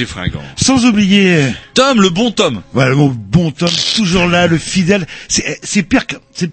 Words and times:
Et 0.00 0.04
Roger 0.04 0.06
Fringant. 0.06 0.42
sans 0.56 0.84
oublier 0.86 1.46
Tom, 1.74 2.00
le 2.00 2.10
bon 2.10 2.30
Tom. 2.30 2.62
voilà 2.72 2.94
mon 2.94 3.08
bon 3.08 3.50
Tom 3.50 3.68
toujours 3.96 4.26
là 4.26 4.46
le 4.46 4.58
fidèle 4.58 5.06
c'est 5.28 5.58
c'est 5.62 5.82
pire 5.82 6.06
que 6.06 6.16
c'est 6.32 6.50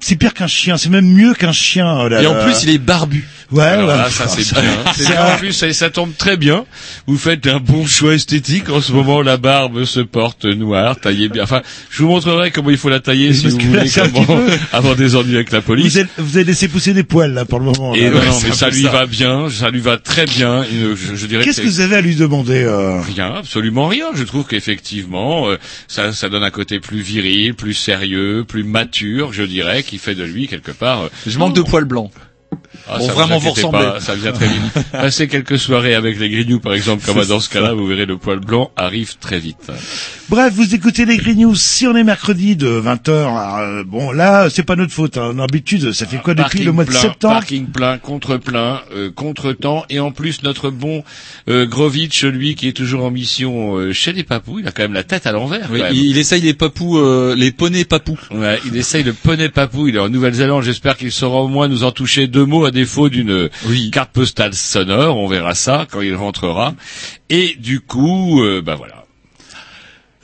c'est 0.00 0.16
pire 0.16 0.34
qu'un 0.34 0.46
chien 0.46 0.76
c'est 0.76 0.88
même 0.90 1.06
mieux 1.06 1.34
qu'un 1.34 1.52
chien 1.52 1.98
oh 2.00 2.08
là 2.08 2.22
Et 2.22 2.26
en 2.26 2.34
plus, 2.44 2.62
il 2.64 2.70
est 2.70 2.78
barbu. 2.78 3.26
ouais 3.50 3.62
Alors 3.62 3.88
ouais. 3.88 3.96
là, 3.96 4.10
ça 4.10 4.28
c'est 4.28 4.52
bien. 4.52 4.62
C'est 4.94 5.06
bien. 5.08 5.34
En 5.34 5.36
plus, 5.38 5.52
ça, 5.52 5.72
ça 5.72 5.90
tombe 5.90 6.14
très 6.16 6.36
bien. 6.36 6.64
Vous 7.08 7.16
faites 7.18 7.46
un 7.46 7.60
bon 7.60 7.86
choix 7.86 8.14
esthétique. 8.14 8.68
En 8.68 8.80
ce 8.80 8.92
moment, 8.92 9.22
la 9.22 9.36
barbe 9.36 9.84
se 9.84 10.00
porte 10.00 10.44
noire, 10.44 10.98
taillée 10.98 11.28
bien. 11.28 11.44
Enfin, 11.44 11.62
je 11.90 12.02
vous 12.02 12.08
montrerai 12.08 12.50
comment 12.50 12.70
il 12.70 12.76
faut 12.76 12.88
la 12.88 12.98
tailler 13.00 13.32
si 13.32 13.46
vous 13.48 13.58
voulez, 13.60 13.88
comment 13.94 14.40
avoir 14.72 14.96
des 14.96 15.14
ennuis 15.14 15.36
avec 15.36 15.52
la 15.52 15.60
police. 15.60 15.92
vous 15.92 15.98
avez, 16.00 16.08
vous 16.18 16.36
avez 16.36 16.44
laissé 16.44 16.66
pousser 16.68 16.94
des 16.94 17.04
poils 17.04 17.32
là 17.32 17.44
pour 17.44 17.60
le 17.60 17.66
moment 17.66 17.94
Et 17.94 18.00
là. 18.02 18.10
non, 18.10 18.18
ouais, 18.18 18.26
non, 18.26 18.32
c'est 18.32 18.48
mais 18.48 18.54
ça 18.54 18.70
lui 18.70 18.82
ça. 18.82 18.90
va 18.90 19.06
bien, 19.06 19.48
ça 19.50 19.70
lui 19.70 19.78
va 19.80 19.98
très 19.98 20.26
bien. 20.26 20.64
Euh, 20.64 20.96
Je, 20.96 21.14
je 21.14 21.26
dirais 21.26 21.44
qu'est-ce 21.44 21.58
que 21.60 21.66
que 21.66 21.70
vous 21.70 21.80
avez 21.80 21.96
à 21.96 22.00
lui 22.00 22.16
demander 22.16 22.64
euh... 22.64 23.00
Rien, 23.00 23.34
absolument 23.36 23.86
rien. 23.86 24.06
Je 24.14 24.24
trouve 24.24 24.44
qu'effectivement, 24.46 25.48
euh, 25.48 25.56
ça, 25.88 26.12
ça 26.12 26.28
donne 26.28 26.42
un 26.42 26.50
côté 26.50 26.80
plus 26.80 27.00
viril, 27.02 27.54
plus 27.54 27.74
sérieux, 27.74 28.44
plus 28.46 28.64
mature, 28.64 29.32
je 29.32 29.44
dirais, 29.44 29.84
qui 29.84 29.98
fait 29.98 30.14
de 30.16 30.24
lui 30.24 30.48
quelque 30.48 30.72
part. 30.72 31.02
euh, 31.02 31.08
Je 31.26 31.38
manque 31.38 31.54
de 31.54 31.62
poils 31.62 31.84
blancs. 31.84 32.10
Ah, 32.88 32.98
Bon, 32.98 33.06
ça 33.06 33.12
vraiment, 33.14 33.38
vous 33.38 33.50
ressemblez. 33.50 33.78
pas, 33.80 34.00
ça 34.00 34.14
vient 34.14 34.32
très 34.32 34.46
vite. 34.46 34.62
Passez 34.92 35.28
quelques 35.28 35.58
soirées 35.58 35.94
avec 35.94 36.18
les 36.18 36.28
Grignoux, 36.30 36.60
par 36.60 36.74
exemple, 36.74 37.04
comme 37.04 37.24
dans 37.28 37.40
ce 37.40 37.48
cas-là, 37.50 37.74
vous 37.74 37.86
verrez 37.86 38.06
le 38.06 38.16
poil 38.16 38.38
blanc 38.40 38.70
arrive 38.76 39.16
très 39.18 39.38
vite. 39.38 39.70
bref 40.28 40.52
vous 40.54 40.74
écoutez 40.74 41.04
les 41.04 41.16
Green 41.16 41.38
News 41.38 41.54
si 41.54 41.86
on 41.86 41.96
est 41.96 42.04
mercredi 42.04 42.56
de 42.56 42.68
20h 42.80 43.10
euh, 43.10 43.84
bon 43.84 44.10
là 44.12 44.48
c'est 44.50 44.62
pas 44.64 44.76
notre 44.76 44.92
faute 44.92 45.16
hein. 45.18 45.34
d'habitude 45.34 45.92
ça 45.92 46.06
fait 46.06 46.18
quoi 46.18 46.34
depuis 46.34 46.42
Parking 46.44 46.64
le 46.66 46.72
mois 46.72 46.84
de 46.84 46.92
septembre 46.92 47.34
Parking 47.34 47.66
plein, 47.66 47.98
contre 47.98 48.36
plein, 48.36 48.80
euh, 48.94 49.10
contre 49.14 49.52
temps, 49.52 49.84
et 49.88 50.00
en 50.00 50.10
plus 50.12 50.42
notre 50.42 50.70
bon 50.70 51.02
euh, 51.48 51.66
Grovitch, 51.66 52.24
lui 52.24 52.54
qui 52.54 52.68
est 52.68 52.72
toujours 52.72 53.04
en 53.04 53.10
mission 53.10 53.76
euh, 53.76 53.92
chez 53.92 54.12
les 54.12 54.22
papous, 54.24 54.60
il 54.60 54.68
a 54.68 54.72
quand 54.72 54.82
même 54.82 54.92
la 54.92 55.04
tête 55.04 55.26
à 55.26 55.32
l'envers. 55.32 55.68
Oui, 55.72 55.80
il 55.92 56.18
essaye 56.18 56.40
les 56.40 56.54
papous, 56.54 56.98
euh, 56.98 57.34
les 57.36 57.52
poneys 57.52 57.84
papous. 57.84 58.18
Ouais, 58.32 58.58
il 58.66 58.76
essaye 58.76 59.02
le 59.04 59.12
poney 59.12 59.48
papou, 59.48 59.88
il 59.88 59.96
est 59.96 60.00
en 60.00 60.08
Nouvelle-Zélande, 60.08 60.62
j'espère 60.62 60.96
qu'il 60.96 61.12
saura 61.12 61.40
au 61.42 61.48
moins 61.48 61.68
nous 61.68 61.84
en 61.84 61.92
toucher 61.92 62.26
deux 62.26 62.44
mots 62.44 62.64
à 62.64 62.70
défaut 62.76 63.08
d'une 63.08 63.50
Oui. 63.66 63.90
carte 63.90 64.12
postale 64.12 64.54
sonore, 64.54 65.16
on 65.18 65.26
verra 65.26 65.54
ça 65.54 65.86
quand 65.90 66.00
il 66.02 66.14
rentrera. 66.14 66.74
Et 67.30 67.56
du 67.58 67.80
coup, 67.80 68.42
euh, 68.44 68.62
bah 68.62 68.76
voilà. 68.76 69.05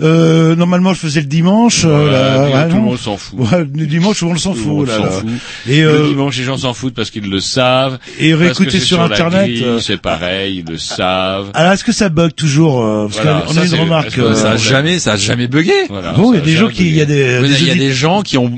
Euh, 0.00 0.56
normalement 0.56 0.94
je 0.94 1.00
faisais 1.00 1.20
le 1.20 1.26
dimanche 1.26 1.82
euh, 1.84 1.88
Voilà, 2.08 2.38
là, 2.38 2.44
puis 2.44 2.54
ouais, 2.54 2.69
tout 2.70 2.76
le 2.76 2.82
monde 2.82 2.98
s'en 2.98 3.16
fout. 3.16 3.38
Ouais, 3.38 3.58
le 3.60 3.86
dimanche, 3.86 4.22
on 4.22 4.36
s'en 4.36 4.53
Tout 4.53 4.56
le 4.58 4.62
fout, 4.62 4.72
monde 4.72 4.86
là, 4.86 4.97
s'en 4.97 5.04
là. 5.04 5.10
fout. 5.10 5.28
Et, 5.69 5.82
le 5.82 5.88
euh, 5.88 6.08
dimanche, 6.08 6.36
les 6.38 6.44
gens 6.44 6.56
s'en 6.56 6.75
foutent 6.75 6.94
parce 6.94 7.10
qu'ils 7.10 7.28
le 7.28 7.41
savent. 7.41 7.98
et 8.19 8.34
réécouter 8.34 8.80
sur, 8.80 8.98
la 8.98 9.04
Internet. 9.04 9.47
grille, 9.47 9.62
euh, 9.64 9.78
c'est 9.80 9.98
pareil, 10.00 10.58
ils 10.66 10.70
le 10.70 10.78
savent. 10.78 11.50
alors, 11.54 11.72
est-ce 11.72 11.84
que 11.84 11.92
ça 11.92 12.08
bug 12.08 12.34
toujours 12.34 12.82
euh, 12.84 13.06
Parce 13.06 13.20
Voilà, 13.22 13.41
qu'on 13.47 13.53
ça, 13.53 13.60
a 13.60 13.64
une 13.66 13.75
remarque. 13.75 14.19
euh, 14.19 14.34
ça 14.34 14.53
a 14.53 14.56
jamais, 14.56 14.98
ça 14.98 15.12
a 15.12 15.16
jamais 15.16 15.47
bugué. 15.47 15.72
Voilà, 15.88 16.12
bon, 16.12 16.32
il 16.32 16.36
y 16.38 16.42
a 16.42 16.44
des 16.44 16.56
gens 16.56 16.69
qui, 16.69 16.88
il 16.88 16.97
y 16.97 17.00
a 17.00 17.04
des, 17.04 17.38
Oui, 17.41 17.54
Il 17.60 17.69
y 17.69 17.70
a 17.70 17.74
des 17.74 17.92
gens 17.92 18.22
qui 18.22 18.38
ont, 18.38 18.50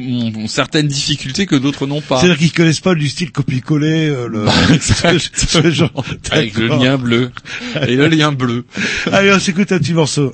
certaines 0.47 0.87
difficultés 0.89 1.47
que 1.47 1.57
d'autres 1.57 1.87
n'ont 1.87 2.01
pas. 2.01 2.19
c'est-à-dire 2.21 2.39
qu'ils 2.39 2.53
connaissent 2.53 2.81
pas 2.81 2.95
du 2.95 3.09
style 3.09 3.33
copier-coller, 3.33 4.09
euh, 4.09 4.29
le, 4.29 4.47
ce, 5.21 5.71
genre. 5.71 5.91
Avec 6.31 6.57
le 6.57 6.69
lien 6.69 6.97
bleu. 6.97 7.31
Et 7.87 7.97
le 7.97 8.07
lien 8.09 8.33
bleu. 8.33 8.65
Allez, 9.13 9.33
on 9.33 9.39
s'écoute 9.41 9.73
un 9.73 9.79
petit 9.79 9.93
morceau. 9.95 10.33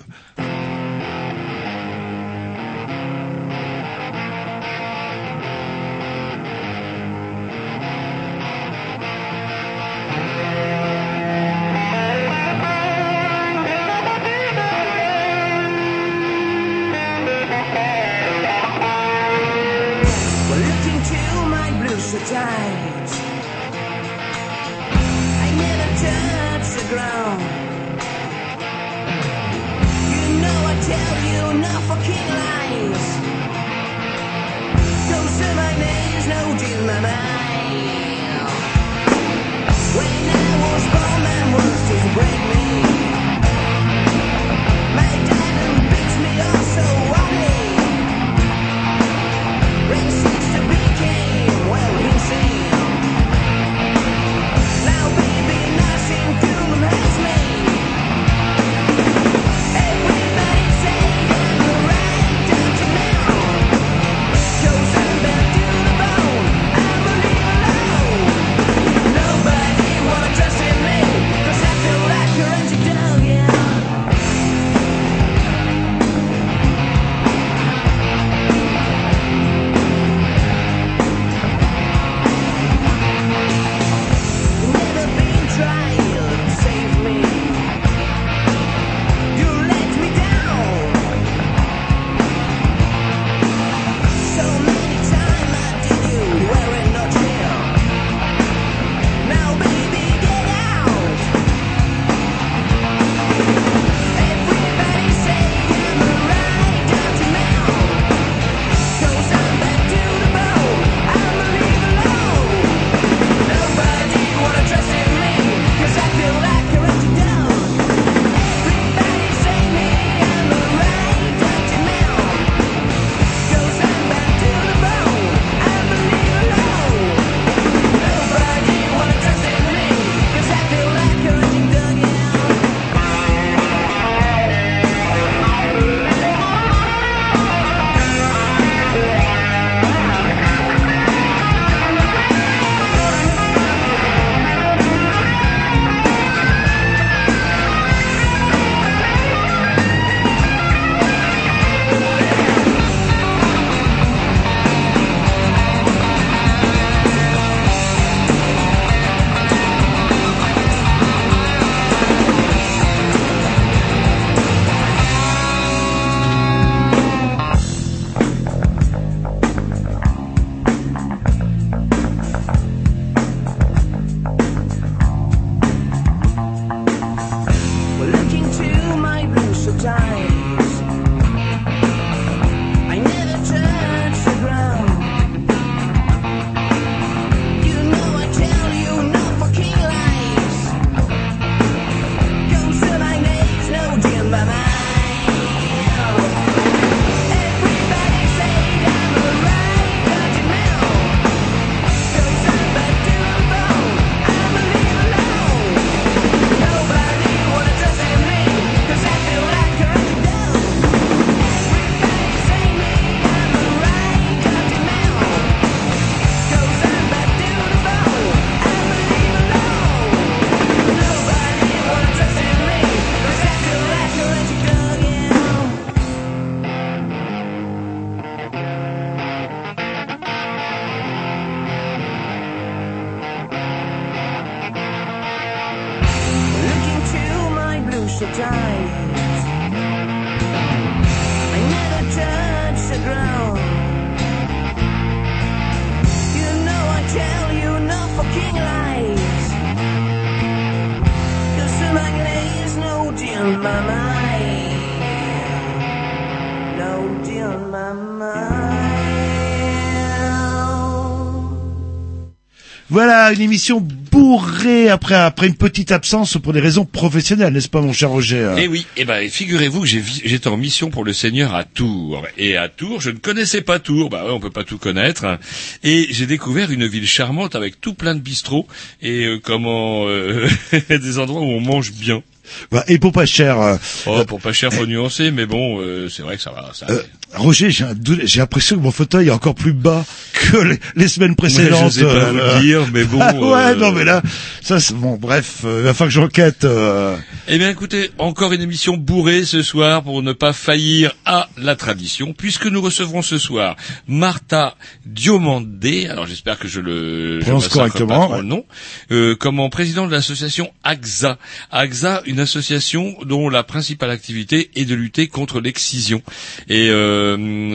Voilà, 262.90 263.32
une 263.32 263.40
émission 263.40 263.80
bourrée 263.80 264.88
après 264.88 265.14
après 265.14 265.46
une 265.46 265.54
petite 265.54 265.92
absence 265.92 266.36
pour 266.42 266.52
des 266.52 266.58
raisons 266.58 266.84
professionnelles, 266.84 267.52
n'est-ce 267.52 267.68
pas, 267.68 267.80
mon 267.80 267.92
cher 267.92 268.10
Roger? 268.10 268.56
Eh 268.58 268.66
oui, 268.66 268.84
eh 268.96 269.04
ben 269.04 269.30
figurez-vous 269.30 269.82
que 269.82 269.86
j'étais 269.86 270.48
en 270.48 270.56
mission 270.56 270.90
pour 270.90 271.04
le 271.04 271.12
Seigneur 271.12 271.54
à 271.54 271.62
Tours 271.62 272.26
et 272.36 272.56
à 272.56 272.68
Tours, 272.68 273.00
je 273.00 273.10
ne 273.10 273.18
connaissais 273.18 273.62
pas 273.62 273.78
Tours, 273.78 274.10
bah 274.10 274.24
ouais, 274.24 274.32
on 274.32 274.40
peut 274.40 274.50
pas 274.50 274.64
tout 274.64 274.78
connaître 274.78 275.38
et 275.84 276.08
j'ai 276.10 276.26
découvert 276.26 276.72
une 276.72 276.88
ville 276.88 277.06
charmante 277.06 277.54
avec 277.54 277.80
tout 277.80 277.94
plein 277.94 278.16
de 278.16 278.20
bistrots 278.20 278.66
et 279.00 279.24
euh, 279.24 279.38
comment 279.40 280.08
euh, 280.08 280.48
des 280.88 281.18
endroits 281.20 281.42
où 281.42 281.44
on 281.44 281.60
mange 281.60 281.92
bien. 281.92 282.24
Bah, 282.70 282.84
Et 282.88 282.98
pour 282.98 283.12
pas 283.12 283.26
cher, 283.26 283.60
euh, 283.60 283.76
Oh, 284.06 284.24
pour 284.26 284.40
pas 284.40 284.52
cher, 284.52 284.72
faut 284.72 284.86
nuancer, 284.86 285.30
mais 285.30 285.46
bon, 285.46 285.80
euh, 285.80 286.08
c'est 286.08 286.22
vrai 286.22 286.36
que 286.36 286.42
ça 286.42 286.50
va. 286.50 286.70
Ça, 286.74 286.86
euh, 286.90 287.02
Roger, 287.34 287.70
j'ai 287.70 287.84
un 287.84 287.94
doute- 287.94 288.22
j'ai 288.24 288.40
l'impression 288.40 288.76
que 288.76 288.80
mon 288.82 288.90
fauteuil 288.90 289.28
est 289.28 289.30
encore 289.30 289.54
plus 289.54 289.72
bas 289.72 290.04
que 290.34 290.56
les, 290.58 290.80
les 290.96 291.06
semaines 291.08 291.36
précédentes. 291.36 291.92
je 291.92 292.00
sais 292.00 292.04
pas 292.04 292.08
euh, 292.10 292.32
vous 292.32 292.38
euh, 292.38 292.60
dire, 292.60 292.80
mais 292.92 293.04
bon. 293.04 293.18
ouais, 293.20 293.58
euh, 293.70 293.74
non 293.76 293.92
mais 293.92 294.04
là, 294.04 294.20
ça 294.62 294.80
c'est 294.80 294.94
bon. 294.94 295.16
Bref, 295.16 295.58
euh, 295.64 295.78
il 295.80 295.84
va 295.84 295.94
falloir 295.94 296.08
que 296.08 296.14
j'enquête. 296.14 296.64
euh. 296.64 297.16
Eh 297.46 297.58
bien, 297.58 297.70
écoutez, 297.70 298.10
encore 298.18 298.52
une 298.52 298.62
émission 298.62 298.96
bourrée 298.96 299.44
ce 299.44 299.62
soir 299.62 300.02
pour 300.02 300.22
ne 300.22 300.32
pas 300.32 300.52
faillir 300.52 301.12
à 301.24 301.48
la 301.56 301.76
tradition, 301.76 302.32
puisque 302.32 302.66
nous 302.66 302.80
recevrons 302.82 303.22
ce 303.22 303.38
soir 303.38 303.76
Martha 304.08 304.74
Diomandé. 305.06 306.08
Alors, 306.08 306.26
j'espère 306.26 306.58
que 306.58 306.66
je 306.68 306.80
le 306.80 307.38
Prononce 307.42 307.68
correctement, 307.68 308.08
pas 308.20 308.24
trop 308.24 308.34
ouais. 308.34 308.40
le 308.40 308.46
nom. 308.46 308.64
Euh, 309.12 309.36
comme 309.36 309.60
président 309.70 310.06
de 310.06 310.12
l'association 310.12 310.70
AXA. 310.82 311.38
AXA, 311.70 312.22
une 312.26 312.40
association 312.40 313.14
dont 313.24 313.48
la 313.48 313.62
principale 313.62 314.10
activité 314.10 314.70
est 314.74 314.84
de 314.84 314.94
lutter 314.94 315.28
contre 315.28 315.60
l'excision. 315.60 316.22
Et 316.68 316.88
euh, 316.88 317.19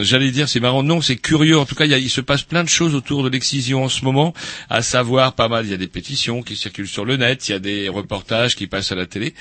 j'allais 0.03 0.31
dire, 0.31 0.47
c'est 0.49 0.59
marrant, 0.59 0.83
non, 0.83 1.01
c'est 1.01 1.15
curieux. 1.15 1.57
En 1.57 1.65
tout 1.65 1.75
cas, 1.75 1.85
il, 1.85 1.91
y 1.91 1.93
a- 1.93 1.97
il 1.99 2.09
se 2.09 2.21
passe 2.21 2.43
plein 2.43 2.63
de 2.63 2.69
choses 2.69 2.95
autour 2.95 3.23
de 3.23 3.29
l'excision 3.29 3.83
en 3.83 3.89
ce 3.89 4.03
moment, 4.05 4.33
à 4.69 4.81
savoir 4.81 5.33
pas 5.33 5.47
mal. 5.47 5.65
Il 5.65 5.71
y 5.71 5.73
a 5.73 5.77
des 5.77 5.87
pétitions 5.87 6.41
qui 6.43 6.55
circulent 6.55 6.87
sur 6.87 7.05
le 7.05 7.17
net, 7.17 7.47
il 7.49 7.51
y 7.51 7.55
a 7.55 7.59
des 7.59 7.89
reportages 7.89 8.55
qui 8.55 8.67
passent 8.67 8.91
à 8.91 8.95
la 8.95 9.05
télé. 9.05 9.33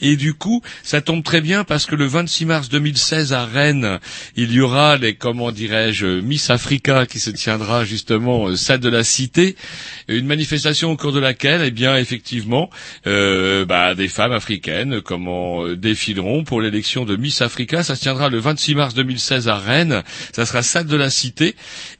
Et 0.00 0.16
du 0.16 0.34
coup, 0.34 0.62
ça 0.82 1.00
tombe 1.00 1.22
très 1.22 1.40
bien 1.40 1.64
parce 1.64 1.86
que 1.86 1.94
le 1.94 2.06
26 2.06 2.46
mars 2.46 2.68
2016 2.68 3.32
à 3.32 3.44
Rennes, 3.44 3.98
il 4.36 4.52
y 4.52 4.60
aura 4.60 4.96
les, 4.96 5.14
comment 5.14 5.50
dirais-je, 5.52 6.20
Miss 6.20 6.50
Africa 6.50 7.06
qui 7.06 7.18
se 7.18 7.30
tiendra 7.30 7.84
justement 7.84 8.48
euh, 8.48 8.56
salle 8.56 8.80
de 8.80 8.88
la 8.88 9.04
Cité, 9.04 9.56
une 10.08 10.26
manifestation 10.26 10.90
au 10.90 10.96
cours 10.96 11.12
de 11.12 11.20
laquelle, 11.20 11.62
eh 11.64 11.70
bien, 11.70 11.96
effectivement, 11.96 12.70
euh, 13.06 13.64
bah, 13.64 13.94
des 13.94 14.08
femmes 14.08 14.32
africaines, 14.32 15.00
comment 15.00 15.64
euh, 15.64 15.76
défileront 15.76 16.44
pour 16.44 16.60
l'élection 16.60 17.04
de 17.04 17.16
Miss 17.16 17.42
Africa. 17.42 17.82
Ça 17.82 17.94
se 17.96 18.02
tiendra 18.02 18.28
le 18.28 18.38
26 18.38 18.74
mars 18.74 18.94
2016 18.94 19.48
à 19.48 19.51
Rennes. 19.58 20.02
Ça 20.32 20.46
sera 20.46 20.62
salle 20.62 20.86
de 20.86 20.96
la 20.96 21.10
Cité. 21.10 21.54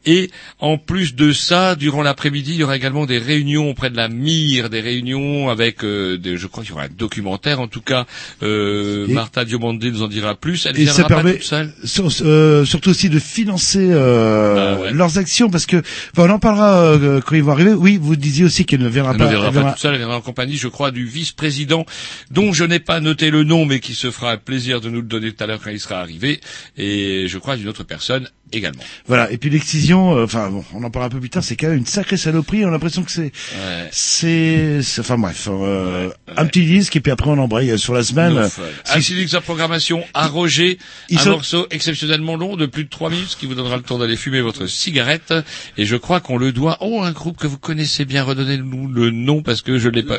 Et 0.06 0.30
en 0.58 0.78
plus 0.78 1.14
de 1.14 1.32
ça, 1.32 1.74
durant 1.76 2.02
l'après-midi, 2.02 2.52
il 2.54 2.56
y 2.60 2.64
aura 2.64 2.76
également 2.76 3.06
des 3.06 3.18
réunions 3.18 3.70
auprès 3.70 3.90
de 3.90 3.96
la 3.96 4.08
Mire, 4.08 4.68
des 4.70 4.80
réunions 4.80 5.48
avec, 5.50 5.84
euh, 5.84 6.18
des, 6.18 6.36
je 6.36 6.46
crois 6.46 6.64
qu'il 6.64 6.72
y 6.72 6.74
aura 6.74 6.84
un 6.84 6.88
documentaire. 6.96 7.60
En 7.60 7.68
tout 7.68 7.80
cas, 7.82 8.06
euh, 8.42 9.06
Martha 9.08 9.44
Diomandé 9.44 9.90
nous 9.90 10.02
en 10.02 10.08
dira 10.08 10.34
plus. 10.34 10.66
Elle 10.66 10.78
Et 10.80 10.86
ça 10.86 11.04
permet 11.04 11.38
sur- 11.84 12.08
euh, 12.22 12.64
surtout 12.64 12.90
aussi 12.90 13.08
de 13.08 13.18
financer 13.18 13.88
euh, 13.90 14.76
ouais. 14.78 14.92
leurs 14.92 15.18
actions 15.18 15.50
parce 15.50 15.66
que 15.66 15.76
enfin, 15.76 16.28
on 16.28 16.30
en 16.30 16.38
parlera 16.38 16.80
euh, 16.82 17.20
quand 17.20 17.36
ils 17.36 17.42
vont 17.42 17.52
arriver. 17.52 17.72
Oui, 17.72 17.98
vous 18.00 18.16
disiez 18.16 18.44
aussi 18.44 18.64
qu'elle 18.64 18.80
ne 18.80 18.88
viendra 18.88 19.12
Elle 19.12 19.18
pas. 19.18 19.24
ne 19.24 19.30
viendra 19.30 19.46
elle 19.48 19.52
pas 19.54 19.58
viendra- 19.60 19.72
toute 19.72 19.82
seule, 19.82 19.92
elle 19.94 19.98
viendra 19.98 20.16
en 20.16 20.20
compagnie, 20.20 20.56
je 20.56 20.68
crois, 20.68 20.90
du 20.90 21.04
vice-président, 21.06 21.86
dont 22.30 22.52
je 22.52 22.64
n'ai 22.64 22.80
pas 22.80 23.00
noté 23.00 23.30
le 23.30 23.44
nom, 23.44 23.66
mais 23.66 23.80
qui 23.80 23.94
se 23.94 24.10
fera 24.10 24.32
un 24.32 24.36
plaisir 24.36 24.80
de 24.80 24.88
nous 24.90 25.00
le 25.00 25.06
donner 25.06 25.32
tout 25.32 25.42
à 25.44 25.46
l'heure 25.46 25.60
quand 25.62 25.70
il 25.70 25.80
sera 25.80 26.00
arrivé, 26.00 26.40
et 26.76 27.26
je 27.28 27.38
crois 27.42 27.56
d'une 27.56 27.68
autre 27.68 27.82
personne 27.84 28.28
également. 28.52 28.82
Voilà. 29.06 29.30
Et 29.32 29.36
puis 29.38 29.50
l'excision, 29.50 30.16
euh, 30.16 30.24
enfin 30.24 30.48
bon, 30.50 30.64
on 30.74 30.82
en 30.84 30.90
parlera 30.90 31.06
un 31.06 31.10
peu 31.10 31.20
plus 31.20 31.30
tard. 31.30 31.42
C'est 31.42 31.56
quand 31.56 31.68
même 31.68 31.78
une 31.78 31.86
sacrée 31.86 32.16
saloperie. 32.16 32.64
On 32.64 32.68
a 32.68 32.70
l'impression 32.70 33.02
que 33.02 33.10
c'est, 33.10 33.32
Ouais. 33.54 33.88
c'est, 33.90 34.80
enfin 35.00 35.18
bref, 35.18 35.48
euh, 35.50 36.10
un 36.36 36.46
petit 36.46 36.64
disque 36.64 36.96
et 36.96 37.00
puis 37.00 37.10
après 37.12 37.30
on 37.30 37.38
embraye 37.38 37.78
sur 37.78 37.94
la 37.94 38.02
semaine. 38.02 38.34
No 38.34 38.48
fun. 38.48 38.62
Ainsi 38.94 39.28
sa 39.28 39.40
programmation 39.40 40.04
à 40.14 40.26
Roger, 40.28 40.78
ils 41.08 41.18
un 41.18 41.22
sont- 41.22 41.30
morceau 41.30 41.66
exceptionnellement 41.70 42.36
long 42.36 42.56
de 42.56 42.66
plus 42.66 42.84
de 42.84 42.88
trois 42.90 43.10
minutes, 43.10 43.28
ce 43.30 43.36
qui 43.36 43.46
vous 43.46 43.54
donnera 43.54 43.76
le 43.76 43.82
temps 43.82 43.98
d'aller 43.98 44.16
fumer 44.16 44.40
votre 44.40 44.66
cigarette. 44.66 45.34
Et 45.76 45.84
je 45.86 45.96
crois 45.96 46.20
qu'on 46.20 46.38
le 46.38 46.52
doit, 46.52 46.78
oh, 46.80 47.02
un 47.02 47.12
groupe 47.12 47.36
que 47.38 47.46
vous 47.46 47.58
connaissez 47.58 48.04
bien, 48.04 48.22
redonnez-nous 48.22 48.88
le 48.88 49.10
nom 49.10 49.42
parce 49.42 49.62
que 49.62 49.78
je 49.78 49.88
l'ai 49.88 50.02
pas. 50.02 50.18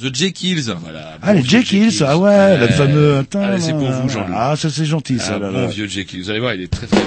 The 0.00 0.14
Jekylls. 0.14 0.74
Voilà. 0.80 1.18
Ah, 1.22 1.32
bon 1.34 1.40
les 1.40 1.48
Jekylls, 1.48 2.02
ah 2.06 2.16
ouais, 2.18 2.58
le 2.58 2.68
fameux. 2.68 3.18
Attends, 3.18 3.42
Allez, 3.42 3.60
c'est 3.60 3.72
pour 3.72 3.90
vous, 3.90 4.08
Jean-Loup. 4.08 4.34
Ah, 4.34 4.54
ça 4.56 4.70
c'est 4.70 4.84
gentil, 4.84 5.18
ça. 5.18 5.36
Un 5.36 5.38
là, 5.38 5.50
bon 5.50 5.60
là. 5.62 5.66
vieux 5.66 5.86
Jekyll. 5.86 6.22
Vous 6.22 6.30
allez 6.30 6.40
voir, 6.40 6.54
il 6.54 6.62
est 6.62 6.68
très 6.72 6.86
très 6.86 6.96
bien. 6.96 7.06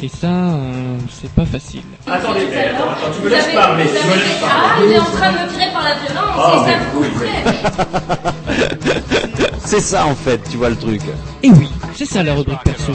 Et 0.00 0.08
ça, 0.08 0.26
euh, 0.26 0.98
c'est 1.10 1.30
pas 1.30 1.46
facile. 1.46 1.82
Attendez, 2.06 2.40
attends, 2.40 2.90
attends, 2.90 3.10
tu 3.16 3.22
me 3.24 3.30
laisses 3.30 3.54
parler, 3.54 3.84
tu 3.84 3.90
me 4.06 4.14
laisses 4.14 4.42
Ah, 4.44 4.46
parler. 4.74 4.86
il 4.86 4.92
est 4.92 4.98
en 4.98 5.04
train 5.04 5.32
de 5.32 5.38
me 5.38 5.48
tirer 5.50 5.72
par 5.72 5.84
la 5.84 5.94
violence, 5.94 6.36
Ah, 6.36 6.64
c'est 6.66 6.72
ça 6.72 6.78
vous. 6.92 7.04
C'est 9.64 9.80
ça 9.80 10.06
en 10.06 10.14
fait, 10.14 10.40
tu 10.50 10.56
vois 10.58 10.68
le 10.70 10.76
truc. 10.76 11.00
Et 11.42 11.50
oui, 11.50 11.68
c'est 11.94 12.04
ça 12.06 12.22
la 12.22 12.34
rubrique 12.34 12.62
perso. 12.64 12.92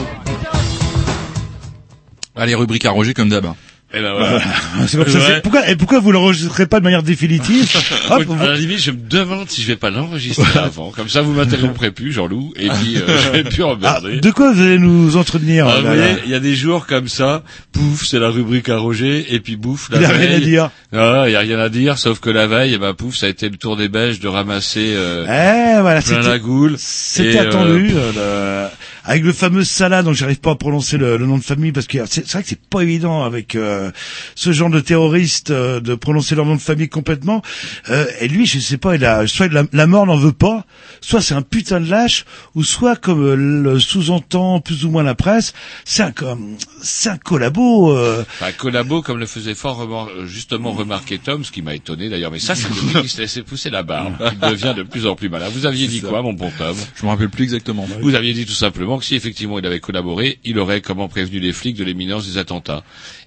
Allez, 2.36 2.54
rubrique 2.54 2.84
à 2.84 2.90
Roger 2.92 3.12
comme 3.14 3.28
d'hab. 3.28 3.46
Et 3.92 4.00
ben 4.00 4.12
voilà. 4.12 4.40
C'est 4.86 4.98
comme 4.98 5.08
ça, 5.08 5.18
c'est- 5.20 5.42
pourquoi, 5.42 5.68
et 5.68 5.74
pourquoi 5.74 5.98
vous 5.98 6.12
l'enregistrez 6.12 6.66
pas 6.66 6.78
de 6.78 6.84
manière 6.84 7.02
définitive 7.02 7.68
Hop, 8.10 8.22
à 8.40 8.46
la 8.46 8.54
limite, 8.54 8.78
je 8.80 8.92
me 8.92 8.96
demande 8.98 9.50
si 9.50 9.62
je 9.62 9.66
vais 9.66 9.74
pas 9.76 9.90
l'enregistrer 9.90 10.60
avant. 10.60 10.92
Comme 10.92 11.08
ça, 11.08 11.22
vous 11.22 11.32
m'interromprez 11.32 11.90
plus, 11.90 12.12
Jean-Loup, 12.12 12.52
et 12.56 12.68
puis 12.68 12.96
euh, 12.98 13.18
je 13.24 13.30
vais 13.30 13.42
plus 13.42 13.64
Ah, 13.64 13.68
emmerder. 13.72 14.20
de 14.20 14.30
quoi 14.30 14.52
vous 14.52 14.60
allez 14.62 14.78
nous 14.78 15.16
entretenir 15.16 15.66
Ah, 15.66 15.78
vous 15.80 15.84
là, 15.86 15.96
là 15.96 16.02
voyez, 16.02 16.16
il 16.24 16.30
y 16.30 16.34
a 16.34 16.38
des 16.40 16.54
jours 16.54 16.86
comme 16.86 17.08
ça, 17.08 17.42
pouf, 17.72 18.04
c'est 18.06 18.20
la 18.20 18.28
rubrique 18.28 18.68
à 18.68 18.76
Roger, 18.78 19.26
et 19.34 19.40
puis 19.40 19.56
bouf, 19.56 19.88
la 19.90 19.98
Il 19.98 20.04
a 20.04 20.08
rien 20.08 20.20
à 20.20 20.26
veille- 20.28 20.40
dire. 20.40 20.70
Ah, 20.92 21.24
il 21.26 21.32
y 21.32 21.36
a 21.36 21.40
rien 21.40 21.58
à 21.58 21.68
dire, 21.68 21.98
sauf 21.98 22.20
que 22.20 22.30
la 22.30 22.46
veille, 22.46 22.74
eh 22.74 22.78
ben 22.78 22.94
pouf, 22.94 23.16
ça 23.16 23.26
a 23.26 23.28
été 23.28 23.48
le 23.48 23.56
tour 23.56 23.76
des 23.76 23.88
beiges 23.88 24.20
de 24.20 24.28
ramasser 24.28 24.92
euh, 24.94 25.24
Eh, 25.24 25.80
voilà, 25.80 26.00
plein 26.00 26.16
c'était- 26.16 26.28
la 26.28 26.38
goule. 26.38 26.76
C'était 26.78 27.32
Et, 27.34 27.38
euh, 27.40 27.48
attendu, 27.48 27.90
euh, 27.92 28.68
le- 28.68 28.99
avec 29.04 29.24
le 29.24 29.32
fameux 29.32 29.64
Salah, 29.64 30.02
dont 30.02 30.12
j'arrive 30.12 30.40
pas 30.40 30.52
à 30.52 30.54
prononcer 30.56 30.96
le, 30.98 31.16
le 31.16 31.26
nom 31.26 31.38
de 31.38 31.42
famille 31.42 31.72
parce 31.72 31.86
que 31.86 31.98
c'est 32.06 32.26
c'est 32.26 32.32
vrai 32.32 32.42
que 32.42 32.48
c'est 32.48 32.60
pas 32.68 32.80
évident 32.82 33.22
avec 33.24 33.54
euh, 33.54 33.90
ce 34.34 34.52
genre 34.52 34.70
de 34.70 34.80
terroristes 34.80 35.50
euh, 35.50 35.80
de 35.80 35.94
prononcer 35.94 36.34
leur 36.34 36.46
nom 36.46 36.54
de 36.56 36.60
famille 36.60 36.88
complètement. 36.88 37.42
Euh, 37.88 38.06
et 38.20 38.28
lui, 38.28 38.46
je 38.46 38.58
sais 38.58 38.76
pas, 38.78 38.94
il 38.96 39.04
a 39.04 39.26
soit 39.26 39.48
la, 39.52 39.64
la 39.72 39.86
mort 39.86 40.06
n'en 40.06 40.16
veut 40.16 40.32
pas, 40.32 40.64
soit 41.00 41.20
c'est 41.20 41.34
un 41.34 41.42
putain 41.42 41.80
de 41.80 41.90
lâche, 41.90 42.24
ou 42.54 42.62
soit 42.64 42.96
comme 42.96 43.22
euh, 43.24 43.34
le 43.36 43.80
sous-entend 43.80 44.60
plus 44.60 44.84
ou 44.84 44.90
moins 44.90 45.02
la 45.02 45.14
presse, 45.14 45.52
c'est 45.84 46.02
un 46.02 46.12
comme 46.12 46.56
c'est 46.82 47.10
un 47.10 47.16
collabo. 47.18 47.92
euh, 47.96 48.24
Un 48.40 48.52
collabo, 48.52 49.02
comme 49.02 49.18
le 49.18 49.26
faisait 49.26 49.54
fort 49.54 49.78
remar- 49.78 50.08
euh, 50.10 50.26
justement 50.26 50.72
remarquer 50.72 51.18
Tom, 51.18 51.44
ce 51.44 51.50
qui 51.50 51.62
m'a 51.62 51.74
étonné 51.74 52.08
d'ailleurs, 52.08 52.30
mais 52.30 52.38
ça 52.38 52.54
c'est 52.54 52.68
le 52.68 53.00
qui 53.02 53.08
se 53.08 53.20
laissait 53.20 53.42
pousser 53.42 53.70
la 53.70 53.82
barbe. 53.82 54.14
Il 54.32 54.38
devient 54.50 54.74
de 54.76 54.82
plus 54.82 55.06
en 55.06 55.14
plus 55.16 55.28
malin. 55.28 55.48
Vous 55.48 55.66
aviez 55.66 55.86
dit 55.86 56.00
quoi, 56.00 56.22
mon 56.22 56.32
bon 56.32 56.50
Tom? 56.58 56.76
Je 56.96 57.04
me 57.04 57.10
rappelle 57.10 57.30
plus 57.30 57.44
exactement. 57.44 57.86
Vous 58.02 58.14
aviez 58.14 58.32
dit 58.32 58.46
tout 58.46 58.52
simplement 58.52 58.89
que 58.98 59.04
si 59.04 59.14
effectivement 59.14 59.58
il 59.58 59.66
avait 59.66 59.80
collaboré, 59.80 60.38
il 60.44 60.58
aurait 60.58 60.80
comment 60.80 61.08
prévenu 61.08 61.38
les 61.40 61.52
flics 61.52 61.76
de 61.76 61.84
l'imminence 61.84 62.26
des 62.26 62.38
attentats. 62.38 62.82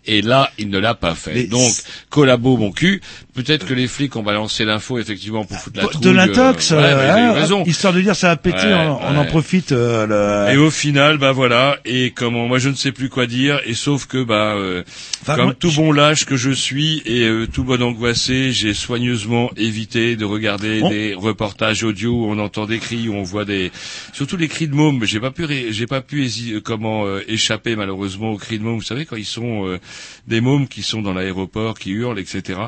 Et 0.05 0.21
là, 0.21 0.51
il 0.57 0.69
ne 0.69 0.79
l'a 0.79 0.93
pas 0.95 1.15
fait. 1.15 1.33
Mais 1.33 1.43
Donc, 1.45 1.71
collabo 2.09 2.57
mon 2.57 2.71
cul. 2.71 3.01
Peut-être 3.33 3.65
que 3.65 3.73
les 3.73 3.87
flics 3.87 4.15
ont 4.15 4.21
balancé 4.21 4.63
l'info 4.63 4.99
effectivement 4.99 5.43
pour 5.43 5.57
foutre 5.57 5.77
la 5.79 5.87
trouille. 5.87 6.01
de 6.01 6.09
l'intox, 6.11 6.71
euh, 6.71 6.75
ouais, 6.77 6.83
euh, 6.83 6.95
mais 6.97 7.03
il 7.05 7.09
a 7.09 7.19
eu 7.19 7.21
hein, 7.29 7.33
raison. 7.33 7.63
histoire 7.63 7.91
de 7.93 8.01
dire 8.01 8.15
ça 8.15 8.29
a 8.29 8.35
pété, 8.35 8.57
Ouais, 8.67 8.73
on, 8.75 8.99
on 9.01 9.17
en 9.17 9.21
ouais. 9.21 9.27
profite. 9.27 9.71
euh, 9.71 10.47
le- 10.47 10.53
Et 10.53 10.57
au 10.57 10.69
final, 10.69 11.17
bah 11.17 11.31
voilà. 11.31 11.77
Et 11.85 12.11
comment, 12.11 12.47
moi 12.47 12.59
je 12.59 12.69
ne 12.69 12.75
sais 12.75 12.91
plus 12.91 13.09
quoi 13.09 13.25
dire. 13.25 13.59
Et 13.65 13.73
sauf 13.73 14.05
que 14.05 14.23
bah, 14.23 14.53
euh, 14.55 14.83
Enfin, 15.23 15.35
comme 15.35 15.45
moi, 15.45 15.53
tout 15.57 15.71
bon 15.71 15.91
lâche 15.91 16.25
que 16.25 16.35
je 16.37 16.51
suis 16.51 17.01
et 17.05 17.23
euh, 17.23 17.47
tout 17.51 17.63
bon 17.63 17.81
angoissé, 17.81 18.51
j'ai 18.51 18.73
soigneusement 18.75 19.49
évité 19.57 20.15
de 20.15 20.25
regarder 20.25 20.81
On- 20.83 20.89
des 20.89 21.15
reportages 21.15 21.83
audio 21.83 22.11
où 22.11 22.25
on 22.29 22.37
entend 22.39 22.65
des 22.67 22.77
cris, 22.79 23.09
où 23.09 23.15
on 23.15 23.23
voit 23.23 23.45
des, 23.45 23.71
surtout 24.13 24.37
les 24.37 24.47
cris 24.47 24.67
de 24.67 24.75
mômes. 24.75 25.05
J'ai 25.05 25.19
pas 25.19 25.31
pu, 25.31 25.45
ré- 25.45 25.67
j'ai 25.71 25.87
pas 25.87 26.01
pu 26.01 26.23
euh, 26.51 26.59
comment 26.63 27.05
euh, 27.07 27.23
échapper 27.27 27.75
malheureusement 27.75 28.29
aux 28.31 28.37
cris 28.37 28.59
de 28.59 28.63
mômes. 28.63 28.75
Vous 28.77 28.83
savez 28.83 29.05
quand 29.05 29.15
ils 29.15 29.25
sont 29.25 29.65
euh, 29.65 29.79
des 30.27 30.41
mômes 30.41 30.67
qui 30.67 30.81
sont 30.83 31.01
dans 31.01 31.13
l'aéroport, 31.13 31.77
qui 31.79 31.91
hurlent, 31.91 32.19
etc. 32.19 32.59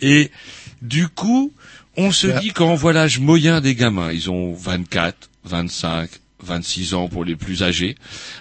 Et 0.00 0.30
du 0.80 1.08
coup, 1.08 1.52
on 1.96 2.10
se 2.12 2.26
Bah. 2.28 2.40
dit 2.40 2.52
on 2.60 2.74
voit 2.74 2.92
l'âge 2.92 3.18
moyen 3.18 3.60
des 3.60 3.74
gamins, 3.74 4.12
ils 4.12 4.30
ont 4.30 4.52
24, 4.54 5.30
25, 5.44 6.10
26 6.44 6.94
ans 6.94 7.08
pour 7.08 7.24
les 7.24 7.36
plus 7.36 7.62
âgés, 7.62 7.96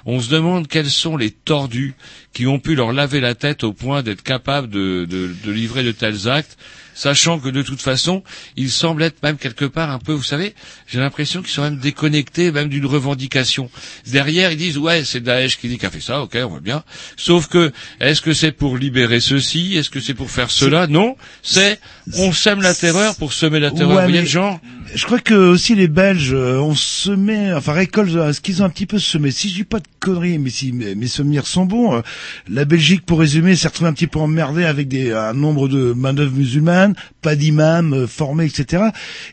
on 0.05 0.19
se 0.19 0.29
demande 0.29 0.67
quels 0.67 0.89
sont 0.89 1.17
les 1.17 1.31
tordus 1.31 1.93
qui 2.33 2.47
ont 2.47 2.59
pu 2.59 2.75
leur 2.75 2.93
laver 2.93 3.19
la 3.19 3.35
tête 3.35 3.63
au 3.63 3.73
point 3.73 4.01
d'être 4.03 4.23
capables 4.23 4.69
de, 4.69 5.05
de, 5.09 5.35
de 5.43 5.51
livrer 5.51 5.83
de 5.83 5.91
tels 5.91 6.27
actes, 6.29 6.57
sachant 7.01 7.39
que 7.39 7.49
de 7.49 7.63
toute 7.63 7.81
façon, 7.81 8.21
ils 8.57 8.69
semblent 8.69 9.01
être 9.01 9.23
même 9.23 9.37
quelque 9.37 9.65
part 9.65 9.89
un 9.89 9.97
peu, 9.97 10.13
vous 10.13 10.21
savez, 10.21 10.53
j'ai 10.87 10.99
l'impression 10.99 11.41
qu'ils 11.41 11.49
sont 11.51 11.63
même 11.63 11.79
déconnectés 11.79 12.51
même 12.51 12.69
d'une 12.69 12.85
revendication. 12.85 13.71
Derrière, 14.05 14.51
ils 14.51 14.57
disent, 14.57 14.77
ouais, 14.77 15.03
c'est 15.03 15.19
Daesh 15.21 15.57
qui 15.57 15.67
dit 15.67 15.79
qu'a 15.79 15.89
fait 15.89 15.99
ça, 15.99 16.21
ok, 16.21 16.37
on 16.43 16.47
voit 16.47 16.59
bien. 16.59 16.83
Sauf 17.17 17.47
que, 17.47 17.71
est-ce 17.99 18.21
que 18.21 18.33
c'est 18.33 18.51
pour 18.51 18.77
libérer 18.77 19.19
ceci? 19.19 19.75
Est-ce 19.77 19.89
que 19.89 19.99
c'est 19.99 20.13
pour 20.13 20.29
faire 20.29 20.51
cela? 20.51 20.85
Non, 20.85 21.15
c'est, 21.41 21.79
on 22.17 22.31
sème 22.31 22.61
la 22.61 22.75
terreur 22.75 23.15
pour 23.15 23.33
semer 23.33 23.59
la 23.59 23.71
terreur. 23.71 23.89
Ouais, 23.89 23.95
vous 23.95 24.01
voyez 24.01 24.17
mais- 24.17 24.21
le 24.21 24.29
genre? 24.29 24.59
Je 24.93 25.05
crois 25.05 25.19
que 25.19 25.33
aussi 25.33 25.73
les 25.73 25.87
Belges 25.87 26.33
euh, 26.33 26.59
ont 26.59 26.75
semé, 26.75 27.53
enfin 27.53 27.71
récoltent 27.71 28.13
euh, 28.15 28.33
ce 28.33 28.41
qu'ils 28.41 28.61
ont 28.61 28.65
un 28.65 28.69
petit 28.69 28.85
peu 28.85 28.99
semé. 28.99 29.31
Si 29.31 29.49
je 29.49 29.55
dis 29.55 29.63
pas 29.63 29.79
de 29.79 29.87
conneries, 30.01 30.37
mais 30.37 30.49
si 30.49 30.73
mes, 30.73 30.95
mes 30.95 31.07
souvenirs 31.07 31.47
sont 31.47 31.65
bons, 31.65 31.95
euh, 31.95 32.01
la 32.49 32.65
Belgique, 32.65 33.05
pour 33.05 33.19
résumer, 33.19 33.55
s'est 33.55 33.69
retrouvée 33.69 33.89
un 33.89 33.93
petit 33.93 34.07
peu 34.07 34.19
emmerdée 34.19 34.65
avec 34.65 34.89
des, 34.89 35.13
un 35.13 35.33
nombre 35.33 35.69
de 35.69 35.93
main-d'œuvre 35.93 36.31
pas 37.21 37.35
d'imams 37.35 37.93
euh, 37.93 38.07
formés, 38.07 38.45
etc. 38.45 38.83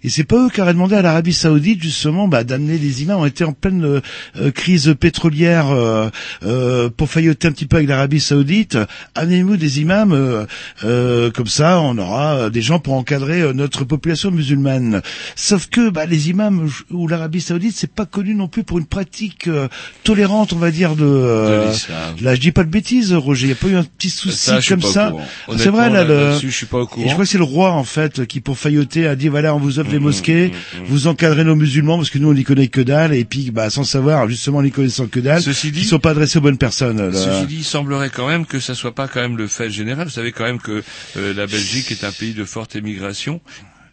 Et 0.04 0.08
c'est 0.10 0.24
pas 0.24 0.36
eux 0.46 0.50
qui 0.50 0.60
auraient 0.60 0.72
demandé 0.74 0.94
à 0.94 1.02
l'Arabie 1.02 1.32
Saoudite 1.32 1.82
justement 1.82 2.28
bah, 2.28 2.44
d'amener 2.44 2.78
des 2.78 3.02
imams. 3.02 3.18
On 3.20 3.26
était 3.26 3.44
en 3.44 3.52
pleine 3.52 3.84
euh, 3.84 4.00
euh, 4.36 4.50
crise 4.50 4.94
pétrolière 4.98 5.68
euh, 5.70 6.08
euh, 6.44 6.90
pour 6.90 7.08
failloter 7.10 7.48
un 7.48 7.52
petit 7.52 7.66
peu 7.66 7.76
avec 7.76 7.88
l'Arabie 7.88 8.20
Saoudite. 8.20 8.78
Amenez-nous 9.14 9.56
des 9.56 9.80
imams 9.80 10.12
euh, 10.12 10.46
euh, 10.84 11.30
comme 11.30 11.46
ça, 11.46 11.80
on 11.80 11.96
aura 11.98 12.50
des 12.50 12.62
gens 12.62 12.78
pour 12.78 12.94
encadrer 12.94 13.52
notre 13.54 13.84
population 13.84 14.30
musulmane. 14.30 15.02
Sauf 15.36 15.68
que 15.68 15.90
bah, 15.90 16.06
les 16.06 16.30
imams 16.30 16.68
ou 16.90 17.08
l'Arabie 17.08 17.40
Saoudite, 17.40 17.74
c'est 17.76 17.90
pas 17.92 18.06
connu 18.06 18.34
non 18.34 18.48
plus 18.48 18.64
pour 18.64 18.78
une 18.78 18.86
pratique 18.86 19.48
euh, 19.48 19.68
tolérante, 20.04 20.52
on 20.52 20.56
va 20.58 20.70
dire 20.70 20.96
de. 20.96 21.04
euh, 21.04 21.72
De 22.18 22.24
là, 22.24 22.34
je 22.34 22.40
dis 22.40 22.52
pas 22.52 22.64
de 22.64 22.68
bêtises, 22.70 23.12
Roger. 23.12 23.46
Il 23.46 23.50
y 23.50 23.52
a 23.52 23.56
pas 23.56 23.68
eu 23.68 23.76
un 23.76 23.84
petit 23.84 24.10
souci 24.10 24.36
Ça, 24.36 24.60
comme 24.68 24.82
ça. 24.92 25.12
C'est 25.56 25.68
vrai 25.70 25.90
là. 25.90 26.04
le- 26.04 26.38
je 26.40 26.48
suis 26.48 26.66
pas 26.66 26.78
au 26.78 26.86
courant. 26.86 27.04
Et 27.04 27.08
je 27.08 27.12
crois 27.12 27.24
que 27.24 27.30
c'est 27.30 27.38
le 27.38 27.44
roi 27.48 27.72
en 27.72 27.84
fait 27.84 28.26
qui, 28.26 28.40
pour 28.40 28.58
failloter, 28.58 29.06
a 29.06 29.16
dit 29.16 29.28
voilà, 29.28 29.54
on 29.54 29.58
vous 29.58 29.78
offre 29.78 29.90
les 29.90 29.98
Mhm, 29.98 30.02
mosquées, 30.04 30.48
mhm, 30.48 30.80
mhm. 30.82 30.86
vous 30.86 31.06
encadrez 31.06 31.44
nos 31.44 31.56
musulmans 31.56 31.96
parce 31.96 32.10
que 32.10 32.18
nous 32.18 32.28
on 32.30 32.34
n'y 32.34 32.44
connaît 32.44 32.68
que 32.68 32.80
dalle 32.80 33.14
et 33.14 33.24
puis 33.24 33.50
bah 33.50 33.70
sans 33.70 33.84
savoir 33.84 34.28
justement 34.28 34.60
les 34.60 34.70
connaissant 34.70 35.06
que 35.06 35.20
dalle, 35.20 35.42
Ceci 35.42 35.72
dit- 35.72 35.80
ils 35.80 35.84
sont 35.86 35.98
pas 35.98 36.10
adressés 36.10 36.38
aux 36.38 36.42
bonnes 36.42 36.58
personnes. 36.58 36.98
là. 37.10 37.12
Ceci 37.12 37.46
dit, 37.46 37.56
il 37.58 37.64
semblerait 37.64 38.10
quand 38.10 38.28
même 38.28 38.46
que 38.46 38.60
ça 38.60 38.74
soit 38.74 38.94
pas 38.94 39.08
quand 39.08 39.20
même 39.20 39.36
le 39.36 39.48
fait 39.48 39.70
général. 39.70 40.06
Vous 40.08 40.12
savez 40.12 40.32
quand 40.32 40.44
même 40.44 40.60
que 40.60 40.82
euh, 41.16 41.34
la 41.34 41.46
Belgique 41.46 41.90
est 41.90 42.04
un 42.04 42.12
pays 42.12 42.34
de 42.34 42.44
forte 42.44 42.76
émigration. 42.76 43.40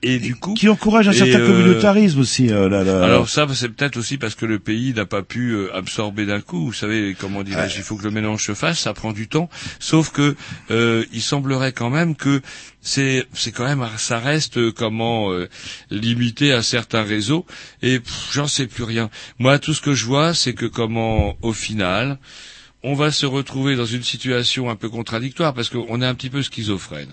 Et 0.04 0.20
du 0.20 0.36
coup, 0.36 0.54
qui 0.54 0.70
encourage 0.70 1.08
un 1.08 1.14
certain 1.14 1.40
euh, 1.40 1.48
communautarisme 1.48 2.20
aussi. 2.20 2.52
euh, 2.52 2.70
là, 2.70 2.84
là. 2.84 3.04
alors 3.04 3.30
ça, 3.30 3.48
c'est 3.54 3.70
peut-être 3.70 3.98
aussi 3.98 4.18
parce 4.18 4.36
que 4.36 4.46
le 4.46 4.60
pays 4.60 4.94
n'a 4.94 5.06
pas 5.06 5.24
pu 5.24 5.52
euh, 5.52 5.76
absorber 5.76 6.26
d'un 6.26 6.42
coup. 6.42 6.66
Vous 6.66 6.74
savez, 6.74 7.16
comment 7.20 7.44
dirais-je, 7.44 7.78
il 7.78 7.84
faut 7.84 7.96
que 7.96 8.04
le 8.04 8.12
mélange 8.12 8.44
se 8.46 8.54
fasse, 8.54 8.80
ça 8.80 8.94
prend 8.94 9.12
du 9.12 9.28
temps. 9.28 9.50
Sauf 9.80 10.12
que 10.12 10.36
euh, 10.72 11.06
il 11.14 11.22
semblerait 11.22 11.72
quand 11.74 11.90
même 11.90 12.16
que 12.16 12.42
c'est 12.82 13.26
c'est 13.34 13.52
quand 13.52 13.66
même 13.66 13.86
ça 13.98 14.20
reste 14.20 14.72
comment 14.72 15.32
euh, 15.32 15.50
limité 15.90 16.52
à 16.54 16.62
certains 16.62 17.04
réseaux. 17.04 17.46
Et 17.82 18.00
j'en 18.32 18.48
sais 18.48 18.68
plus 18.68 18.84
rien. 18.84 19.10
Moi, 19.40 19.60
tout 19.60 19.74
ce 19.74 19.82
que 19.82 19.94
je 19.96 20.06
vois, 20.06 20.34
c'est 20.34 20.54
que 20.54 20.66
comment 20.66 21.36
au 21.42 21.54
final 21.54 22.18
on 22.88 22.94
va 22.94 23.12
se 23.12 23.26
retrouver 23.26 23.76
dans 23.76 23.86
une 23.86 24.04
situation 24.04 24.70
un 24.70 24.76
peu 24.76 24.90
contradictoire 24.90 25.54
parce 25.54 25.70
qu'on 25.70 26.02
est 26.02 26.06
un 26.06 26.14
petit 26.16 26.30
peu 26.30 26.42
schizophrène. 26.42 27.10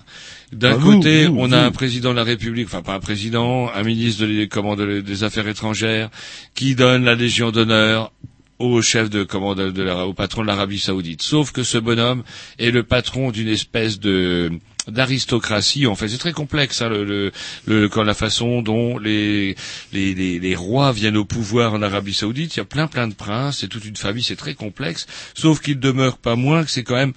D'un 0.53 0.73
Bah, 0.73 0.77
vous, 0.77 0.97
côté, 0.97 1.27
vous, 1.27 1.37
on 1.39 1.51
a 1.53 1.61
vous. 1.63 1.67
un 1.67 1.71
président 1.71 2.11
de 2.11 2.17
la 2.17 2.25
République, 2.25 2.67
enfin 2.67 2.83
pas 2.83 2.95
un 2.95 3.01
président, 3.01 3.71
un 3.75 3.83
ministre 3.83 4.27
de, 4.27 4.45
comment, 4.45 4.77
de- 4.77 5.01
des 5.01 5.25
Affaires 5.25 5.49
étrangères 5.49 6.11
qui 6.55 6.75
donne 6.75 7.05
la 7.05 7.15
Légion 7.15 7.51
d'honneur 7.51 8.13
au 8.59 8.81
chef 8.83 9.11
de 9.11 9.25
comment 9.25 9.55
de, 9.55 9.71
de 9.71 9.83
la- 9.83 10.07
au 10.07 10.13
patron 10.13 10.43
de 10.43 10.47
l'Arabie 10.47 10.79
Saoudite. 10.79 11.23
Sauf 11.23 11.51
que 11.53 11.63
ce 11.65 11.79
bonhomme 11.79 12.23
est 12.59 12.71
le 12.71 12.83
patron 12.85 13.31
d'une 13.33 13.49
espèce 13.49 13.99
de 13.99 14.53
d'aristocratie. 14.89 15.87
En 15.87 15.95
fait, 15.95 16.09
c'est 16.09 16.19
très 16.19 16.33
complexe 16.33 16.83
hein, 16.83 16.89
le, 16.89 17.05
le, 17.05 17.33
le- 17.67 17.89
quand 17.89 18.03
la 18.03 18.15
façon 18.15 18.63
dont 18.63 18.99
les, 18.99 19.55
les, 19.93 20.15
les, 20.15 20.39
les 20.39 20.55
rois 20.57 20.93
viennent 20.93 21.17
au 21.17 21.25
pouvoir 21.25 21.75
en 21.75 21.83
Arabie 21.83 22.15
Saoudite. 22.15 22.57
Il 22.57 22.59
y 22.59 22.63
a 22.63 22.65
plein 22.65 22.87
plein 22.87 23.09
de 23.09 23.15
princes, 23.15 23.59
c'est 23.61 23.69
toute 23.69 23.85
une 23.85 23.97
famille, 23.97 24.23
c'est 24.23 24.37
très 24.37 24.55
complexe. 24.55 25.07
Sauf 25.35 25.61
qu'il 25.61 25.79
demeure 25.79 26.19
pas 26.19 26.37
moins 26.37 26.65
que 26.65 26.71
c'est 26.71 26.85
quand 26.85 26.97
même 26.97 27.13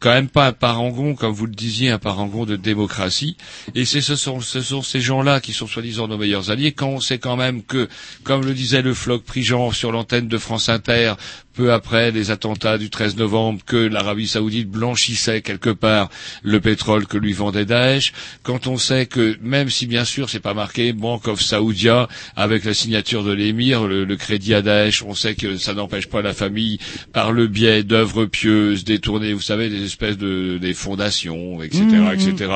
quand 0.00 0.10
même 0.14 0.28
pas 0.28 0.46
un 0.46 0.52
parangon, 0.52 1.14
comme 1.14 1.32
vous 1.32 1.44
le 1.44 1.52
disiez, 1.52 1.90
un 1.90 1.98
parangon 1.98 2.46
de 2.46 2.56
démocratie. 2.56 3.36
Et 3.74 3.84
c'est 3.84 4.00
ce 4.00 4.16
sont, 4.16 4.40
ce 4.40 4.62
sont 4.62 4.80
ces 4.80 5.02
gens-là 5.02 5.40
qui 5.40 5.52
sont 5.52 5.66
soi-disant 5.66 6.08
nos 6.08 6.16
meilleurs 6.16 6.50
alliés, 6.50 6.72
quand 6.72 6.88
on 6.88 7.00
sait 7.00 7.18
quand 7.18 7.36
même 7.36 7.62
que, 7.62 7.86
comme 8.24 8.42
le 8.42 8.54
disait 8.54 8.80
le 8.80 8.94
floc 8.94 9.22
Prigent 9.24 9.72
sur 9.72 9.92
l'antenne 9.92 10.26
de 10.26 10.38
France 10.38 10.70
Inter, 10.70 11.14
peu 11.60 11.74
après 11.74 12.10
les 12.10 12.30
attentats 12.30 12.78
du 12.78 12.88
13 12.88 13.16
novembre, 13.18 13.60
que 13.66 13.76
l'Arabie 13.76 14.26
Saoudite 14.26 14.70
blanchissait 14.70 15.42
quelque 15.42 15.68
part 15.68 16.08
le 16.42 16.58
pétrole 16.58 17.06
que 17.06 17.18
lui 17.18 17.34
vendait 17.34 17.66
Daesh, 17.66 18.14
quand 18.42 18.66
on 18.66 18.78
sait 18.78 19.04
que, 19.04 19.36
même 19.42 19.68
si 19.68 19.86
bien 19.86 20.06
sûr 20.06 20.30
c'est 20.30 20.40
pas 20.40 20.54
marqué 20.54 20.94
Bank 20.94 21.28
of 21.28 21.42
Saoudia, 21.42 22.08
avec 22.34 22.64
la 22.64 22.72
signature 22.72 23.24
de 23.24 23.32
l'émir, 23.32 23.86
le, 23.86 24.06
le 24.06 24.16
crédit 24.16 24.54
à 24.54 24.62
Daesh, 24.62 25.02
on 25.02 25.14
sait 25.14 25.34
que 25.34 25.58
ça 25.58 25.74
n'empêche 25.74 26.06
pas 26.06 26.22
la 26.22 26.32
famille, 26.32 26.78
par 27.12 27.30
le 27.30 27.46
biais 27.46 27.82
d'œuvres 27.82 28.24
pieuses, 28.24 28.84
détournées, 28.84 29.34
vous 29.34 29.42
savez, 29.42 29.68
des 29.68 29.84
espèces 29.84 30.16
de, 30.16 30.56
des 30.58 30.72
fondations, 30.72 31.62
etc., 31.62 31.82
Mhm. 31.84 32.12
etc., 32.14 32.52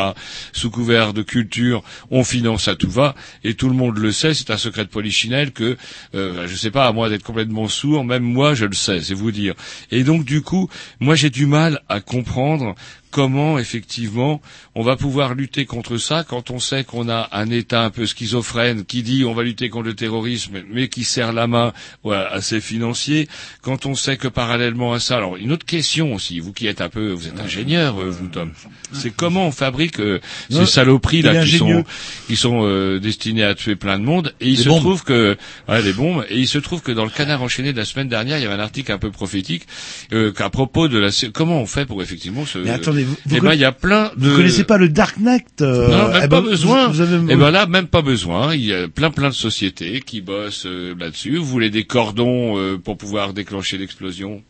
sous 0.54 0.70
couvert 0.70 1.12
de 1.12 1.20
culture, 1.20 1.82
on 2.10 2.24
finance 2.24 2.68
à 2.68 2.74
tout 2.74 2.88
va, 2.90 3.14
et 3.44 3.52
tout 3.52 3.68
le 3.68 3.74
monde 3.74 3.98
le 3.98 4.12
sait, 4.12 4.32
c'est 4.32 4.50
un 4.50 4.56
secret 4.56 4.84
de 4.84 4.88
polichinelle 4.88 5.52
que, 5.52 5.76
euh, 6.14 6.46
je 6.48 6.56
sais 6.56 6.70
pas, 6.70 6.86
à 6.86 6.92
moins 6.92 7.10
d'être 7.10 7.22
complètement 7.22 7.68
sourd, 7.68 8.02
même 8.02 8.22
moi 8.22 8.54
je 8.54 8.64
le 8.64 8.72
sais, 8.74 8.93
c'est 9.02 9.14
vous 9.14 9.32
dire. 9.32 9.54
Et 9.90 10.04
donc 10.04 10.24
du 10.24 10.42
coup, 10.42 10.68
moi 11.00 11.14
j'ai 11.14 11.30
du 11.30 11.46
mal 11.46 11.80
à 11.88 12.00
comprendre 12.00 12.74
comment 13.14 13.60
effectivement 13.60 14.42
on 14.74 14.82
va 14.82 14.96
pouvoir 14.96 15.34
lutter 15.34 15.66
contre 15.66 15.98
ça 15.98 16.24
quand 16.24 16.50
on 16.50 16.58
sait 16.58 16.82
qu'on 16.82 17.08
a 17.08 17.28
un 17.30 17.48
État 17.48 17.84
un 17.84 17.90
peu 17.90 18.06
schizophrène 18.06 18.84
qui 18.84 19.04
dit 19.04 19.24
on 19.24 19.34
va 19.34 19.44
lutter 19.44 19.68
contre 19.68 19.86
le 19.86 19.94
terrorisme 19.94 20.62
mais 20.68 20.88
qui 20.88 21.04
serre 21.04 21.32
la 21.32 21.46
main 21.46 21.72
voilà, 22.02 22.28
à 22.32 22.40
ses 22.40 22.60
financiers, 22.60 23.28
quand 23.62 23.86
on 23.86 23.94
sait 23.94 24.16
que 24.16 24.26
parallèlement 24.26 24.92
à 24.94 24.98
ça, 24.98 25.16
alors 25.16 25.36
une 25.36 25.52
autre 25.52 25.64
question 25.64 26.12
aussi, 26.12 26.40
vous 26.40 26.52
qui 26.52 26.66
êtes 26.66 26.80
un 26.80 26.88
peu, 26.88 27.12
vous 27.12 27.28
êtes 27.28 27.38
ingénieur, 27.38 28.00
euh, 28.00 28.10
vous 28.10 28.26
Tom, 28.26 28.50
c'est 28.92 29.14
comment 29.14 29.46
on 29.46 29.52
fabrique 29.52 30.00
euh, 30.00 30.20
ces 30.50 30.66
saloperies 30.66 31.22
là 31.22 31.44
qui 31.44 31.58
sont 31.58 31.84
qui 32.26 32.36
sont 32.36 32.62
euh, 32.64 32.98
destinées 32.98 33.44
à 33.44 33.54
tuer 33.54 33.76
plein 33.76 33.98
de 33.98 34.04
monde 34.04 34.34
et 34.40 34.48
il 34.48 34.58
se 34.58 34.68
bombes. 34.68 34.80
trouve 34.80 35.04
que 35.04 35.36
ouais, 35.68 35.82
des 35.82 35.92
bombes 35.92 36.24
et 36.28 36.38
il 36.38 36.48
se 36.48 36.58
trouve 36.58 36.82
que 36.82 36.90
dans 36.92 37.04
le 37.04 37.10
canard 37.10 37.42
enchaîné 37.42 37.72
de 37.72 37.78
la 37.78 37.84
semaine 37.84 38.08
dernière, 38.08 38.38
il 38.38 38.42
y 38.42 38.46
avait 38.46 38.54
un 38.54 38.64
article 38.64 38.90
un 38.90 38.98
peu 38.98 39.10
prophétique 39.10 39.66
euh, 40.12 40.32
qu'à 40.32 40.50
propos 40.50 40.88
de 40.88 40.98
la 40.98 41.10
comment 41.32 41.60
on 41.60 41.66
fait 41.66 41.86
pour 41.86 42.02
effectivement 42.02 42.44
se 42.46 42.58
Mais 42.58 42.70
attendez, 42.70 43.03
vous, 43.04 43.16
vous 43.26 43.36
eh 43.36 43.40
ben, 43.40 43.54
il 43.54 43.60
y 43.60 43.64
a 43.64 43.72
plein 43.72 44.10
de. 44.16 44.28
vous 44.28 44.36
connaissez 44.36 44.64
pas 44.64 44.78
le 44.78 44.88
Darknet 44.88 45.44
euh, 45.60 45.88
Non, 45.88 46.08
même 46.08 46.22
eh 46.24 46.28
pas 46.28 46.40
ben, 46.40 46.48
besoin. 46.48 46.86
Vous, 46.88 46.94
vous 46.94 47.00
avez, 47.00 47.32
Et 47.32 47.36
ben 47.36 47.50
là, 47.50 47.66
même 47.66 47.86
pas 47.86 48.02
besoin. 48.02 48.54
Il 48.54 48.64
y 48.64 48.74
a 48.74 48.88
plein 48.88 49.10
plein 49.10 49.28
de 49.28 49.34
sociétés 49.34 50.00
qui 50.00 50.20
bossent 50.20 50.66
euh, 50.66 50.94
là-dessus. 50.98 51.36
Vous 51.36 51.44
voulez 51.44 51.70
des 51.70 51.84
cordons 51.84 52.58
euh, 52.58 52.78
pour 52.78 52.96
pouvoir 52.96 53.32
déclencher 53.32 53.78
l'explosion? 53.78 54.42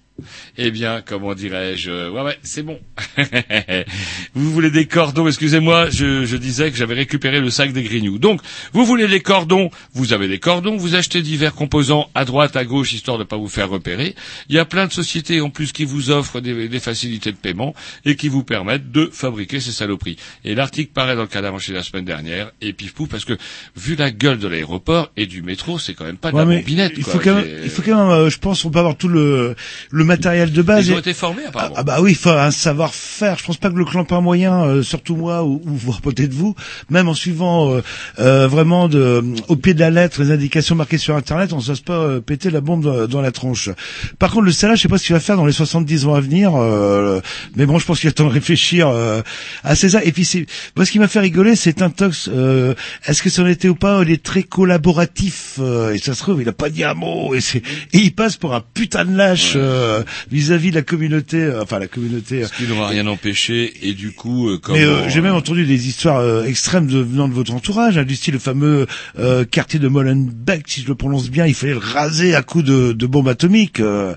Eh 0.56 0.70
bien, 0.70 1.02
comment 1.04 1.34
dirais-je 1.34 1.90
Ouais, 2.10 2.22
ouais, 2.22 2.38
c'est 2.42 2.62
bon. 2.62 2.78
vous 4.34 4.50
voulez 4.52 4.70
des 4.70 4.86
cordons 4.86 5.26
Excusez-moi, 5.26 5.90
je, 5.90 6.24
je 6.24 6.36
disais 6.36 6.70
que 6.70 6.76
j'avais 6.76 6.94
récupéré 6.94 7.40
le 7.40 7.50
sac 7.50 7.72
des 7.72 7.82
Grignoux. 7.82 8.18
Donc, 8.18 8.40
vous 8.72 8.84
voulez 8.84 9.08
des 9.08 9.20
cordons 9.20 9.70
Vous 9.92 10.12
avez 10.12 10.28
des 10.28 10.38
cordons. 10.38 10.76
Vous 10.76 10.94
achetez 10.94 11.22
divers 11.22 11.54
composants 11.54 12.08
à 12.14 12.24
droite, 12.24 12.56
à 12.56 12.64
gauche, 12.64 12.92
histoire 12.92 13.18
de 13.18 13.24
pas 13.24 13.36
vous 13.36 13.48
faire 13.48 13.68
repérer. 13.68 14.14
Il 14.48 14.54
y 14.54 14.58
a 14.58 14.64
plein 14.64 14.86
de 14.86 14.92
sociétés 14.92 15.40
en 15.40 15.50
plus 15.50 15.72
qui 15.72 15.84
vous 15.84 16.10
offrent 16.10 16.40
des, 16.40 16.68
des 16.68 16.80
facilités 16.80 17.32
de 17.32 17.36
paiement 17.36 17.74
et 18.04 18.16
qui 18.16 18.28
vous 18.28 18.44
permettent 18.44 18.92
de 18.92 19.10
fabriquer 19.12 19.60
ces 19.60 19.72
saloperies. 19.72 20.16
Et 20.44 20.54
l'article 20.54 20.92
paraît 20.92 21.16
dans 21.16 21.22
le 21.22 21.28
cadavre 21.28 21.58
chez 21.60 21.72
la 21.72 21.82
semaine 21.82 22.04
dernière 22.04 22.52
et 22.60 22.72
pif 22.72 22.94
pouf 22.94 23.08
parce 23.08 23.24
que 23.24 23.36
vu 23.76 23.96
la 23.96 24.10
gueule 24.10 24.38
de 24.38 24.48
l'aéroport 24.48 25.10
et 25.16 25.26
du 25.26 25.42
métro, 25.42 25.78
c'est 25.78 25.94
quand 25.94 26.04
même 26.04 26.16
pas 26.18 26.30
de 26.30 26.36
Ouais, 26.36 26.42
la 26.42 26.46
mais 26.48 26.58
bombinette. 26.60 26.92
il 26.96 27.04
quoi. 27.04 27.14
faut 27.14 27.18
quand 27.18 27.34
même, 27.34 27.46
il 27.64 27.70
faut 27.70 27.82
quand 27.82 27.96
même, 27.96 28.10
euh, 28.26 28.30
je 28.30 28.38
pense, 28.38 28.64
on 28.64 28.70
peut 28.70 28.78
avoir 28.78 28.96
tout 28.96 29.08
le 29.08 29.56
le 29.90 30.03
matériel 30.04 30.52
de 30.52 30.62
base. 30.62 30.86
Ils 30.88 30.94
ont 30.94 30.98
été 30.98 31.14
formés 31.14 31.42
Ah, 31.46 31.48
apparemment. 31.48 31.74
ah 31.78 31.82
bah 31.82 31.96
oui, 32.00 32.12
il 32.12 32.16
faut 32.16 32.30
un 32.30 32.50
savoir-faire. 32.50 33.38
Je 33.38 33.44
pense 33.44 33.56
pas 33.56 33.70
que 33.70 33.76
le 33.76 33.84
clampin 33.84 34.20
moyen, 34.20 34.64
euh, 34.64 34.82
surtout 34.82 35.16
moi 35.16 35.42
ou, 35.44 35.60
ou 35.64 35.74
voire 35.74 36.00
peut-être 36.00 36.32
vous, 36.32 36.54
même 36.90 37.08
en 37.08 37.14
suivant 37.14 37.72
euh, 37.74 37.82
euh, 38.18 38.46
vraiment 38.48 38.88
de, 38.88 39.22
au 39.48 39.56
pied 39.56 39.74
de 39.74 39.80
la 39.80 39.90
lettre 39.90 40.22
les 40.22 40.30
indications 40.30 40.74
marquées 40.74 40.98
sur 40.98 41.16
Internet, 41.16 41.52
on 41.52 41.58
ne 41.58 41.76
pas 41.84 41.94
euh, 41.94 42.20
péter 42.20 42.50
la 42.50 42.60
bombe 42.60 42.84
dans, 42.84 43.06
dans 43.06 43.20
la 43.20 43.32
tronche. 43.32 43.70
Par 44.18 44.30
contre, 44.30 44.44
le 44.46 44.52
salaire, 44.52 44.76
je 44.76 44.82
sais 44.82 44.88
pas 44.88 44.98
ce 44.98 45.04
qu'il 45.06 45.14
va 45.14 45.20
faire 45.20 45.36
dans 45.36 45.46
les 45.46 45.52
70 45.52 46.06
ans 46.06 46.14
à 46.14 46.20
venir, 46.20 46.52
euh, 46.54 47.20
mais 47.56 47.66
bon, 47.66 47.78
je 47.78 47.86
pense 47.86 48.00
qu'il 48.00 48.08
a 48.08 48.10
le 48.10 48.14
temps 48.14 48.26
de 48.26 48.32
réfléchir 48.32 48.88
euh, 48.88 49.22
à 49.64 49.74
César. 49.74 50.02
Et 50.04 50.12
puis, 50.12 50.24
c'est 50.24 50.46
moi, 50.76 50.84
ce 50.86 50.90
qui 50.92 50.98
m'a 50.98 51.08
fait 51.08 51.20
rigoler, 51.20 51.56
c'est 51.56 51.82
un 51.82 51.90
tox. 51.90 52.28
euh, 52.32 52.74
Est-ce 53.06 53.22
que 53.22 53.30
ça 53.30 53.42
en 53.42 53.46
était 53.46 53.68
ou 53.68 53.74
pas 53.74 54.02
Il 54.02 54.10
est 54.10 54.22
très 54.22 54.42
collaboratif 54.42 55.54
euh, 55.60 55.92
et 55.94 55.98
ça 55.98 56.14
se 56.14 56.20
trouve, 56.20 56.40
il 56.42 56.48
a 56.48 56.52
pas 56.52 56.68
dit 56.70 56.84
un 56.84 56.94
mot 56.94 57.34
et, 57.34 57.40
c'est 57.40 57.58
et 57.92 57.98
il 57.98 58.14
passe 58.14 58.36
pour 58.36 58.54
un 58.54 58.62
putain 58.74 59.04
de 59.04 59.16
lâche 59.16 59.52
euh, 59.56 59.93
vis-à-vis 60.30 60.70
de 60.70 60.76
la 60.76 60.82
communauté, 60.82 61.36
euh, 61.38 61.62
enfin 61.62 61.78
la 61.78 61.86
communauté. 61.88 62.42
euh, 62.42 62.46
Ce 62.46 62.52
qui 62.54 62.68
n'aura 62.68 62.88
rien 62.88 63.06
empêché 63.06 63.72
et 63.82 63.92
du 63.92 64.12
coup, 64.12 64.48
euh, 64.48 64.58
comment... 64.58 64.78
mais 64.78 64.84
euh, 64.84 65.08
j'ai 65.08 65.20
même 65.20 65.34
entendu 65.34 65.64
des 65.66 65.88
histoires 65.88 66.18
euh, 66.18 66.44
extrêmes 66.44 66.86
de, 66.86 66.98
venant 66.98 67.28
de 67.28 67.34
votre 67.34 67.52
entourage, 67.52 67.98
hein, 67.98 68.04
du 68.04 68.16
style 68.16 68.34
le 68.34 68.40
fameux 68.40 68.86
euh, 69.18 69.44
quartier 69.44 69.78
de 69.78 69.88
Molenbeek, 69.88 70.64
si 70.66 70.82
je 70.82 70.88
le 70.88 70.94
prononce 70.94 71.30
bien, 71.30 71.46
il 71.46 71.54
fallait 71.54 71.72
le 71.72 71.78
raser 71.78 72.34
à 72.34 72.42
coups 72.42 72.64
de, 72.64 72.92
de 72.92 73.06
bombes 73.06 73.28
atomiques. 73.28 73.80
euh. 73.80 74.14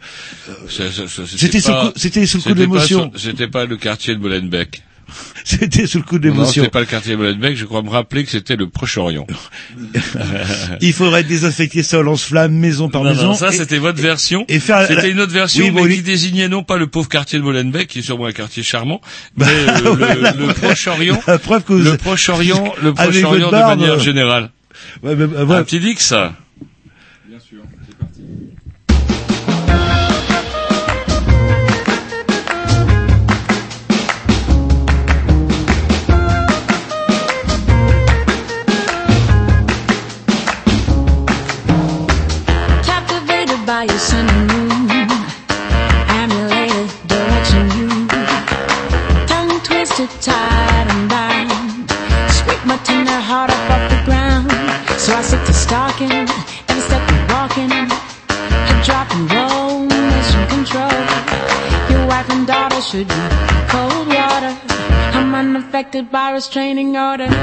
C'était 1.38 1.60
sous 1.60 1.72
c'était 1.96 2.26
sous 2.26 2.38
le 2.38 2.44
coup 2.44 2.50
d'émotion. 2.56 3.12
sur- 3.14 3.20
C'était 3.20 3.48
pas 3.48 3.66
le 3.66 3.78
quartier 3.78 4.16
de 4.16 4.20
Molenbeek. 4.20 4.84
C'était 5.44 5.88
sous 5.88 6.00
le 6.00 6.04
coup 6.04 6.16
Non, 6.16 6.22
d'émotion. 6.22 6.64
c'était 6.64 6.70
pas 6.72 6.82
le 6.82 6.86
quartier 6.86 7.14
de 7.14 7.18
Molenbeek. 7.18 7.56
Je 7.56 7.66
crois 7.66 7.82
me 7.82 7.90
rappeler 7.90 8.24
que 8.26 8.30
c'était 8.32 8.56
le 8.58 8.68
Proche-Orient. 8.68 9.26
Il 10.82 10.94
faudrait 10.94 11.24
désinfecter 11.24 11.84
ça 11.84 12.00
au 12.00 12.02
lance-flamme, 12.02 12.54
maison 12.54 12.90
par 12.90 13.04
Non, 13.04 13.12
maison. 13.12 13.28
non, 13.28 13.34
ça 13.34 13.50
et- 13.50 13.54
c'était 13.58 13.78
votre 13.78 14.02
version. 14.02 14.46
et 14.48 14.60
faire 14.60 14.80
la- 14.80 14.88
C'était 14.88 15.10
une 15.12 15.20
autre 15.20 15.32
version, 15.32 15.64
Oui, 15.66 15.72
mais 15.72 15.82
bon, 15.82 15.88
qui 15.88 15.94
oui. 15.96 16.02
désignait 16.02 16.50
non 16.50 16.64
pas 16.64 16.78
le 16.78 16.88
pauvre 16.88 17.08
quartier 17.10 17.40
de 17.40 17.44
Molenbeek, 17.44 17.88
qui 17.88 18.00
est 18.00 18.02
sûrement 18.02 18.26
un 18.26 18.32
quartier 18.34 18.64
charmant, 18.64 19.02
Bah, 19.38 19.46
mais 19.48 19.72
euh, 19.88 19.96
ouais, 19.96 20.34
le, 20.48 20.54
Proche-Orient. 20.54 21.22
La 21.28 21.40
preuve 21.40 21.64
que 21.64 21.74
vous- 21.74 21.80
Le 21.84 21.98
Proche-Orient, 21.98 22.74
le 22.82 22.94
Proche-Orient 22.94 23.48
de 23.48 23.52
barbe, 23.52 23.80
manière 23.80 24.00
générale. 24.00 24.50
Ouais, 25.04 25.16
mais, 25.16 25.24
euh, 25.24 25.46
ouais. 25.46 25.56
Un 25.58 25.64
petit 25.64 25.80
Dix, 25.80 25.98
ça. 26.00 26.34
Twisted, 49.98 50.22
tied 50.22 50.88
and 50.92 51.10
bound. 51.10 51.90
Scrape 52.30 52.64
my 52.68 52.78
tender 52.84 53.20
heart 53.30 53.50
up 53.50 53.72
off 53.72 53.90
the 53.90 54.00
ground. 54.06 54.46
So 55.00 55.12
I 55.16 55.24
stick 55.24 55.44
to 55.46 55.54
stalking 55.54 56.12
instead 56.70 57.02
of 57.02 57.22
walking. 57.34 57.72
A 57.74 58.74
drop 58.86 59.10
and 59.16 59.26
roll, 59.34 59.88
mission 59.90 60.46
control. 60.54 60.94
Your 61.90 62.06
wife 62.06 62.30
and 62.30 62.46
daughter 62.46 62.80
should 62.80 63.08
be 63.08 63.24
cold 63.74 64.08
water. 64.14 64.54
I'm 65.18 65.34
unaffected 65.34 66.12
by 66.12 66.30
restraining 66.30 66.96
orders. 66.96 67.34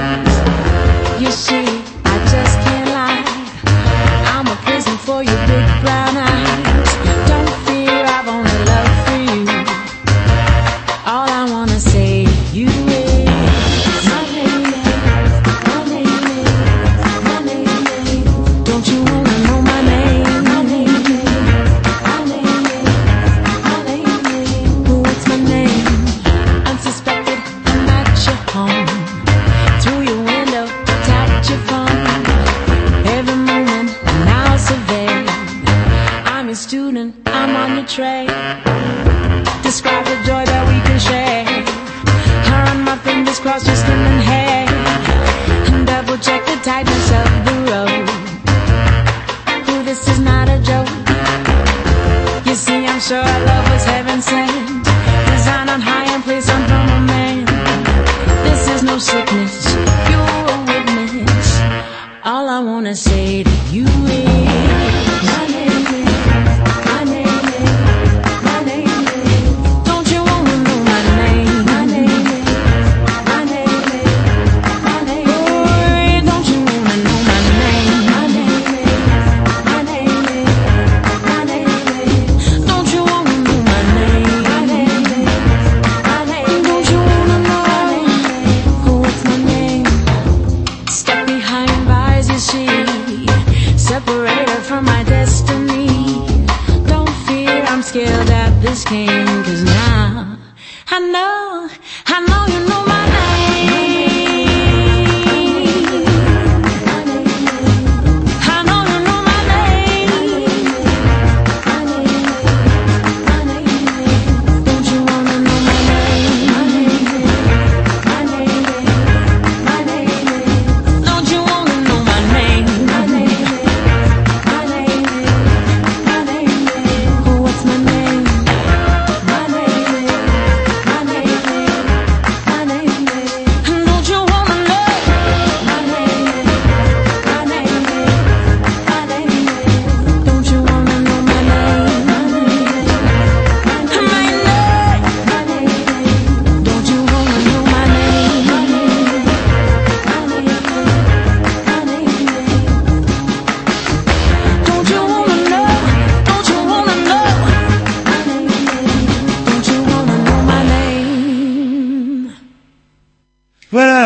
You 1.18 1.32
see, 1.32 1.66
I 2.06 2.16
just 2.30 2.54
can't 2.62 2.90
lie. 2.94 3.24
I'm 4.30 4.46
a 4.46 4.56
prison 4.62 4.96
for 4.98 5.24
your 5.24 5.40
big 5.48 5.66
brown 5.82 6.16
eyes. 6.16 6.93
I'm 37.96 38.23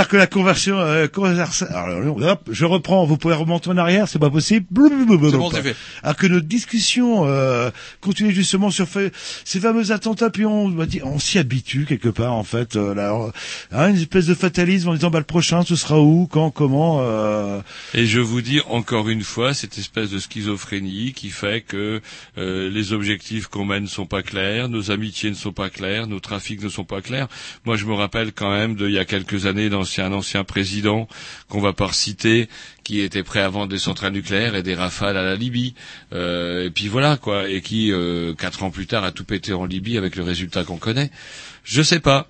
que 0.09 0.16
la 0.16 0.27
conversion, 0.27 0.79
euh, 0.79 1.07
conversa- 1.07 1.66
alors, 1.73 2.16
hop, 2.23 2.49
je 2.51 2.64
reprends, 2.64 3.05
vous 3.05 3.16
pouvez 3.16 3.35
remonter 3.35 3.71
en 3.71 3.77
arrière, 3.77 4.09
c'est 4.09 4.18
pas 4.18 4.31
possible. 4.31 4.66
C'est 5.31 5.37
bon, 5.37 5.51
c'est 5.51 5.62
fait. 5.62 5.77
Alors 6.03 6.16
que 6.16 6.27
notre 6.27 6.47
discussion 6.47 7.27
euh, 7.27 7.71
continue 8.01 8.33
justement 8.33 8.71
sur 8.71 8.87
ces 9.44 9.61
fameux 9.61 9.92
attentats, 9.92 10.31
puis 10.31 10.44
on, 10.47 10.68
dire- 10.71 11.07
on 11.07 11.18
s'y 11.18 11.38
habitue 11.38 11.85
quelque 11.87 12.09
part 12.09 12.33
en 12.33 12.44
fait. 12.44 12.77
Euh, 12.77 12.94
là, 12.94 13.14
hein, 13.73 13.88
une 13.90 13.97
espèce 13.97 14.27
de 14.27 14.35
fatalisme 14.35 14.88
en 14.88 14.94
disant 14.94 15.11
bah 15.11 15.18
le 15.18 15.25
prochain, 15.25 15.62
ce 15.62 15.77
sera 15.77 16.01
où, 16.01 16.27
quand, 16.27 16.51
comment. 16.51 17.01
Euh... 17.03 17.61
Et 17.94 18.07
je 18.07 18.21
vous 18.21 18.40
dis 18.42 18.61
encore 18.68 19.09
une 19.09 19.23
fois 19.23 19.55
cette 19.55 19.79
espèce 19.79 20.11
de 20.11 20.18
schizophrénie 20.18 21.12
qui 21.12 21.31
fait 21.31 21.61
que 21.61 22.01
euh, 22.38 22.71
les 22.71 22.92
objectifs 22.92 23.47
qu'on 23.47 23.64
mène 23.64 23.83
ne 23.85 23.88
sont 23.88 24.07
pas 24.07 24.23
clairs, 24.23 24.68
nos 24.68 24.90
amitiés 24.90 25.31
ne 25.31 25.35
sont 25.35 25.53
pas 25.53 25.71
claires, 25.71 26.07
nos 26.07 26.21
trafics 26.21 26.62
ne 26.62 26.68
sont 26.68 26.85
pas 26.85 27.01
clairs. 27.01 27.29
Moi, 27.64 27.77
je 27.77 27.85
me 27.85 27.94
rappelle 27.94 28.33
quand 28.33 28.51
même 28.51 28.75
d'il 28.75 28.90
y 28.90 28.99
a 28.99 29.05
quelques 29.05 29.47
années 29.47 29.68
d'ancien 29.98 30.14
un 30.14 30.18
ancien 30.18 30.44
président 30.44 31.08
qu'on 31.48 31.61
va 31.61 31.72
pas 31.72 31.92
citer 31.92 32.48
qui 32.84 33.00
était 33.00 33.22
prêt 33.22 33.40
à 33.40 33.48
vendre 33.48 33.68
des 33.68 33.78
centrales 33.78 34.12
nucléaires 34.12 34.54
et 34.54 34.62
des 34.62 34.74
rafales 34.74 35.16
à 35.16 35.22
la 35.22 35.37
Libye. 35.37 35.74
Euh, 36.12 36.66
et 36.66 36.70
puis 36.70 36.88
voilà 36.88 37.16
quoi, 37.16 37.48
et 37.48 37.61
qui 37.61 37.92
euh, 37.92 38.34
quatre 38.34 38.62
ans 38.62 38.70
plus 38.70 38.87
tard 38.87 39.04
a 39.04 39.12
tout 39.12 39.24
pété 39.24 39.52
en 39.52 39.64
Libye 39.64 39.98
avec 39.98 40.16
le 40.16 40.22
résultat 40.22 40.64
qu'on 40.64 40.78
connaît. 40.78 41.11
Je 41.64 41.82
sais 41.82 42.00
pas. 42.00 42.28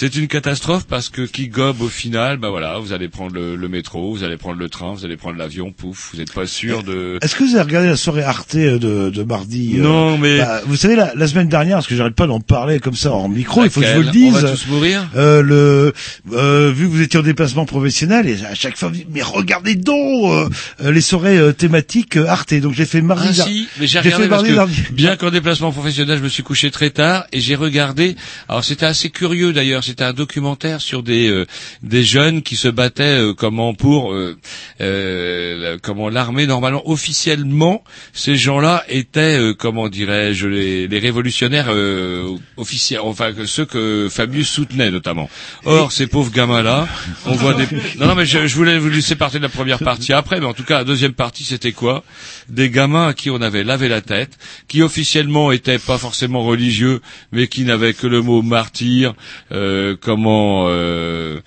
C'est 0.00 0.14
une 0.14 0.28
catastrophe 0.28 0.86
parce 0.88 1.08
que 1.08 1.22
qui 1.22 1.48
gobe 1.48 1.82
au 1.82 1.88
final, 1.88 2.36
bah 2.36 2.50
voilà, 2.50 2.78
vous 2.78 2.92
allez 2.92 3.08
prendre 3.08 3.34
le, 3.34 3.56
le 3.56 3.68
métro, 3.68 4.12
vous 4.14 4.22
allez 4.22 4.36
prendre 4.36 4.56
le 4.56 4.68
train, 4.68 4.94
vous 4.94 5.04
allez 5.04 5.16
prendre 5.16 5.36
l'avion, 5.36 5.72
pouf, 5.72 6.10
vous 6.12 6.18
n'êtes 6.20 6.32
pas 6.32 6.46
sûr 6.46 6.84
de. 6.84 7.18
Est-ce 7.20 7.34
que 7.34 7.42
vous 7.42 7.56
avez 7.56 7.62
regardé 7.64 7.88
la 7.88 7.96
soirée 7.96 8.22
Arte 8.22 8.54
euh, 8.54 8.78
de, 8.78 9.10
de 9.10 9.22
mardi 9.24 9.72
euh, 9.76 9.82
Non, 9.82 10.16
mais- 10.16 10.38
bah, 10.38 10.60
vous 10.66 10.76
savez 10.76 10.94
la, 10.94 11.12
la 11.16 11.26
semaine 11.26 11.48
dernière, 11.48 11.78
parce 11.78 11.88
que 11.88 11.96
j'arrête 11.96 12.14
pas 12.14 12.28
d'en 12.28 12.38
parler 12.38 12.78
comme 12.78 12.94
ça 12.94 13.12
en 13.12 13.28
micro, 13.28 13.64
il 13.64 13.70
faut 13.70 13.80
que 13.80 13.86
je 13.88 13.94
vous 13.96 14.02
le 14.02 14.10
dise. 14.12 14.36
On 14.36 14.40
va 14.40 14.50
tous 14.52 14.66
mourir 14.68 15.08
Euh, 15.16 15.42
le, 15.42 15.92
euh, 16.32 16.70
vu 16.72 16.84
que 16.86 16.92
vous 16.92 17.02
étiez 17.02 17.18
en 17.18 17.24
déplacement 17.24 17.66
professionnel, 17.66 18.28
et 18.28 18.36
à 18.44 18.54
chaque 18.54 18.76
fois, 18.76 18.92
mais 19.12 19.22
regardez 19.22 19.74
donc 19.74 20.30
euh, 20.30 20.48
euh, 20.80 20.92
les 20.92 21.00
soirées 21.00 21.38
euh, 21.38 21.50
thématiques 21.52 22.16
euh, 22.18 22.28
Arte. 22.28 22.54
Donc 22.54 22.72
j'ai 22.72 22.86
fait 22.86 23.02
mardi. 23.02 23.30
Ah 23.32 23.36
dar- 23.36 23.48
si, 23.48 23.66
mais 23.80 23.88
j'ai 23.88 23.98
regardé 23.98 24.22
fait 24.22 24.28
parce 24.28 24.44
que 24.44 24.92
bien 24.92 25.16
qu'en 25.16 25.32
déplacement 25.32 25.72
professionnel, 25.72 26.18
je 26.18 26.22
me 26.22 26.28
suis 26.28 26.44
couché 26.44 26.70
très 26.70 26.90
tard 26.90 27.24
et 27.32 27.40
j'ai 27.40 27.56
regardé. 27.56 28.14
Alors 28.48 28.62
c'était 28.62 28.86
assez 28.86 29.10
curieux 29.10 29.52
d'ailleurs. 29.52 29.82
C'était 29.88 30.04
un 30.04 30.12
documentaire 30.12 30.82
sur 30.82 31.02
des 31.02 31.30
euh, 31.30 31.46
des 31.82 32.04
jeunes 32.04 32.42
qui 32.42 32.56
se 32.56 32.68
battaient 32.68 33.20
euh, 33.20 33.32
comment 33.32 33.72
pour 33.72 34.12
euh, 34.12 34.36
euh, 34.82 35.78
comment 35.82 36.10
l'armée 36.10 36.46
normalement 36.46 36.82
officiellement 36.90 37.82
ces 38.12 38.36
gens-là 38.36 38.84
étaient 38.90 39.38
euh, 39.40 39.54
comment 39.54 39.88
dirais-je 39.88 40.46
les, 40.46 40.88
les 40.88 40.98
révolutionnaires 40.98 41.68
euh, 41.70 42.36
officiels 42.58 43.00
enfin 43.02 43.32
ceux 43.46 43.64
que 43.64 44.08
Fabius 44.10 44.50
soutenait 44.50 44.90
notamment. 44.90 45.30
Or 45.64 45.90
ces 45.90 46.06
pauvres 46.06 46.32
gamins 46.32 46.62
là, 46.62 46.86
on 47.24 47.32
voit 47.32 47.54
des 47.54 47.64
non 47.98 48.08
non 48.08 48.14
mais 48.14 48.26
je, 48.26 48.46
je 48.46 48.54
voulais 48.56 48.78
vous 48.78 48.90
laisser 48.90 49.16
partir 49.16 49.40
de 49.40 49.46
la 49.46 49.48
première 49.48 49.78
partie 49.78 50.12
après 50.12 50.38
mais 50.38 50.46
en 50.46 50.52
tout 50.52 50.64
cas 50.64 50.76
la 50.78 50.84
deuxième 50.84 51.14
partie 51.14 51.44
c'était 51.44 51.72
quoi? 51.72 52.04
Des 52.48 52.70
gamins 52.70 53.08
à 53.08 53.14
qui 53.14 53.30
on 53.30 53.40
avait 53.40 53.64
lavé 53.64 53.88
la 53.88 54.00
tête, 54.00 54.38
qui 54.68 54.82
officiellement 54.82 55.52
étaient 55.52 55.78
pas 55.78 55.98
forcément 55.98 56.42
religieux 56.42 57.00
mais 57.32 57.46
qui 57.46 57.64
n'avaient 57.64 57.94
que 57.94 58.06
le 58.06 58.22
mot 58.22 58.42
martyr 58.42 59.14
euh, 59.52 59.96
comment 60.00 60.66
euh, 60.68 61.40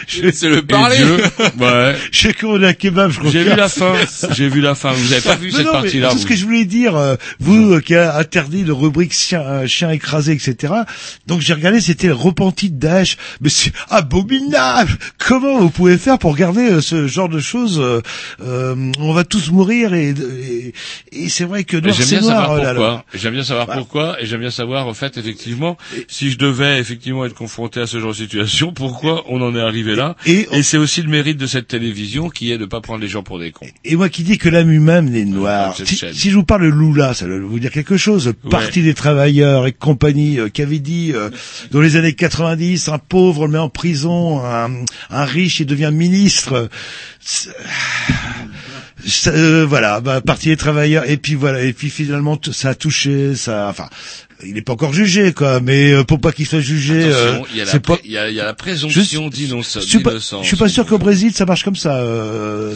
C'est 0.32 0.48
le 0.48 0.58
et 0.58 0.62
parler. 0.62 0.96
Dieu. 0.96 1.16
Ouais. 1.60 1.96
J'ai 2.12 2.32
commandé 2.34 2.66
un 2.66 2.72
kebab, 2.72 3.10
je 3.10 3.18
crois. 3.18 3.30
J'ai 3.30 3.42
vu 3.44 3.54
la 3.56 3.68
fin. 3.68 3.94
J'ai 4.32 4.48
vu 4.48 4.60
la 4.60 4.74
fin. 4.74 4.92
Vous 4.92 5.12
avez 5.12 5.22
pas 5.22 5.36
vu 5.36 5.50
Non, 5.50 5.56
cette 5.58 5.70
partie-là 5.72 6.08
Tout 6.10 6.16
vous 6.16 6.22
ce 6.22 6.26
que 6.26 6.36
je 6.36 6.44
voulais 6.44 6.64
dire, 6.64 6.96
euh, 6.96 7.16
vous 7.40 7.72
euh, 7.74 7.80
qui 7.80 7.94
a 7.94 8.16
interdit 8.18 8.64
de 8.64 8.72
rubrique 8.72 9.12
chien, 9.14 9.40
euh, 9.42 9.66
chien 9.66 9.90
écrasé, 9.90 10.32
etc. 10.32 10.72
Donc 11.26 11.40
j'ai 11.40 11.54
regardé, 11.54 11.80
c'était 11.80 12.08
le 12.08 12.14
repenti 12.14 12.70
de 12.70 12.78
Daesh. 12.78 13.16
Mais 13.40 13.48
c'est 13.48 13.72
abominable. 13.88 14.92
Comment 15.18 15.58
vous 15.58 15.70
pouvez 15.70 15.98
faire 15.98 16.18
pour 16.18 16.32
regarder 16.32 16.80
ce 16.80 17.06
genre 17.06 17.28
de 17.28 17.40
choses 17.40 17.82
On 18.40 19.12
va 19.12 19.24
tous 19.24 19.50
mourir 19.50 19.94
et, 19.94 20.10
et, 20.10 20.74
et 21.12 21.28
c'est 21.28 21.44
vrai 21.44 21.64
que 21.64 21.76
noir 21.76 21.94
J'aime 21.94 22.06
c'est 22.06 22.18
bien 22.18 22.28
noir. 22.28 22.46
savoir 22.46 22.74
oh 22.76 22.80
là 22.82 23.04
J'aime 23.14 23.34
bien 23.34 23.44
savoir 23.44 23.66
Bah. 23.66 23.74
pourquoi. 23.76 24.16
Et 24.20 24.26
j'aime 24.26 24.40
bien 24.40 24.50
savoir, 24.50 24.86
en 24.86 24.94
fait, 24.94 25.16
effectivement, 25.16 25.76
si 26.08 26.30
je 26.30 26.38
devais 26.38 26.78
effectivement 26.78 27.24
être 27.24 27.34
confronté 27.34 27.80
à 27.80 27.86
ce 27.86 27.98
genre 28.00 28.10
de 28.10 28.16
situation, 28.16 28.72
pourquoi 28.72 29.24
on 29.28 29.40
en 29.42 29.54
est 29.54 29.60
arrivé 29.60 29.85
là. 29.94 30.16
Et, 30.26 30.46
Et 30.52 30.62
c'est 30.62 30.78
aussi 30.78 31.02
le 31.02 31.08
mérite 31.08 31.38
de 31.38 31.46
cette 31.46 31.68
télévision 31.68 32.28
qui 32.28 32.52
est 32.52 32.58
de 32.58 32.64
pas 32.64 32.80
prendre 32.80 33.00
les 33.00 33.08
gens 33.08 33.22
pour 33.22 33.38
des 33.38 33.52
cons. 33.52 33.66
et 33.84 33.96
moi 33.96 34.08
qui 34.08 34.22
dis 34.22 34.38
que 34.38 34.48
l'âme 34.48 34.70
humaine 34.70 35.14
est 35.14 35.24
noire. 35.24 35.76
cette 35.76 35.86
Si, 35.86 36.30
je 36.30 36.34
vous 36.36 36.44
parle 36.44 36.62
de 36.62 36.68
Lula, 36.68 37.14
ça 37.14 37.26
doit 37.26 37.38
vous 37.38 37.58
dire 37.58 37.70
quelque 37.70 37.96
chose. 37.96 38.26
Le 38.26 38.50
Parti 38.50 38.82
des 38.82 38.94
travailleurs 38.94 39.66
et 39.66 39.72
compagnie 39.72 40.38
euh, 40.38 40.48
qui 40.48 40.62
avait 40.62 40.78
dit 40.78 41.12
euh, 41.14 41.30
dans 41.70 41.80
les 41.80 41.96
années 41.96 42.14
90, 42.14 42.88
un 42.88 42.98
pauvre 42.98 43.46
le 43.46 43.52
met 43.52 43.58
en 43.58 43.68
prison, 43.68 44.44
un, 44.44 44.70
un 45.10 45.24
riche 45.24 45.60
il 45.60 45.66
devient 45.66 45.90
ministre. 45.92 46.68
Ça, 47.20 47.50
euh, 49.30 49.66
voilà, 49.66 50.00
bah, 50.00 50.20
Parti 50.20 50.48
des 50.48 50.56
travailleurs. 50.56 51.08
Et 51.08 51.16
puis 51.16 51.34
voilà, 51.34 51.62
et 51.62 51.72
puis 51.72 51.90
finalement 51.90 52.38
ça 52.50 52.70
a 52.70 52.74
touché, 52.74 53.34
ça, 53.34 53.68
enfin. 53.68 53.88
Il 54.44 54.54
n'est 54.54 54.62
pas 54.62 54.74
encore 54.74 54.92
jugé, 54.92 55.32
quoi, 55.32 55.60
mais 55.60 55.92
euh, 55.92 56.04
pour 56.04 56.20
pas 56.20 56.30
qu'il 56.30 56.46
soit 56.46 56.60
jugé, 56.60 57.04
euh, 57.04 57.36
Attention, 57.36 57.46
il 57.52 57.56
y 57.56 57.60
a 57.60 57.64
la 57.64 57.70
c'est 57.70 57.80
pas. 57.80 57.94
pré- 57.94 58.02
il 58.04 58.10
y 58.12 58.18
a- 58.18 58.28
il 58.28 58.34
y 58.34 58.40
a 58.40 58.44
la 58.44 58.52
présomption 58.54 59.28
d'innoce- 59.28 59.78
Je 59.80 59.86
suis 59.86 59.98
pas, 60.00 60.10
d'innocence. 60.10 60.42
je 60.42 60.48
suis 60.48 60.56
pas 60.56 60.68
sûr 60.68 60.84
qu'au 60.84 60.98
Brésil 60.98 61.32
ça 61.32 61.46
marche 61.46 61.64
comme 61.64 61.74
ça. 61.76 61.96
Euh, 61.96 62.74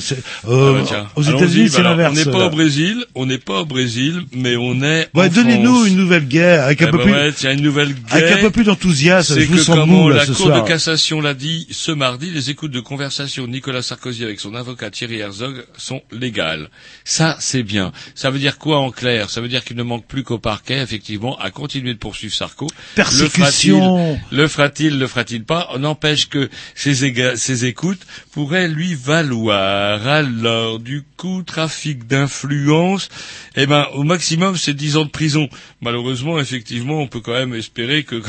euh, 0.49 0.83
Ah 0.89 0.93
bah 0.93 1.11
aux 1.17 1.23
États-Unis 1.23 1.65
bah 1.69 1.73
c'est 1.77 1.83
l'inverse. 1.83 2.13
On 2.13 2.25
n'est 2.25 2.33
pas 2.33 2.47
au 2.47 2.51
Brésil, 2.51 3.05
on 3.15 3.27
n'est 3.27 3.39
pas 3.39 3.61
au 3.61 3.65
Brésil, 3.67 4.23
mais 4.35 4.57
on 4.57 4.83
est. 4.83 5.11
Ouais, 5.15 5.29
donnez-nous 5.29 5.87
une 5.87 5.97
nouvelle 5.97 6.27
guerre 6.27 6.65
avec 6.65 6.81
un 6.83 6.87
Eh 6.89 6.91
peu 6.91 6.97
ben 6.99 7.03
plus, 7.05 7.13
ouais, 7.13 7.33
tiens, 7.33 7.53
une 7.53 7.63
nouvelle 7.63 7.95
avec 8.11 8.25
un 8.25 8.29
guerre. 8.29 8.41
peu 8.41 8.51
plus 8.51 8.65
d'enthousiasme. 8.65 9.35
C'est 9.35 9.47
que 9.47 9.53
là 9.53 10.15
la 10.17 10.25
ce 10.27 10.33
Cour 10.33 10.47
soir. 10.47 10.63
de 10.63 10.69
cassation 10.69 11.21
l'a 11.21 11.35
dit 11.35 11.67
ce 11.71 11.93
mardi, 11.93 12.31
les 12.31 12.49
écoutes 12.51 12.71
de 12.73 12.81
conversation 12.81 13.45
de 13.47 13.51
Nicolas 13.53 13.83
Sarkozy 13.83 14.25
avec 14.25 14.41
son 14.41 14.55
avocat 14.55 14.91
Thierry 14.91 15.19
Herzog 15.19 15.65
sont 15.77 16.01
légales. 16.11 16.71
Ça, 17.05 17.37
c'est 17.39 17.63
bien. 17.63 17.93
Ça 18.15 18.31
veut 18.31 18.39
dire 18.39 18.57
quoi 18.59 18.79
en 18.79 18.91
clair? 18.91 19.29
Ça 19.31 19.41
veut 19.41 19.49
dire 19.49 19.65
qu'il 19.65 19.77
ne 19.77 19.83
manque 19.83 20.07
plus 20.07 20.23
qu'au 20.25 20.39
parquet, 20.39 20.79
effectivement, 20.81 21.37
à 21.39 21.50
continuer 21.51 21.95
de 21.95 21.99
poursuivre 21.99 22.35
Sarko. 22.35 22.67
Persécution. 22.95 23.21
Le 23.21 23.29
fera-t-il 23.29 24.37
Le 24.37 24.49
fera-t-il 24.49 24.99
Le 24.99 25.07
fera-t-il 25.07 25.45
pas? 25.45 25.69
N'empêche 25.79 26.29
que 26.29 26.49
ces, 26.75 27.37
ces 27.37 27.65
écoutes 27.65 28.01
pourraient 28.33 28.69
lui 28.69 28.95
valoir 28.95 30.07
alors 30.07 30.79
du 30.79 31.03
coup 31.17 31.43
trafic 31.43 32.07
d'influence. 32.07 33.09
Eh 33.57 33.67
ben, 33.67 33.87
au 33.95 34.05
maximum, 34.05 34.57
c'est 34.57 34.75
10 34.75 34.97
ans 34.97 35.05
de 35.05 35.11
prison. 35.11 35.49
Malheureusement, 35.81 36.39
effectivement, 36.39 37.01
on 37.01 37.09
peut 37.09 37.21
quand 37.21 37.33
même 37.33 37.55
espérer 37.55 38.05
que 38.05 38.23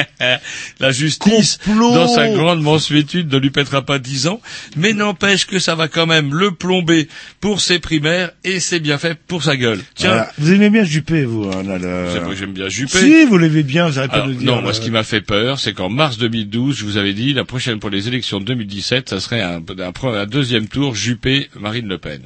la 0.80 0.92
justice, 0.92 1.58
Complot. 1.64 1.94
dans 1.94 2.08
sa 2.08 2.28
grande 2.28 2.62
mansuétude, 2.62 3.32
ne 3.32 3.38
lui 3.38 3.50
pètera 3.50 3.82
pas 3.82 3.98
10 3.98 4.28
ans. 4.28 4.40
Mais 4.76 4.92
n'empêche 4.92 5.46
que 5.46 5.58
ça 5.58 5.74
va 5.74 5.88
quand 5.88 6.06
même 6.06 6.34
le 6.34 6.52
plomber 6.52 7.08
pour 7.40 7.60
ses 7.60 7.78
primaires 7.78 8.30
et 8.44 8.60
c'est 8.60 8.80
bien 8.80 8.98
fait 8.98 9.18
pour 9.26 9.42
sa 9.42 9.56
gueule. 9.56 9.80
Tiens, 9.94 10.10
Voilà. 10.10 10.32
Vous 10.38 10.52
aimez 10.52 10.70
bien 10.70 10.84
Juppé, 10.84 11.24
vous 11.24 11.44
hein, 11.44 11.62
là, 11.62 11.78
c'est 12.12 12.24
que 12.24 12.34
j'aime 12.36 12.52
bien 12.52 12.68
Juppé. 12.68 12.98
Si 12.98 13.24
vous 13.24 13.38
l'aimez 13.38 13.62
bien, 13.64 13.88
vous 13.88 13.96
n'arrêtez 13.96 14.12
pas 14.12 14.22
de 14.22 14.28
le 14.30 14.34
dire. 14.36 14.46
non, 14.46 14.60
moi, 14.60 14.70
là. 14.70 14.72
ce 14.74 14.80
qui 14.80 14.90
m'a 14.90 15.02
fait 15.02 15.20
peur, 15.20 15.58
c'est 15.58 15.72
qu'en 15.72 15.88
mars 15.88 16.18
2012, 16.18 16.76
je 16.78 16.84
vous 16.84 16.96
avais 16.96 17.12
dit, 17.12 17.32
la 17.32 17.44
prochaine 17.44 17.80
pour 17.80 17.90
les 17.90 18.06
élections 18.08 18.38
de 18.40 18.44
2017, 18.44 19.08
ça 19.10 19.20
serait 19.24 19.42
un, 19.42 19.60
un, 19.60 20.14
un 20.14 20.26
deuxième 20.26 20.68
tour 20.68 20.94
Juppé-Marine 20.94 21.88
Le 21.88 21.98
Pen. 21.98 22.22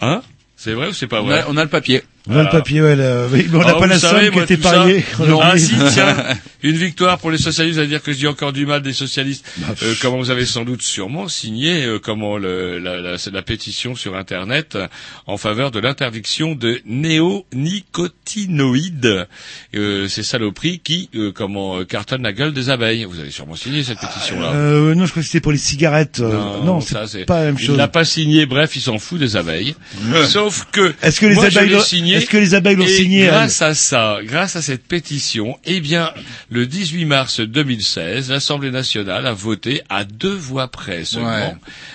Hein? 0.00 0.22
C'est 0.56 0.72
vrai 0.74 0.88
ou 0.88 0.92
c'est 0.92 1.06
pas 1.06 1.22
On 1.22 1.26
vrai? 1.26 1.40
A, 1.40 1.46
on 1.48 1.56
a 1.56 1.64
le 1.64 1.70
papier. 1.70 2.02
Voilà 2.26 2.44
le 2.44 2.50
papier, 2.50 2.80
ouais, 2.82 2.94
là. 2.96 3.26
Mais 3.32 3.44
on 3.52 3.58
n'a 3.58 3.74
pas 3.74 3.86
la 3.88 3.98
savez, 3.98 4.26
somme 4.26 4.34
qui 4.34 4.40
était 4.52 4.56
pariée. 4.56 5.04
Ah 5.42 5.58
si, 5.58 5.72
tiens, 5.92 6.16
une 6.62 6.76
victoire 6.76 7.18
pour 7.18 7.30
les 7.32 7.38
socialistes, 7.38 7.78
veut 7.80 7.86
dire 7.88 8.00
que 8.02 8.12
je 8.12 8.18
dis 8.18 8.26
encore 8.28 8.52
du 8.52 8.64
mal 8.64 8.80
des 8.82 8.92
socialistes. 8.92 9.44
Bah, 9.58 9.74
Euh, 9.82 9.94
comment 10.00 10.18
vous 10.18 10.30
avez 10.30 10.46
sans 10.46 10.64
doute 10.64 10.82
sûrement 10.82 11.26
signé 11.28 11.84
euh, 11.84 11.98
comment 11.98 12.38
le, 12.38 12.78
la, 12.78 13.00
la, 13.00 13.16
la 13.32 13.42
pétition 13.42 13.96
sur 13.96 14.16
Internet 14.16 14.76
euh, 14.76 14.86
en 15.26 15.36
faveur 15.36 15.72
de 15.72 15.80
l'interdiction 15.80 16.54
de 16.54 16.80
néonicotinoïdes, 16.86 19.26
euh, 19.74 20.08
ces 20.08 20.22
saloperies 20.22 20.78
qui 20.80 21.08
euh, 21.14 21.32
comment 21.34 21.78
euh, 21.78 21.84
cartonnent 21.84 22.22
la 22.22 22.32
gueule 22.32 22.52
des 22.52 22.70
abeilles. 22.70 23.04
Vous 23.04 23.18
avez 23.18 23.30
sûrement 23.30 23.56
signé 23.56 23.82
cette 23.82 23.98
pétition-là. 23.98 24.52
Euh, 24.52 24.94
non, 24.94 25.06
je 25.06 25.10
crois 25.10 25.22
que 25.22 25.26
c'était 25.26 25.40
pour 25.40 25.52
les 25.52 25.58
cigarettes. 25.58 26.20
euh, 26.20 26.32
non, 26.64 26.80
ça, 26.80 27.06
c'est 27.06 27.24
pas 27.24 27.40
la 27.40 27.46
même 27.46 27.56
Il 27.58 27.66
chose. 27.66 27.76
l'a 27.76 27.88
pas 27.88 28.04
signé. 28.04 28.46
Bref, 28.46 28.76
il 28.76 28.80
s'en 28.82 28.98
fout 28.98 29.18
des 29.18 29.36
abeilles. 29.36 29.74
Sauf 30.28 30.66
que 30.72 30.94
Est-ce 31.02 31.20
que 31.20 31.26
les 31.26 31.34
moi, 31.34 31.48
je 31.48 31.58
abeilles 31.58 31.70
l'ont- 31.72 31.80
signé. 32.12 32.22
est-ce 32.22 32.30
que 32.30 32.36
les 32.38 32.54
abeilles 32.54 32.76
l'ont 32.76 32.86
signé, 32.86 33.26
Grâce 33.26 33.62
à 33.62 33.74
ça, 33.74 34.18
grâce 34.22 34.56
à 34.56 34.62
cette 34.62 34.84
pétition, 34.86 35.58
eh 35.64 35.80
bien, 35.80 36.12
le 36.50 36.66
18 36.66 37.04
mars 37.04 37.40
2016, 37.40 38.30
l'Assemblée 38.30 38.70
nationale 38.70 39.26
a 39.26 39.32
voté 39.32 39.82
à 39.88 40.04
deux 40.04 40.34
voix 40.34 40.68
près 40.68 41.04
seulement. 41.04 41.28
Ouais. 41.30 41.54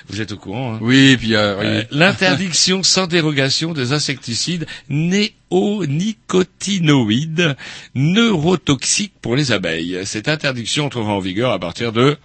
Vous 0.10 0.22
êtes 0.22 0.32
au 0.32 0.38
courant 0.38 0.76
hein? 0.76 0.80
Oui, 0.82 1.12
et 1.12 1.18
puis 1.18 1.36
euh, 1.36 1.56
oui. 1.60 1.66
Euh, 1.66 1.84
l'interdiction 1.92 2.84
sans 2.84 3.08
dérogation 3.08 3.74
des 3.74 3.92
insecticides 3.94 4.66
néonicotinoïdes 4.90 7.56
neurotoxiques 7.96 9.14
pour 9.22 9.36
les 9.36 9.52
abeilles. 9.52 10.00
Cette 10.06 10.28
interdiction 10.28 10.86
entrera 10.86 11.14
en 11.14 11.20
vigueur 11.20 11.52
à 11.52 11.60
partir 11.60 11.92
de 11.92 12.18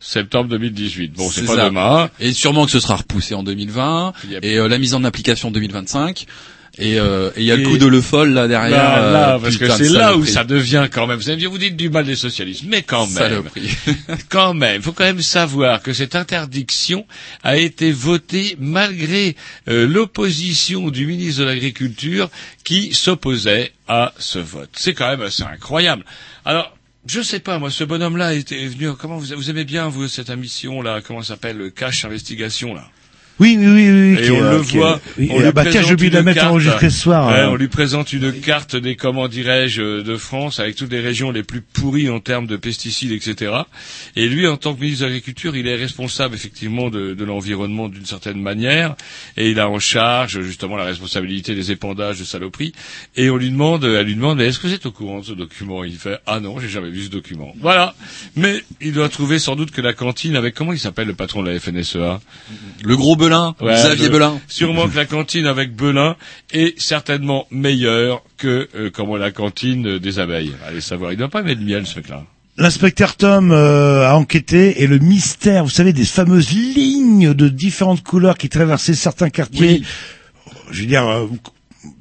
septembre 0.00 0.48
2018. 0.50 1.12
Bon, 1.14 1.28
c'est 1.30 1.44
pas 1.44 1.56
ça. 1.56 1.64
demain. 1.66 2.10
Et 2.20 2.32
sûrement 2.32 2.64
que 2.66 2.70
ce 2.70 2.80
sera 2.80 2.96
repoussé 2.96 3.34
en 3.34 3.42
2020 3.42 4.12
Il 4.24 4.32
y 4.32 4.36
a- 4.36 4.38
et 4.42 4.56
euh, 4.58 4.68
la 4.68 4.78
mise 4.78 4.94
en 4.94 5.04
application 5.04 5.48
en 5.48 5.50
2025. 5.50 6.26
Et 6.78 6.98
euh, 7.00 7.30
et 7.34 7.40
il 7.40 7.44
y 7.44 7.50
a 7.50 7.56
le 7.56 7.64
coup 7.64 7.76
de 7.76 7.86
le 7.86 8.00
folle 8.00 8.32
là 8.32 8.46
derrière. 8.46 8.70
Là, 8.70 9.10
là, 9.10 9.34
euh, 9.34 9.38
parce 9.40 9.56
que 9.56 9.68
c'est 9.68 9.88
là 9.88 10.16
où 10.16 10.24
ça 10.24 10.44
devient 10.44 10.88
quand 10.90 11.08
même. 11.08 11.18
Vous 11.18 11.58
dites 11.58 11.76
du 11.76 11.90
mal 11.90 12.04
des 12.04 12.14
socialistes, 12.14 12.64
mais 12.66 12.82
quand 12.82 13.08
même, 13.08 13.42
quand 14.28 14.54
même, 14.54 14.80
faut 14.80 14.92
quand 14.92 15.04
même 15.04 15.20
savoir 15.20 15.82
que 15.82 15.92
cette 15.92 16.14
interdiction 16.14 17.04
a 17.42 17.56
été 17.56 17.90
votée 17.90 18.56
malgré 18.60 19.34
euh, 19.68 19.88
l'opposition 19.88 20.90
du 20.90 21.06
ministre 21.06 21.40
de 21.40 21.46
l'Agriculture 21.46 22.30
qui 22.62 22.94
s'opposait 22.94 23.72
à 23.88 24.12
ce 24.18 24.38
vote. 24.38 24.70
C'est 24.74 24.94
quand 24.94 25.08
même 25.08 25.22
assez 25.22 25.42
incroyable. 25.42 26.04
Alors. 26.44 26.74
Je 27.06 27.22
sais 27.22 27.40
pas, 27.40 27.58
moi, 27.58 27.70
ce 27.70 27.84
bonhomme-là 27.84 28.34
était 28.34 28.66
venu. 28.66 28.92
Comment 28.92 29.16
vous, 29.16 29.34
vous 29.34 29.48
aimez 29.48 29.64
bien 29.64 29.88
vous 29.88 30.08
cette 30.08 30.28
émission 30.28 30.82
là 30.82 31.00
Comment 31.00 31.22
ça 31.22 31.28
s'appelle? 31.28 31.56
Le 31.56 31.70
Cache 31.70 32.04
Investigation 32.04 32.74
là 32.74 32.90
Oui, 33.40 33.56
oui, 33.58 33.66
oui, 33.66 33.90
oui. 33.90 34.24
et 34.24 34.30
on 34.30 34.36
est, 34.36 34.40
le 34.40 34.46
euh, 34.46 34.58
voit. 34.58 35.00
oui, 35.18 35.28
on 35.30 35.36
et, 35.36 35.38
lui 35.38 35.46
ah 35.48 35.52
bah 35.52 35.62
tiens, 35.62 35.70
présente 35.70 35.86
j'ai 35.86 35.94
oublié 35.94 36.10
de 36.10 36.14
la 36.14 36.20
une 36.20 36.24
mettre 36.26 36.40
carte. 36.40 36.50
enregistrée 36.50 36.90
ce 36.90 37.00
soir. 37.00 37.28
Ouais, 37.28 37.40
hein. 37.40 37.48
on 37.50 37.56
lui 37.56 37.68
présente 37.68 38.12
une 38.12 38.32
carte 38.32 38.76
des 38.76 38.96
comment 38.96 39.28
dirais-je 39.28 40.02
de 40.02 40.16
France 40.16 40.58
avec 40.60 40.76
toutes 40.76 40.90
les 40.90 41.00
régions 41.00 41.30
les 41.30 41.42
plus 41.42 41.60
pourries 41.60 42.10
en 42.10 42.20
termes 42.20 42.46
de 42.46 42.56
pesticides, 42.56 43.12
etc. 43.12 43.52
Et 44.16 44.28
lui, 44.28 44.46
en 44.46 44.56
tant 44.56 44.74
que 44.74 44.80
ministre 44.80 45.02
de 45.02 45.06
l'Agriculture, 45.06 45.56
il 45.56 45.66
est 45.66 45.76
responsable 45.76 46.34
effectivement 46.34 46.90
de, 46.90 47.14
de 47.14 47.24
l'environnement 47.24 47.88
d'une 47.88 48.06
certaine 48.06 48.40
manière, 48.40 48.96
et 49.36 49.50
il 49.50 49.60
a 49.60 49.68
en 49.68 49.78
charge 49.78 50.40
justement 50.42 50.76
la 50.76 50.84
responsabilité 50.84 51.54
des 51.54 51.70
épandages 51.70 52.18
de 52.18 52.24
saloperies. 52.24 52.72
Et 53.16 53.30
on 53.30 53.36
lui 53.36 53.50
demande, 53.50 53.84
elle 53.84 54.06
lui 54.06 54.14
demande, 54.14 54.38
mais 54.38 54.46
est-ce 54.46 54.58
que 54.58 54.66
vous 54.66 54.74
êtes 54.74 54.86
au 54.86 54.92
courant 54.92 55.20
de 55.20 55.24
ce 55.26 55.32
document? 55.32 55.84
Il 55.84 55.96
fait, 55.96 56.18
ah 56.26 56.40
non, 56.40 56.58
j'ai 56.58 56.68
jamais 56.68 56.90
vu 56.90 57.04
ce 57.04 57.10
document. 57.10 57.52
Voilà. 57.60 57.94
Mais 58.36 58.62
il 58.80 58.92
doit 58.92 59.08
trouver 59.08 59.38
sans 59.38 59.56
doute 59.56 59.70
que 59.70 59.80
la 59.80 59.92
cantine 59.92 60.36
avec 60.36 60.54
comment 60.54 60.72
il 60.72 60.78
s'appelle 60.78 61.06
le 61.06 61.14
patron 61.14 61.42
de 61.42 61.50
la 61.50 61.58
FNSEA 61.60 62.20
Le 62.82 62.96
gros 62.96 63.16
Belin, 63.28 63.54
Ouais, 63.60 63.74
Xavier 63.74 64.08
Belin. 64.08 64.40
Sûrement 64.48 64.88
que 64.88 64.96
la 64.96 65.04
cantine 65.04 65.46
avec 65.46 65.74
Belin 65.76 66.16
est 66.52 66.78
certainement 66.80 67.46
meilleure 67.50 68.22
que 68.38 68.68
euh, 68.74 68.90
comment 68.92 69.16
la 69.16 69.30
cantine 69.30 69.98
des 69.98 70.18
abeilles. 70.18 70.54
Allez 70.66 70.80
savoir, 70.80 71.12
il 71.12 71.16
doit 71.18 71.28
pas 71.28 71.42
mettre 71.42 71.60
de 71.60 71.66
miel 71.66 71.86
ce 71.86 71.96
mec-là. 71.96 72.24
L'inspecteur 72.56 73.14
Tom 73.16 73.52
euh, 73.52 74.08
a 74.08 74.14
enquêté 74.16 74.82
et 74.82 74.86
le 74.86 74.98
mystère, 74.98 75.62
vous 75.62 75.70
savez, 75.70 75.92
des 75.92 76.04
fameuses 76.04 76.50
lignes 76.50 77.32
de 77.34 77.48
différentes 77.48 78.02
couleurs 78.02 78.36
qui 78.36 78.48
traversaient 78.48 78.94
certains 78.94 79.30
quartiers, 79.30 79.82
je 80.70 80.80
veux 80.80 80.86
dire, 80.86 81.06
euh, 81.06 81.26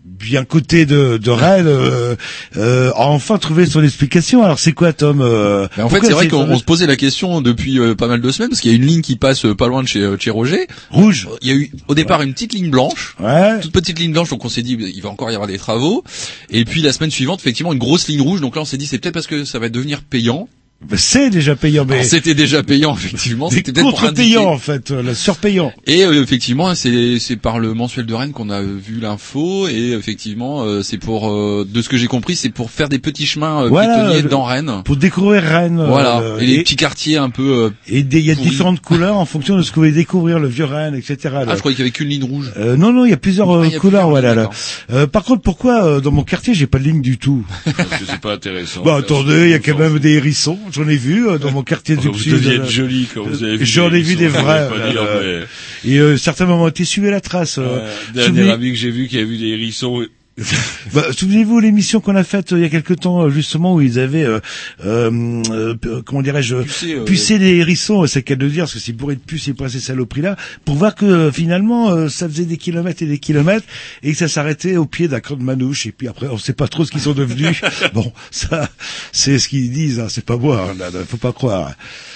bien 0.04 0.44
côté 0.46 0.86
de, 0.88 1.18
de 1.18 1.30
Rennes, 1.30 1.68
euh, 1.68 2.16
euh, 2.58 2.90
a 2.96 3.06
enfin 3.08 3.38
trouvé 3.38 3.66
son 3.68 3.84
explication. 3.84 4.44
Alors 4.44 4.58
c'est 4.58 4.72
quoi 4.72 4.92
Tom 4.92 5.22
euh, 5.22 5.68
en 5.78 5.90
fait, 5.90 6.00
c'est 6.04 6.12
vrai 6.14 6.28
qu'on 6.28 6.58
se 6.58 6.64
posait 6.64 6.88
la 6.88 6.96
question 6.96 7.42
depuis 7.42 7.80
euh, 7.80 7.94
pas 7.94 8.08
mal 8.08 8.20
de 8.22 8.32
semaines 8.32 8.50
parce 8.50 8.62
qu'il 8.62 8.72
y 8.72 8.74
a 8.74 8.78
une 8.78 8.86
ligne 8.86 9.02
qui 9.02 9.16
passe 9.16 9.46
pas 9.58 9.68
loin 9.68 9.84
de 9.84 9.88
chez, 9.88 10.02
euh, 10.02 10.18
chez 10.20 10.32
Roger. 10.32 10.68
Rouge. 10.90 11.28
Il 11.42 11.48
y 11.48 11.52
a 11.52 11.56
eu 11.56 11.72
au 11.88 11.94
départ 11.96 12.22
une 12.24 12.34
petite 12.34 12.54
ligne 12.54 12.72
blanche, 12.72 13.16
Ouais. 13.20 13.60
toute 13.60 13.72
petite 13.72 14.00
ligne 14.00 14.12
blanche, 14.12 14.30
donc 14.30 14.44
on 14.44 14.50
s'est 14.50 14.64
dit 14.64 14.78
il 14.80 15.02
va 15.02 15.10
encore 15.10 15.30
y 15.30 15.36
avoir 15.36 15.48
des 15.48 15.58
travaux. 15.60 16.04
Et 16.50 16.66
puis 16.66 16.82
la 16.82 16.92
semaine 16.94 17.12
suivante, 17.12 17.40
effectivement, 17.40 17.72
une 17.74 17.80
grosse 17.80 18.08
ligne 18.08 18.22
rouge. 18.22 18.42
Donc 18.42 18.56
là, 18.56 18.64
on 18.64 18.66
s'est 18.66 18.78
dit 18.78 18.88
c'est 18.88 18.98
peut-être 18.98 19.14
parce 19.14 19.28
que 19.28 19.46
ça 19.46 19.60
va 19.60 19.70
devenir 19.70 20.02
payant. 20.02 20.50
Ben, 20.88 20.96
C'est 20.96 21.32
déjà 21.32 21.56
payant, 21.56 21.86
mais 21.90 22.04
C'était 22.04 22.36
déjà 22.36 22.62
payant, 22.62 22.96
effectivement. 22.96 23.50
C'était 23.50 23.74
contre-payant 23.82 24.46
en 24.46 24.60
fait, 24.60 24.92
euh, 24.92 25.02
le 25.02 25.16
surpayant. 25.16 25.74
Et 25.88 26.04
euh, 26.06 26.22
effectivement, 26.22 26.76
c'est 26.76 27.18
c'est 27.20 27.36
par 27.36 27.58
le 27.58 27.74
mensuel 27.74 28.06
de 28.06 28.14
Rennes 28.14 28.32
qu'on 28.32 28.52
a 28.52 28.62
vu 28.62 29.00
l'info 29.02 29.68
et 29.68 29.94
effectivement, 29.94 30.62
euh, 30.64 30.84
c'est 30.84 31.00
pour 31.00 31.32
euh, 31.32 31.68
de 31.68 31.82
ce 31.82 31.90
que 31.90 31.98
j'ai 31.98 32.06
compris, 32.06 32.36
c'est 32.36 32.50
pour 32.50 32.70
faire 32.70 32.90
des 32.90 33.00
petits 33.00 33.26
chemins 33.26 33.64
euh, 33.64 33.70
Voilà, 33.70 33.96
piétonniers 33.96 34.22
le- 34.22 34.30
dans 34.30 34.44
Rennes. 34.44 34.82
Pour 34.86 34.98
découvrir 34.98 35.42
Rennes. 35.42 35.84
Voilà, 35.86 36.20
euh, 36.22 36.40
et 36.40 36.46
les 36.46 36.60
petits 36.64 36.76
quartiers 36.76 37.18
un 37.18 37.32
peu. 37.32 37.66
euh, 37.66 37.70
et 37.88 38.00
il 38.02 38.20
y 38.20 38.32
a 38.32 38.36
pourris. 38.36 38.48
différentes 38.50 38.80
couleurs 38.82 39.18
en 39.18 39.26
fonction 39.26 39.58
de 39.58 39.64
ce 39.64 39.72
que 39.72 39.76
vous 39.78 39.82
voulez 39.82 39.92
découvrir, 39.94 40.38
le 40.40 40.48
vieux 40.48 40.66
Rennes, 40.66 40.94
etc. 40.96 41.18
Ah, 41.48 41.56
je 41.56 41.60
croyais 41.60 41.76
qu'il 41.76 41.84
y 41.86 41.88
avait 41.88 41.92
qu'une 41.92 42.10
ligne 42.10 42.24
rouge. 42.24 42.52
Euh, 42.56 42.78
non, 42.78 42.94
non, 42.94 43.04
il 43.06 43.10
y 43.10 43.14
a 43.14 43.18
plusieurs 43.18 43.50
Ah, 43.52 43.66
il 43.66 43.72
y 43.72 43.76
a 43.76 43.80
couleurs, 43.80 44.08
plusieurs 44.08 44.10
voilà. 44.10 44.28
lignes, 44.30 44.36
Là. 44.38 44.44
d'accord. 44.44 44.56
Euh, 44.94 45.08
par 45.08 45.24
contre, 45.24 45.42
pourquoi 45.42 45.84
euh, 45.86 46.02
dans 46.02 46.12
mon 46.12 46.24
quartier 46.24 46.54
j'ai 46.54 46.68
pas 46.68 46.78
de 46.78 46.84
ligne 46.84 47.02
du 47.02 47.18
tout? 47.18 47.44
Parce 47.66 47.90
que 47.90 48.06
c'est 48.08 48.22
pas 48.22 48.34
intéressant. 48.34 48.84
Bah 48.84 48.98
attendez, 48.98 49.46
il 49.46 49.50
y 49.50 49.54
a 49.56 49.60
quand 49.60 49.78
même 49.78 49.98
des 50.00 50.12
hérissons, 50.14 50.60
j'en 50.72 50.88
ai 50.88 50.98
vu 50.98 51.28
euh, 51.28 51.38
dans 51.38 51.52
mon 51.52 51.64
quartier 51.64 51.96
du 51.96 52.08
Vous 52.08 52.18
sud. 52.20 52.34
deviez 52.34 52.52
euh, 52.60 52.64
être 52.64 52.70
joli 52.70 53.08
quand 53.14 53.24
vous 53.24 53.44
avez 53.44 53.58
vu. 53.58 53.66
J'en 53.66 53.92
ai 53.94 54.02
vu 54.02 54.16
des 54.16 54.28
vrais. 54.28 54.70
euh, 54.72 55.46
Et 55.86 56.00
euh, 56.00 56.18
certains 56.18 56.46
m'ont 56.46 56.68
été 56.68 56.86
suivi 56.86 57.10
la 57.10 57.22
trace. 57.22 57.58
euh. 57.58 57.64
Euh, 57.82 57.90
dernier 58.14 58.28
Souvenez- 58.42 58.52
ami 58.52 58.72
que 58.72 58.78
j'ai 58.78 58.92
vu 58.92 59.08
qui 59.08 59.18
a 59.20 59.24
vu 59.24 59.38
des 59.38 59.48
hérissons. 59.48 60.06
Bah, 60.94 61.04
Souvenez-vous 61.12 61.60
l'émission 61.60 62.00
qu'on 62.00 62.16
a 62.16 62.24
faite 62.24 62.54
euh, 62.54 62.58
il 62.58 62.62
y 62.62 62.66
a 62.66 62.70
quelque 62.70 62.94
temps 62.94 63.24
euh, 63.24 63.30
justement 63.30 63.74
où 63.74 63.82
ils 63.82 64.00
avaient 64.00 64.24
euh, 64.24 64.40
euh, 64.86 65.42
euh, 65.52 66.02
comment 66.06 66.22
dirais-je 66.22 66.56
Pucé, 66.64 66.94
euh, 66.96 67.04
pucé 67.04 67.38
les 67.40 67.56
hérissons, 67.58 68.06
c'est 68.08 68.22
qu'à 68.24 68.36
de 68.36 68.48
dire 68.48 68.64
parce 68.64 68.74
que 68.76 68.80
c'est 68.80 68.94
bourré 68.94 69.16
de 69.16 69.20
puces 69.20 69.48
et 69.48 69.54
pas 69.54 69.68
ces 69.68 69.80
saloperies 69.80 70.22
là 70.22 70.38
pour 70.64 70.76
voir 70.76 70.96
que 70.96 71.32
finalement 71.32 71.90
euh, 71.90 72.08
ça 72.08 72.30
faisait 72.30 72.46
des 72.46 72.58
kilomètres 72.58 73.02
et 73.04 73.06
des 73.08 73.18
kilomètres 73.18 73.66
et 74.04 74.12
que 74.12 74.18
ça 74.18 74.28
s'arrêtait 74.28 74.78
au 74.78 74.86
pied 74.86 75.08
d'un 75.08 75.20
camp 75.20 75.36
de 75.36 75.44
manouche 75.44 75.88
et 75.88 75.92
puis 75.92 76.08
après 76.08 76.28
on 76.28 76.38
sait 76.38 76.54
pas 76.54 76.68
trop 76.68 76.86
ce 76.86 76.92
qu'ils 76.92 77.02
sont 77.02 77.14
devenus. 77.14 77.60
bon, 77.94 78.12
ça 78.32 78.70
c'est 79.12 79.40
ce 79.40 79.48
qu'ils 79.50 79.72
disent, 79.72 80.00
hein, 80.00 80.08
c'est 80.10 80.24
pas 80.26 80.38
moi, 80.38 80.70
hein, 80.72 80.90
faut 81.08 81.18
pas 81.18 81.34
croire. 81.34 81.72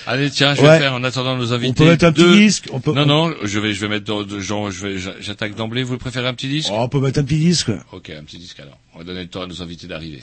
Allez, 0.07 0.29
tiens, 0.29 0.55
je 0.55 0.62
Ouais. 0.62 0.69
vais 0.69 0.79
faire 0.79 0.93
en 0.93 1.03
attendant 1.03 1.36
nos 1.38 1.53
invités. 1.53 1.69
On 1.71 1.73
peut 1.73 1.86
mettre 1.89 2.05
un 2.05 2.12
petit 2.12 2.31
disque, 2.38 2.67
on 2.71 2.79
peut 2.79 2.93
Non, 2.93 3.03
on- 3.03 3.05
non, 3.29 3.34
je 3.43 3.60
vais, 3.60 3.73
je 3.73 3.81
vais 3.81 3.88
mettre 3.88 4.27
genre, 4.39 4.71
je 4.71 4.86
vais, 4.88 4.97
j'a- 4.99 5.13
j'attaque 5.19 5.55
d'emblée. 5.55 5.84
Vous 5.84 5.97
préférez 5.97 6.27
un 6.27 6.34
petit 6.34 6.47
disque? 6.47 6.69
Oh, 6.71 6.77
on 6.79 6.89
peut 6.89 6.99
mettre 6.99 7.19
un 7.19 7.23
petit 7.23 7.38
disque. 7.38 7.69
Ok, 7.91 8.11
un 8.17 8.24
petit 8.24 8.38
disque 8.38 8.60
alors. 8.60 8.78
On 8.93 9.00
va 9.00 9.04
donner 9.04 9.21
le 9.21 9.30
temps 9.30 9.41
à 9.41 9.47
nos 9.47 9.62
invités 9.62 9.88
d'arriver. 9.88 10.21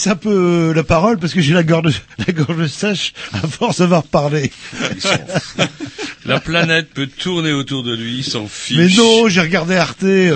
Laisse 0.00 0.06
un 0.12 0.16
peu 0.16 0.30
euh, 0.70 0.74
la 0.74 0.82
parole 0.82 1.18
parce 1.18 1.34
que 1.34 1.40
j'ai 1.42 1.52
la 1.52 1.62
gorge, 1.62 2.02
la 2.26 2.32
gorge 2.32 2.66
sèche 2.68 3.12
à 3.32 3.46
force 3.46 3.78
d'avoir 3.80 4.02
parlé. 4.04 4.50
La 6.24 6.40
planète 6.40 6.90
peut 6.94 7.06
tourner 7.06 7.52
autour 7.52 7.82
de 7.82 7.94
lui, 7.94 8.18
il 8.18 8.24
s'en 8.24 8.46
fiche. 8.46 8.76
Mais 8.76 8.88
non, 8.96 9.28
j'ai 9.28 9.40
regardé 9.40 9.76
Arte. 9.76 10.02
Euh, 10.04 10.30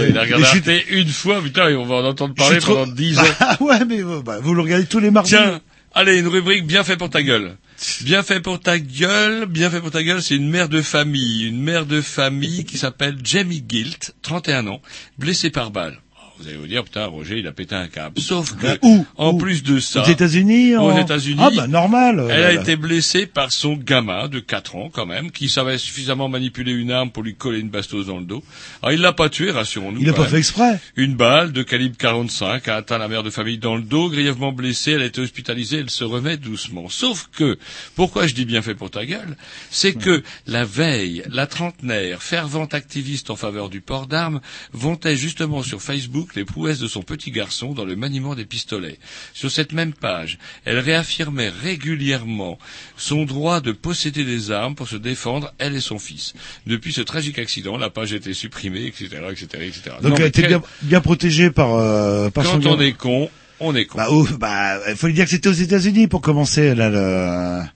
Euh, 0.00 0.06
il 0.10 0.18
a 0.18 0.22
regardé 0.22 0.44
suis- 0.44 0.58
Arte 0.58 0.82
une 0.90 1.08
fois, 1.08 1.40
putain, 1.42 1.68
et 1.68 1.74
on 1.76 1.84
va 1.86 1.96
en 1.96 2.04
entendre 2.04 2.34
parler 2.34 2.58
trop- 2.58 2.74
pendant 2.76 2.92
dix 2.92 3.18
ans. 3.18 3.22
Ah 3.40 3.56
ouais, 3.60 3.84
mais 3.86 4.00
euh, 4.02 4.20
bah, 4.24 4.38
vous 4.42 4.54
le 4.54 4.62
regardez 4.62 4.86
tous 4.86 4.98
les 5.00 5.10
mardis. 5.10 5.30
Tiens, 5.30 5.60
allez, 5.94 6.18
une 6.18 6.28
rubrique 6.28 6.66
bien 6.66 6.84
fait 6.84 6.96
pour 6.96 7.10
ta 7.10 7.22
gueule. 7.22 7.56
Bien 8.02 8.22
fait 8.24 8.40
pour 8.40 8.58
ta 8.60 8.78
gueule, 8.78 9.46
bien 9.46 9.70
fait 9.70 9.80
pour 9.80 9.92
ta 9.92 10.02
gueule, 10.02 10.20
c'est 10.22 10.34
une 10.34 10.48
mère 10.50 10.68
de 10.68 10.82
famille, 10.82 11.44
une 11.46 11.62
mère 11.62 11.86
de 11.86 12.00
famille 12.00 12.64
qui 12.64 12.76
s'appelle 12.76 13.16
Jamie 13.22 13.64
Gilt, 13.68 14.14
31 14.22 14.66
ans, 14.66 14.82
blessée 15.18 15.50
par 15.50 15.70
balle. 15.70 15.98
Vous 16.40 16.46
allez 16.48 16.56
vous 16.56 16.66
dire, 16.68 16.84
putain, 16.84 17.06
Roger, 17.06 17.38
il 17.38 17.46
a 17.48 17.52
pété 17.52 17.74
un 17.74 17.88
câble. 17.88 18.20
Sauf 18.20 18.54
que, 18.56 18.78
Où 18.82 19.04
en 19.16 19.32
Où 19.32 19.38
plus 19.38 19.62
de 19.64 19.80
ça, 19.80 20.02
Aux 20.02 20.06
États-Unis 20.06 20.76
aux 20.76 20.80
en- 20.90 20.96
États-Unis, 20.96 21.40
Ah 21.42 21.50
bah 21.54 21.66
normal. 21.66 22.26
elle 22.30 22.44
a 22.44 22.52
été 22.52 22.76
blessée 22.76 23.26
par 23.26 23.50
son 23.50 23.74
gamin 23.76 24.28
de 24.28 24.38
4 24.38 24.76
ans 24.76 24.88
quand 24.92 25.04
même, 25.06 25.30
qui 25.32 25.48
savait 25.48 25.78
suffisamment 25.78 26.28
manipuler 26.28 26.72
une 26.72 26.92
arme 26.92 27.10
pour 27.10 27.22
lui 27.24 27.34
coller 27.34 27.58
une 27.58 27.70
bastos 27.70 28.06
dans 28.06 28.18
le 28.18 28.24
dos. 28.24 28.44
Alors 28.82 28.92
il 28.92 29.00
l'a 29.00 29.12
pas 29.12 29.28
tué, 29.28 29.50
rassurons-nous. 29.50 30.00
Il 30.00 30.08
a 30.08 30.12
quand 30.12 30.18
pas 30.18 30.22
même. 30.22 30.30
fait 30.30 30.38
exprès. 30.38 30.80
Une 30.96 31.14
balle 31.16 31.52
de 31.52 31.62
calibre 31.64 31.96
45 31.98 32.68
a 32.68 32.76
atteint 32.76 32.98
la 32.98 33.08
mère 33.08 33.22
de 33.24 33.30
famille 33.30 33.58
dans 33.58 33.74
le 33.76 33.82
dos, 33.82 34.08
grièvement 34.08 34.52
blessée, 34.52 34.92
elle 34.92 35.02
a 35.02 35.06
été 35.06 35.20
hospitalisée, 35.20 35.78
elle 35.78 35.90
se 35.90 36.04
remet 36.04 36.36
doucement. 36.36 36.88
Sauf 36.88 37.28
que, 37.36 37.58
pourquoi 37.96 38.28
je 38.28 38.34
dis 38.34 38.44
bien 38.44 38.62
fait 38.62 38.74
pour 38.76 38.90
ta 38.90 39.04
gueule, 39.04 39.36
c'est 39.70 39.92
que 39.94 40.22
la 40.46 40.64
veille, 40.64 41.24
la 41.30 41.46
trentenaire, 41.48 42.22
fervente 42.22 42.74
activiste 42.74 43.30
en 43.30 43.36
faveur 43.36 43.68
du 43.70 43.80
port 43.80 44.06
d'armes, 44.06 44.40
vantait 44.72 45.16
justement 45.16 45.62
sur 45.62 45.82
Facebook 45.82 46.27
les 46.36 46.44
prouesses 46.44 46.78
de 46.78 46.88
son 46.88 47.02
petit 47.02 47.30
garçon 47.30 47.72
dans 47.74 47.84
le 47.84 47.96
maniement 47.96 48.34
des 48.34 48.44
pistolets. 48.44 48.98
Sur 49.34 49.50
cette 49.50 49.72
même 49.72 49.92
page, 49.92 50.38
elle 50.64 50.78
réaffirmait 50.78 51.48
régulièrement 51.50 52.58
son 52.96 53.24
droit 53.24 53.60
de 53.60 53.72
posséder 53.72 54.24
des 54.24 54.50
armes 54.50 54.74
pour 54.74 54.88
se 54.88 54.96
défendre, 54.96 55.52
elle 55.58 55.74
et 55.76 55.80
son 55.80 55.98
fils. 55.98 56.34
Depuis 56.66 56.92
ce 56.92 57.00
tragique 57.00 57.38
accident, 57.38 57.76
la 57.76 57.90
page 57.90 58.12
a 58.12 58.16
été 58.16 58.34
supprimée, 58.34 58.86
etc., 58.86 59.06
etc., 59.30 59.46
etc. 59.62 59.80
Donc 60.02 60.12
Non, 60.12 60.16
elle 60.16 60.26
était 60.26 60.42
quel- 60.42 60.50
bien, 60.50 60.62
bien 60.82 61.00
protégée 61.00 61.50
par, 61.50 61.74
euh, 61.74 62.30
par 62.30 62.44
son 62.44 62.52
quand 62.60 62.66
on 62.66 62.70
gamin. 62.76 62.82
est 62.84 62.92
con, 62.92 63.30
on 63.60 63.74
est 63.74 63.86
con. 63.86 63.98
Bah, 63.98 64.08
bah, 64.38 64.78
il 64.90 64.96
fallait 64.96 65.12
dire 65.14 65.24
que 65.24 65.30
c'était 65.30 65.48
aux 65.48 65.52
États-Unis 65.52 66.06
pour 66.08 66.20
commencer 66.20 66.74
là. 66.74 66.88
le- 66.90 67.68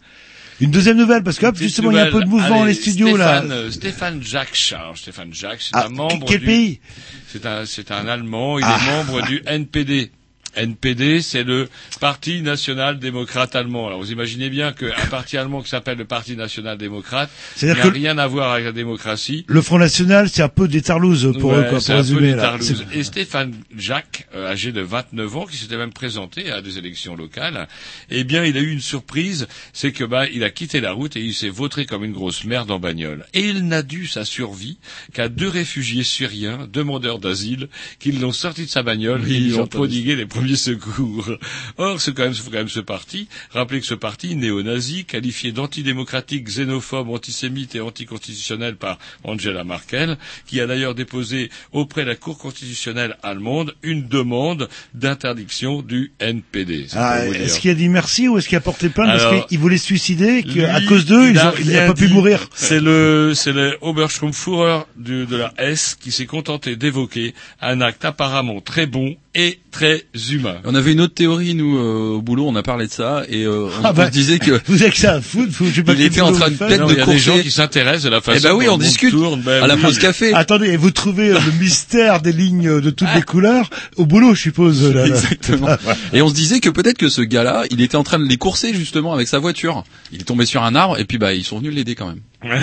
Une 0.63 0.71
deuxième 0.71 0.97
nouvelle 0.97 1.23
parce 1.23 1.39
que 1.39 1.47
hop, 1.47 1.57
justement 1.57 1.91
il 1.91 1.97
y 1.97 2.01
a 2.01 2.05
un 2.05 2.11
peu 2.11 2.23
de 2.23 2.29
mouvement 2.29 2.49
dans 2.61 2.65
les 2.65 2.75
studios 2.75 3.09
Stéphane, 3.09 3.49
là. 3.49 3.55
euh, 3.55 3.71
Stéphane 3.71 4.23
Jacques 4.23 4.55
Charles. 4.55 4.97
Stéphane 4.97 5.35
Jacques, 5.35 5.61
c'est 5.61 5.71
Ah, 5.75 5.87
un 5.87 5.89
membre 5.91 6.27
quel 6.29 6.41
du- 6.41 6.47
pays? 6.47 6.81
C'est 7.29 7.45
un, 7.47 7.67
c'est 7.67 7.91
un 7.91 8.07
Allemand. 8.07 8.59
Il 8.59 8.65
Ah. 8.67 8.79
est 8.81 8.87
membre 8.87 9.23
du 9.27 9.43
NPD. 9.47 10.11
NPD, 10.57 11.23
c'est 11.23 11.45
le 11.45 11.69
Parti 12.01 12.43
national 12.43 12.99
démocrate 12.99 13.55
allemand. 13.57 13.87
Alors 13.87 14.01
vous 14.01 14.13
imaginez 14.13 14.51
bien 14.51 14.73
qu'un 14.73 15.07
parti 15.11 15.37
allemand 15.37 15.63
qui 15.63 15.69
s'appelle 15.69 15.99
le 15.99 16.05
Parti 16.05 16.37
national 16.37 16.79
démocrate 16.79 17.31
n'a 17.63 17.75
rien 17.75 18.19
à 18.19 18.27
voir 18.27 18.53
avec 18.53 18.65
la 18.65 18.73
démocratie. 18.73 19.45
Le 19.47 19.63
Front 19.63 19.79
National, 19.79 20.29
c'est 20.29 20.43
un 20.43 20.49
peu 20.49 20.69
des 20.69 20.83
tarlouses 20.83 21.33
pour 21.39 21.55
eux, 21.55 21.65
quoi, 21.69 21.79
pour 21.79 21.89
résumer 21.89 22.33
des 22.33 22.35
là. 22.35 22.57
Et 22.93 23.05
Stéphane 23.05 23.55
Jacques, 23.77 24.27
euh, 24.35 24.51
âgé 24.51 24.73
de 24.73 24.81
29 24.81 25.37
ans, 25.37 25.47
qui 25.47 25.57
s'était 25.57 25.77
même 25.77 25.93
présenté 25.93 26.51
à 26.51 26.63
des 26.63 26.79
élections 26.79 27.17
locales, 27.17 27.69
eh 28.11 28.25
bien, 28.25 28.45
il 28.45 28.57
a 28.57 28.61
eu 28.61 28.71
une 28.71 28.81
surprise, 28.81 29.47
c'est 29.73 29.93
que 29.93 30.05
bah, 30.05 30.27
il 30.29 30.45
a 30.45 30.51
quitté 30.51 30.81
la 30.81 30.93
route 30.93 31.17
et 31.17 31.21
il 31.21 31.35
s'est 31.35 31.49
vautré 31.49 31.87
comme 31.87 32.05
une 32.05 32.13
grosse 32.13 32.45
merde 32.45 32.71
en 32.71 32.79
bagnole. 32.79 33.27
Et 33.35 33.49
il 33.49 33.67
n'a 33.67 33.83
dû 33.83 34.07
sa 34.07 34.25
survie 34.25 34.79
qu'à 35.13 35.29
deux 35.29 35.49
réfugiés 35.49 36.05
syriens, 36.05 36.69
demandeurs 36.73 37.19
d'asile, 37.19 37.69
qui 37.99 38.13
l'ont 38.13 38.33
sorti 38.33 38.65
de 38.65 38.71
sa 38.71 38.83
bagnole 38.83 39.23
Oui, 39.23 39.37
et 39.37 39.41
lui 39.41 39.51
j'ai 39.51 39.61
ont 39.61 39.67
prodigué 39.67 40.17
les 40.17 40.27
secours. 40.57 41.31
Or, 41.79 42.01
c'est 42.01 42.15
quand 42.15 42.25
même, 42.25 42.35
faut 42.35 42.51
quand 42.51 42.59
même 42.59 42.69
ce 42.69 42.81
parti. 42.81 43.29
Rappelez 43.51 43.81
que 43.81 43.87
ce 43.87 43.95
parti 43.95 44.37
néo-nazi, 44.37 45.05
qualifié 45.05 45.53
d'antidémocratique, 45.53 46.45
xénophobe, 46.45 47.11
antisémite 47.11 47.75
et 47.75 47.81
anticonstitutionnel 47.81 48.77
par 48.77 48.99
Angela 49.25 49.65
Merkel, 49.65 50.17
qui 50.47 50.61
a 50.61 50.67
d'ailleurs 50.67 50.95
déposé 50.95 51.51
auprès 51.73 52.03
de 52.05 52.09
la 52.09 52.17
Cour 52.17 52.39
constitutionnelle 52.39 53.17
allemande 53.23 53.75
une 53.83 54.09
demande 54.09 54.69
d'interdiction 54.95 55.83
du 55.83 56.13
NPD. 56.21 56.87
Ah, 56.95 57.27
est-ce 57.27 57.61
qu'il 57.61 57.71
a 57.71 57.75
dit 57.75 57.89
merci 57.89 58.29
ou 58.29 58.39
est-ce 58.39 58.49
qu'il 58.49 58.59
a 58.59 58.61
porté 58.61 58.89
plainte 58.89 59.11
Alors, 59.11 59.31
parce 59.31 59.47
qu'il 59.47 59.59
voulait 59.59 59.79
se 59.79 59.87
suicider 59.87 60.39
et 60.39 60.43
qu'à 60.43 60.81
cause 60.83 61.07
d'eux, 61.07 61.29
il 61.61 61.71
n'a 61.73 61.87
pas 61.87 61.95
pu 61.95 62.09
mourir 62.09 62.49
C'est 62.55 62.81
le, 62.81 63.33
c'est 63.35 63.53
le 63.53 63.77
Obersturmführer 63.81 64.85
de, 64.97 65.25
de 65.25 65.37
la 65.37 65.53
S 65.59 65.97
qui 66.01 66.13
s'est 66.13 66.27
contenté 66.27 66.77
d'évoquer 66.77 67.35
un 67.61 67.81
acte 67.81 68.05
apparemment 68.05 68.61
très 68.61 68.87
bon 68.87 69.17
et 69.35 69.61
très 69.71 70.05
humain. 70.31 70.57
On 70.65 70.75
avait 70.75 70.93
une 70.93 71.01
autre 71.01 71.15
théorie, 71.15 71.55
nous, 71.55 71.79
euh, 71.79 72.17
au 72.17 72.21
boulot, 72.23 72.47
on 72.47 72.55
a 72.57 72.63
parlé 72.63 72.87
de 72.87 72.93
ça, 72.93 73.23
et 73.31 73.45
euh, 73.45 73.69
on, 73.69 73.71
Ah 73.85 73.91
on 73.93 73.97
bah, 73.97 74.07
se 74.07 74.11
disait 74.11 74.39
que 74.39 74.61
Vous 74.67 74.83
avez 74.83 74.91
que 74.91 74.97
ça 74.99 75.15
à 75.15 75.21
foutre, 75.23 75.53
faut- 75.53 75.65
je 75.67 75.77
sais 75.77 75.83
pas 75.83 75.95
Il 75.95 76.03
était 76.03 76.21
en 76.21 76.33
train 76.33 76.47
vous 76.49 76.53
de 76.53 76.59
peut-être 76.59 76.87
de 76.87 76.93
il 76.93 76.99
y 76.99 77.01
a 77.01 77.07
des 77.07 77.19
gens 77.19 77.39
qui 77.39 77.51
s'intéressent 77.51 78.05
à 78.07 78.11
la 78.11 78.21
façon 78.21 78.39
Eh 78.39 78.43
ben 78.47 78.55
oui, 78.55 78.67
dont 78.67 78.75
on 78.75 78.79
discute 78.79 79.11
tourne. 79.11 79.41
Ben 79.41 79.63
à 79.63 79.67
la 79.67 79.77
oui. 79.77 79.81
pause 79.81 79.99
café. 79.99 80.35
Attendez, 80.35 80.69
et 80.69 80.77
vous 80.77 80.91
trouvez 80.91 81.31
euh, 81.31 81.39
le 81.39 81.53
mystère 81.61 82.21
des 82.21 82.33
lignes 82.33 82.69
euh, 82.69 82.81
de 82.83 82.91
toutes 82.91 83.15
les 83.15 83.23
couleurs 83.23 83.71
au 83.97 84.05
boulot, 84.05 84.35
je 84.35 84.41
suppose. 84.43 84.83
Là, 84.93 85.07
là. 85.07 85.07
Exactement. 85.07 85.69
Et 86.13 86.21
on 86.21 86.29
se 86.29 86.35
disait 86.35 86.61
que 86.61 86.69
peut-être 86.69 86.99
que 86.99 87.09
ce 87.09 87.23
gars-là, 87.23 87.65
il 87.71 87.81
était 87.81 87.97
en 87.97 88.03
train 88.05 88.19
de 88.19 88.27
les 88.27 88.37
courser 88.37 88.75
justement 88.75 89.15
avec 89.15 89.29
sa 89.29 89.39
voiture. 89.39 89.85
Il 90.13 90.21
est 90.21 90.25
tombé 90.25 90.45
sur 90.45 90.63
un 90.63 90.75
arbre 90.75 90.99
et 90.99 91.05
puis 91.07 91.17
bah 91.19 91.33
ils 91.33 91.45
sont 91.45 91.59
venus 91.59 91.75
l'aider 91.75 91.95
quand 91.95 92.07
même. 92.09 92.21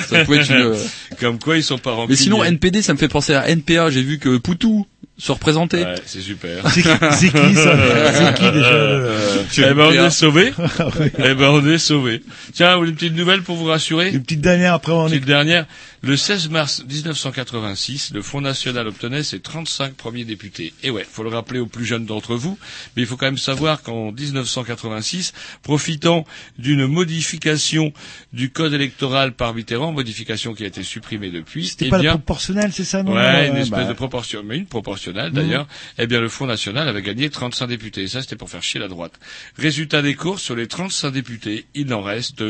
Ça 0.07 0.25
pouvait 0.25 0.37
être 0.39 0.49
une... 0.51 0.57
euh, 0.57 0.75
Comme 1.19 1.39
quoi 1.39 1.57
ils 1.57 1.63
sont 1.63 1.77
pas 1.77 1.91
remplis. 1.91 2.13
Mais 2.13 2.15
sinon 2.17 2.43
NPD, 2.43 2.81
ça 2.81 2.93
me 2.93 2.97
fait 2.97 3.07
penser 3.07 3.33
à 3.33 3.49
NPA. 3.49 3.89
J'ai 3.89 4.03
vu 4.03 4.19
que 4.19 4.37
Poutou 4.37 4.85
se 5.17 5.31
représentait. 5.33 5.83
Ouais, 5.83 5.95
c'est 6.05 6.21
super. 6.21 6.63
C'est 6.71 6.81
qui, 6.81 6.87
c'est 6.87 7.29
qui, 7.29 7.55
ça 7.55 7.77
C'est 8.13 8.33
qui 8.35 8.51
déjà 8.51 8.71
le- 8.71 9.11
Eh 9.57 9.73
ben 9.73 9.79
on 9.79 9.91
NPA. 9.91 10.05
est 10.05 10.09
sauvé. 10.11 10.53
Eh 11.17 11.33
ben 11.35 11.49
on 11.49 11.67
est 11.69 11.77
sauvé. 11.77 12.23
Tiens, 12.53 12.71
vous 12.73 12.79
voulez 12.79 12.91
une 12.91 12.95
petite 12.95 13.15
nouvelle 13.15 13.41
pour 13.41 13.57
vous 13.57 13.65
rassurer 13.65 14.11
Une 14.11 14.23
petite 14.23 14.39
dernière 14.41 14.73
après 14.73 14.93
on 14.93 15.07
Une 15.07 15.13
est. 15.13 15.15
petite 15.17 15.25
dernière. 15.27 15.65
Le 16.01 16.15
16 16.15 16.47
mars 16.49 16.81
1986, 16.89 18.11
le 18.13 18.21
Front 18.21 18.39
National 18.39 18.87
obtenait 18.87 19.21
ses 19.23 19.41
35 19.41 19.95
premiers 19.95 20.23
députés. 20.23 20.71
Et 20.81 20.89
ouais, 20.91 21.05
faut 21.09 21.23
le 21.23 21.29
rappeler 21.29 21.59
aux 21.59 21.65
plus 21.65 21.83
jeunes 21.83 22.05
d'entre 22.05 22.35
vous, 22.35 22.57
mais 22.95 23.01
il 23.01 23.05
faut 23.05 23.17
quand 23.17 23.25
même 23.25 23.37
savoir 23.37 23.81
qu'en 23.83 24.13
1986, 24.13 25.33
profitant 25.61 26.23
d'une 26.57 26.85
modification 26.87 27.91
du 28.31 28.49
code 28.49 28.73
électoral 28.73 29.33
par 29.33 29.53
Modification 29.77 30.53
qui 30.53 30.63
a 30.63 30.67
été 30.67 30.83
supprimée 30.83 31.31
depuis, 31.31 31.67
C'était 31.67 31.87
eh 31.87 31.89
pas 31.89 31.99
bien, 31.99 32.11
la 32.11 32.17
proportionnelle, 32.17 32.71
c'est 32.73 32.83
ça 32.83 33.03
non 33.03 33.13
Ouais, 33.13 33.47
une 33.49 33.57
espèce 33.57 33.79
bah, 33.79 33.85
de 33.85 33.93
proportion, 33.93 34.41
mais 34.43 34.57
une 34.57 34.65
proportionnelle 34.65 35.31
d'ailleurs. 35.31 35.67
Eh 35.97 36.07
bien, 36.07 36.19
le 36.19 36.29
Front 36.29 36.45
National 36.47 36.87
avait 36.87 37.01
gagné 37.01 37.29
35 37.29 37.67
députés. 37.67 38.03
Et 38.03 38.07
ça, 38.07 38.21
c'était 38.21 38.35
pour 38.35 38.49
faire 38.49 38.63
chier 38.63 38.79
la 38.79 38.87
droite. 38.87 39.13
Résultat 39.57 40.01
des 40.01 40.15
courses, 40.15 40.41
sur 40.43 40.55
les 40.55 40.67
35 40.67 41.11
députés, 41.11 41.65
il 41.75 41.93
en 41.93 42.01
reste 42.01 42.43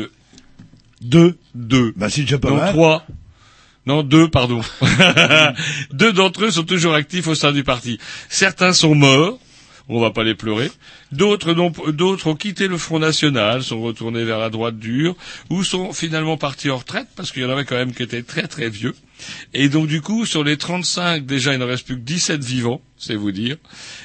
Deux. 1.00 1.38
deux. 1.54 1.92
Bah 1.96 2.08
c'est 2.10 2.22
déjà 2.22 2.38
pas 2.38 2.50
mal. 2.50 2.72
trois. 2.72 3.06
Non, 3.86 4.02
deux, 4.02 4.28
pardon. 4.28 4.60
deux 5.92 6.12
d'entre 6.12 6.44
eux 6.44 6.50
sont 6.50 6.64
toujours 6.64 6.94
actifs 6.94 7.26
au 7.26 7.34
sein 7.34 7.52
du 7.52 7.64
parti. 7.64 7.98
Certains 8.28 8.72
sont 8.72 8.94
morts. 8.94 9.38
On 9.92 10.00
va 10.00 10.12
pas 10.12 10.22
les 10.22 10.36
pleurer. 10.36 10.70
D'autres 11.10 12.26
ont 12.28 12.34
quitté 12.36 12.68
le 12.68 12.78
Front 12.78 13.00
National, 13.00 13.64
sont 13.64 13.80
retournés 13.80 14.24
vers 14.24 14.38
la 14.38 14.48
droite 14.48 14.78
dure, 14.78 15.16
ou 15.50 15.64
sont 15.64 15.92
finalement 15.92 16.36
partis 16.36 16.70
en 16.70 16.76
retraite, 16.76 17.08
parce 17.16 17.32
qu'il 17.32 17.42
y 17.42 17.44
en 17.44 17.50
avait 17.50 17.64
quand 17.64 17.74
même 17.74 17.92
qui 17.92 18.04
étaient 18.04 18.22
très 18.22 18.46
très 18.46 18.70
vieux. 18.70 18.94
Et 19.52 19.68
donc 19.68 19.88
du 19.88 20.00
coup, 20.00 20.26
sur 20.26 20.44
les 20.44 20.56
35, 20.56 21.26
déjà, 21.26 21.52
il 21.54 21.58
ne 21.58 21.64
reste 21.64 21.86
plus 21.86 21.96
que 21.96 22.02
17 22.02 22.44
vivants, 22.44 22.80
c'est 22.96 23.16
vous 23.16 23.32
dire. 23.32 23.56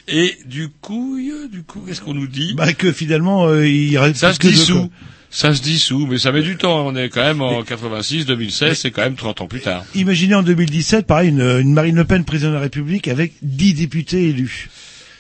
Et 0.07 0.36
du 0.45 0.69
coup, 0.69 1.19
euh, 1.19 1.47
du 1.49 1.61
coup, 1.61 1.81
qu'est-ce 1.86 2.01
qu'on 2.01 2.15
nous 2.15 2.27
dit? 2.27 2.55
Bah 2.55 2.73
que 2.73 2.91
finalement 2.91 3.45
euh, 3.45 3.67
il 3.67 3.95
reste 3.99 4.17
Ça 4.17 4.33
se 4.33 4.39
que 4.39 4.47
dissout. 4.47 4.89
Ça 5.29 5.53
se 5.53 5.61
dissout, 5.61 6.07
mais 6.09 6.17
ça 6.17 6.31
met 6.31 6.41
du 6.41 6.57
temps. 6.57 6.88
On 6.88 6.95
est 6.95 7.09
quand 7.09 7.21
même 7.21 7.41
en 7.41 7.61
86, 7.61 8.25
2016, 8.25 8.79
c'est 8.79 8.89
quand 8.89 9.03
même 9.03 9.15
30 9.15 9.41
ans 9.41 9.47
plus 9.47 9.59
tard. 9.59 9.86
Imaginez 9.93 10.33
en 10.33 10.43
2017, 10.43 11.05
pareil, 11.05 11.29
une, 11.29 11.41
une 11.41 11.73
Marine 11.73 11.95
Le 11.95 12.05
Pen 12.05 12.25
présidente 12.25 12.53
de 12.53 12.55
la 12.55 12.61
République 12.61 13.07
avec 13.07 13.33
10 13.43 13.75
députés 13.75 14.29
élus. 14.29 14.69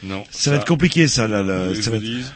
Non. 0.03 0.23
Ça, 0.31 0.51
va 0.51 0.57
être 0.57 0.67
compliqué, 0.67 1.07
ça. 1.07 1.27
Là, 1.27 1.41
là, 1.43 1.73
je 1.73 1.81
ça 1.81 1.89
vous 1.89 1.97
va 1.97 1.97
être- 1.97 2.03
dise. 2.03 2.33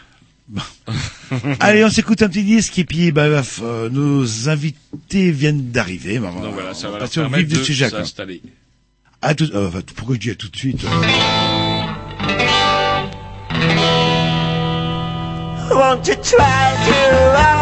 Allez, 1.60 1.84
on 1.86 1.90
s'écoute 1.92 2.24
un 2.24 2.28
petit 2.28 2.44
disque 2.44 2.80
et 2.80 2.84
puis 2.84 3.12
bah, 3.12 3.30
bah, 3.30 3.44
euh, 3.62 3.88
nos 3.90 4.50
invités 4.50 5.30
viennent 5.32 5.70
d'arriver. 5.70 6.18
Bah, 6.18 6.32
Donc 6.42 6.54
voilà, 6.56 6.74
ça 6.74 6.88
on 6.88 6.92
va 6.94 6.98
leur 6.98 7.08
passer 7.08 7.20
au 7.20 7.24
vif 7.24 7.32
permettre 7.32 7.50
du 7.54 7.60
de 7.60 7.64
sujet. 7.64 7.90
quoi. 7.90 8.00
s'installer. 8.00 8.42
À 9.22 9.36
tout, 9.36 9.48
euh, 9.54 9.70
pourquoi 9.96 10.16
je 10.16 10.20
dis 10.22 10.32
à 10.32 10.36
tout 10.36 10.50
de 10.50 10.56
suite 10.58 10.84
euh, 10.86 10.90
Won't 15.72 16.08
you 16.08 16.16
try 16.16 16.74
to 16.88 17.59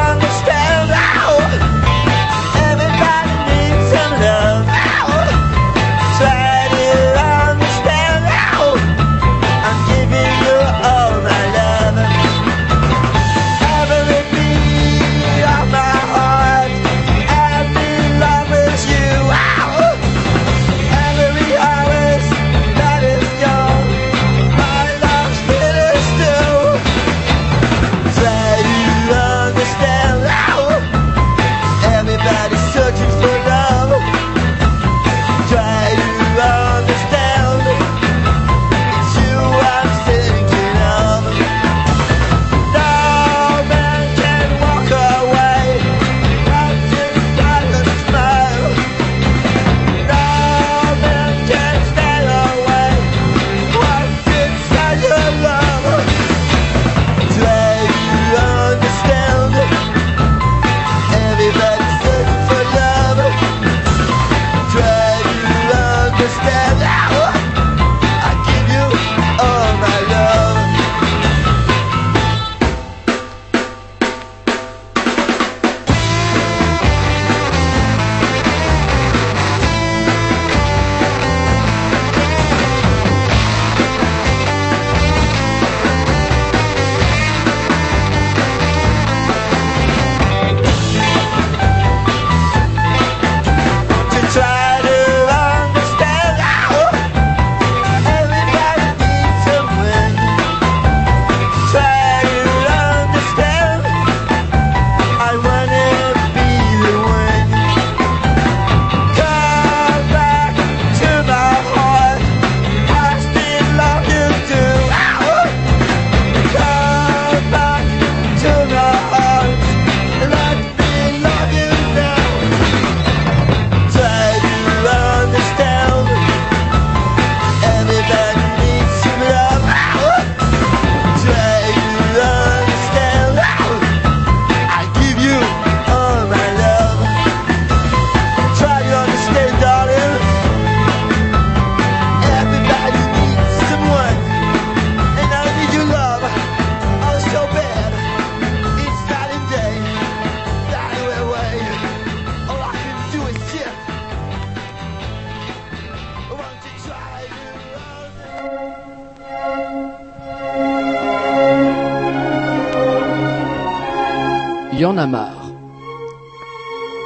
en 164.87 164.97
a 164.97 165.05
marre. 165.05 165.51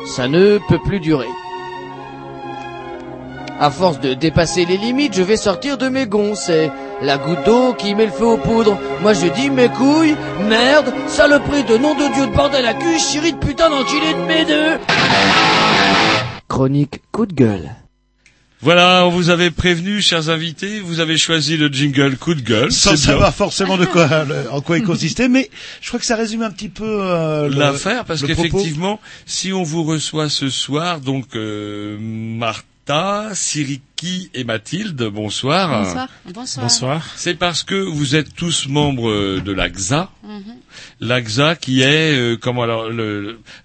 Ça 0.06 0.28
ne 0.28 0.60
peut 0.70 0.80
plus 0.80 1.00
durer. 1.00 1.28
À 3.60 3.70
force 3.70 4.00
de 4.00 4.14
dépasser 4.14 4.66
les 4.66 4.78
limites, 4.78 5.16
je 5.16 5.24
vais 5.24 5.38
sortir 5.38 5.78
de 5.78 5.88
mes 5.88 6.06
gonds. 6.06 6.36
C'est 6.36 6.72
la 7.02 7.18
goutte 7.18 7.44
d'eau 7.46 7.74
qui 7.74 7.96
met 7.96 8.06
le 8.06 8.12
feu 8.12 8.26
aux 8.26 8.38
poudres. 8.38 8.78
Moi 9.02 9.14
je 9.14 9.28
dis 9.28 9.50
mes 9.50 9.70
couilles, 9.70 10.16
merde, 10.48 10.94
saloperie 11.08 11.64
de 11.64 11.78
nom 11.78 11.94
de 11.96 12.14
Dieu 12.14 12.28
de 12.28 12.36
bordel 12.36 12.66
à 12.66 12.74
cul, 12.74 13.00
chérie 13.00 13.34
de 13.34 13.38
putain 13.38 13.70
d'enculé 13.70 14.14
de 14.14 14.26
mes 14.28 14.46
deux. 14.46 14.80
Chronique 16.48 17.02
coup 17.12 17.26
de 17.26 17.34
gueule. 17.34 17.70
Voilà, 18.64 19.06
on 19.08 19.10
vous 19.10 19.30
avait 19.32 19.50
prévenu, 19.50 20.02
chers 20.02 20.30
invités, 20.30 20.80
vous 20.82 21.00
avez 21.00 21.18
choisi 21.18 21.58
le 21.58 21.68
jingle 21.70 22.16
coup 22.18 22.36
de 22.36 22.42
gueule. 22.42 22.72
Sans 22.72 22.96
savoir 22.96 23.34
forcément 23.34 23.76
de 23.78 23.86
quoi, 23.86 24.24
le- 24.24 24.52
en 24.52 24.62
quoi 24.62 24.78
il 24.78 24.84
consistait, 24.84 25.30
mais 25.30 25.50
je 25.82 25.88
crois 25.88 26.00
que 26.00 26.06
ça 26.06 26.16
résume 26.16 26.44
un 26.44 26.52
petit 26.52 26.70
peu 26.70 26.84
euh, 26.86 27.50
l'affaire 27.50 28.06
parce 28.06 28.22
qu'effectivement, 28.60 29.00
si 29.26 29.52
on 29.52 29.64
vous 29.64 29.84
reçoit 29.84 30.30
ce 30.30 30.50
soir, 30.50 31.00
donc 31.02 31.36
euh, 31.36 31.98
Martha, 32.88 33.36
Siriki 33.36 34.30
et 34.34 34.44
Mathilde, 34.44 35.04
bonsoir. 35.04 35.84
Bonsoir. 35.84 36.10
Bonsoir. 36.58 37.08
C'est 37.16 37.36
parce 37.36 37.64
que 37.64 37.76
vous 37.76 38.16
êtes 38.16 38.34
tous 38.34 38.68
membres 38.68 39.10
euh, 39.10 39.42
de 39.42 39.52
l'AXA. 39.52 40.10
Mhm. 40.24 40.56
L'AXA 41.00 41.56
qui 41.56 41.82
est 41.82 42.18
euh, 42.18 42.38
comment 42.38 42.64
alors 42.64 42.90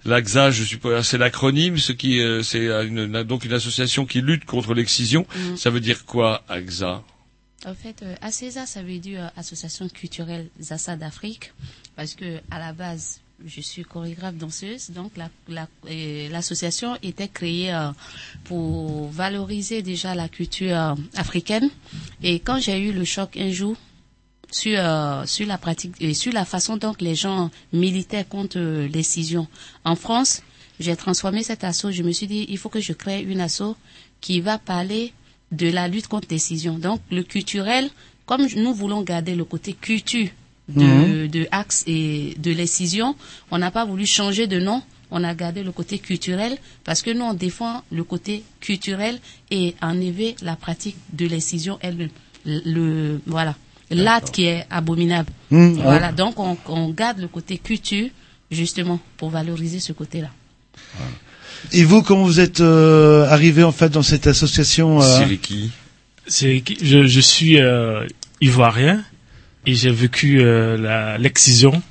l'AXA 0.05 0.51
je 0.51 0.63
suppose 0.63 1.05
c'est 1.05 1.17
l'acronyme 1.17 1.77
ce 1.77 1.91
qui 1.93 2.21
euh, 2.21 2.43
c'est 2.43 2.67
une, 2.85 3.23
donc 3.23 3.45
une 3.45 3.53
association 3.53 4.05
qui 4.05 4.21
lutte 4.21 4.45
contre 4.45 4.73
l'excision. 4.73 5.25
Mhm. 5.35 5.57
Ça 5.57 5.69
veut 5.71 5.79
dire 5.79 6.05
quoi 6.05 6.43
AXA 6.47 7.03
En 7.65 7.73
fait, 7.73 8.03
euh, 8.03 8.15
ACESA, 8.21 8.65
ça 8.65 8.83
veut 8.83 8.99
dire 8.99 9.23
euh, 9.25 9.29
Association 9.39 9.89
culturelle 9.89 10.47
Zassa 10.61 10.95
d'Afrique, 10.95 11.53
parce 11.95 12.13
que 12.13 12.39
à 12.51 12.59
la 12.59 12.71
base, 12.73 13.21
je 13.45 13.61
suis 13.61 13.83
chorégraphe 13.83 14.35
danseuse, 14.35 14.89
donc 14.89 15.11
la- 15.15 15.29
la- 15.47 15.67
euh, 15.89 16.29
l'association 16.29 16.97
était 17.03 17.27
créée 17.27 17.73
euh, 17.73 17.91
pour 18.45 19.09
valoriser 19.09 19.81
déjà 19.81 20.15
la 20.15 20.27
culture 20.27 20.75
euh, 20.75 20.95
africaine. 21.15 21.69
Et 22.23 22.39
quand 22.39 22.59
j'ai 22.59 22.79
eu 22.79 22.91
le 22.91 23.05
choc 23.05 23.37
un 23.37 23.51
jour 23.51 23.75
sur 24.49 24.79
sur 25.27 25.45
la 25.45 25.57
pratique 25.57 25.95
et 25.99 26.13
sur 26.13 26.31
la 26.33 26.45
façon 26.45 26.77
dont 26.77 26.95
les 27.01 27.15
gens 27.15 27.51
militaient 27.73 28.23
contre 28.25 28.57
euh, 28.59 28.87
l'excision 28.87 29.47
en 29.83 29.95
France, 29.95 30.41
j'ai 30.79 30.95
transformé 30.95 31.43
cet 31.43 31.63
assaut. 31.63 31.91
Je 31.91 32.03
me 32.03 32.11
suis 32.11 32.27
dit, 32.27 32.45
il 32.49 32.57
faut 32.57 32.69
que 32.69 32.79
je 32.79 32.93
crée 32.93 33.21
une 33.21 33.41
assaut 33.41 33.75
qui 34.21 34.39
va 34.41 34.57
parler 34.57 35.13
de 35.51 35.69
la 35.69 35.87
lutte 35.87 36.07
contre 36.07 36.27
l'excision. 36.31 36.77
Donc, 36.79 37.01
le 37.11 37.23
culturel, 37.23 37.89
comme 38.25 38.47
nous 38.55 38.73
voulons 38.73 39.01
garder 39.03 39.35
le 39.35 39.43
côté 39.45 39.73
culture 39.73 40.29
de, 40.69 41.27
de 41.27 41.47
Axe 41.51 41.83
et 41.87 42.35
de 42.37 42.51
l'excision, 42.51 43.15
on 43.51 43.57
n'a 43.57 43.71
pas 43.71 43.85
voulu 43.85 44.05
changer 44.05 44.47
de 44.47 44.59
nom. 44.59 44.81
On 45.09 45.23
a 45.23 45.33
gardé 45.33 45.63
le 45.63 45.71
côté 45.71 45.99
culturel 45.99 46.57
parce 46.83 47.01
que 47.01 47.11
nous, 47.11 47.23
on 47.23 47.33
défend 47.33 47.81
le 47.91 48.03
côté 48.03 48.43
culturel 48.59 49.19
et 49.51 49.73
enlever 49.81 50.35
la 50.41 50.57
pratique 50.57 50.97
de 51.13 51.25
l'excision 51.25 51.77
elle-même. 51.81 52.09
Le, 52.45 52.61
le- 52.65 53.21
voilà. 53.25 53.55
L'acte 53.89 54.31
qui 54.31 54.43
est 54.45 54.65
abominable. 54.69 55.29
Mhm. 55.49 55.75
Voilà. 55.81 56.11
Donc, 56.11 56.37
on, 56.39 56.57
on 56.67 56.89
garde 56.89 57.19
le 57.19 57.29
côté 57.29 57.57
culture, 57.57 58.09
justement, 58.51 58.99
pour 59.15 59.29
valoriser 59.29 59.79
ce 59.79 59.93
côté-là. 59.93 60.29
Et 61.71 61.85
vous, 61.85 62.01
comment 62.01 62.23
vous 62.23 62.41
êtes 62.41 62.59
euh, 62.59 63.25
arrivé 63.29 63.63
en 63.63 63.71
fait 63.71 63.89
dans 63.89 64.03
cette 64.03 64.27
association 64.27 65.01
euh? 65.01 65.17
C'est 66.27 66.59
qui- 66.59 66.77
je, 66.81 67.07
je 67.07 67.19
suis 67.21 67.59
euh, 67.61 68.05
ivoirien 68.41 69.03
et 69.67 69.75
j'ai 69.75 69.91
vécu 69.91 70.41
euh, 70.41 70.77
la- 70.77 71.17
l'excision. 71.19 71.81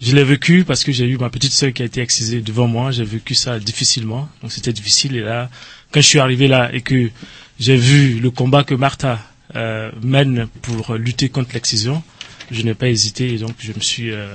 Je 0.00 0.14
l'ai 0.16 0.24
vécu 0.24 0.64
parce 0.64 0.82
que 0.84 0.92
j'ai 0.92 1.04
eu 1.06 1.18
ma 1.18 1.28
petite 1.28 1.52
sœur 1.52 1.72
qui 1.74 1.82
a 1.82 1.84
été 1.84 2.00
excisée 2.00 2.40
devant 2.40 2.66
moi. 2.66 2.90
J'ai 2.90 3.04
vécu 3.04 3.34
ça 3.34 3.58
difficilement, 3.58 4.28
donc 4.40 4.50
c'était 4.52 4.72
difficile. 4.72 5.14
Et 5.16 5.20
là, 5.20 5.50
quand 5.92 6.00
je 6.00 6.06
suis 6.06 6.20
arrivé 6.20 6.48
là 6.48 6.70
et 6.72 6.80
que 6.80 7.10
j'ai 7.58 7.76
vu 7.76 8.18
le 8.20 8.30
combat 8.30 8.64
que 8.64 8.74
Martha 8.74 9.18
euh, 9.56 9.90
mène 10.02 10.46
pour 10.62 10.94
lutter 10.94 11.28
contre 11.28 11.50
l'excision, 11.52 12.02
je 12.50 12.62
n'ai 12.62 12.72
pas 12.74 12.88
hésité 12.88 13.34
et 13.34 13.38
donc 13.38 13.52
je 13.58 13.72
me 13.74 13.80
suis 13.80 14.10
euh, 14.10 14.26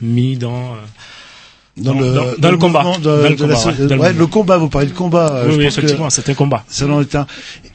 mis 0.00 0.36
dans 0.38 0.72
euh, 0.74 0.76
dans, 1.76 1.92
le, 2.00 2.14
dans, 2.14 2.26
dans 2.38 2.50
le 2.52 2.56
combat. 2.56 2.84
le 3.00 4.26
combat, 4.26 4.56
vous 4.58 4.68
parlez 4.68 4.86
de 4.88 4.92
combat. 4.94 5.28
euh, 5.34 5.46
Oui, 5.48 5.52
je 5.54 5.58
oui, 5.58 5.64
pense 5.64 5.78
effectivement, 5.78 6.08
c'était 6.10 6.32
un 6.32 6.34
combat. 6.36 6.64
Ça 6.68 6.86
en 6.86 7.00
est 7.02 7.14
un. 7.16 7.26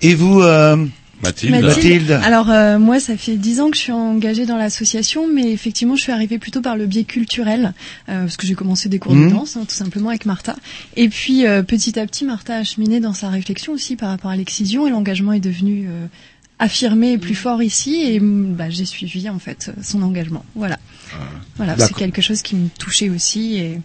Et 0.02 0.16
vous, 0.16 0.42
euh, 0.42 0.78
Mathilde. 1.22 1.62
Mathilde. 1.62 2.12
Alors 2.24 2.50
euh, 2.50 2.80
moi, 2.80 3.00
ça 3.00 3.18
fait 3.18 3.36
dix 3.36 3.60
ans 3.60 3.70
que 3.70 3.76
je 3.78 3.82
suis 3.82 3.92
engagée 3.92 4.46
dans 4.46 4.56
l'association, 4.58 5.28
mais 5.28 5.52
effectivement, 5.52 5.96
je 5.96 6.02
suis 6.04 6.12
arrivée 6.12 6.40
plutôt 6.40 6.62
par 6.62 6.78
le 6.78 6.86
biais 6.86 7.04
culturel, 7.04 7.74
euh, 8.08 8.22
parce 8.24 8.38
que 8.38 8.48
j'ai 8.48 8.56
commencé 8.56 8.88
des 8.90 9.00
cours 9.00 9.14
Mhm. 9.16 9.30
de 9.30 9.34
danse, 9.36 9.58
hein, 9.58 9.66
tout 9.68 9.76
simplement 9.76 10.10
avec 10.10 10.26
Martha. 10.26 10.56
Et 10.96 11.10
puis 11.10 11.46
euh, 11.46 11.62
petit 11.64 12.00
à 12.00 12.06
petit, 12.06 12.26
Martha 12.26 12.56
a 12.58 12.64
cheminé 12.64 13.00
dans 13.00 13.14
sa 13.14 13.30
réflexion 13.30 13.74
aussi 13.74 13.96
par 13.96 14.10
rapport 14.10 14.32
à 14.32 14.36
l'excision, 14.36 14.88
et 14.88 14.92
l'engagement 14.92 15.34
est 15.34 15.40
devenu 15.40 15.88
euh, 15.90 16.06
affirmé 16.60 17.14
et 17.14 17.18
plus 17.18 17.36
fort 17.36 17.62
ici, 17.64 18.02
et 18.06 18.20
mm, 18.20 18.56
bah, 18.56 18.70
j'ai 18.70 18.86
suivi 18.86 19.30
en 19.30 19.40
fait 19.40 19.72
son 19.84 20.02
engagement. 20.02 20.44
Voilà, 20.56 20.78
voilà, 21.58 21.78
c'est 21.78 21.94
quelque 21.96 22.22
chose 22.22 22.42
qui 22.42 22.56
me 22.56 22.70
touchait 22.78 23.10
aussi 23.10 23.56
et. 23.58 23.80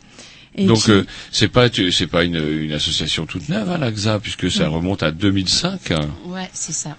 et 0.57 0.67
Donc 0.67 0.85
qui- 0.85 0.91
euh, 0.93 1.05
c'est 1.33 1.49
pas 1.49 1.69
tu- 1.71 1.91
c'est 1.93 2.07
pas 2.07 2.23
une, 2.25 2.37
une 2.37 2.73
association 2.73 3.27
toute 3.27 3.49
neuve 3.49 3.71
hein, 3.71 3.79
l'AXA 3.79 4.19
puisque 4.21 4.51
ça 4.51 4.69
remonte 4.69 5.03
à 5.03 5.11
2005. 5.11 5.91
hein. 5.93 6.01
Ouais, 6.27 6.49
c'est 6.53 6.73
ça. 6.75 6.97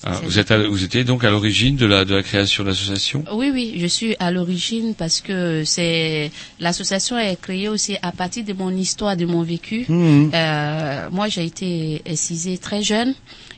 C'est- 0.00 0.24
vous 0.24 0.38
êtes 0.38 0.50
à- 0.52 0.58
vous 0.68 0.84
étiez 0.84 1.02
donc 1.02 1.24
à 1.24 1.30
l'origine 1.30 1.74
de 1.76 1.84
la 1.84 2.04
de 2.04 2.14
la 2.14 2.22
création 2.22 2.62
de 2.62 2.68
l'association? 2.68 3.24
Oui, 3.32 3.50
oui, 3.52 3.74
je 3.78 3.86
suis 3.86 4.14
à 4.20 4.30
l'origine 4.30 4.94
parce 4.94 5.20
que 5.20 5.64
c'est 5.64 6.30
l'association 6.60 7.18
est 7.18 7.40
créée 7.40 7.68
aussi 7.68 7.96
à 8.02 8.12
partir 8.12 8.44
de 8.44 8.52
mon 8.52 8.70
histoire, 8.70 9.16
de 9.16 9.26
mon 9.26 9.42
vécu. 9.42 9.84
Mhm. 9.88 10.30
Euh, 10.34 11.08
moi, 11.10 11.26
j'ai 11.28 11.44
été 11.44 12.00
excisée 12.06 12.58
très 12.58 12.82
jeune 12.82 13.12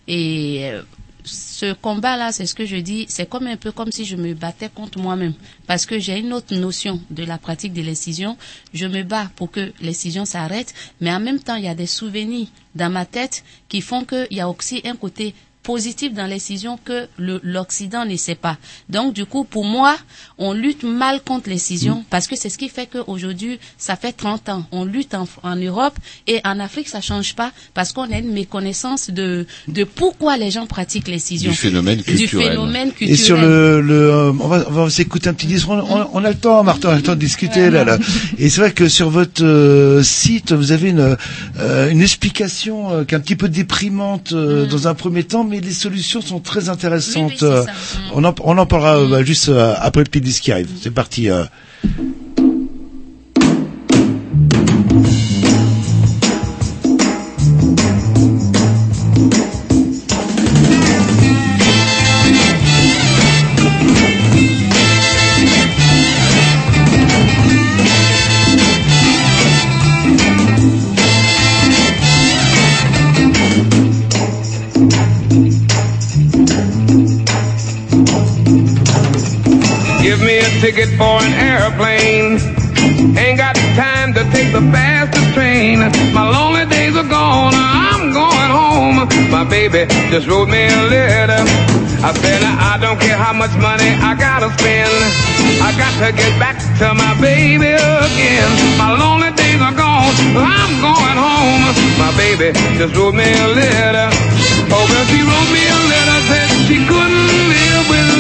et 0.09 0.61
euh, 0.73 0.83
ce 1.25 1.75
combat-là, 1.75 2.33
c'est 2.33 2.47
ce 2.47 2.55
que 2.55 2.65
je 2.65 2.77
dis, 2.77 3.05
c'est 3.11 3.29
comme 3.29 3.47
un 3.47 3.57
peu 3.59 3.71
comme 3.73 3.93
si 3.93 4.07
je 4.07 4.17
me 4.17 4.33
battais 4.33 4.71
contre 4.75 4.99
moi-même 4.99 5.35
parce 5.67 5.85
que 5.85 5.99
j'ai 5.99 6.19
une 6.19 6.33
autre 6.33 6.55
notion 6.57 6.99
de 7.11 7.23
la 7.25 7.37
pratique 7.37 7.75
de 7.75 7.83
l'excision. 7.83 8.39
Je 8.73 8.87
me 8.87 9.03
bats 9.03 9.31
pour 9.37 9.51
que 9.51 9.73
l'excision 9.83 10.25
s'arrête, 10.25 10.73
mais 11.03 11.13
en 11.13 11.21
même 11.21 11.39
temps, 11.41 11.57
il 11.57 11.65
y 11.65 11.69
a 11.69 11.75
des 11.75 11.87
souvenirs 11.87 12.47
dans 12.75 12.89
ma 12.91 13.05
tête 13.05 13.45
qui 13.69 13.83
font 13.83 14.05
qu'il 14.05 14.29
y 14.31 14.41
a 14.41 14.49
aussi 14.49 14.81
un 14.87 14.97
côté 14.97 15.35
positif 15.63 16.15
dans 16.15 16.27
l'excision 16.27 16.79
que 16.85 17.07
le- 17.19 17.41
l'Occident 17.43 18.05
ne 18.07 18.17
sait 18.17 18.35
pas. 18.35 18.57
Donc, 18.89 19.13
du 19.13 19.27
coup, 19.27 19.45
pour 19.45 19.65
moi, 19.65 19.97
on 20.39 20.53
lutte 20.53 20.85
mal 20.85 21.21
contre 21.23 21.51
l'excision 21.51 22.05
parce 22.11 22.27
que 22.27 22.35
c'est 22.37 22.49
ce 22.49 22.57
qui 22.59 22.69
fait 22.69 22.89
qu'aujourd'hui, 22.91 23.59
ça 23.77 23.95
fait 23.97 24.13
30 24.13 24.49
ans. 24.49 24.65
On 24.73 24.85
lutte 24.85 25.15
en, 25.15 25.29
en 25.43 25.57
Europe 25.57 25.97
et 26.27 26.41
en 26.45 26.59
Afrique, 26.61 26.89
ça 26.89 27.01
change 27.01 27.35
pas 27.35 27.53
parce 27.75 27.93
qu'on 27.93 28.11
a 28.11 28.19
une 28.19 28.33
méconnaissance 28.33 29.11
de, 29.11 29.47
de 29.69 29.85
pourquoi 29.85 30.37
les 30.39 30.51
gens 30.51 30.67
pratiquent 30.67 31.09
l'excision. 31.09 31.51
Du 31.51 31.57
phénomène 31.57 31.99
Du 31.99 32.05
culturel. 32.05 32.49
phénomène 32.51 32.89
Et 32.89 32.93
culturel. 32.93 33.19
sur 33.19 33.37
le, 33.37 33.81
le 33.83 33.95
euh, 34.11 34.33
on 34.41 34.49
va, 34.49 34.65
on 34.69 34.73
va 34.73 34.91
s'écouter 34.91 35.29
un 35.29 35.35
petit 35.35 35.47
disque. 35.47 35.69
On, 35.69 35.79
on- 35.79 36.09
on 36.15 36.25
a 36.25 36.31
le 36.31 36.37
temps, 36.39 36.63
Martin, 36.65 36.89
on 36.89 36.93
a 36.93 36.97
le 36.97 37.03
temps 37.03 37.15
de 37.15 37.21
discuter 37.21 37.71
là, 37.71 37.85
là. 37.85 37.99
Et 38.39 38.49
c'est 38.49 38.61
vrai 38.63 38.73
que 38.73 38.89
sur 38.89 39.11
votre 39.11 39.45
euh, 39.45 40.03
site, 40.03 40.53
vous 40.53 40.73
avez 40.73 40.89
une, 40.89 41.17
euh, 41.59 41.91
une 41.91 42.01
explication 42.03 42.91
euh, 42.91 43.05
qui 43.05 43.15
est 43.15 43.19
un 43.19 43.21
petit 43.21 43.37
peu 43.37 43.49
déprimante 43.49 44.33
euh, 44.33 44.67
dans 44.67 44.89
un 44.89 44.95
premier 44.95 45.25
temps, 45.25 45.45
mais 45.51 45.61
les 45.61 45.73
solutions 45.73 46.21
sont 46.21 46.41
très 46.41 46.69
intéressantes. 46.69 47.43
Euh. 47.43 47.65
Mm. 47.65 47.67
on, 48.15 48.25
en, 48.25 48.35
on 48.45 48.57
en 48.59 48.67
parlera 48.67 48.99
euh, 48.99 49.09
bah, 49.09 49.25
juste 49.25 49.49
euh, 49.49 49.75
après 49.79 50.01
le 50.03 50.09
petit 50.09 50.21
disque 50.21 50.45
qui 50.45 50.53
arrive. 50.53 50.69
C'est 50.81 50.91
parti. 50.93 51.29
Ticket 80.71 80.91
for 80.95 81.19
an 81.19 81.33
airplane. 81.35 82.39
Ain't 83.19 83.39
got 83.39 83.57
time 83.75 84.15
to 84.15 84.23
take 84.31 84.53
the 84.53 84.63
fastest 84.71 85.35
train. 85.35 85.79
My 86.15 86.31
lonely 86.31 86.65
days 86.67 86.95
are 86.95 87.11
gone. 87.11 87.55
I'm 87.55 88.13
going 88.15 88.51
home. 88.55 88.97
My 89.35 89.43
baby 89.43 89.91
just 90.15 90.29
wrote 90.29 90.49
me 90.49 90.63
a 90.71 90.83
letter. 90.87 91.43
I 92.07 92.15
said 92.23 92.41
I 92.43 92.79
don't 92.79 93.01
care 93.01 93.19
how 93.19 93.33
much 93.33 93.51
money 93.59 93.91
I 93.99 94.15
gotta 94.15 94.49
spend. 94.59 94.95
I 95.59 95.75
got 95.75 95.95
to 96.07 96.15
get 96.15 96.33
back 96.39 96.57
to 96.79 96.95
my 96.95 97.19
baby 97.19 97.75
again. 97.75 98.51
My 98.79 98.95
lonely 98.95 99.33
days 99.35 99.61
are 99.61 99.75
gone. 99.75 100.15
I'm 100.39 100.73
going 100.79 101.19
home. 101.19 101.63
My 101.99 102.15
baby 102.15 102.55
just 102.79 102.95
wrote 102.95 103.15
me 103.15 103.27
a 103.27 103.49
letter. 103.59 104.09
Oh, 104.71 104.87
well, 104.87 105.05
she 105.11 105.19
wrote 105.19 105.51
me 105.51 105.63
a 105.67 105.81
letter. 105.91 106.19
Said 106.31 106.49
she 106.71 106.77
couldn't 106.87 107.27
live 107.51 107.85
without 107.91 108.20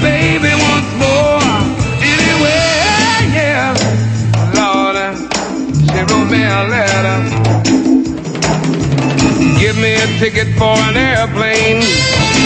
baby 0.00 0.52
once 0.54 0.90
more. 0.98 1.42
Anyway, 1.98 2.62
yeah, 3.34 3.74
Lord, 4.54 4.96
uh, 4.96 5.14
she 5.90 6.00
wrote 6.06 6.30
me 6.30 6.42
a 6.44 6.62
letter. 6.74 7.18
Give 9.58 9.76
me 9.78 9.94
a 9.94 10.06
ticket 10.18 10.48
for 10.58 10.76
an 10.88 10.96
airplane. 10.96 11.82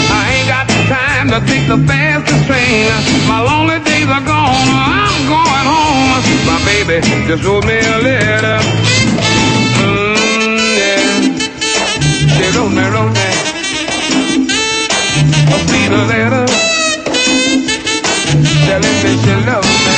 I 0.09 0.21
ain't 0.33 0.47
got 0.47 0.65
the 0.67 0.81
time 0.89 1.27
to 1.29 1.39
take 1.45 1.67
the 1.67 1.77
fastest 1.87 2.45
train. 2.47 2.89
My 3.27 3.41
lonely 3.41 3.79
days 3.85 4.09
are 4.09 4.25
gone. 4.25 4.67
I'm 4.73 5.17
going 5.29 5.65
home. 5.73 6.21
My 6.49 6.59
baby 6.65 7.01
just 7.27 7.43
wrote 7.43 7.65
me 7.65 7.77
a 7.77 7.97
letter. 8.01 8.59
Mmm, 9.79 10.57
yeah, 10.79 11.03
she 12.35 12.45
wrote 12.57 12.73
me, 12.73 12.83
wrote 12.93 13.13
me 13.13 13.27
a 15.53 15.57
sweet 15.67 15.91
letter. 15.91 16.62
Telling 18.65 18.97
me 19.03 19.11
she 19.23 19.33
loves 19.43 19.67
me. 19.67 19.93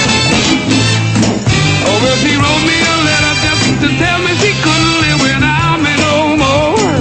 Oh, 1.86 1.98
well, 2.02 2.18
she 2.18 2.34
wrote 2.34 2.64
me 2.66 2.78
a 2.82 2.96
letter 3.06 3.36
just 3.46 3.64
to 3.82 3.88
tell 4.02 4.20
me 4.26 4.34
she 4.42 4.52
couldn't 4.66 4.96
live 5.06 5.20
without 5.22 5.78
me 5.86 5.94
no 6.02 6.34
more. 6.34 6.98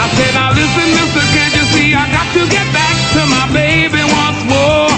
I 0.00 0.06
said, 0.16 0.32
now 0.32 0.50
listen, 0.56 0.88
mister, 0.96 1.24
can't 1.36 1.52
you 1.52 1.64
see 1.74 1.88
I 1.92 2.08
got 2.10 2.28
to 2.32 2.42
get 2.48 2.66
back 2.72 2.96
to 3.14 3.20
my 3.28 3.44
baby 3.52 4.00
once 4.00 4.40
more. 4.48 4.88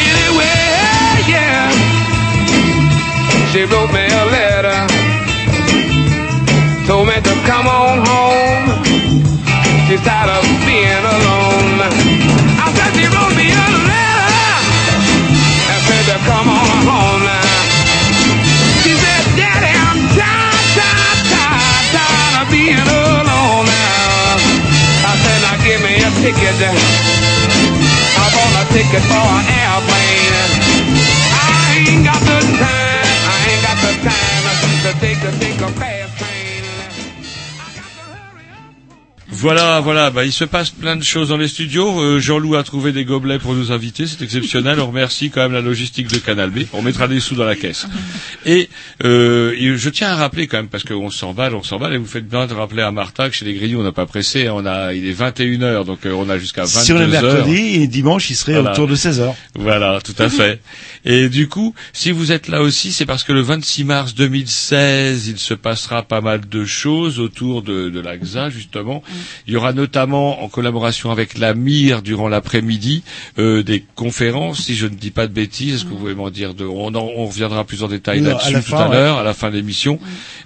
Anyway, 0.00 0.64
yeah. 1.28 1.68
She 3.52 3.68
wrote 3.68 3.92
me 3.92 4.04
a 4.08 4.24
letter. 4.32 4.80
Told 6.86 7.06
me 7.08 7.20
to 7.20 7.34
come 7.44 7.66
on 7.68 8.00
home. 8.00 8.66
She's 9.86 10.00
tired 10.00 10.30
of 10.30 10.55
ticket. 26.26 26.58
I 28.18 28.26
bought 28.34 28.54
a 28.58 28.64
ticket 28.74 29.04
for 29.06 29.26
an 29.38 29.46
airplane. 29.46 30.50
I 31.30 31.86
ain't 31.86 32.02
got 32.04 32.20
the 32.26 32.38
time, 32.58 33.20
I 33.30 33.36
ain't 33.46 33.62
got 33.62 33.78
the 33.84 33.92
time 34.02 34.56
to 34.82 34.90
take 34.98 35.20
to 35.20 35.30
take 35.38 35.60
a 35.60 35.85
Voilà, 39.46 39.78
voilà, 39.78 40.10
bah, 40.10 40.24
il 40.24 40.32
se 40.32 40.42
passe 40.42 40.70
plein 40.70 40.96
de 40.96 41.04
choses 41.04 41.28
dans 41.28 41.36
les 41.36 41.46
studios. 41.46 42.00
Euh, 42.00 42.18
Jean-Loup 42.18 42.56
a 42.56 42.64
trouvé 42.64 42.90
des 42.90 43.04
gobelets 43.04 43.38
pour 43.38 43.54
nous 43.54 43.70
inviter, 43.70 44.08
c'est 44.08 44.20
exceptionnel. 44.22 44.80
On 44.80 44.88
remercie 44.88 45.30
quand 45.30 45.40
même 45.40 45.52
la 45.52 45.60
logistique 45.60 46.08
de 46.08 46.18
Canal 46.18 46.50
B. 46.50 46.62
On 46.72 46.82
mettra 46.82 47.06
des 47.06 47.20
sous 47.20 47.36
dans 47.36 47.44
la 47.44 47.54
caisse. 47.54 47.86
Et 48.44 48.68
euh, 49.04 49.54
je 49.76 49.88
tiens 49.88 50.08
à 50.08 50.16
rappeler 50.16 50.48
quand 50.48 50.56
même, 50.56 50.66
parce 50.66 50.82
qu'on 50.82 51.10
s'emballe, 51.10 51.54
on 51.54 51.62
s'emballe, 51.62 51.94
et 51.94 51.96
vous 51.96 52.06
faites 52.06 52.28
bien 52.28 52.48
de 52.48 52.54
rappeler 52.54 52.82
à 52.82 52.90
Martha 52.90 53.30
que 53.30 53.36
chez 53.36 53.44
les 53.44 53.54
Grignoux, 53.54 53.78
on 53.78 53.84
n'a 53.84 53.92
pas 53.92 54.06
pressé. 54.06 54.48
On 54.48 54.66
a, 54.66 54.92
il 54.94 55.06
est 55.06 55.12
21 55.12 55.46
h 55.60 55.84
donc 55.84 56.04
euh, 56.06 56.12
on 56.12 56.28
a 56.28 56.38
jusqu'à 56.38 56.62
22 56.64 56.80
Si 56.80 56.92
on 56.92 57.00
est 57.00 57.06
mercredi 57.06 57.54
et 57.82 57.86
dimanche, 57.86 58.28
il 58.30 58.34
serait 58.34 58.54
Voilà. 58.54 58.72
autour 58.72 58.88
de 58.88 58.96
16 58.96 59.20
heures. 59.20 59.36
Voilà, 59.54 60.00
tout 60.02 60.20
à 60.20 60.28
fait. 60.28 60.60
Et 61.04 61.28
du 61.28 61.46
coup, 61.48 61.72
si 61.92 62.10
vous 62.10 62.32
êtes 62.32 62.48
là 62.48 62.62
aussi, 62.62 62.90
c'est 62.90 63.06
parce 63.06 63.22
que 63.22 63.32
le 63.32 63.42
26 63.42 63.84
mars 63.84 64.14
2016, 64.16 65.28
il 65.28 65.38
se 65.38 65.54
passera 65.54 66.02
pas 66.02 66.20
mal 66.20 66.48
de 66.48 66.64
choses 66.64 67.20
autour 67.20 67.62
de, 67.62 67.90
de 67.90 68.00
l'AXA, 68.00 68.50
justement. 68.50 69.04
Il 69.46 69.54
y 69.54 69.56
aura 69.56 69.72
notamment, 69.72 70.42
en 70.42 70.48
collaboration 70.48 71.10
avec 71.10 71.38
la 71.38 71.54
MIR, 71.54 72.02
durant 72.02 72.28
l'après-midi, 72.28 73.02
euh, 73.38 73.62
des 73.62 73.84
conférences, 73.94 74.62
si 74.64 74.74
je 74.76 74.86
ne 74.86 74.94
dis 74.94 75.10
pas 75.10 75.26
de 75.26 75.32
bêtises. 75.32 75.74
Est-ce 75.76 75.84
que 75.84 75.90
vous 75.90 75.96
pouvez 75.96 76.14
m'en 76.14 76.30
dire 76.30 76.54
de... 76.54 76.64
on, 76.64 76.88
en- 76.94 77.10
on 77.16 77.26
reviendra 77.26 77.64
plus 77.64 77.82
en 77.82 77.88
détail 77.88 78.20
Oui, 78.20 78.26
là-dessus 78.26 78.54
tout 78.54 78.62
fin, 78.62 78.78
à 78.84 78.88
ouais. 78.88 78.94
l'heure, 78.96 79.18
à 79.18 79.22
la 79.24 79.34
fin 79.34 79.50
de 79.50 79.56
l'émission. 79.56 79.98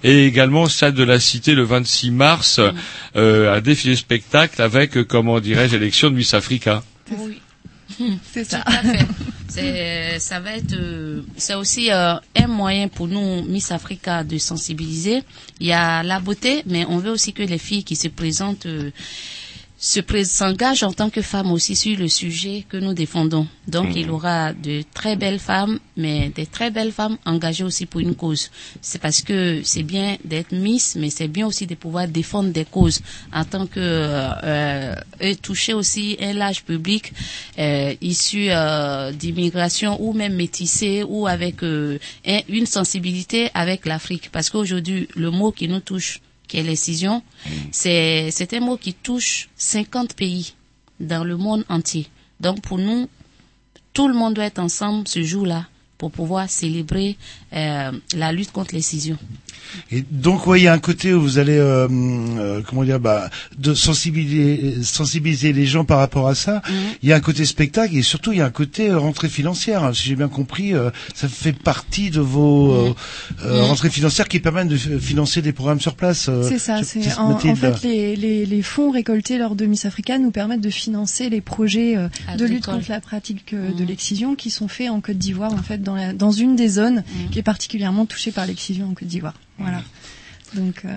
Et 0.03 0.25
également, 0.25 0.67
celle 0.67 0.93
de 0.93 1.03
la 1.03 1.19
Cité, 1.19 1.53
le 1.55 1.63
26 1.63 2.11
mars, 2.11 2.59
euh, 3.15 3.55
un 3.55 3.61
défilé 3.61 3.95
spectacle 3.95 4.61
avec, 4.61 4.97
euh, 4.97 5.03
comment 5.03 5.39
dirais-je, 5.39 5.75
élection 5.75 6.09
de 6.09 6.15
Miss 6.15 6.33
Africa. 6.33 6.83
Oui. 7.17 7.39
C'est 8.31 8.43
ça. 8.43 8.59
Tout 8.59 8.71
à 8.71 8.81
fait. 8.81 9.05
C'est, 9.51 10.19
ça 10.19 10.39
va 10.39 10.55
être, 10.55 10.73
euh, 10.73 11.23
c'est 11.35 11.55
aussi 11.55 11.91
euh, 11.91 12.13
un 12.37 12.47
moyen 12.47 12.87
pour 12.87 13.09
nous, 13.09 13.43
Miss 13.43 13.71
Africa, 13.71 14.23
de 14.23 14.37
sensibiliser. 14.37 15.23
Il 15.59 15.67
y 15.67 15.73
a 15.73 16.03
la 16.03 16.21
beauté, 16.21 16.63
mais 16.67 16.85
on 16.85 16.99
veut 16.99 17.11
aussi 17.11 17.33
que 17.33 17.43
les 17.43 17.57
filles 17.57 17.83
qui 17.83 17.97
se 17.97 18.07
présentent 18.07 18.65
euh, 18.65 18.91
se 19.83 19.99
pré- 19.99 20.25
s'engagent 20.25 20.83
en 20.83 20.93
tant 20.93 21.09
que 21.09 21.23
femmes 21.23 21.51
aussi 21.51 21.75
sur 21.75 21.97
le 21.97 22.07
sujet 22.07 22.65
que 22.69 22.77
nous 22.77 22.93
défendons. 22.93 23.47
Donc, 23.67 23.87
il 23.95 24.05
y 24.05 24.09
aura 24.11 24.53
de 24.53 24.83
très 24.93 25.15
belles 25.15 25.39
femmes, 25.39 25.79
mais 25.97 26.29
des 26.29 26.45
très 26.45 26.69
belles 26.69 26.91
femmes 26.91 27.17
engagées 27.25 27.63
aussi 27.63 27.87
pour 27.87 27.99
une 27.99 28.13
cause. 28.13 28.51
C'est 28.79 29.01
parce 29.01 29.21
que 29.23 29.61
c'est 29.63 29.81
bien 29.81 30.17
d'être 30.23 30.51
Miss, 30.51 30.95
mais 30.99 31.09
c'est 31.09 31.27
bien 31.27 31.47
aussi 31.47 31.65
de 31.65 31.73
pouvoir 31.73 32.07
défendre 32.07 32.51
des 32.51 32.63
causes 32.65 33.01
en 33.33 33.43
tant 33.43 33.65
que 33.65 33.79
euh, 33.79 34.93
et 35.19 35.35
toucher 35.35 35.73
aussi 35.73 36.15
un 36.21 36.33
large 36.33 36.63
public 36.63 37.11
euh, 37.57 37.95
issu 38.01 38.47
euh, 38.51 39.11
d'immigration 39.11 39.97
ou 39.99 40.13
même 40.13 40.35
métissé 40.35 41.03
ou 41.03 41.25
avec 41.25 41.63
euh, 41.63 41.97
un- 42.27 42.41
une 42.49 42.67
sensibilité 42.67 43.49
avec 43.55 43.87
l'Afrique. 43.87 44.29
Parce 44.31 44.51
qu'aujourd'hui, 44.51 45.07
le 45.15 45.31
mot 45.31 45.51
qui 45.51 45.67
nous 45.67 45.79
touche, 45.79 46.19
qui 46.51 46.57
est 46.57 46.63
l'excision, 46.63 47.23
c'est 47.71 48.29
c'est 48.29 48.53
un 48.53 48.59
mot 48.59 48.75
qui 48.75 48.93
touche 48.93 49.47
50 49.55 50.15
pays 50.15 50.53
dans 50.99 51.23
le 51.23 51.37
monde 51.37 51.63
entier. 51.69 52.07
Donc 52.41 52.59
pour 52.61 52.77
nous, 52.77 53.07
tout 53.93 54.09
le 54.09 54.13
monde 54.13 54.33
doit 54.33 54.43
être 54.43 54.59
ensemble 54.59 55.07
ce 55.07 55.23
jour-là 55.23 55.65
pour 55.97 56.11
pouvoir 56.11 56.49
célébrer 56.49 57.15
euh, 57.53 57.93
la 58.13 58.33
lutte 58.33 58.51
contre 58.51 58.75
l'excision. 58.75 59.17
Et 59.91 60.03
donc, 60.09 60.47
ouais, 60.47 60.59
il 60.59 60.63
y 60.63 60.67
a 60.67 60.73
un 60.73 60.79
côté 60.79 61.13
où 61.13 61.21
vous 61.21 61.37
allez, 61.39 61.57
euh, 61.57 61.87
euh, 61.91 62.61
comment 62.67 62.83
dire, 62.83 62.99
bah, 62.99 63.29
de 63.57 63.73
sensibiliser, 63.73 64.81
sensibiliser 64.83 65.53
les 65.53 65.65
gens 65.65 65.85
par 65.85 65.99
rapport 65.99 66.27
à 66.27 66.35
ça. 66.35 66.61
Il 67.01 67.09
y 67.09 67.13
a 67.13 67.15
un 67.15 67.19
côté 67.21 67.45
spectacle 67.45 67.95
et 67.95 68.01
surtout 68.01 68.31
il 68.31 68.39
y 68.39 68.41
a 68.41 68.45
un 68.45 68.49
côté 68.51 68.89
euh, 68.89 68.97
rentrée 68.99 69.29
financière. 69.29 69.83
hein. 69.83 69.93
Si 69.93 70.07
j'ai 70.09 70.15
bien 70.15 70.27
compris, 70.27 70.73
euh, 70.73 70.89
ça 71.15 71.27
fait 71.27 71.53
partie 71.53 72.09
de 72.09 72.19
vos 72.19 72.71
euh, 72.73 72.93
euh, 73.45 73.61
Mhm. 73.61 73.67
rentrées 73.67 73.89
financières 73.89 74.27
qui 74.27 74.39
permettent 74.39 74.67
de 74.69 74.77
financer 74.77 75.41
des 75.41 75.51
programmes 75.53 75.79
sur 75.81 75.95
place. 75.95 76.29
C'est 76.47 76.59
ça. 76.59 76.81
C'est 76.83 77.17
en, 77.17 77.31
en 77.31 77.37
fait 77.55 77.83
les, 77.83 78.15
les, 78.15 78.45
les 78.45 78.61
fonds 78.61 78.91
récoltés 78.91 79.37
lors 79.37 79.55
de 79.55 79.65
Miss 79.65 79.85
Africa 79.85 80.17
nous 80.17 80.31
permettent 80.31 80.61
de 80.61 80.69
financer 80.69 81.29
les 81.29 81.41
projets 81.41 81.97
euh, 81.97 82.07
de 82.37 82.45
lutte 82.45 82.65
contre 82.65 82.89
la 82.89 83.01
pratique 83.01 83.53
euh, 83.53 83.71
de 83.73 83.83
l'excision 83.83 84.35
qui 84.35 84.49
sont 84.49 84.67
faits 84.67 84.89
en 84.89 85.01
Côte 85.01 85.17
d'Ivoire 85.17 85.53
en 85.53 85.57
fait 85.63 85.81
dans, 85.81 85.95
la, 85.95 86.13
dans 86.13 86.31
une 86.31 86.55
des 86.55 86.67
zones 86.69 87.03
qui 87.31 87.39
est 87.39 87.43
particulièrement 87.43 88.05
touchée 88.05 88.31
par 88.31 88.45
l'excision 88.45 88.87
en 88.89 88.93
Côte 88.93 89.07
d'Ivoire. 89.07 89.33
Voilà. 89.61 89.81
Donc 90.53 90.81
euh, 90.83 90.89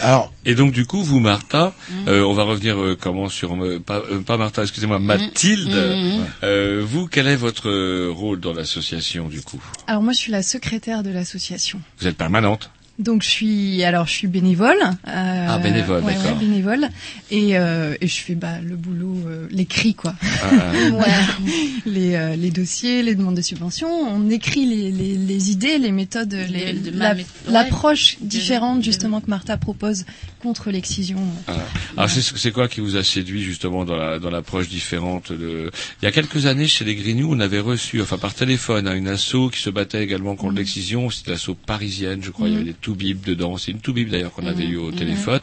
Alors, 0.00 0.32
Et 0.44 0.56
donc 0.56 0.72
du 0.72 0.84
coup, 0.84 1.02
vous, 1.04 1.20
Martha, 1.20 1.72
Mm. 1.88 2.08
euh, 2.08 2.24
on 2.24 2.32
va 2.32 2.42
revenir 2.42 2.76
euh, 2.76 2.96
comment 3.00 3.28
sur 3.28 3.56
pas, 3.86 4.02
pas 4.26 4.36
Martha, 4.36 4.62
excusez-moi, 4.62 4.98
Mathilde. 4.98 5.68
Mm. 5.70 6.24
Euh, 6.42 6.82
vous, 6.84 7.06
quel 7.06 7.28
est 7.28 7.36
votre 7.36 7.70
rôle 8.08 8.40
dans 8.40 8.52
l'association 8.52 9.28
du 9.28 9.42
coup? 9.42 9.62
Alors 9.86 10.02
moi 10.02 10.12
je 10.12 10.18
suis 10.18 10.32
la 10.32 10.42
secrétaire 10.42 11.02
de 11.04 11.10
l'association. 11.10 11.80
Vous 12.00 12.06
êtes 12.08 12.16
permanente? 12.16 12.70
Donc 13.00 13.22
je 13.22 13.28
suis 13.28 13.82
alors 13.82 14.06
je 14.06 14.12
suis 14.12 14.28
bénévole. 14.28 14.76
euh, 15.08 15.46
Ah, 15.48 15.58
bénévole, 15.58 16.04
ouais, 16.04 16.14
d'accord. 16.14 16.38
ouais, 16.38 16.46
bénévole 16.46 16.88
et, 17.30 17.58
euh, 17.58 17.94
et 18.00 18.06
je 18.06 18.20
fais 18.20 18.34
bah, 18.34 18.60
le 18.62 18.76
boulot, 18.76 19.16
euh, 19.26 19.46
les 19.50 19.64
cris 19.66 19.94
quoi. 19.94 20.14
Ah, 20.22 20.72
les, 21.86 22.14
euh, 22.14 22.36
les 22.36 22.50
dossiers, 22.50 23.02
les 23.02 23.14
demandes 23.14 23.36
de 23.36 23.42
subventions. 23.42 23.88
On 23.90 24.30
écrit 24.30 24.66
les, 24.66 24.90
les, 24.92 25.16
les 25.16 25.50
idées, 25.50 25.78
les 25.78 25.92
méthodes, 25.92 26.32
les- 26.32 26.72
la- 26.92 27.14
l'approche 27.48 28.16
ouais. 28.20 28.26
différente 28.28 28.82
justement 28.84 29.20
que 29.20 29.28
Martha 29.30 29.56
propose 29.56 30.04
contre 30.42 30.70
l'excision. 30.70 31.18
Ah. 31.48 31.54
Alors 31.96 32.10
c'est 32.10 32.22
c'est 32.22 32.50
quoi 32.52 32.68
qui 32.68 32.80
vous 32.80 32.96
a 32.96 33.04
séduit 33.04 33.42
justement 33.42 33.84
dans 33.84 33.96
la 33.96 34.18
dans 34.18 34.30
l'approche 34.30 34.68
différente 34.68 35.32
de 35.32 35.70
il 36.02 36.04
y 36.04 36.08
a 36.08 36.12
quelques 36.12 36.46
années 36.46 36.66
chez 36.66 36.84
les 36.84 36.94
Grignoux 36.94 37.28
on 37.34 37.40
avait 37.40 37.60
reçu 37.60 38.00
enfin 38.00 38.18
par 38.18 38.34
téléphone 38.34 38.86
hein, 38.88 38.94
une 38.94 39.08
asso 39.08 39.50
qui 39.52 39.60
se 39.60 39.70
battait 39.70 40.02
également 40.02 40.36
contre 40.36 40.54
l'excision 40.56 41.10
c'était 41.10 41.32
l'asso 41.32 41.50
parisienne 41.66 42.20
je 42.22 42.30
crois 42.30 42.48
il 42.48 42.52
y 42.54 42.56
avait 42.56 42.64
des 42.64 42.72
toubibs 42.90 43.24
dedans. 43.24 43.56
C'est 43.56 43.70
une 43.70 43.78
toubib 43.80 44.10
d'ailleurs 44.10 44.32
qu'on 44.32 44.46
avait 44.46 44.64
Mhm. 44.64 44.72
eu 44.72 44.76
au 44.78 44.90
Mhm. 44.90 44.96
téléphone. 44.96 45.40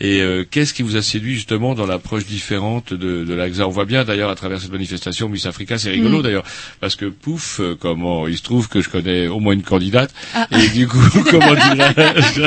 Et 0.00 0.20
euh, 0.22 0.44
qu'est-ce 0.50 0.72
qui 0.72 0.82
vous 0.82 0.96
a 0.96 1.02
séduit 1.02 1.34
justement 1.34 1.74
dans 1.74 1.86
l'approche 1.86 2.24
différente 2.24 2.94
de 2.94 3.24
de 3.24 3.34
l'AXA? 3.34 3.66
On 3.66 3.70
voit 3.70 3.84
bien 3.84 4.04
d'ailleurs 4.04 4.30
à 4.30 4.34
travers 4.34 4.60
cette 4.60 4.72
manifestation 4.72 5.28
Miss 5.28 5.44
Africa 5.46 5.76
c'est 5.78 5.90
rigolo 5.90 6.18
Mhm. 6.18 6.22
d'ailleurs 6.22 6.44
parce 6.80 6.96
que 6.96 7.04
pouf 7.06 7.60
euh, 7.60 7.76
comment 7.78 8.26
il 8.26 8.36
se 8.38 8.42
trouve 8.42 8.68
que 8.68 8.80
je 8.80 8.88
connais 8.88 9.26
au 9.28 9.40
moins 9.40 9.52
une 9.52 9.62
candidate. 9.62 10.12
Ah. 10.34 10.46
et 10.52 10.68
du 10.68 10.86
coup 10.88 10.98
comment 11.30 11.54
dirais-je? 11.54 12.40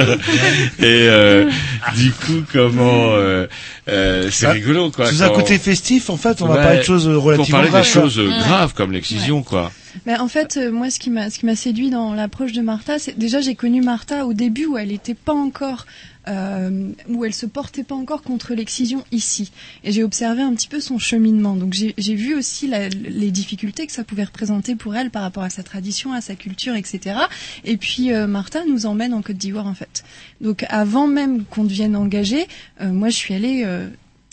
Et 0.79 1.07
euh, 1.09 1.49
du 1.95 2.11
coup 2.11 2.43
comment 2.51 3.11
euh, 3.13 3.45
euh, 3.87 4.29
c'est 4.31 4.45
Bah, 4.47 4.53
rigolo 4.53 4.89
quoi 4.91 5.05
sous 5.11 5.21
un 5.23 5.27
quand- 5.29 5.35
côté 5.35 5.57
festif, 5.59 6.09
en 6.09 6.17
fait, 6.17 6.41
on 6.41 6.47
va 6.47 6.55
Ouais, 6.55 6.61
parler 6.63 6.77
de 6.79 6.83
choses 6.83 7.07
relativement 7.07 7.35
pour 7.43 7.49
parler 7.51 7.69
graves, 7.69 7.83
des 7.83 7.89
choses 7.89 8.19
graves 8.19 8.73
comme 8.73 8.91
l'excision 8.91 9.43
quoi 9.43 9.71
Ben, 10.05 10.19
en 10.19 10.27
fait, 10.27 10.57
euh, 10.57 10.71
moi, 10.71 10.89
ce 10.89 10.99
qui 10.99 11.09
m'a, 11.09 11.29
ce 11.29 11.39
qui 11.39 11.45
m'a 11.45 11.55
séduit 11.55 11.89
dans 11.89 12.13
l'approche 12.13 12.51
de 12.51 12.61
Martha, 12.61 12.99
c'est 12.99 13.17
déjà 13.17 13.41
j'ai 13.41 13.55
connu 13.55 13.81
Martha 13.81 14.25
au 14.25 14.33
début 14.33 14.65
où 14.65 14.77
elle 14.77 14.89
n'était 14.89 15.13
pas 15.13 15.33
encore, 15.33 15.85
euh, 16.27 16.91
où 17.07 17.25
elle 17.25 17.33
se 17.33 17.45
portait 17.45 17.83
pas 17.83 17.95
encore 17.95 18.21
contre 18.21 18.53
l'excision 18.53 19.03
ici, 19.11 19.51
et 19.83 19.91
j'ai 19.91 20.03
observé 20.03 20.41
un 20.41 20.53
petit 20.53 20.67
peu 20.67 20.79
son 20.79 20.99
cheminement. 20.99 21.55
Donc 21.55 21.73
j'ai, 21.73 21.93
j'ai 21.97 22.15
vu 22.15 22.35
aussi 22.35 22.71
les 22.91 23.31
difficultés 23.31 23.87
que 23.87 23.93
ça 23.93 24.03
pouvait 24.03 24.25
représenter 24.25 24.75
pour 24.75 24.95
elle 24.95 25.09
par 25.09 25.23
rapport 25.23 25.43
à 25.43 25.49
sa 25.49 25.63
tradition, 25.63 26.13
à 26.13 26.21
sa 26.21 26.35
culture, 26.35 26.75
etc. 26.75 27.19
Et 27.65 27.77
puis 27.77 28.13
euh, 28.13 28.27
Martha 28.27 28.63
nous 28.65 28.85
emmène 28.85 29.13
en 29.13 29.21
Côte 29.21 29.37
d'Ivoire 29.37 29.67
en 29.67 29.73
fait. 29.73 30.03
Donc 30.41 30.65
avant 30.69 31.07
même 31.07 31.45
qu'on 31.45 31.63
devienne 31.63 31.95
engagé, 31.95 32.47
euh, 32.81 32.91
moi 32.91 33.09
je 33.09 33.15
suis 33.15 33.33
allée 33.33 33.65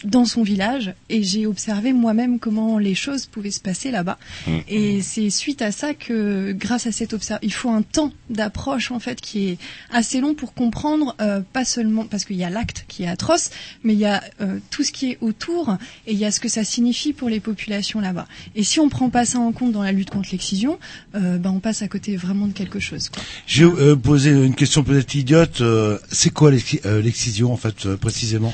dans 0.04 0.26
son 0.26 0.42
village 0.42 0.94
et 1.08 1.22
j'ai 1.22 1.46
observé 1.46 1.92
moi-même 1.92 2.38
comment 2.38 2.78
les 2.78 2.94
choses 2.94 3.26
pouvaient 3.26 3.50
se 3.50 3.60
passer 3.60 3.90
là-bas. 3.90 4.18
Et 4.68 5.00
c'est 5.02 5.30
suite 5.30 5.62
à 5.62 5.72
ça 5.72 5.94
que, 5.94 6.52
grâce 6.52 6.86
à 6.86 6.92
cette 6.92 7.14
observation, 7.14 7.46
il 7.46 7.52
faut 7.52 7.70
un 7.70 7.82
temps 7.82 8.12
d'approche 8.28 8.90
en 8.90 9.00
fait 9.00 9.20
qui 9.20 9.48
est 9.48 9.58
assez 9.90 10.20
long 10.20 10.34
pour 10.34 10.52
comprendre, 10.52 11.16
euh, 11.20 11.40
pas 11.52 11.64
seulement 11.64 12.04
parce 12.04 12.24
qu'il 12.24 12.36
y 12.36 12.44
a 12.44 12.50
l'acte 12.50 12.84
qui 12.88 13.04
est 13.04 13.08
atroce, 13.08 13.50
mais 13.84 13.94
il 13.94 13.98
y 13.98 14.04
a 14.04 14.22
euh, 14.40 14.58
tout 14.70 14.84
ce 14.84 14.92
qui 14.92 15.12
est 15.12 15.18
autour 15.20 15.76
et 16.06 16.12
il 16.12 16.18
y 16.18 16.24
a 16.24 16.30
ce 16.30 16.40
que 16.40 16.48
ça 16.48 16.64
signifie 16.64 17.12
pour 17.12 17.28
les 17.28 17.40
populations 17.40 18.00
là-bas. 18.00 18.26
Et 18.54 18.64
si 18.64 18.80
on 18.80 18.88
prend 18.88 19.08
pas 19.08 19.24
ça 19.24 19.38
en 19.38 19.52
compte 19.52 19.72
dans 19.72 19.82
la 19.82 19.92
lutte 19.92 20.10
contre 20.10 20.28
l'excision, 20.32 20.78
euh, 21.14 21.38
ben 21.38 21.50
on 21.50 21.60
passe 21.60 21.82
à 21.82 21.88
côté 21.88 22.16
vraiment 22.16 22.46
de 22.46 22.52
quelque 22.52 22.80
chose. 22.80 23.08
Quoi. 23.08 23.22
J'ai 23.46 23.64
euh, 23.64 23.96
posé 23.96 24.30
une 24.30 24.54
question 24.54 24.84
peut-être 24.84 25.14
idiote. 25.14 25.60
euh, 25.62 25.98
c'est 26.12 26.30
quoi 26.30 26.50
euh, 26.84 27.02
l'excision 27.02 27.52
en 27.52 27.56
fait 27.56 27.86
euh, 27.86 27.96
précisément? 27.96 28.52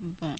Bon, 0.00 0.34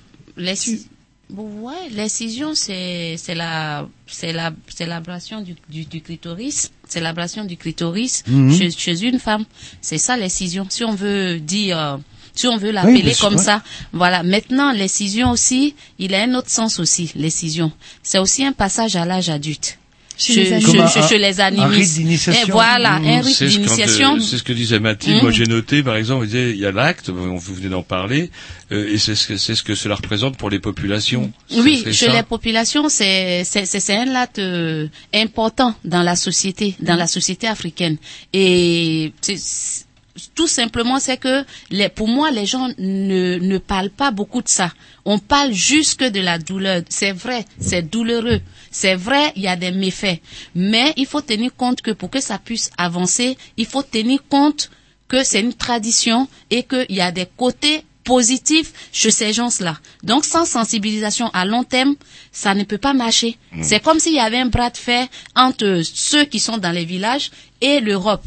bon, 1.28 1.48
ouais, 1.62 1.88
l'excision, 1.92 2.54
c'est 2.54 3.16
c'est 3.16 3.34
la 3.34 3.86
c'est 4.06 4.32
la 4.32 4.52
c'est 4.68 4.86
l'ablation 4.86 5.40
du, 5.42 5.54
du, 5.68 5.84
du 5.84 6.00
clitoris, 6.00 6.70
c'est 6.88 7.00
l'ablation 7.00 7.44
du 7.44 7.56
clitoris 7.56 8.22
Mhm. 8.26 8.52
chez, 8.56 8.70
chez 8.70 9.02
une 9.02 9.18
femme. 9.18 9.44
C'est 9.80 9.98
ça 9.98 10.16
l'excision. 10.16 10.66
Si 10.68 10.84
on 10.84 10.94
veut 10.94 11.38
dire 11.40 11.78
euh, 11.78 11.96
si 12.34 12.46
on 12.46 12.56
veut 12.56 12.70
l'appeler 12.70 13.12
comme 13.20 13.34
ouais. 13.36 13.42
ça, 13.42 13.62
voilà. 13.92 14.22
Maintenant, 14.22 14.72
l'excision 14.72 15.30
aussi, 15.30 15.74
il 15.98 16.14
a 16.14 16.22
un 16.22 16.34
autre 16.34 16.48
sens 16.50 16.78
aussi. 16.78 17.10
L'excision, 17.16 17.72
c'est 18.04 18.18
aussi 18.18 18.44
un 18.44 18.52
passage 18.52 18.94
à 18.96 19.04
l'âge 19.04 19.28
adulte. 19.28 19.78
Chez 20.20 20.34
Chez, 20.34 20.44
les 20.44 20.52
un- 20.54 20.86
chez 21.08 21.40
animistes. 21.40 21.94
d'initiation. 21.94 22.46
Et 22.48 22.50
voilà, 22.50 22.98
Mmh, 22.98 23.06
un 23.06 23.20
rite 23.22 23.34
c'est 23.34 23.48
ce 23.48 23.56
quand, 23.56 23.62
d'initiation. 23.62 24.20
C'est 24.20 24.36
ce 24.36 24.42
que 24.42 24.52
disait 24.52 24.78
Mathilde. 24.78 25.16
Mmh. 25.16 25.22
Moi, 25.22 25.30
j'ai 25.30 25.46
noté, 25.46 25.82
par 25.82 25.96
exemple, 25.96 26.24
il 26.26 26.28
disait, 26.28 26.50
il 26.50 26.58
y 26.58 26.66
a 26.66 26.72
l'acte, 26.72 27.08
on- 27.08 27.36
vous 27.36 27.54
venez 27.54 27.70
d'en 27.70 27.82
parler, 27.82 28.30
euh, 28.70 28.92
et 28.92 28.98
c'est 28.98 29.14
ce 29.14 29.26
que 29.28 29.36
c'est 29.38 29.54
ce 29.54 29.62
que 29.62 29.74
cela 29.74 29.94
représente 29.94 30.36
pour 30.36 30.50
les 30.50 30.58
populations. 30.58 31.32
Oui, 31.56 31.82
chez 31.86 32.06
ça. 32.06 32.12
les 32.12 32.22
populations, 32.22 32.90
c'est 32.90 33.44
c'est 33.44 33.64
c'est 33.64 33.80
c'est 33.80 33.96
un 33.96 34.14
acte 34.14 34.38
euh, 34.38 34.88
important 35.14 35.74
dans 35.86 36.02
la 36.02 36.16
société, 36.16 36.76
dans 36.80 36.96
la 36.96 37.06
société 37.06 37.46
africaine. 37.46 37.96
Et 38.34 39.12
c'est- 39.22 39.86
tout 40.34 40.46
simplement, 40.46 40.98
c'est 40.98 41.16
que 41.16 41.44
les, 41.70 41.88
pour 41.88 42.08
moi, 42.08 42.30
les 42.30 42.46
gens 42.46 42.68
ne 42.78 43.38
ne 43.38 43.58
parlent 43.58 43.90
pas 43.90 44.10
beaucoup 44.10 44.42
de 44.42 44.48
ça. 44.48 44.72
On 45.04 45.18
parle 45.18 45.52
juste 45.52 46.02
de 46.02 46.20
la 46.20 46.38
douleur. 46.38 46.82
C'est 46.88 47.12
vrai, 47.12 47.44
c'est 47.60 47.82
douloureux. 47.82 48.40
C'est 48.70 48.94
vrai, 48.94 49.32
il 49.36 49.42
y 49.42 49.48
a 49.48 49.56
des 49.56 49.72
méfaits. 49.72 50.20
Mais 50.54 50.92
il 50.96 51.06
faut 51.06 51.20
tenir 51.20 51.54
compte 51.54 51.82
que 51.82 51.90
pour 51.90 52.10
que 52.10 52.20
ça 52.20 52.38
puisse 52.38 52.70
avancer, 52.78 53.36
il 53.56 53.66
faut 53.66 53.82
tenir 53.82 54.20
compte 54.28 54.70
que 55.08 55.24
c'est 55.24 55.40
une 55.40 55.54
tradition 55.54 56.28
et 56.50 56.62
qu'il 56.62 56.86
y 56.96 57.00
a 57.00 57.10
des 57.10 57.26
côtés 57.36 57.84
positifs 58.04 58.72
chez 58.92 59.10
ces 59.10 59.32
gens-là. 59.32 59.78
Donc, 60.02 60.24
sans 60.24 60.44
sensibilisation 60.44 61.28
à 61.32 61.44
long 61.44 61.64
terme, 61.64 61.94
ça 62.32 62.54
ne 62.54 62.64
peut 62.64 62.78
pas 62.78 62.94
marcher. 62.94 63.36
Mm. 63.52 63.62
C'est 63.62 63.80
comme 63.80 63.98
s'il 64.00 64.14
y 64.14 64.20
avait 64.20 64.38
un 64.38 64.46
bras 64.46 64.70
de 64.70 64.76
fer 64.76 65.06
entre 65.36 65.82
ceux 65.84 66.24
qui 66.24 66.40
sont 66.40 66.58
dans 66.58 66.72
les 66.72 66.84
villages 66.84 67.30
et 67.60 67.80
l'Europe 67.80 68.24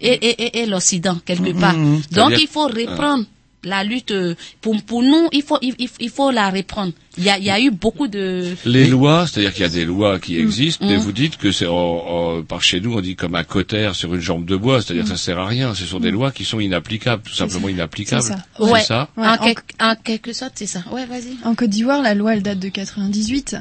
et, 0.00 0.12
et, 0.12 0.42
et, 0.42 0.58
et 0.62 0.66
l'Occident, 0.66 1.18
quelque 1.24 1.52
part. 1.58 1.76
Mm. 1.76 2.02
Donc, 2.12 2.32
il 2.40 2.48
faut 2.48 2.66
reprendre 2.66 3.24
la 3.64 3.82
lutte. 3.82 4.12
euh, 4.12 4.34
Pour, 4.60 4.80
pour 4.84 5.02
nous, 5.02 5.28
il 5.32 5.42
faut, 5.42 5.58
il, 5.60 5.74
il- 5.78 5.88
il 5.98 6.10
faut 6.10 6.30
la 6.30 6.50
reprendre. 6.50 6.92
Il 7.18 7.24
y 7.24 7.30
a, 7.30 7.38
il 7.38 7.44
y 7.44 7.50
a 7.50 7.58
eu 7.58 7.70
beaucoup 7.72 8.06
de... 8.06 8.54
Les 8.64 8.86
lois, 8.86 9.26
c'est-à-dire 9.26 9.52
qu'il 9.52 9.62
y 9.62 9.64
a 9.64 9.68
des 9.70 9.84
lois 9.84 10.16
Mm. 10.16 10.20
qui 10.20 10.38
existent, 10.38 10.86
mais 10.86 10.96
vous 10.98 11.10
dites 11.12 11.36
que 11.36 11.50
c'est 11.50 11.66
en- 11.66 11.74
en- 11.74 12.42
par 12.42 12.62
chez 12.62 12.80
nous, 12.80 12.94
on 12.94 13.00
dit 13.00 13.16
comme 13.16 13.34
un 13.34 13.42
cotère 13.42 13.94
sur 13.96 14.14
une 14.14 14.20
jambe 14.20 14.44
de 14.44 14.54
bois, 14.54 14.82
c'est-à-dire 14.82 15.02
que 15.04 15.08
ça 15.10 15.16
sert 15.16 15.38
à 15.38 15.46
rien. 15.46 15.74
Ce 15.74 15.84
sont 15.84 15.98
des 15.98 16.10
lois 16.12 16.30
qui 16.30 16.44
sont 16.44 16.60
inapplicables, 16.60 17.22
tout 17.22 17.34
simplement 17.34 17.68
inapplicables. 17.68 18.22
C'est 18.56 18.62
Ouais, 18.62 18.82
ça. 18.82 19.08
Ouais, 19.16 19.26
en, 19.26 19.32
en- 19.34 19.38
quelque, 19.38 19.62
en 19.80 19.94
quelque 19.96 20.32
sorte, 20.32 20.52
c'est 20.56 20.66
ça. 20.66 20.84
Ouais, 20.92 21.06
vas-y. 21.06 21.36
En 21.44 21.54
Côte 21.56 21.70
d'Ivoire, 21.70 22.02
la 22.02 22.14
loi, 22.14 22.34
elle 22.34 22.42
date 22.42 22.58
de 22.60 22.68
98. 22.68 23.56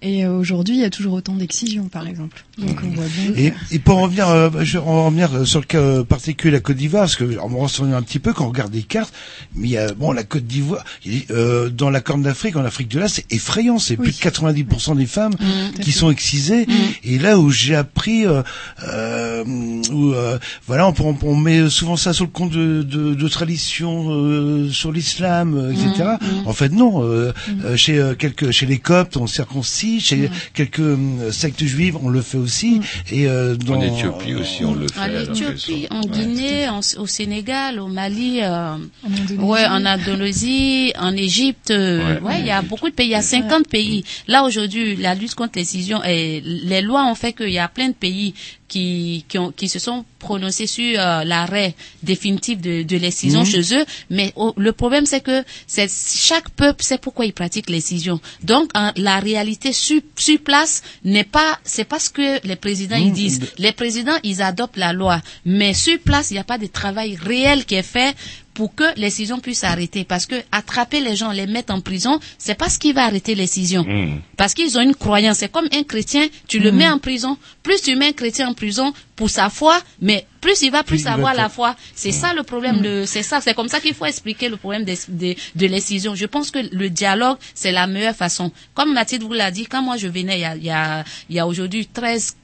Et 0.00 0.24
euh, 0.24 0.32
aujourd'hui, 0.32 0.76
il 0.76 0.80
y 0.80 0.84
a 0.84 0.90
toujours 0.90 1.14
autant 1.14 1.34
d'excisions, 1.34 1.88
par 1.88 2.06
exemple. 2.06 2.44
Donc 2.56 2.78
on 2.84 2.88
voit 2.90 3.04
bien. 3.06 3.32
que- 3.32 3.38
Et, 3.38 3.52
et 3.72 3.78
pour 3.80 3.98
en 3.98 4.02
revenir, 4.02 4.28
euh, 4.28 4.48
je 4.62 4.78
vais 4.78 4.84
en 4.84 5.06
revenir 5.06 5.34
euh, 5.34 5.44
sur 5.44 5.58
le 5.58 5.66
cas 5.66 5.78
euh, 5.80 6.04
particulier 6.04 6.52
de 6.52 6.56
la 6.56 6.60
Côte 6.60 6.76
d'Ivoire, 6.76 7.02
parce 7.02 7.16
que 7.16 7.24
on 7.42 7.48
me 7.48 7.56
renseigne 7.56 7.92
un 7.92 8.02
petit 8.02 8.20
peu 8.20 8.32
quand 8.32 8.44
on 8.44 8.48
regarde 8.50 8.72
les 8.72 8.82
cartes, 8.84 9.12
mais 9.56 9.66
il 9.68 9.70
y 9.72 9.76
a, 9.76 9.92
bon, 9.94 10.12
la 10.12 10.22
Côte 10.22 10.44
d'Ivoire, 10.46 10.84
euh, 11.32 11.68
dans 11.68 11.90
la 11.90 12.00
Corne 12.00 12.22
d'Afrique, 12.22 12.54
en 12.56 12.64
Afrique 12.64 12.88
de 12.88 13.00
l'Est, 13.00 13.08
c'est 13.08 13.32
effrayant, 13.32 13.80
c'est 13.80 13.96
plus 13.96 14.12
de 14.12 14.16
90% 14.18 14.96
des 14.96 15.06
femmes 15.06 15.32
Mmh, 15.38 15.80
qui 15.82 15.90
sont 15.92 16.10
excisées. 16.10 16.66
Et 17.02 17.18
là 17.18 17.38
où 17.38 17.50
j'ai 17.50 17.74
appris, 17.74 18.24
euh, 18.24 18.42
euh, 18.84 19.44
où, 19.90 20.12
euh, 20.12 20.38
voilà, 20.66 20.88
on, 20.88 20.94
on, 21.00 21.16
on 21.22 21.36
met 21.36 21.68
souvent 21.68 21.96
ça 21.96 22.12
sur 22.12 22.24
le 22.24 22.30
compte 22.30 22.50
de, 22.52 22.82
de, 22.82 23.14
de 23.14 23.28
traditions 23.28 24.06
euh, 24.10 24.70
sur 24.70 24.92
l'islam, 24.92 25.54
euh, 25.56 25.72
etc. 25.72 26.10
Mmh, 26.20 26.46
En 26.48 26.52
fait, 26.52 26.70
non. 26.70 27.02
euh, 27.02 27.32
euh, 27.64 27.76
chez 27.76 27.98
euh, 27.98 28.14
quelques, 28.14 28.50
chez 28.50 28.66
les 28.66 28.78
Coptes, 28.78 29.16
on 29.16 29.26
circoncis, 29.26 29.87
chez 30.00 30.16
Mmh. 30.16 30.30
quelques 30.54 30.80
euh, 30.80 31.32
sectes 31.32 31.64
juives, 31.64 31.96
on 32.02 32.08
le 32.10 32.20
fait 32.22 32.38
aussi. 32.38 32.80
Et 33.10 33.26
euh, 33.26 33.54
dans 33.56 33.76
En 33.76 33.80
Éthiopie 33.82 34.34
aussi, 34.34 34.64
on 34.64 34.74
le 34.74 34.86
fait. 34.88 35.00
En 35.00 35.32
Éthiopie, 35.32 35.86
en 35.90 36.00
Guinée, 36.02 36.68
en- 36.68 36.80
au 37.02 37.06
Sénégal, 37.06 37.78
au 37.80 37.88
Mali, 37.88 38.40
euh, 38.42 38.74
En 38.74 38.78
Indonésie. 39.06 39.38
ouais, 39.38 39.66
en 39.66 39.84
Indonésie, 39.86 40.92
en 40.98 41.14
Égypte, 41.16 41.70
euh, 41.70 41.98
Ouais. 42.16 42.20
ouais, 42.22 42.40
il 42.40 42.46
y 42.46 42.50
a 42.50 42.62
beaucoup 42.62 42.88
de 42.90 42.94
pays, 42.94 43.06
il 43.08 43.12
y 43.12 43.14
a 43.14 43.22
50 43.22 43.68
pays. 43.68 44.04
Là 44.26 44.42
aujourd'hui, 44.44 44.96
la 44.96 45.14
lutte 45.14 45.34
contre 45.34 45.52
l'excision 45.56 46.02
et 46.04 46.40
les 46.44 46.82
lois 46.82 47.04
ont 47.06 47.14
fait 47.14 47.32
qu'il 47.32 47.50
y 47.50 47.58
a 47.58 47.68
plein 47.68 47.88
de 47.88 47.94
pays 47.94 48.34
qui 48.68 49.24
qui, 49.28 49.38
ont, 49.38 49.50
qui 49.50 49.68
se 49.68 49.78
sont 49.78 50.04
prononcés 50.18 50.66
sur 50.66 50.98
euh, 51.00 51.24
l'arrêt 51.24 51.74
définitif 52.02 52.60
de, 52.60 52.82
de 52.82 52.96
l'excision 52.96 53.40
Mhm. 53.40 53.46
chez 53.46 53.74
eux. 53.76 53.84
Mais 54.10 54.32
oh, 54.36 54.52
le 54.56 54.72
problème 54.72 55.06
c'est 55.06 55.20
que 55.20 55.42
c'est 55.66 55.88
chaque 55.90 56.50
peuple 56.50 56.82
sait 56.84 56.98
pourquoi 56.98 57.24
il 57.26 57.32
pratique 57.32 57.70
l'excision. 57.70 58.20
Donc 58.42 58.70
en- 58.74 58.92
la 58.96 59.18
réalité 59.20 59.72
sur, 59.72 60.00
sur 60.16 60.38
place 60.40 60.82
n'est 61.04 61.24
pas 61.24 61.58
c'est 61.64 61.84
pas 61.84 61.98
ce 61.98 62.10
que 62.10 62.46
les 62.46 62.56
présidents 62.56 62.96
ils 62.96 63.08
Mhm. 63.08 63.12
disent. 63.12 63.40
Les 63.58 63.72
présidents 63.72 64.18
ils 64.22 64.42
adoptent 64.42 64.76
la 64.76 64.92
loi, 64.92 65.20
mais 65.44 65.72
sur 65.74 65.98
place 66.00 66.30
il 66.30 66.34
n'y 66.34 66.40
a 66.40 66.44
pas 66.44 66.58
de 66.58 66.66
travail 66.66 67.16
réel 67.16 67.64
qui 67.64 67.74
est 67.76 67.82
fait 67.82 68.14
pour 68.58 68.74
que 68.74 68.82
l'excision 68.96 69.38
puisse 69.38 69.62
arrêter. 69.62 70.02
Parce 70.02 70.26
que 70.26 70.34
attraper 70.50 71.00
les 71.00 71.14
gens, 71.14 71.30
les 71.30 71.46
mettre 71.46 71.72
en 71.72 71.80
prison, 71.80 72.18
c'est 72.38 72.56
pas 72.56 72.68
ce 72.68 72.76
qui 72.80 72.92
va 72.92 73.04
arrêter 73.04 73.36
l'excision. 73.36 73.84
Mmh. 73.84 74.20
Parce 74.36 74.52
qu'ils 74.52 74.76
ont 74.76 74.80
une 74.80 74.96
croyance. 74.96 75.36
C'est 75.38 75.52
comme 75.52 75.68
un 75.72 75.84
chrétien, 75.84 76.26
tu 76.48 76.58
le 76.58 76.72
Mhm. 76.72 76.76
mets 76.78 76.88
en 76.88 76.98
prison. 76.98 77.38
Plus 77.62 77.80
tu 77.82 77.94
mets 77.94 78.08
un 78.08 78.12
chrétien 78.12 78.48
en 78.48 78.54
prison 78.54 78.92
pour 79.14 79.30
sa 79.30 79.48
foi, 79.48 79.80
mais 80.00 80.26
plus 80.40 80.60
il 80.62 80.72
va 80.72 80.82
plus 80.82 80.88
Plus 80.96 81.00
il 81.02 81.04
va 81.04 81.12
avoir 81.12 81.34
la 81.34 81.48
foi. 81.48 81.76
C'est 81.94 82.10
ça 82.10 82.34
le 82.34 82.42
problème. 82.42 82.80
de- 82.80 83.04
C'est 83.06 83.22
ça. 83.22 83.40
C'est 83.40 83.54
comme 83.54 83.68
ça 83.68 83.78
qu'il 83.78 83.94
faut 83.94 84.06
expliquer 84.06 84.48
le 84.48 84.56
problème 84.56 84.82
des- 84.84 84.98
des- 85.08 85.36
de, 85.54 85.66
l'excision. 85.68 86.16
Je 86.16 86.26
pense 86.26 86.50
que 86.50 86.58
le 86.58 86.90
dialogue, 86.90 87.36
c'est 87.54 87.70
la 87.70 87.86
meilleure 87.86 88.16
façon. 88.16 88.50
Comme 88.74 88.92
Mathilde 88.92 89.22
vous 89.22 89.32
l'a 89.34 89.52
dit, 89.52 89.66
quand 89.66 89.82
moi 89.82 89.96
je 89.96 90.08
venais 90.08 90.38
il 90.38 90.40
y 90.40 90.44
a, 90.44 90.56
il 90.56 90.64
y 90.64 90.70
a, 90.70 91.04
il 91.30 91.36
y 91.36 91.38
a 91.38 91.46
aujourd'hui 91.46 91.86
13, 91.86 92.34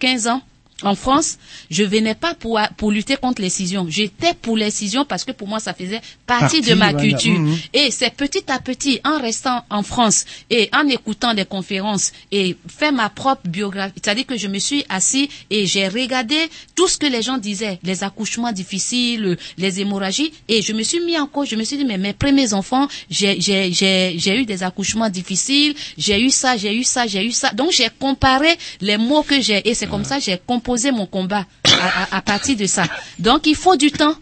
15 0.00 0.28
ans, 0.28 0.40
en 0.84 0.94
France, 0.94 1.38
je 1.70 1.84
venais 1.84 2.14
pas 2.14 2.34
pour, 2.34 2.60
pour 2.76 2.90
lutter 2.90 3.16
contre 3.16 3.42
l'excision. 3.42 3.86
J'étais 3.88 4.34
pour 4.34 4.56
l'excision 4.56 5.04
parce 5.04 5.24
que 5.24 5.32
pour 5.32 5.48
moi, 5.48 5.60
ça 5.60 5.74
faisait 5.74 6.00
partie, 6.26 6.42
Partie, 6.42 6.60
de 6.62 6.74
ma 6.74 6.90
voilà. 6.92 7.08
culture. 7.08 7.38
Mhm. 7.38 7.56
Et 7.72 7.90
c'est 7.90 8.14
petit 8.14 8.44
à 8.50 8.58
petit, 8.58 9.00
en 9.04 9.18
restant 9.20 9.64
en 9.70 9.82
France 9.82 10.24
et 10.50 10.68
en 10.74 10.86
écoutant 10.88 11.34
des 11.34 11.44
conférences 11.44 12.12
et 12.30 12.56
faire 12.68 12.92
ma 12.92 13.08
propre 13.08 13.48
biographie, 13.48 13.94
c'est-à-dire 14.02 14.26
que 14.26 14.36
je 14.36 14.48
me 14.48 14.58
suis 14.58 14.84
assis 14.88 15.28
et 15.50 15.66
j'ai 15.66 15.88
regardé 15.88 16.36
tout 16.74 16.88
ce 16.88 16.96
que 16.98 17.06
les 17.06 17.22
gens 17.22 17.38
disaient, 17.38 17.78
les 17.82 18.02
accouchements 18.02 18.52
difficiles, 18.52 19.36
les 19.58 19.80
hémorragies, 19.80 20.32
et 20.48 20.62
je 20.62 20.72
me 20.72 20.82
suis 20.82 21.00
mis 21.00 21.18
en 21.18 21.26
cause, 21.26 21.48
je 21.48 21.56
me 21.56 21.64
suis 21.64 21.76
dit, 21.76 21.84
mais 21.84 21.98
mes 21.98 22.12
premiers 22.12 22.54
enfants, 22.54 22.88
j'ai, 23.10 23.40
j'ai, 23.40 23.72
j'ai, 23.72 24.14
j'ai 24.18 24.36
eu 24.36 24.44
des 24.44 24.62
accouchements 24.62 25.10
difficiles, 25.10 25.74
j'ai 25.96 26.20
eu 26.20 26.30
ça, 26.30 26.56
j'ai 26.56 26.74
eu 26.74 26.84
ça, 26.84 27.06
j'ai 27.06 27.24
eu 27.24 27.30
ça. 27.32 27.50
Donc 27.50 27.70
j'ai 27.72 27.88
comparé 27.98 28.48
les 28.80 28.96
mots 28.96 29.22
que 29.22 29.40
j'ai, 29.40 29.68
et 29.68 29.74
c'est 29.74 29.86
comme 29.86 30.04
ça 30.04 30.16
que 30.18 30.24
j'ai 30.24 30.38
composé 30.44 30.71
mon 30.92 31.06
combat 31.06 31.46
à, 31.64 32.02
à- 32.14 32.16
à 32.18 32.22
partir 32.22 32.56
de 32.56 32.66
ça. 32.66 32.84
Donc 33.18 33.46
il 33.46 33.54
faut 33.56 33.76
du 33.76 33.90
temps. 33.90 34.14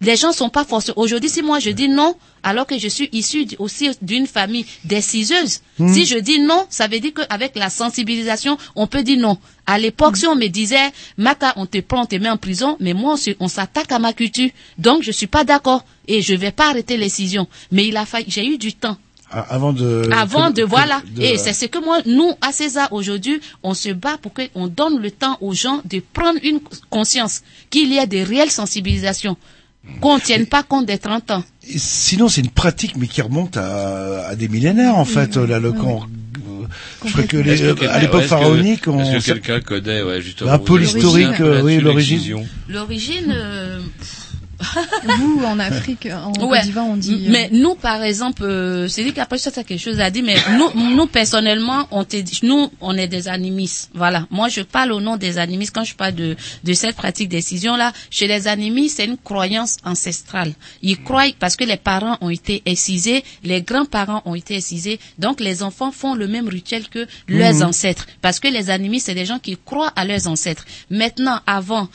Les 0.00 0.14
gens 0.14 0.30
sont 0.32 0.48
pas 0.48 0.64
forcés. 0.64 0.92
Aujourd'hui, 0.94 1.28
si 1.28 1.42
moi 1.42 1.58
je 1.58 1.70
dis 1.70 1.88
non, 1.88 2.14
alors 2.44 2.66
que 2.68 2.78
je 2.78 2.86
suis 2.86 3.08
issu 3.10 3.46
d- 3.46 3.56
aussi 3.58 3.90
d'une 4.00 4.28
famille 4.28 4.64
déciseuse, 4.84 5.60
Mhm. 5.80 5.92
si 5.92 6.06
je 6.06 6.18
dis 6.18 6.38
non, 6.38 6.66
ça 6.70 6.86
veut 6.86 7.00
dire 7.00 7.12
qu'avec 7.14 7.56
la 7.56 7.68
sensibilisation, 7.68 8.56
on 8.76 8.86
peut 8.86 9.02
dire 9.02 9.18
non. 9.18 9.38
À 9.66 9.76
l'époque, 9.76 10.16
si 10.16 10.26
on 10.28 10.36
me 10.36 10.46
disait, 10.46 10.92
Maka, 11.16 11.52
on 11.56 11.66
te 11.66 11.78
prend, 11.80 12.02
on 12.02 12.06
te 12.06 12.14
met 12.14 12.30
en 12.30 12.36
prison, 12.36 12.76
mais 12.78 12.94
moi, 12.94 13.16
on 13.40 13.48
s'attaque 13.48 13.90
à 13.90 13.98
ma 13.98 14.12
culture. 14.12 14.50
Donc, 14.78 15.02
je 15.02 15.10
suis 15.10 15.26
pas 15.26 15.42
d'accord 15.42 15.84
et 16.06 16.22
je 16.22 16.34
vais 16.34 16.52
pas 16.52 16.70
arrêter 16.70 16.96
l'excision. 16.96 17.48
Mais 17.72 17.86
il 17.88 17.96
a 17.96 18.06
fallu, 18.06 18.26
j'ai 18.28 18.46
eu 18.46 18.56
du 18.56 18.72
temps 18.74 18.96
Avant 19.30 19.72
de. 19.74 20.08
avant 20.12 20.50
de 20.50 20.62
voilà 20.62 21.02
de- 21.14 21.20
et 21.22 21.36
c'est 21.36 21.52
ce 21.52 21.66
que 21.66 21.78
moi 21.84 21.98
nous 22.06 22.32
à 22.40 22.50
César 22.52 22.88
aujourd'hui 22.92 23.40
on 23.62 23.74
se 23.74 23.90
bat 23.90 24.16
pour 24.22 24.32
que 24.32 24.42
on 24.54 24.68
donne 24.68 25.00
le 25.02 25.10
temps 25.10 25.36
aux 25.42 25.52
gens 25.54 25.82
de 25.84 26.00
prendre 26.12 26.38
une 26.42 26.60
conscience 26.88 27.42
qu'il 27.68 27.92
y 27.92 27.98
a 27.98 28.06
des 28.06 28.24
réelles 28.24 28.50
sensibilisations 28.50 29.36
qu'on 30.00 30.16
ne 30.16 30.20
tienne 30.20 30.46
pas 30.46 30.62
compte 30.62 30.86
des 30.86 30.98
30 30.98 31.30
ans 31.30 31.44
Sinon, 31.76 32.28
c'est 32.28 32.40
une 32.40 32.48
pratique, 32.50 32.96
mais 32.96 33.06
qui 33.06 33.20
remonte 33.20 33.58
à, 33.58 34.26
à 34.28 34.34
des 34.34 34.48
millénaires, 34.48 34.96
en 34.96 35.04
fait. 35.04 35.36
Là, 35.36 35.58
le 35.58 35.72
quand, 35.72 36.06
je 37.04 37.10
crois 37.12 37.24
que 37.24 37.36
les, 37.36 37.56
que 37.74 37.84
à 37.86 37.98
l'époque 37.98 38.22
que- 38.22 38.26
pharaonique, 38.26 38.86
on, 38.88 39.00
Est-ce 39.00 39.18
que 39.26 39.32
quelqu'un 39.32 39.60
connaît, 39.60 40.02
ouais, 40.02 40.22
justement. 40.22 40.50
Un 40.52 40.58
peu 40.58 40.78
l'historique, 40.78 41.40
euh, 41.40 41.60
oui, 41.62 41.76
l'origine. 41.78 42.46
l'origine 42.68 43.30
euh, 43.36 43.80
Vous, 45.04 45.42
en 45.44 45.58
Afrique, 45.58 46.06
en 46.06 46.32
Ouais. 46.48 46.58
Côte 46.58 46.62
d'Ivoire, 46.66 46.86
on 46.86 46.96
dit... 46.96 47.14
euh, 47.26 47.30
Mais 47.30 47.48
nous, 47.52 47.74
par 47.74 48.02
exemple, 48.02 48.42
euh, 48.42 48.88
c'est 48.88 49.04
dit 49.04 49.12
qu'après 49.12 49.38
ça, 49.38 49.50
tu 49.50 49.58
as 49.60 49.64
quelque 49.64 49.80
chose 49.80 50.00
à 50.00 50.10
dire, 50.10 50.24
mais 50.24 50.36
nous, 50.56 50.94
nous 50.96 51.06
personnellement, 51.06 51.86
on 51.90 52.04
te 52.04 52.16
dit, 52.16 52.40
nous, 52.42 52.70
on 52.80 52.96
est 52.96 53.06
des 53.08 53.28
animistes. 53.28 53.90
Voilà. 53.94 54.26
Moi, 54.30 54.48
je 54.48 54.62
parle 54.62 54.92
au 54.92 55.00
nom 55.00 55.16
des 55.16 55.38
animistes 55.38 55.74
quand 55.74 55.84
je 55.84 55.94
parle 55.94 56.14
de, 56.14 56.36
de 56.64 56.72
cette 56.72 56.96
pratique 56.96 57.28
décision-là. 57.28 57.92
Chez 58.10 58.26
les 58.26 58.48
animistes, 58.48 58.96
c'est 58.96 59.04
une 59.06 59.16
croyance 59.18 59.76
ancestrale. 59.84 60.52
Ils 60.82 61.02
croient 61.02 61.26
parce 61.38 61.56
que 61.56 61.64
les 61.64 61.76
parents 61.76 62.16
ont 62.20 62.30
été 62.30 62.62
excisés, 62.66 63.24
les 63.44 63.62
grands-parents 63.62 64.22
ont 64.24 64.34
été 64.34 64.56
excisés, 64.56 64.98
donc 65.18 65.40
les 65.40 65.62
enfants 65.62 65.92
font 65.92 66.14
le 66.14 66.26
même 66.26 66.48
rituel 66.48 66.88
que 66.88 67.06
leurs 67.28 67.54
Mhm. 67.54 67.62
ancêtres. 67.62 68.06
Parce 68.22 68.40
que 68.40 68.48
les 68.48 68.70
animistes, 68.70 69.06
c'est 69.06 69.14
des 69.14 69.26
gens 69.26 69.38
qui 69.38 69.56
croient 69.64 69.92
à 69.94 70.04
leurs 70.04 70.26
ancêtres. 70.26 70.64
Maintenant, 70.90 71.40
avant, 71.46 71.88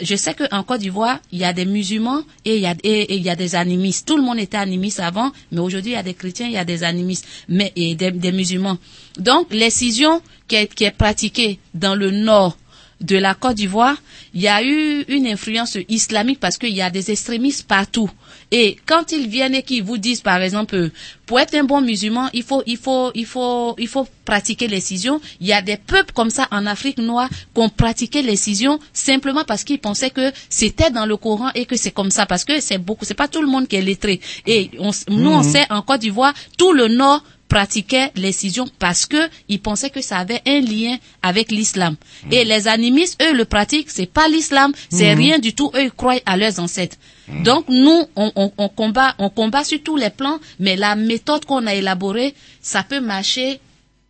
je 0.00 0.16
sais 0.16 0.34
qu'en 0.34 0.62
Côte 0.62 0.80
d'Ivoire, 0.80 1.18
il 1.32 1.38
y 1.38 1.44
a 1.44 1.52
des 1.52 1.64
musulmans 1.64 2.07
et 2.44 2.56
il 2.56 3.22
y 3.22 3.30
a, 3.30 3.36
des 3.36 3.54
animistes. 3.54 4.06
Tout 4.06 4.16
le 4.16 4.22
monde 4.22 4.38
était 4.38 4.56
animiste 4.56 5.00
avant, 5.00 5.32
mais 5.52 5.60
aujourd'hui, 5.60 5.92
il 5.92 5.94
y 5.94 5.98
a 5.98 6.02
des 6.02 6.14
chrétiens, 6.14 6.46
il 6.46 6.52
y 6.52 6.56
a 6.56 6.64
des 6.64 6.84
animistes, 6.84 7.26
mais 7.48 7.72
et 7.76 7.94
des, 7.94 8.32
musulmans. 8.32 8.78
Donc, 9.18 9.48
l'excision 9.52 10.22
qui 10.46 10.56
est 10.56 10.96
pratiquée 10.96 11.58
dans 11.74 11.94
le 11.94 12.10
nord 12.10 12.56
de 13.00 13.16
la 13.16 13.34
Côte 13.34 13.54
d'Ivoire, 13.56 13.96
il 14.34 14.40
y 14.40 14.48
a 14.48 14.62
eu 14.62 15.02
une 15.08 15.26
influence 15.26 15.76
islamique 15.88 16.40
parce 16.40 16.58
qu'il 16.58 16.74
y 16.74 16.82
a 16.82 16.90
des 16.90 17.10
extrémistes 17.10 17.66
partout. 17.66 18.10
Et 18.50 18.78
quand 18.86 19.12
ils 19.12 19.28
viennent 19.28 19.54
et 19.54 19.62
qu'ils 19.62 19.82
vous 19.82 19.98
disent, 19.98 20.20
par 20.20 20.40
exemple, 20.42 20.74
euh, 20.74 20.90
pour 21.26 21.38
être 21.38 21.54
un 21.54 21.64
bon 21.64 21.80
musulman, 21.82 22.28
il 22.32 22.42
faut, 22.42 22.62
il 22.66 22.76
faut, 22.78 23.10
il 23.14 23.26
faut, 23.26 23.74
il 23.78 23.86
faut 23.88 24.06
pratiquer 24.24 24.66
l'excision. 24.68 25.20
Il 25.40 25.46
y 25.46 25.52
a 25.52 25.60
des 25.62 25.76
peuples 25.76 26.12
comme 26.12 26.30
ça 26.30 26.48
en 26.50 26.64
Afrique 26.66 26.98
noire 26.98 27.28
qui 27.54 27.60
ont 27.60 27.68
pratiqué 27.68 28.22
l'excision 28.22 28.80
simplement 28.92 29.44
parce 29.46 29.64
qu'ils 29.64 29.78
pensaient 29.80 30.10
que 30.10 30.32
c'était 30.48 30.90
dans 30.90 31.06
le 31.06 31.16
Coran 31.16 31.50
et 31.54 31.66
que 31.66 31.76
c'est 31.76 31.90
comme 31.90 32.10
ça 32.10 32.26
parce 32.26 32.44
que 32.44 32.60
c'est 32.60 32.78
beaucoup, 32.78 33.04
c'est 33.04 33.14
pas 33.14 33.28
tout 33.28 33.42
le 33.42 33.48
monde 33.48 33.68
qui 33.68 33.76
est 33.76 33.82
lettré. 33.82 34.20
Et 34.46 34.70
on, 34.78 34.90
nous, 35.10 35.30
on 35.30 35.38
Mhm. 35.38 35.42
sait 35.42 35.66
en 35.70 35.82
Côte 35.82 36.00
d'Ivoire, 36.00 36.32
tout 36.56 36.72
le 36.72 36.88
Nord 36.88 37.22
pratiquait 37.48 38.10
l'excision 38.14 38.66
parce 38.78 39.06
que 39.06 39.28
ils 39.48 39.60
pensaient 39.60 39.90
que 39.90 40.02
ça 40.02 40.18
avait 40.18 40.42
un 40.46 40.60
lien 40.60 40.96
avec 41.22 41.50
l'islam. 41.50 41.96
Et 42.30 42.44
les 42.44 42.68
animistes, 42.68 43.20
eux, 43.22 43.34
le 43.34 43.44
pratiquent, 43.44 43.90
c'est 43.90 44.06
pas 44.06 44.28
l'islam, 44.28 44.72
c'est 44.90 45.12
Mhm. 45.14 45.18
rien 45.18 45.38
du 45.38 45.54
tout. 45.54 45.70
Eux, 45.74 45.84
ils 45.84 45.90
croient 45.90 46.20
à 46.26 46.36
leurs 46.36 46.60
ancêtres. 46.60 46.96
Donc 47.44 47.64
nous, 47.68 48.04
on, 48.16 48.32
on, 48.36 48.52
on 48.56 48.68
combat, 48.68 49.14
on 49.18 49.28
combat 49.30 49.64
sur 49.64 49.82
tous 49.82 49.96
les 49.96 50.10
plans, 50.10 50.38
mais 50.60 50.76
la 50.76 50.94
méthode 50.96 51.44
qu'on 51.44 51.66
a 51.66 51.74
élaborée, 51.74 52.34
ça 52.62 52.82
peut 52.82 53.00
marcher 53.00 53.60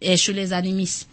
eh, 0.00 0.16
chez 0.16 0.32
les 0.32 0.52
animistes, 0.52 1.08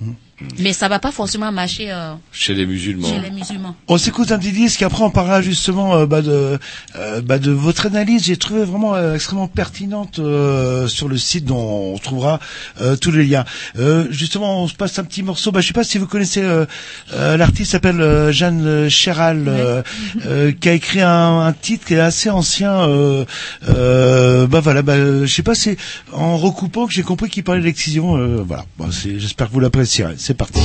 mais 0.59 0.73
ça 0.73 0.88
va 0.89 0.99
pas 0.99 1.11
forcément 1.11 1.51
marcher 1.51 1.91
euh, 1.91 2.13
Chez 2.31 2.53
les 2.53 2.65
musulmans. 2.65 3.07
chez 3.07 3.19
les 3.19 3.29
musulmans. 3.31 3.75
On 3.88 3.97
s'écoute 3.97 4.31
un 4.31 4.38
petit 4.39 4.51
disque, 4.51 4.81
après 4.81 5.03
on 5.03 5.09
parlera 5.09 5.41
justement 5.41 5.95
euh, 5.95 6.05
bah, 6.05 6.21
de, 6.21 6.59
euh, 6.97 7.21
bah, 7.21 7.39
de 7.39 7.51
votre 7.51 7.86
analyse. 7.86 8.25
J'ai 8.25 8.36
trouvé 8.38 8.63
vraiment 8.65 8.95
euh, 8.95 9.15
extrêmement 9.15 9.47
pertinente 9.47 10.19
euh, 10.19 10.88
sur 10.88 11.07
le 11.07 11.17
site 11.17 11.45
dont 11.45 11.93
on 11.93 11.97
trouvera 11.97 12.39
euh, 12.81 12.95
tous 12.97 13.11
les 13.11 13.23
liens. 13.25 13.45
Euh, 13.77 14.07
justement, 14.11 14.61
on 14.63 14.67
se 14.67 14.73
passe 14.75 14.99
un 14.99 15.03
petit 15.05 15.23
morceau. 15.23 15.51
Bah, 15.51 15.61
je 15.61 15.67
sais 15.67 15.73
pas 15.73 15.83
si 15.86 15.97
vous 15.97 16.07
connaissez 16.07 16.41
euh, 16.43 16.65
euh, 17.13 17.38
l'artiste 17.38 17.71
s'appelle 17.71 18.01
euh, 18.01 18.31
Jeanne 18.33 18.89
Chéral, 18.89 19.45
euh, 19.47 19.81
euh, 20.25 20.51
qui 20.51 20.67
a 20.69 20.73
écrit 20.73 21.01
un, 21.01 21.39
un 21.41 21.53
titre 21.53 21.86
qui 21.86 21.93
est 21.93 21.99
assez 21.99 22.29
ancien. 22.29 22.71
Euh, 22.89 23.23
euh, 23.69 24.47
bah 24.47 24.59
voilà, 24.59 24.81
bah, 24.81 24.95
je 24.97 25.25
sais 25.33 25.43
pas, 25.43 25.55
c'est 25.55 25.77
en 26.11 26.38
recoupant 26.38 26.88
que 26.88 26.93
j'ai 26.93 27.03
compris 27.03 27.29
qu'il 27.29 27.43
parlait 27.43 27.61
d'excision. 27.61 28.17
Euh, 28.17 28.43
voilà, 28.45 28.65
Bon, 28.77 28.91
c'est- 28.91 29.19
j'espère 29.19 29.47
que 29.47 29.53
vous 29.53 29.59
l'apprécierez. 29.59 30.15
C'est 30.28 30.34
parti. 30.34 30.59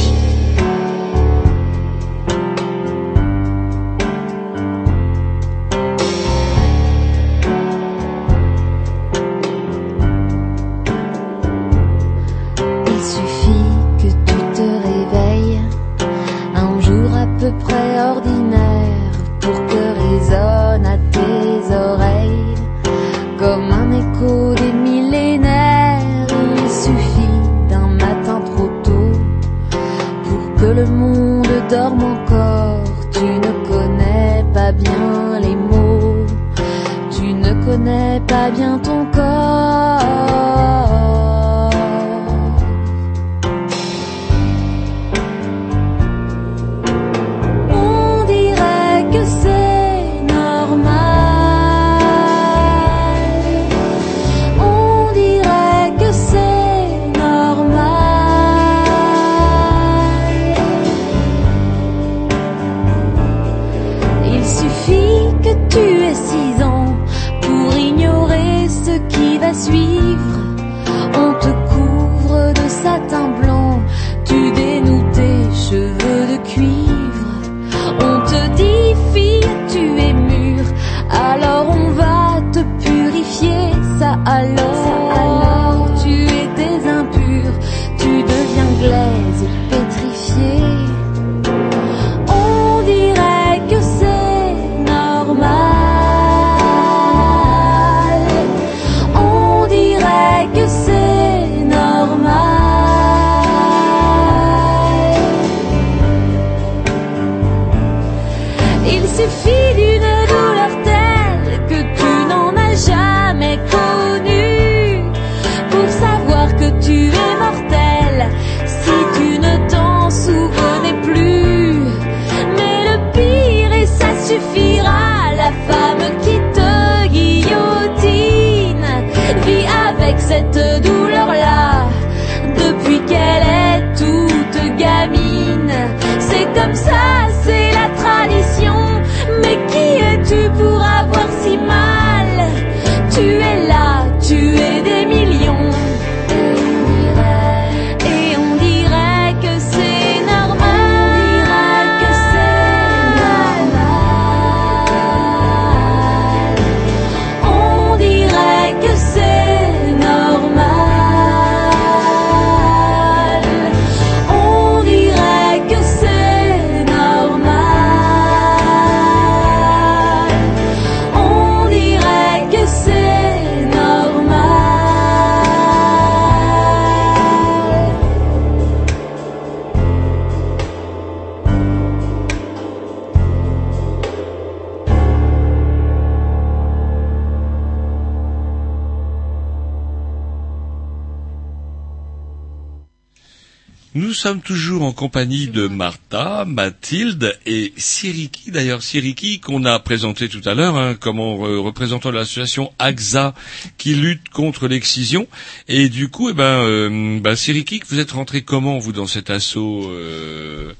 Sommes 194.21 194.43
toujours 194.43 194.83
en 194.83 194.93
compagnie 194.93 195.47
de 195.49 195.67
Martha, 195.67 196.45
Mathilde 196.45 197.39
et 197.47 197.73
Siriki. 197.79 198.51
D'ailleurs, 198.51 198.83
Siriki 198.83 199.41
qu'on 199.41 199.65
a 199.65 199.79
présenté 199.79 200.29
tout 200.29 200.43
à 200.45 200.53
l'heure 200.53 200.77
hein, 200.77 200.95
comme 200.95 201.19
euh, 201.21 201.59
représentant 201.59 202.11
de 202.11 202.17
l'association 202.17 202.71
AXA 202.79 203.35
qui 203.79 203.95
lutte 203.95 204.29
contre 204.29 204.69
l'excision. 204.69 205.27
Et 205.69 205.89
du 205.89 206.09
coup, 206.09 206.29
eh 206.29 206.35
ben, 206.35 206.45
euh, 206.67 207.19
bah, 207.19 207.35
Siriki, 207.35 207.81
vous 207.89 207.99
êtes 207.99 208.11
rentré 208.13 208.43
comment 208.43 208.79
vous 208.79 208.93
dans 208.93 209.07
cet 209.07 209.31
assaut 209.31 209.91
euh, 209.91 210.75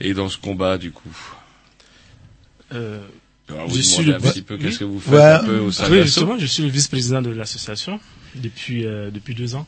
et 0.00 0.14
dans 0.14 0.30
ce 0.30 0.38
combat 0.38 0.78
du 0.78 0.90
coup? 0.90 1.14
Euh, 2.72 3.00
Alors, 3.50 3.68
vous 3.68 3.76
je 3.76 3.82
suis 3.82 4.04
demandez 4.06 4.22
le 4.22 4.28
un 4.28 4.32
petit 4.32 4.42
peu 4.42 4.54
oui. 4.54 4.60
qu'est-ce 4.62 4.78
que 4.78 4.84
vous 4.84 5.00
faites 5.00 5.14
un 5.14 5.44
peu 5.44 5.58
au 5.58 5.70
sein 5.72 5.84
Oui, 5.84 5.90
de 5.90 5.96
l'assaut 5.96 6.06
justement, 6.06 6.38
je 6.38 6.46
suis 6.46 6.62
le 6.62 6.70
vice-président 6.70 7.20
de 7.20 7.30
l'association 7.30 8.00
depuis 8.34 8.86
euh, 8.86 9.10
depuis 9.10 9.34
deux 9.34 9.54
ans. 9.56 9.66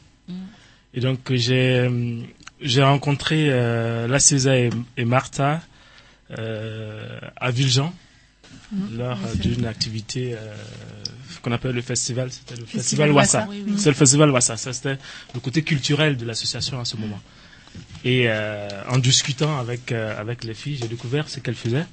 Et 0.95 1.01
donc 1.01 1.19
j'ai 1.35 1.75
euh, 1.81 2.21
j'ai 2.63 2.83
rencontré 2.83 3.49
euh, 3.51 4.07
la 4.07 4.19
César 4.19 4.55
et, 4.55 4.71
et 4.97 5.05
Martha 5.05 5.61
euh, 6.39 7.19
à 7.37 7.51
Villejean 7.51 7.93
Mhm. 8.73 8.99
lors 8.99 9.19
euh, 9.27 9.35
d'une 9.35 9.67
activité 9.67 10.35
euh, 10.35 10.55
qu'on 11.43 11.51
appelle 11.51 11.73
le 11.73 11.83
festival, 11.83 12.31
c'était 12.31 12.55
le 12.55 12.65
Festival 12.67 13.11
Wassa. 13.11 13.47
Oui, 13.51 13.65
oui. 13.67 13.75
C'est 13.77 13.89
le 13.89 13.97
festival 13.97 14.31
Wassa, 14.31 14.57
ça 14.57 14.73
c'était 14.73 14.97
le 15.35 15.41
côté 15.41 15.63
culturel 15.63 16.17
de 16.17 16.25
l'association 16.25 16.79
à 16.79 16.85
ce 16.85 16.97
moment. 16.97 17.21
Et 18.05 18.29
en 18.89 18.99
discutant 18.99 19.59
avec 19.59 19.93
avec 19.93 20.45
les 20.45 20.55
filles, 20.55 20.77
j'ai 20.77 20.89
découvert 20.89 21.29
ce 21.29 21.41
qu'elles 21.41 21.55
faisaient. 21.57 21.87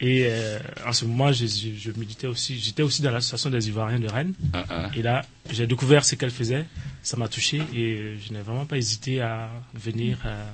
Et 0.00 0.26
euh, 0.28 0.58
en 0.86 0.92
ce 0.92 1.04
moment, 1.04 1.32
je, 1.32 1.46
je, 1.46 1.68
je 1.76 1.90
militais 1.92 2.28
aussi, 2.28 2.58
j'étais 2.58 2.82
aussi 2.82 3.02
dans 3.02 3.10
l'association 3.10 3.50
des 3.50 3.68
Ivoiriens 3.68 3.98
de 3.98 4.06
Rennes. 4.08 4.32
Ah, 4.52 4.64
ah. 4.70 4.90
Et 4.94 5.02
là, 5.02 5.24
j'ai 5.50 5.66
découvert 5.66 6.04
ce 6.04 6.14
qu'elle 6.14 6.30
faisait. 6.30 6.64
Ça 7.02 7.16
m'a 7.16 7.26
touché 7.28 7.60
et 7.74 8.14
je 8.24 8.32
n'ai 8.32 8.40
vraiment 8.40 8.64
pas 8.64 8.76
hésité 8.76 9.20
à 9.20 9.50
venir 9.74 10.18
euh, 10.24 10.44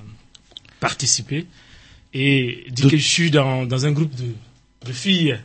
participer. 0.79 1.45
Et 2.13 2.65
dire 2.71 2.89
que 2.89 2.97
je 2.97 3.07
suis 3.07 3.29
dans, 3.29 3.65
dans 3.65 3.85
un 3.85 3.91
groupe 3.91 4.15
de, 4.15 4.33
de 4.87 4.91
filles. 4.93 5.37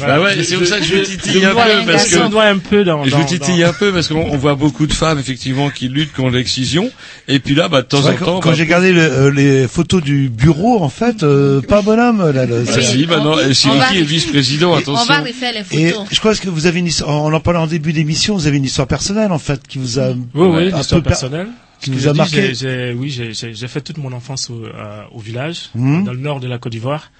Bah 0.00 0.20
ouais, 0.20 0.42
c'est 0.42 0.56
pour 0.56 0.66
ça 0.66 0.78
que 0.78 0.84
je 0.84 0.96
titille 1.04 1.44
un 1.44 1.50
peu 1.54 1.86
parce 1.86 2.08
que 2.08 2.16
un 2.18 2.58
peu 2.58 2.84
dans, 2.84 3.04
je 3.04 3.16
titille 3.26 3.60
dans- 3.60 3.68
un 3.68 3.72
peu 3.72 3.92
parce 3.92 4.08
qu'on 4.08 4.16
on 4.30 4.36
voit 4.36 4.54
beaucoup 4.54 4.86
de 4.86 4.92
femmes 4.92 5.18
effectivement 5.18 5.70
qui 5.70 5.88
luttent 5.88 6.12
contre 6.12 6.36
l'excision 6.36 6.90
et 7.28 7.38
puis 7.38 7.54
là 7.54 7.68
bah 7.68 7.82
de 7.82 7.86
temps 7.86 8.04
en 8.06 8.12
quand 8.14 8.24
temps 8.24 8.40
quand 8.40 8.50
bah, 8.50 8.54
j'ai 8.54 8.64
regardé 8.64 8.92
le- 8.92 9.00
euh, 9.00 9.30
les 9.30 9.66
photos 9.68 10.02
du 10.02 10.28
bureau, 10.28 10.82
en 10.82 10.88
fait, 10.88 11.22
euh, 11.22 11.60
pas 11.60 11.82
bonhomme 11.82 12.30
là. 12.30 12.44
le- 12.46 12.62
bah, 12.64 12.72
c'est- 12.72 12.82
si 12.82 13.06
maintenant 13.06 13.34
on 13.38 13.52
Siriki 13.54 13.78
va- 13.78 13.94
est 13.94 14.02
vice-président 14.02 14.70
On 14.70 14.72
va 14.74 14.78
attention 14.80 15.14
refaire 15.22 15.52
les 15.52 15.78
Et 15.78 15.90
photos. 15.90 16.06
je 16.10 16.18
crois 16.20 16.34
que 16.34 16.48
vous 16.48 16.66
avez 16.66 16.80
une 16.80 16.86
histoire, 16.86 17.22
on 17.24 17.32
en 17.32 17.40
parlait 17.40 17.60
en 17.60 17.66
début 17.66 17.92
d'émission, 17.92 18.34
vous 18.34 18.46
avez 18.46 18.56
une 18.58 18.64
histoire 18.64 18.86
personnelle 18.88 19.32
en 19.32 19.38
fait 19.38 19.66
qui 19.66 19.78
vous 19.78 19.98
a 19.98 20.10
Oui, 20.10 20.16
oui, 20.34 20.72
un 20.72 20.76
l'histoire 20.78 21.00
peu 21.00 21.04
per- 21.04 21.08
personnelle. 21.10 21.48
qui 21.80 21.92
j'ai 21.98 22.08
a 22.08 22.12
dit, 22.12 22.18
marqué. 22.18 22.46
j'ai- 22.48 22.54
j'ai- 22.54 22.92
oui, 22.98 23.10
j'ai- 23.10 23.32
j'ai 23.34 23.54
j'ai 23.54 23.68
fait 23.68 23.80
toute 23.80 23.98
mon 23.98 24.12
enfance 24.12 24.50
au, 24.50 24.64
euh, 24.64 25.02
au 25.12 25.20
village, 25.20 25.70
Mhm. 25.74 26.04
dans 26.04 26.12
le 26.12 26.18
nord 26.18 26.40
de 26.40 26.48
la 26.48 26.58
Côte 26.58 26.72
d'Ivoire. 26.72 27.10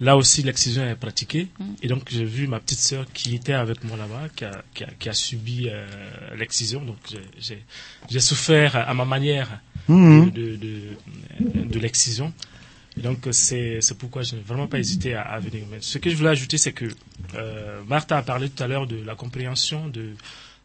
Là 0.00 0.16
aussi, 0.16 0.42
l'excision 0.44 0.84
est 0.84 0.94
pratiquée. 0.94 1.48
Et 1.82 1.88
donc, 1.88 2.02
j'ai 2.10 2.24
vu 2.24 2.46
ma 2.46 2.60
petite 2.60 2.78
sœur 2.78 3.04
qui 3.12 3.34
était 3.34 3.52
avec 3.54 3.82
moi 3.82 3.96
là-bas, 3.96 4.28
qui 4.36 4.44
a, 4.44 4.62
qui 4.74 4.84
a, 4.84 4.90
qui 4.98 5.08
a 5.08 5.12
subi 5.12 5.68
euh, 5.68 5.86
l'excision. 6.36 6.80
Donc, 6.84 6.98
j'ai- 7.40 8.20
souffert 8.20 8.76
à 8.76 8.94
ma 8.94 9.04
manière 9.04 9.60
Mhm. 9.88 10.30
de, 10.30 10.56
de, 10.56 10.56
de, 10.56 11.64
de 11.74 11.78
l'excision. 11.78 12.32
Et 12.96 13.00
donc, 13.00 13.26
c'est 13.32 13.80
pourquoi 13.98 14.22
je 14.22 14.34
n'ai 14.36 14.42
vraiment 14.42 14.66
pas 14.66 14.78
hésité 14.78 15.14
à, 15.14 15.22
à 15.22 15.38
venir. 15.40 15.64
Mais 15.70 15.78
ce 15.80 15.98
que 15.98 16.10
je 16.10 16.16
voulais 16.16 16.30
ajouter, 16.30 16.58
c'est 16.58 16.72
que 16.72 16.84
euh, 17.34 17.80
Martha 17.88 18.18
a 18.18 18.22
parlé 18.22 18.50
tout 18.50 18.62
à 18.62 18.66
l'heure 18.68 18.86
de 18.86 19.02
la 19.04 19.14
compréhension 19.14 19.88
de, 19.88 20.10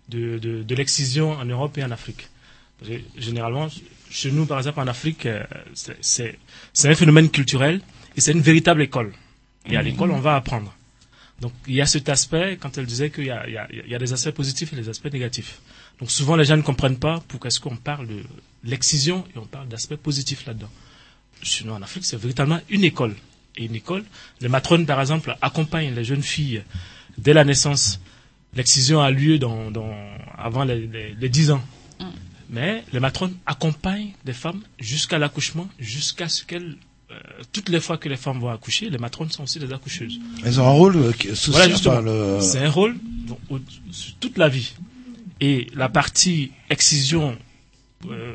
de, 0.10 0.38
de, 0.40 0.62
de 0.64 0.76
l'excision 0.76 1.32
en 1.32 1.46
Europe 1.46 1.78
et 1.78 1.84
en 1.84 1.92
Afrique. 1.92 2.28
Parce 2.80 2.92
que, 2.92 2.98
généralement, 3.18 3.68
chez 4.10 4.32
nous, 4.32 4.46
par 4.46 4.58
exemple, 4.60 4.80
en 4.80 4.88
Afrique, 4.88 5.26
euh, 5.26 5.44
c'est 6.02 6.38
un 6.84 6.96
phénomène 6.96 7.30
culturel 7.30 7.82
et 8.16 8.22
c'est 8.22 8.34
une 8.34 8.42
véritable 8.42 8.82
école. 8.84 9.12
Et 9.70 9.78
à 9.78 9.82
l'école, 9.82 10.12
on 10.12 10.20
va 10.20 10.36
apprendre. 10.36 10.74
Donc, 11.42 11.54
il 11.68 11.74
y 11.76 11.82
a 11.82 11.86
cet 11.86 12.10
aspect, 12.10 12.58
quand 12.60 12.78
elle 12.78 12.86
disait 12.86 13.10
qu'il 13.10 13.26
y 13.26 13.32
a, 13.32 13.48
y, 13.50 13.94
y 13.94 13.98
des 13.98 14.14
aspects 14.14 14.32
positifs 14.32 14.72
et 14.74 14.76
des 14.76 14.90
aspects 14.90 15.12
négatifs. 15.12 15.60
Donc, 16.00 16.12
souvent, 16.12 16.36
les 16.36 16.46
gens 16.46 16.58
ne 16.58 16.62
comprennent 16.62 17.00
pas 17.00 17.24
pourquoi 17.28 17.48
est-ce 17.50 17.60
qu'on 17.60 17.76
parle 17.76 18.08
de 18.08 18.24
l'excision 18.64 19.26
et 19.36 19.40
on 19.40 19.46
parle 19.46 19.68
d'aspects 19.68 19.96
positifs 19.96 20.46
là-dedans. 20.46 20.70
Chez 21.42 21.66
nous, 21.66 21.74
en 21.74 21.82
Afrique, 21.82 22.06
c'est 22.06 22.18
véritablement 22.18 22.60
une 22.70 22.84
école. 22.84 23.16
Et 23.58 23.66
une 23.66 23.76
école, 23.76 24.04
les 24.42 24.48
matrones, 24.48 24.86
par 24.86 25.00
exemple, 25.00 25.36
accompagnent 25.42 25.94
les 25.94 26.04
jeunes 26.04 26.24
filles 26.24 26.64
dès 27.18 27.34
la 27.34 27.44
naissance. 27.44 28.00
L'excision 28.56 29.02
a 29.02 29.12
lieu 29.12 29.38
dans, 29.38 29.70
dans, 29.72 29.94
avant 30.38 30.64
les, 30.64 30.88
les, 30.88 31.14
les 31.14 31.30
10 31.30 31.52
ans. 31.52 31.64
Mais 32.50 32.84
les 32.94 33.00
matrones 33.00 33.36
accompagnent 33.46 34.12
les 34.26 34.34
femmes 34.34 34.62
jusqu'à 34.80 35.18
l'accouchement, 35.18 35.68
jusqu'à 35.80 36.30
ce 36.30 36.44
qu'elles... 36.44 36.78
euh, 37.12 37.16
toutes 37.52 37.70
les 37.70 37.80
fois 37.80 37.98
que 37.98 38.10
les 38.10 38.16
femmes 38.18 38.40
vont 38.40 38.50
accoucher, 38.50 38.90
les 38.90 38.98
matrones 38.98 39.30
sont 39.30 39.44
aussi 39.44 39.60
des 39.60 39.72
accoucheuses. 39.74 40.20
Elles 40.46 40.60
ont 40.60 40.68
un 40.68 40.72
rôle 40.72 40.96
euh, 40.98 41.12
social. 41.36 41.72
Voilà, 41.84 42.02
le- 42.02 42.42
C'est 42.42 42.60
un 42.60 42.70
rôle 42.70 42.96
donc, 43.28 43.40
au- 43.50 43.60
sur 43.92 44.16
toute 44.16 44.38
la 44.38 44.50
vie. 44.50 44.74
Et 45.42 45.68
la 45.76 45.90
partie 45.90 46.52
excision 46.70 47.38
euh, 48.10 48.34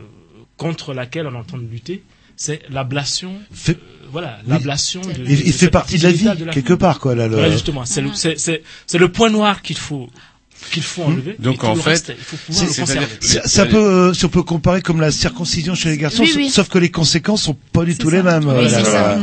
contre 0.56 0.92
laquelle 0.94 1.26
on 1.26 1.34
entend 1.34 1.56
lutter, 1.56 2.02
c'est 2.36 2.62
l'ablation. 2.70 3.34
Fait- 3.52 3.72
euh, 3.72 4.06
voilà, 4.10 4.38
Oui. 4.44 4.50
l'ablation. 4.50 5.00
de- 5.00 5.24
Il, 5.26 5.44
de 5.46 5.52
fait 5.52 5.70
partie 5.70 5.98
de 5.98 6.02
la 6.04 6.12
vie 6.12 6.28
quelque 6.52 6.74
part 6.74 6.98
quoi 7.00 7.14
là. 7.14 7.26
le- 7.28 7.34
Voilà, 7.34 7.50
justement, 7.50 7.82
le, 7.82 8.12
c'est 8.14 8.98
le 8.98 9.08
point 9.12 9.30
noir 9.30 9.62
qu'il 9.62 9.76
faut 9.76 10.08
qu'il 10.70 10.82
faut 10.82 11.02
enlever. 11.02 11.36
Donc, 11.38 11.54
et 11.54 11.58
tout 11.58 11.66
en 11.66 11.74
le 11.74 11.80
fait, 11.80 11.90
reste, 11.90 12.12
il 12.16 12.24
faut 12.24 12.36
pouvoir 12.36 12.64
le 12.66 12.80
conserver. 12.80 13.06
Ça 13.48 13.66
peut, 13.66 13.76
euh, 13.76 14.14
si 14.14 14.24
on 14.24 14.28
peut 14.28 14.42
comparer 14.42 14.82
comme 14.82 15.00
la 15.00 15.10
circoncision 15.10 15.74
chez 15.74 15.90
les 15.90 15.98
garçons, 15.98 16.22
Oui, 16.22 16.28
sauf- 16.28 16.36
oui. 16.36 16.50
sauf 16.50 16.68
que 16.68 16.78
les 16.78 16.90
conséquences 16.90 17.42
sont 17.42 17.56
pas 17.72 17.84
du 17.84 17.96
tout 17.96 18.10
les 18.10 18.22
mêmes. 18.22 18.46
Oui, 18.46 18.54
euh, 18.66 18.68
ça. 18.84 19.18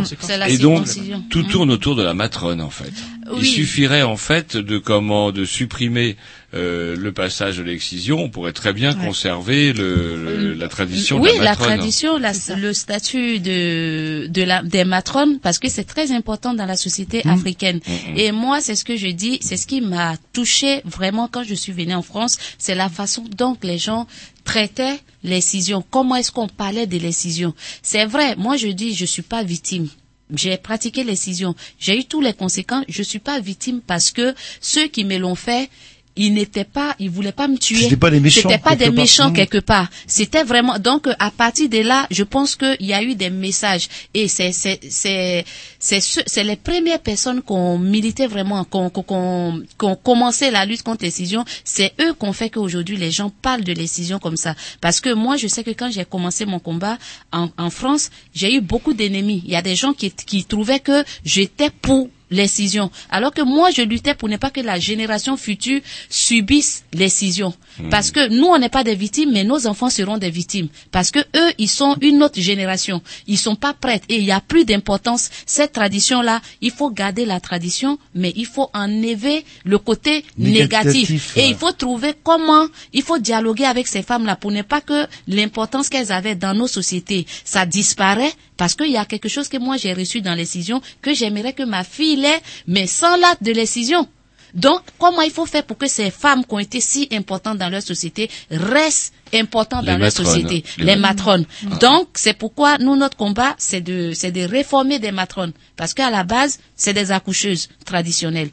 et 0.50 0.58
donc 0.58 0.88
tout 1.30 1.40
Mhm. 1.44 1.48
tourne 1.48 1.72
autour 1.72 1.96
de 1.96 2.04
la 2.04 2.14
matrone 2.14 2.62
en 2.62 2.70
fait 2.70 2.92
il 3.28 3.40
Oui. 3.40 3.46
suffirait 3.46 4.04
en 4.04 4.18
fait 4.18 4.56
de 4.56 4.78
comment 4.78 5.32
de 5.32 5.46
supprimer 5.46 6.16
euh, 6.54 6.96
le 6.96 7.12
passage 7.12 7.58
de 7.58 7.64
l'excision 7.64 8.20
on 8.20 8.30
pourrait 8.30 8.54
très 8.54 8.72
bien 8.72 8.96
Ouais. 8.98 9.06
conserver 9.08 9.74
le, 9.74 10.16
le- 10.24 10.54
la 10.54 10.68
tradition 10.68 11.20
oui, 11.20 11.32
de 11.34 11.38
la 11.40 11.44
la 11.44 11.50
matrone 11.52 11.68
tradition, 11.78 12.18
la- 12.20 12.34
le 12.58 12.72
statut 12.74 13.40
de, 13.40 14.28
de 14.28 14.44
la, 14.44 14.62
des 14.64 14.84
matrones, 14.86 15.40
parce 15.40 15.60
que 15.60 15.70
c'est 15.70 15.84
très 15.86 16.12
important 16.12 16.54
dans 16.54 16.66
la 16.68 16.78
société 16.78 17.22
Mmh. 17.26 17.30
africaine. 17.30 17.80
Mhm. 17.88 18.18
Et 18.18 18.32
moi, 18.32 18.62
c'est 18.62 18.76
ce 18.76 18.86
que 18.86 18.96
je 18.96 19.08
dis, 19.08 19.40
c'est 19.42 19.58
ce 19.58 19.66
qui 19.68 19.82
m'a 19.82 20.16
touché 20.34 20.82
vraiment 20.86 21.28
quand 21.28 21.44
je 21.44 21.56
suis 21.56 21.72
venue 21.74 21.96
en 21.96 22.02
France, 22.04 22.38
c'est 22.58 22.76
la 22.76 22.90
façon 22.90 23.24
dont 23.36 23.58
les 23.64 23.78
gens 23.80 24.08
traitaient 24.44 25.00
l'excision. 25.24 25.84
Comment 25.90 26.16
est-ce 26.18 26.32
qu'on 26.32 26.48
parlait 26.48 26.86
de 26.88 26.98
l'excision? 26.98 27.54
C'est 27.82 28.06
vrai, 28.06 28.36
moi 28.38 28.56
je 28.58 28.68
dis, 28.68 28.94
je 28.94 29.06
suis 29.06 29.24
pas 29.24 29.44
victime. 29.44 29.88
J'ai 30.34 30.58
pratiqué 30.58 31.04
l'excision. 31.04 31.56
J'ai 31.80 32.00
eu 32.00 32.06
tous 32.06 32.22
les 32.22 32.34
conséquences. 32.34 32.86
Je 32.90 33.04
suis 33.04 33.20
pas 33.20 33.40
victime 33.40 33.82
parce 33.86 34.12
que 34.12 34.34
ceux 34.60 34.88
qui 34.88 35.04
me 35.06 35.18
l'ont 35.18 35.36
fait, 35.36 35.70
ils 36.18 36.34
n'étaient 36.34 36.64
pas, 36.64 36.96
ils 37.00 37.10
voulaient 37.10 37.32
pas 37.34 37.48
me 37.48 37.58
tuer. 37.58 37.76
C'était 37.84 37.98
pas 37.98 38.10
des 38.10 38.20
méchants, 38.20 38.50
C'était 38.50 38.58
pas 38.62 38.76
des 38.76 38.86
quelque 38.86 38.96
méchants 38.96 39.32
quelque 39.34 39.58
part. 39.60 39.90
C'était 40.08 40.44
vraiment 40.44 40.80
donc 40.80 41.08
à 41.20 41.32
partir 41.32 41.68
de 41.70 41.80
là, 41.80 42.08
je 42.12 42.24
pense 42.24 42.56
qu'il 42.56 42.78
y 42.86 42.94
a 42.94 43.04
eu 43.04 43.16
des 43.16 43.30
messages 43.30 43.88
et 44.14 44.28
c'est 44.28 44.52
c'est 44.52 44.80
c'est 44.90 45.44
c'est 45.80 46.00
ce- 46.00 46.22
c'est 46.26 46.44
les 46.44 46.56
premières 46.56 47.00
personnes 47.00 47.42
qu'on 47.42 47.78
militait 47.78 48.28
vraiment, 48.28 48.64
qu'on 48.64 48.90
qu'on 48.90 49.04
qu'on 49.04 49.62
qu'on 49.78 49.96
commençait 49.96 50.52
la 50.52 50.66
lutte 50.66 50.84
contre 50.84 51.04
l'excision. 51.04 51.44
C'est 51.64 51.94
eux 52.02 52.14
qu'on 52.14 52.34
fait 52.34 52.50
qu'aujourd'hui 52.50 52.98
les 52.98 53.12
gens 53.12 53.32
parlent 53.42 53.64
de 53.64 53.74
l'excision 53.74 54.20
comme 54.20 54.38
ça. 54.38 54.56
Parce 54.82 55.02
que 55.02 55.14
moi, 55.14 55.38
je 55.38 55.48
sais 55.48 55.64
que 55.64 55.72
quand 55.72 55.92
j'ai 55.92 56.06
commencé 56.06 56.46
mon 56.46 56.60
combat 56.60 56.98
en, 57.34 57.50
en 57.58 57.70
France, 57.70 58.10
j'ai 58.34 58.54
eu 58.56 58.62
beaucoup 58.62 58.94
d'ennemis. 58.94 59.42
Il 59.46 59.52
y 59.52 59.56
a 59.56 59.62
des 59.62 59.76
gens 59.76 59.94
qui 59.94 60.12
qui 60.12 60.46
trouvaient 60.46 60.80
que 60.80 61.04
j'étais 61.26 61.70
pour 61.70 62.10
l'excision. 62.32 62.92
Alors 63.10 63.34
que 63.34 63.42
moi, 63.42 63.70
je 63.72 63.82
luttais 63.82 64.14
pour 64.16 64.30
ne 64.30 64.38
pas 64.38 64.50
que 64.50 64.62
la 64.62 64.80
génération 64.80 65.38
future 65.38 65.82
subisse 66.10 66.84
l'excision. 66.94 67.54
Parce 67.92 68.12
que 68.12 68.30
nous, 68.30 68.46
on 68.48 68.58
n'est 68.58 68.70
pas 68.70 68.84
des 68.84 68.96
victimes, 68.96 69.32
mais 69.34 69.44
nos 69.44 69.68
enfants 69.68 69.90
seront 69.90 70.18
des 70.18 70.30
victimes. 70.30 70.68
Parce 70.92 71.12
que 71.12 71.20
eux, 71.20 71.52
ils 71.58 71.68
sont 71.70 71.96
une 72.02 72.24
autre 72.24 72.40
génération. 72.40 73.02
Ils 73.28 73.38
sont 73.38 73.56
pas 73.56 73.74
prêts 73.74 74.02
et 74.08 74.16
il 74.16 74.24
y 74.24 74.32
a 74.32 74.40
plus 74.40 74.64
d'importance. 74.66 75.30
Cette 75.46 75.74
tradition-là, 75.74 76.42
il 76.62 76.72
faut 76.72 76.90
garder 76.90 77.26
la 77.26 77.40
tradition, 77.40 77.98
mais 78.14 78.32
il 78.36 78.46
faut 78.46 78.70
enlever 78.74 79.44
le 79.66 79.78
côté 79.78 80.24
Négatif, 80.38 81.10
négatif. 81.10 81.36
ouais. 81.36 81.44
Et 81.44 81.48
il 81.50 81.56
faut 81.56 81.72
trouver 81.74 82.14
comment, 82.24 82.68
il 82.94 83.02
faut 83.04 83.18
dialoguer 83.20 83.66
avec 83.66 83.88
ces 83.88 84.02
femmes-là 84.04 84.36
pour 84.38 84.52
ne 84.52 84.62
pas 84.62 84.82
que 84.82 85.06
l'importance 85.28 85.90
qu'elles 85.90 86.12
avaient 86.12 86.36
dans 86.36 86.54
nos 86.54 86.68
sociétés, 86.68 87.26
ça 87.44 87.66
disparaît 87.66 88.32
parce 88.58 88.76
qu'il 88.76 88.92
y 88.92 88.98
a 88.98 89.06
quelque 89.06 89.30
chose 89.30 89.48
que 89.50 89.58
moi 89.58 89.78
j'ai 89.78 89.94
reçu 89.94 90.22
dans 90.22 90.34
l'excision 90.36 90.82
que 91.02 91.14
j'aimerais 91.14 91.54
que 91.54 91.64
ma 91.64 91.84
fille 91.84 92.16
l'ait, 92.18 92.42
mais 92.68 92.88
sans 92.88 93.16
l'acte 93.18 93.44
de 93.44 93.52
l'excision. 93.52 94.08
Donc, 94.54 94.80
comment 94.98 95.22
il 95.22 95.32
faut 95.32 95.46
faire 95.46 95.66
pour 95.66 95.78
que 95.78 95.86
ces 95.88 96.10
femmes 96.12 96.46
qui 96.46 96.54
ont 96.54 96.60
été 96.60 96.80
si 96.80 97.10
importantes 97.12 97.58
dans 97.58 97.68
leur 97.68 97.82
société 97.82 98.30
restent 98.50 99.14
importantes 99.34 99.84
Les 99.86 99.92
dans 99.92 99.98
leur 99.98 100.12
société, 100.14 100.64
Les 100.78 100.86
les, 100.86 100.96
ma- 100.96 101.10
matrones. 101.10 101.46
Donc, 101.82 102.08
c'est 102.14 102.34
pourquoi 102.38 102.78
nous, 102.78 102.96
notre 102.96 103.18
combat, 103.18 103.54
c'est 103.58 103.82
de, 103.82 104.14
c'est 104.14 104.32
de 104.32 104.44
réformer 104.46 104.98
des 105.00 105.12
matrones. 105.12 105.52
Parce 105.76 105.94
qu'à 105.94 106.10
la 106.10 106.24
base, 106.24 106.60
c'est 106.78 106.94
des 106.94 107.12
accoucheuses 107.12 107.68
traditionnelles. 107.86 108.50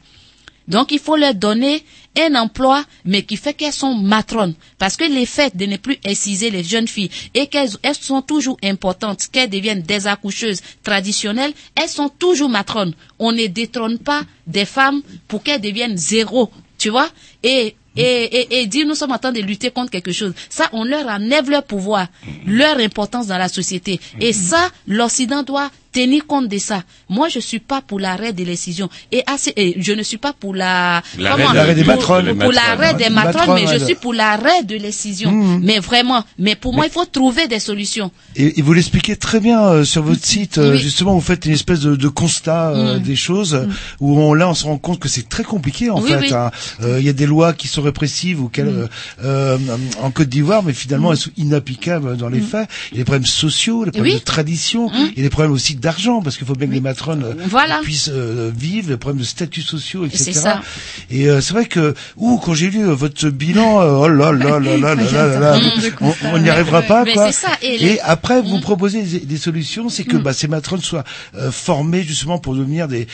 Donc 0.67 0.91
il 0.91 0.99
faut 0.99 1.15
leur 1.15 1.33
donner 1.33 1.83
un 2.19 2.35
emploi, 2.35 2.83
mais 3.05 3.23
qui 3.23 3.37
fait 3.37 3.53
qu'elles 3.53 3.73
sont 3.73 3.95
matrones. 3.95 4.53
Parce 4.77 4.95
que 4.97 5.03
les 5.03 5.25
faits 5.25 5.55
de 5.55 5.65
ne 5.65 5.77
plus 5.77 5.97
exciser 6.03 6.51
les 6.51 6.63
jeunes 6.63 6.87
filles 6.87 7.09
et 7.33 7.47
qu'elles 7.47 7.71
elles 7.81 7.95
sont 7.95 8.21
toujours 8.21 8.57
importantes, 8.63 9.27
qu'elles 9.31 9.49
deviennent 9.49 9.81
des 9.81 10.07
accoucheuses 10.07 10.61
traditionnelles, 10.83 11.53
elles 11.75 11.89
sont 11.89 12.09
toujours 12.09 12.49
matrones. 12.49 12.93
On 13.19 13.31
ne 13.31 13.47
détrône 13.47 13.97
pas 13.99 14.21
des 14.47 14.65
femmes 14.65 15.01
pour 15.27 15.43
qu'elles 15.43 15.61
deviennent 15.61 15.97
zéro, 15.97 16.51
tu 16.77 16.89
vois? 16.89 17.09
Et 17.43 17.75
et, 17.95 18.01
et, 18.01 18.61
et 18.61 18.65
dire 18.67 18.87
nous 18.87 18.95
sommes 18.95 19.11
en 19.11 19.19
train 19.19 19.31
de 19.31 19.39
lutter 19.41 19.69
contre 19.69 19.91
quelque 19.91 20.11
chose. 20.11 20.33
Ça, 20.49 20.67
on 20.73 20.83
leur 20.83 21.07
enlève 21.07 21.49
leur 21.49 21.63
pouvoir, 21.63 22.07
leur 22.47 22.79
importance 22.79 23.27
dans 23.27 23.37
la 23.37 23.49
société. 23.49 23.99
Et 24.19 24.33
ça, 24.33 24.71
l'Occident 24.87 25.43
doit 25.43 25.69
tenir 25.93 26.25
compte 26.27 26.47
de 26.49 26.57
ça. 26.57 26.83
Moi, 27.09 27.29
je 27.29 27.39
suis 27.39 27.59
pas 27.59 27.81
pour 27.81 27.99
l'arrêt 27.99 28.33
de 28.33 28.43
l'excision. 28.43 28.89
Et, 29.11 29.23
assez, 29.27 29.53
et 29.55 29.75
je 29.79 29.93
ne 29.93 30.03
suis 30.03 30.17
pas 30.17 30.33
pour 30.33 30.53
la... 30.55 31.01
L'arrêt- 31.17 31.75
des 31.75 31.83
matrones. 31.83 32.37
Pour 32.37 32.51
l'arrêt 32.51 32.93
des 32.95 33.09
matrones, 33.09 33.53
mais 33.55 33.67
je 33.67 33.85
suis 33.85 33.95
pour 33.95 34.13
l'arrêt 34.13 34.63
de 34.63 34.75
l'excision. 34.75 35.31
Mais 35.61 35.79
vraiment. 35.79 36.23
Mais 36.39 36.55
pour 36.55 36.73
moi, 36.73 36.85
il 36.85 36.91
faut 36.91 37.05
trouver 37.05 37.47
des 37.47 37.59
solutions. 37.59 38.11
Et, 38.35 38.59
et 38.59 38.61
vous 38.61 38.73
l'expliquez 38.73 39.15
très 39.15 39.39
bien 39.39 39.61
euh, 39.63 39.83
sur 39.85 40.03
votre 40.03 40.25
site. 40.25 40.57
euh, 40.57 40.71
Oui. 40.73 40.77
Justement, 40.79 41.13
vous 41.13 41.21
faites 41.21 41.45
une 41.45 41.53
espèce 41.53 41.79
de, 41.81 41.95
de 41.95 42.07
constat 42.07 42.71
euh, 42.71 42.97
Mm. 42.97 42.99
des 43.03 43.15
choses 43.15 43.53
euh, 43.55 43.65
où 43.99 44.19
on, 44.19 44.33
là, 44.33 44.49
on 44.49 44.53
se 44.53 44.65
rend 44.65 44.77
compte 44.77 44.99
que 44.99 45.07
c'est 45.07 45.29
très 45.29 45.43
compliqué 45.43 45.89
en 45.89 46.01
Oui, 46.01 46.09
fait. 46.09 46.17
oui. 46.19 46.33
hein. 46.33 46.51
Euh, 46.81 46.99
Il 46.99 47.05
y 47.05 47.09
a 47.09 47.13
des 47.13 47.25
lois 47.27 47.53
qui 47.53 47.67
sont 47.67 47.81
répressives 47.81 48.41
ou 48.41 48.49
qu'elles, 48.49 48.65
Mm. 48.65 48.89
euh, 49.23 49.57
euh, 49.57 49.57
en 50.01 50.11
Côte 50.11 50.29
d'Ivoire, 50.29 50.63
mais 50.63 50.73
finalement 50.73 51.11
elles 51.11 51.17
sont 51.17 51.31
inapplicables 51.37 52.17
dans 52.17 52.29
les 52.29 52.39
faits. 52.41 52.67
Il 52.91 52.97
y 52.97 53.01
a 53.01 53.03
des 53.03 53.05
problèmes 53.05 53.25
sociaux, 53.25 53.85
des 53.85 53.91
problèmes 53.91 54.15
Mm. 54.15 54.19
De 54.19 54.23
tradition, 54.23 54.91
il 54.93 55.17
y 55.17 55.19
a 55.21 55.23
des 55.23 55.29
problèmes 55.29 55.51
aussi 55.53 55.75
d'argent 55.83 56.21
parce 56.21 56.37
qu'il 56.37 56.47
faut 56.47 56.55
bien 56.55 56.67
que 56.67 56.73
les 56.73 56.81
matrones 56.81 57.23
euh, 57.23 57.33
voilà. 57.47 57.81
puissent 57.83 58.09
euh, 58.11 58.51
vivre, 58.55 58.89
les 58.89 58.97
problèmes 58.97 59.19
de 59.19 59.25
statut 59.25 59.61
sociaux, 59.61 60.05
etc. 60.05 60.29
Et 60.29 60.33
c'est, 60.33 60.39
ça. 60.39 60.61
Et 61.09 61.29
euh, 61.29 61.41
c'est 61.41 61.53
vrai 61.53 61.65
que 61.65 61.93
ouh, 62.15 62.37
quand 62.37 62.53
j'ai 62.53 62.69
lu 62.69 62.87
euh, 62.87 62.93
votre 62.93 63.29
bilan, 63.29 63.81
euh, 63.81 63.97
oh 63.97 64.07
là 64.07 64.31
là 64.31 64.59
là 64.59 64.77
là 64.77 64.95
là 64.95 64.95
là, 64.95 65.39
là 65.39 65.59
on 66.33 66.39
n'y 66.39 66.49
arrivera 66.49 66.81
pas 66.81 67.05
quoi. 67.05 67.31
Ça. 67.31 67.49
Et, 67.61 67.77
les... 67.77 67.99
Après 67.99 68.41
vous 68.41 68.57
mm. 68.57 68.61
proposez 68.61 69.03
des, 69.03 69.19
des 69.19 69.37
solutions, 69.37 69.89
c'est 69.89 70.05
que 70.05 70.17
mm. 70.17 70.23
bah, 70.23 70.33
ces 70.33 70.47
matrones 70.47 70.81
soient 70.81 71.03
formées 71.51 72.03
justement 72.03 72.39
pour 72.39 72.55
devenir 72.55 72.87
des 72.87 73.07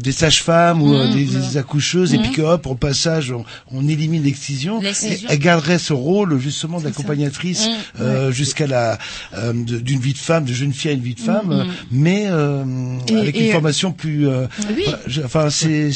des 0.00 0.12
sages-femmes 0.12 0.80
ou 0.80 0.94
mm. 0.94 1.12
des, 1.12 1.24
des, 1.24 1.56
accoucheuses 1.58 2.14
et 2.14 2.18
puis 2.18 2.30
que 2.30 2.42
hop, 2.42 2.66
au 2.66 2.74
passage, 2.74 3.32
on, 3.32 3.44
on 3.72 3.86
élimine 3.86 4.22
l'excision. 4.22 4.80
Elle 5.28 5.38
garderait 5.38 5.78
ce 5.78 5.92
rôle 5.92 6.38
justement 6.40 6.80
d'accompagnatrice 6.80 7.68
jusqu'à 8.30 8.66
la 8.66 8.98
d'une 9.52 10.00
vie 10.00 10.14
de 10.14 10.18
femme, 10.18 10.44
de 10.44 10.52
jeune 10.52 10.72
fille 10.72 10.90
à 10.90 10.94
une 10.94 11.02
vie 11.02 11.14
de 11.14 11.20
femme 11.20 11.66
mais 11.98 12.26
euh, 12.28 12.64
Et- 13.08 13.16
avec 13.16 13.36
et- 13.36 13.46
une 13.46 13.52
formation 13.52 13.92
plus. 13.92 14.28
euh, 14.28 14.46
Oui. 14.76 14.84
enfin, 15.24 15.50
c'est. 15.50 15.90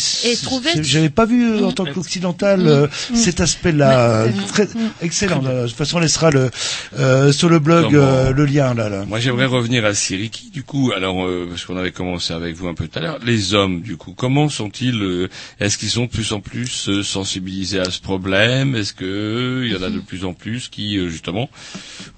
J'avais 0.82 1.10
pas 1.10 1.24
vu 1.26 1.48
euh, 1.52 1.64
en 1.66 1.72
tant 1.72 1.84
qu'occidental 1.84 2.66
euh, 2.66 2.86
Mm. 3.10 3.14
cet 3.16 3.40
aspect-là. 3.40 4.26
Très 4.48 4.68
excellent. 5.00 5.40
De 5.40 5.66
toute 5.66 5.76
façon, 5.76 5.98
on 5.98 6.00
laissera 6.00 6.30
le 6.30 6.50
euh, 6.98 7.32
sur 7.32 7.48
le 7.48 7.58
blog 7.58 7.94
euh, 7.94 8.32
le 8.32 8.44
lien 8.44 8.74
là. 8.74 8.88
là. 8.88 9.04
Moi, 9.06 9.20
j'aimerais 9.20 9.46
revenir 9.46 9.84
à 9.84 9.94
Siriki, 9.94 10.50
du 10.50 10.62
coup. 10.64 10.92
Alors, 10.96 11.24
euh, 11.24 11.46
parce 11.48 11.64
qu'on 11.64 11.76
avait 11.76 11.92
commencé 11.92 12.32
avec 12.32 12.54
vous 12.56 12.66
un 12.68 12.74
peu 12.74 12.88
tout 12.88 12.98
à 12.98 13.02
l'heure. 13.02 13.18
Les 13.24 13.54
hommes, 13.54 13.80
du 13.82 13.96
coup, 13.96 14.12
comment 14.16 14.48
sont-ils 14.48 15.00
euh, 15.02 15.28
Est-ce 15.60 15.78
qu'ils 15.78 15.90
sont 15.90 16.04
de 16.04 16.10
plus 16.10 16.32
en 16.32 16.40
plus 16.40 16.88
euh, 16.88 17.02
sensibilisés 17.02 17.78
à 17.80 17.90
ce 17.90 18.00
problème? 18.00 18.74
Est-ce 18.74 18.92
que 18.92 19.04
euh, 19.04 19.66
il 19.66 19.72
y 19.72 19.76
en 19.76 19.82
a 19.82 19.90
de 19.90 20.00
plus 20.00 20.24
en 20.24 20.32
plus 20.32 20.68
qui, 20.68 20.96
euh, 20.98 21.08
justement, 21.08 21.48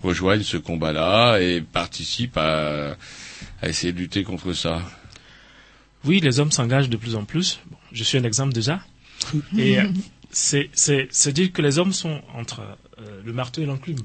rejoignent 0.02 0.42
ce 0.42 0.56
combat-là 0.56 1.38
et 1.40 1.60
participent 1.60 2.36
à, 2.38 2.96
à 3.64 3.68
essayer 3.68 3.92
de 3.92 3.98
lutter 3.98 4.22
contre 4.24 4.52
ça 4.52 4.82
Oui, 6.04 6.20
les 6.20 6.38
hommes 6.40 6.52
s'engagent 6.52 6.90
de 6.90 6.96
plus 6.96 7.14
en 7.16 7.24
plus. 7.24 7.60
Bon, 7.70 7.76
je 7.92 8.04
suis 8.04 8.18
un 8.18 8.24
exemple 8.24 8.52
déjà. 8.52 8.84
Et 9.58 9.78
euh, 9.80 9.84
c'est 10.30 10.68
c'est 10.74 11.08
c'est 11.10 11.32
dire 11.32 11.52
que 11.52 11.62
les 11.62 11.78
hommes 11.78 11.92
sont 11.92 12.20
entre 12.34 12.60
euh, 12.60 13.20
le 13.24 13.32
marteau 13.32 13.62
et 13.62 13.66
l'enclume. 13.66 13.98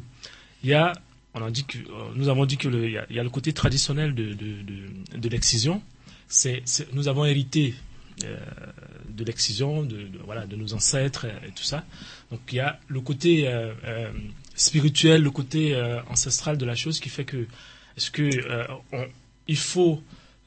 Il 0.64 0.70
y 0.70 0.74
a 0.74 0.94
on 1.34 1.44
a 1.44 1.52
dit 1.52 1.66
que 1.66 1.78
euh, 1.78 1.82
nous 2.16 2.30
avons 2.30 2.46
dit 2.46 2.58
que 2.58 2.68
le, 2.70 2.86
il, 2.86 2.92
y 2.94 2.98
a, 2.98 3.06
il 3.10 3.16
y 3.16 3.20
a 3.20 3.24
le 3.24 3.30
côté 3.30 3.52
traditionnel 3.54 4.16
de 4.16 4.34
de 4.34 4.62
de, 4.62 5.18
de 5.20 5.30
l'excision. 5.30 5.82
C'est 6.28 6.62
c'est- 6.66 6.92
nous 6.94 7.08
avons 7.08 7.26
hérité 7.26 7.74
euh, 8.24 8.38
de 9.10 9.24
l'excision, 9.26 9.84
de, 9.84 9.98
de- 9.98 10.20
voilà 10.24 10.46
de 10.46 10.56
nos 10.56 10.74
ancêtres 10.74 11.26
et, 11.26 11.48
et 11.48 11.52
tout 11.52 11.64
ça. 11.64 11.84
Donc 12.32 12.40
il 12.52 12.56
y 12.56 12.60
a 12.62 12.80
le 12.88 13.02
côté 13.02 13.48
euh, 13.48 13.74
euh, 13.86 14.12
spirituel, 14.56 15.22
le 15.24 15.32
côté 15.32 15.76
euh, 15.76 16.02
ancestral 16.10 16.58
de 16.58 16.66
la 16.66 16.76
chose 16.76 17.00
qui 17.00 17.10
fait 17.10 17.26
que 17.26 17.46
est-ce 17.98 18.12
que 18.12 18.30
on- 18.94 19.08
il 19.54 19.58
faut 19.58 19.96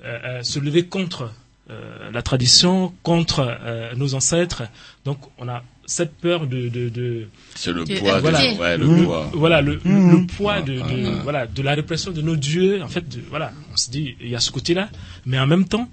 euh, 0.05 0.19
euh, 0.24 0.43
se 0.43 0.59
lever 0.59 0.85
contre 0.87 1.23
euh, 1.70 2.11
la 2.16 2.23
tradition, 2.23 2.93
contre 3.03 3.41
euh, 3.41 3.95
nos 3.95 4.15
ancêtres. 4.15 4.62
Donc 5.05 5.19
on 5.39 5.49
a 5.49 5.62
cette 5.87 6.15
peur 6.15 6.47
de, 6.47 6.69
de, 6.69 6.89
de 6.89 7.27
C'est 7.55 7.73
le 7.73 7.85
De 7.85 7.99
poids, 7.99 8.16
de- 8.16 8.20
voilà. 8.27 8.41
ouais, 8.61 8.79
le 8.79 8.87
poids. 9.05 9.31
Voilà 9.35 9.61
le, 9.61 9.81
Mmh. 9.85 10.27
poids 10.37 10.61
de, 10.62 10.74
de- 10.74 11.23
voilà 11.23 11.47
de 11.47 11.62
la 11.62 11.74
répression 11.74 12.11
de 12.12 12.23
nos 12.23 12.37
dieux. 12.37 12.83
En 12.83 12.89
fait, 12.89 13.07
de- 13.09 13.20
voilà, 13.29 13.53
on 13.73 13.77
se 13.77 13.91
dit 13.91 14.16
il 14.20 14.29
y 14.29 14.37
a 14.37 14.41
ce 14.41 14.51
côté-là, 14.51 14.89
mais 15.27 15.39
en 15.39 15.47
même 15.47 15.66
temps, 15.66 15.89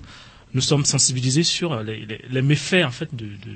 nous 0.56 0.62
sommes 0.62 0.86
sensibilisés 0.86 1.44
sur 1.44 1.84
les, 1.84 2.06
les, 2.06 2.22
les 2.30 2.42
méfaits 2.42 2.84
en 2.86 2.92
fait 2.92 3.10
de 3.16 3.26
de, 3.26 3.54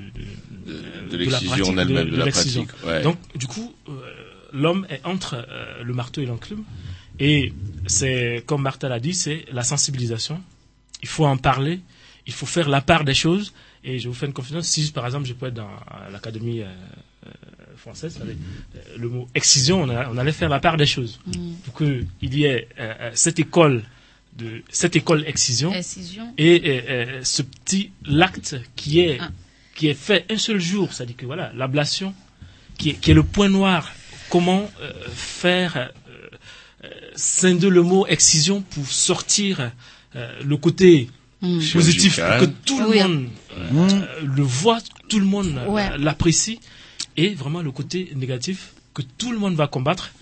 De- 1.10 1.16
de 1.16 1.30
la 1.30 1.38
pratique 1.40 1.64
en 1.66 1.78
elle-même, 1.78 2.10
de 2.10 2.16
la 2.16 2.24
l'excision. 2.26 2.64
pratique, 2.64 2.86
ouais. 2.88 3.02
Donc 3.02 3.16
du 3.36 3.46
coup, 3.46 3.72
euh, 3.88 3.92
l'homme 4.52 4.86
est 4.90 5.00
entre 5.04 5.34
euh, 5.34 5.82
le 5.82 5.92
marteau 5.94 6.20
et 6.20 6.26
l'enclume, 6.26 6.64
et 7.18 7.52
c'est 7.86 8.42
comme 8.46 8.62
Martha 8.62 8.88
l'a 8.88 9.00
dit, 9.00 9.14
c'est 9.14 9.44
la 9.52 9.62
sensibilisation. 9.62 10.40
Il 11.02 11.08
faut 11.08 11.26
en 11.26 11.36
parler, 11.36 11.80
il 12.26 12.32
faut 12.32 12.46
faire 12.46 12.68
la 12.68 12.80
part 12.80 13.04
des 13.04 13.14
choses. 13.14 13.52
Et 13.86 13.98
je 13.98 14.08
vous 14.08 14.14
fais 14.14 14.24
une 14.26 14.32
confidence, 14.32 14.66
si 14.66 14.90
par 14.92 15.04
exemple 15.04 15.26
je 15.26 15.34
peux 15.34 15.46
être 15.46 15.54
dans 15.54 15.68
l'académie 16.10 16.62
euh, 16.62 16.64
euh, 17.26 17.30
française, 17.76 18.18
euh, 18.24 18.32
le 18.96 19.08
mot 19.10 19.28
excision, 19.34 19.82
on, 19.82 19.88
a- 19.90 20.08
on 20.10 20.16
allait 20.16 20.32
faire 20.32 20.48
la 20.48 20.58
part 20.60 20.78
des 20.78 20.86
choses. 20.86 21.20
Pour 21.66 21.74
qu'il 21.76 22.06
y 22.34 22.44
ait 22.44 22.66
euh, 22.80 23.10
cette 23.14 23.38
école 23.38 23.82
de 24.38 24.62
cette 24.70 24.96
école 24.96 25.22
excision, 25.26 25.72
Excision. 25.72 26.32
et 26.38 26.62
euh, 26.88 27.20
ce 27.22 27.42
petit 27.42 27.92
l'acte 28.06 28.56
qui 28.74 29.00
est 29.00 29.18
Ah. 29.20 29.30
qui 29.76 29.88
est 29.88 29.94
fait 29.94 30.24
un 30.30 30.38
seul 30.38 30.58
jour, 30.58 30.92
c'est-à-dire 30.92 31.16
que 31.16 31.26
voilà 31.26 31.52
l'ablation 31.54 32.14
qui 32.78 32.90
est, 32.90 32.94
qui 32.94 33.10
est 33.10 33.14
le 33.14 33.22
point 33.22 33.48
noir. 33.50 33.92
Comment 34.30 34.68
faire 35.12 35.92
scinder 37.16 37.70
le 37.70 37.82
mot 37.82 38.06
excision 38.06 38.60
pour 38.62 38.86
sortir 38.86 39.70
euh, 40.16 40.42
le 40.44 40.56
côté 40.56 41.08
Mm. 41.42 41.60
positif 41.74 42.16
pour 42.20 42.38
que 42.38 42.44
tout 42.64 42.80
le 42.80 42.88
Oui. 42.88 43.02
monde 43.02 43.28
euh, 43.74 44.20
le 44.22 44.42
voit, 44.42 44.78
tout 45.10 45.18
le 45.18 45.26
monde 45.26 45.58
euh, 45.58 45.68
Ouais. 45.68 45.90
l'apprécie, 45.98 46.58
et 47.18 47.34
vraiment 47.34 47.60
le 47.60 47.70
côté 47.70 48.10
négatif 48.16 48.72
que 48.94 49.02
tout 49.02 49.30
le 49.30 49.38
monde 49.38 49.54
va 49.54 49.66
combattre 49.66 50.12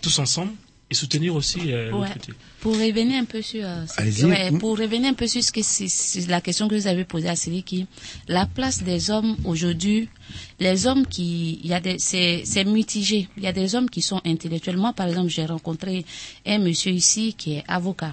tous 0.00 0.18
ensemble 0.18 0.52
et 0.92 0.94
soutenir 0.94 1.34
aussi 1.34 1.58
euh, 1.72 1.90
l'autre 1.90 2.02
Ouais. 2.04 2.12
côté. 2.12 2.32
Pour 2.60 2.74
revenir 2.74 3.20
un 3.20 3.24
peu 3.24 3.42
sur, 3.42 3.64
euh, 3.64 3.84
Allez-y. 3.96 4.24
ouais, 4.26 4.52
pour 4.60 4.78
revenir 4.78 5.10
un 5.10 5.14
peu 5.14 5.26
sur 5.26 5.42
ce 5.42 5.50
que 5.50 5.62
c'est- 5.62 5.88
c'est 5.88 6.28
la 6.28 6.40
question 6.40 6.68
que 6.68 6.76
vous 6.76 6.86
avez 6.86 7.04
posée 7.04 7.28
à 7.28 7.34
Siriki, 7.34 7.86
la 8.28 8.46
place 8.46 8.82
des 8.84 9.10
hommes 9.10 9.36
aujourd'hui, 9.44 10.08
les 10.60 10.86
hommes 10.86 11.04
qui, 11.06 11.58
il 11.64 11.70
y 11.70 11.74
a 11.74 11.80
des, 11.80 11.96
c'est, 11.98 12.44
mitigé. 12.64 13.28
Il 13.36 13.42
y 13.42 13.46
a 13.48 13.52
des 13.52 13.74
hommes 13.74 13.90
qui 13.90 14.00
sont 14.02 14.20
intellectuellement, 14.24 14.92
par 14.92 15.08
exemple, 15.08 15.28
j'ai 15.30 15.44
rencontré 15.46 16.04
un 16.46 16.58
monsieur 16.58 16.92
ici 16.92 17.34
qui 17.36 17.54
est 17.54 17.64
avocat. 17.66 18.12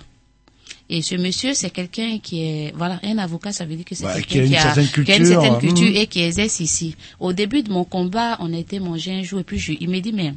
Et 0.92 1.04
ce 1.04 1.14
monsieur, 1.14 1.54
c'est 1.54 1.70
quelqu'un 1.70 2.18
qui 2.18 2.42
est, 2.42 2.74
voilà, 2.76 3.00
un 3.04 3.20
avocat, 3.20 3.52
ça 3.52 3.64
veut 3.66 3.76
dire 3.76 3.86
que 3.86 3.94
c'est 3.94 4.06
Ouais, 4.06 4.14
quelqu'un 4.24 4.30
qui 4.30 4.40
a 4.40 4.44
une 4.46 4.52
certaine 4.54 4.88
qui 4.88 4.90
a 4.90 5.02
une 5.02 5.06
culture, 5.06 5.26
certaine 5.28 5.54
hein. 5.54 5.60
culture 5.60 5.90
Mhm. 5.92 5.96
et 5.96 6.08
qui 6.08 6.22
exerce 6.22 6.60
ici. 6.62 6.96
Au 7.20 7.32
début 7.34 7.62
de 7.62 7.72
mon 7.72 7.84
combat, 7.84 8.38
on 8.40 8.52
a 8.52 8.58
été 8.58 8.80
manger 8.80 9.12
un 9.12 9.22
jour 9.22 9.40
et 9.40 9.44
puis 9.44 9.60
je, 9.60 9.74
il 9.80 9.88
m'a 9.90 10.00
dit, 10.00 10.12
mais 10.14 10.34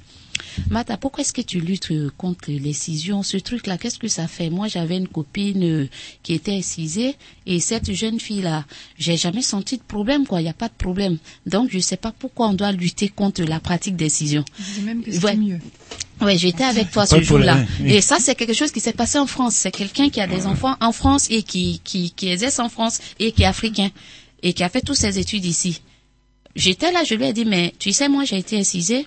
Mata, 0.70 0.96
pourquoi 0.96 1.22
est-ce 1.22 1.32
que 1.32 1.40
tu 1.42 1.60
luttes 1.60 1.90
euh, 1.90 2.10
contre 2.16 2.50
l'excision 2.50 3.22
Ce 3.22 3.36
truc-là, 3.36 3.78
qu'est-ce 3.78 3.98
que 3.98 4.08
ça 4.08 4.28
fait? 4.28 4.50
Moi, 4.50 4.68
j'avais 4.68 4.96
une 4.96 5.08
copine 5.08 5.62
euh, 5.64 5.88
qui 6.22 6.34
était 6.34 6.56
excisée 6.58 7.16
et 7.46 7.60
cette 7.60 7.92
jeune 7.92 8.18
fille-là, 8.20 8.64
j'ai 8.98 9.16
jamais 9.16 9.42
senti 9.42 9.76
de 9.78 9.82
problème, 9.82 10.26
quoi. 10.26 10.40
Il 10.40 10.44
n'y 10.44 10.50
a 10.50 10.54
pas 10.54 10.68
de 10.68 10.74
problème. 10.74 11.18
Donc, 11.46 11.70
je 11.72 11.78
sais 11.78 11.96
pas 11.96 12.12
pourquoi 12.18 12.48
on 12.48 12.54
doit 12.54 12.72
lutter 12.72 13.08
contre 13.08 13.42
la 13.42 13.60
pratique 13.60 13.96
d'excision. 13.96 14.44
Je 14.58 14.80
dis 14.80 14.86
même 14.86 15.02
que 15.02 15.10
c'est 15.12 15.24
Ouais. 15.24 15.36
mieux. 15.36 15.58
Ouais, 16.20 16.38
j'étais 16.38 16.62
avec 16.64 16.90
toi 16.92 17.04
ce 17.04 17.20
jour-là. 17.20 17.58
oui. 17.80 17.94
Et 17.94 18.00
ça, 18.00 18.18
c'est 18.20 18.34
quelque 18.36 18.52
chose 18.54 18.70
qui 18.70 18.78
s'est 18.80 18.92
passé 18.92 19.18
en 19.18 19.26
France. 19.26 19.54
C'est 19.56 19.72
quelqu'un 19.72 20.08
qui 20.08 20.20
a 20.20 20.26
des 20.28 20.46
enfants 20.46 20.76
en 20.80 20.92
France 20.92 21.26
et 21.30 21.42
qui, 21.42 21.80
qui, 21.82 22.12
qui 22.12 22.28
exerce 22.28 22.60
en 22.60 22.68
France 22.68 23.00
et 23.18 23.32
qui 23.32 23.42
est 23.42 23.46
africain 23.46 23.90
et 24.44 24.52
qui 24.52 24.62
a 24.62 24.68
fait 24.68 24.82
toutes 24.82 24.96
ses 24.96 25.18
études 25.18 25.44
ici. 25.44 25.80
J'étais 26.54 26.92
là, 26.92 27.02
je 27.02 27.14
lui 27.14 27.24
ai 27.24 27.32
dit, 27.32 27.44
mais 27.44 27.72
tu 27.78 27.92
sais, 27.92 28.08
moi, 28.08 28.24
j'ai 28.24 28.36
été 28.38 28.56
incisée, 28.58 29.06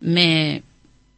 mais 0.00 0.62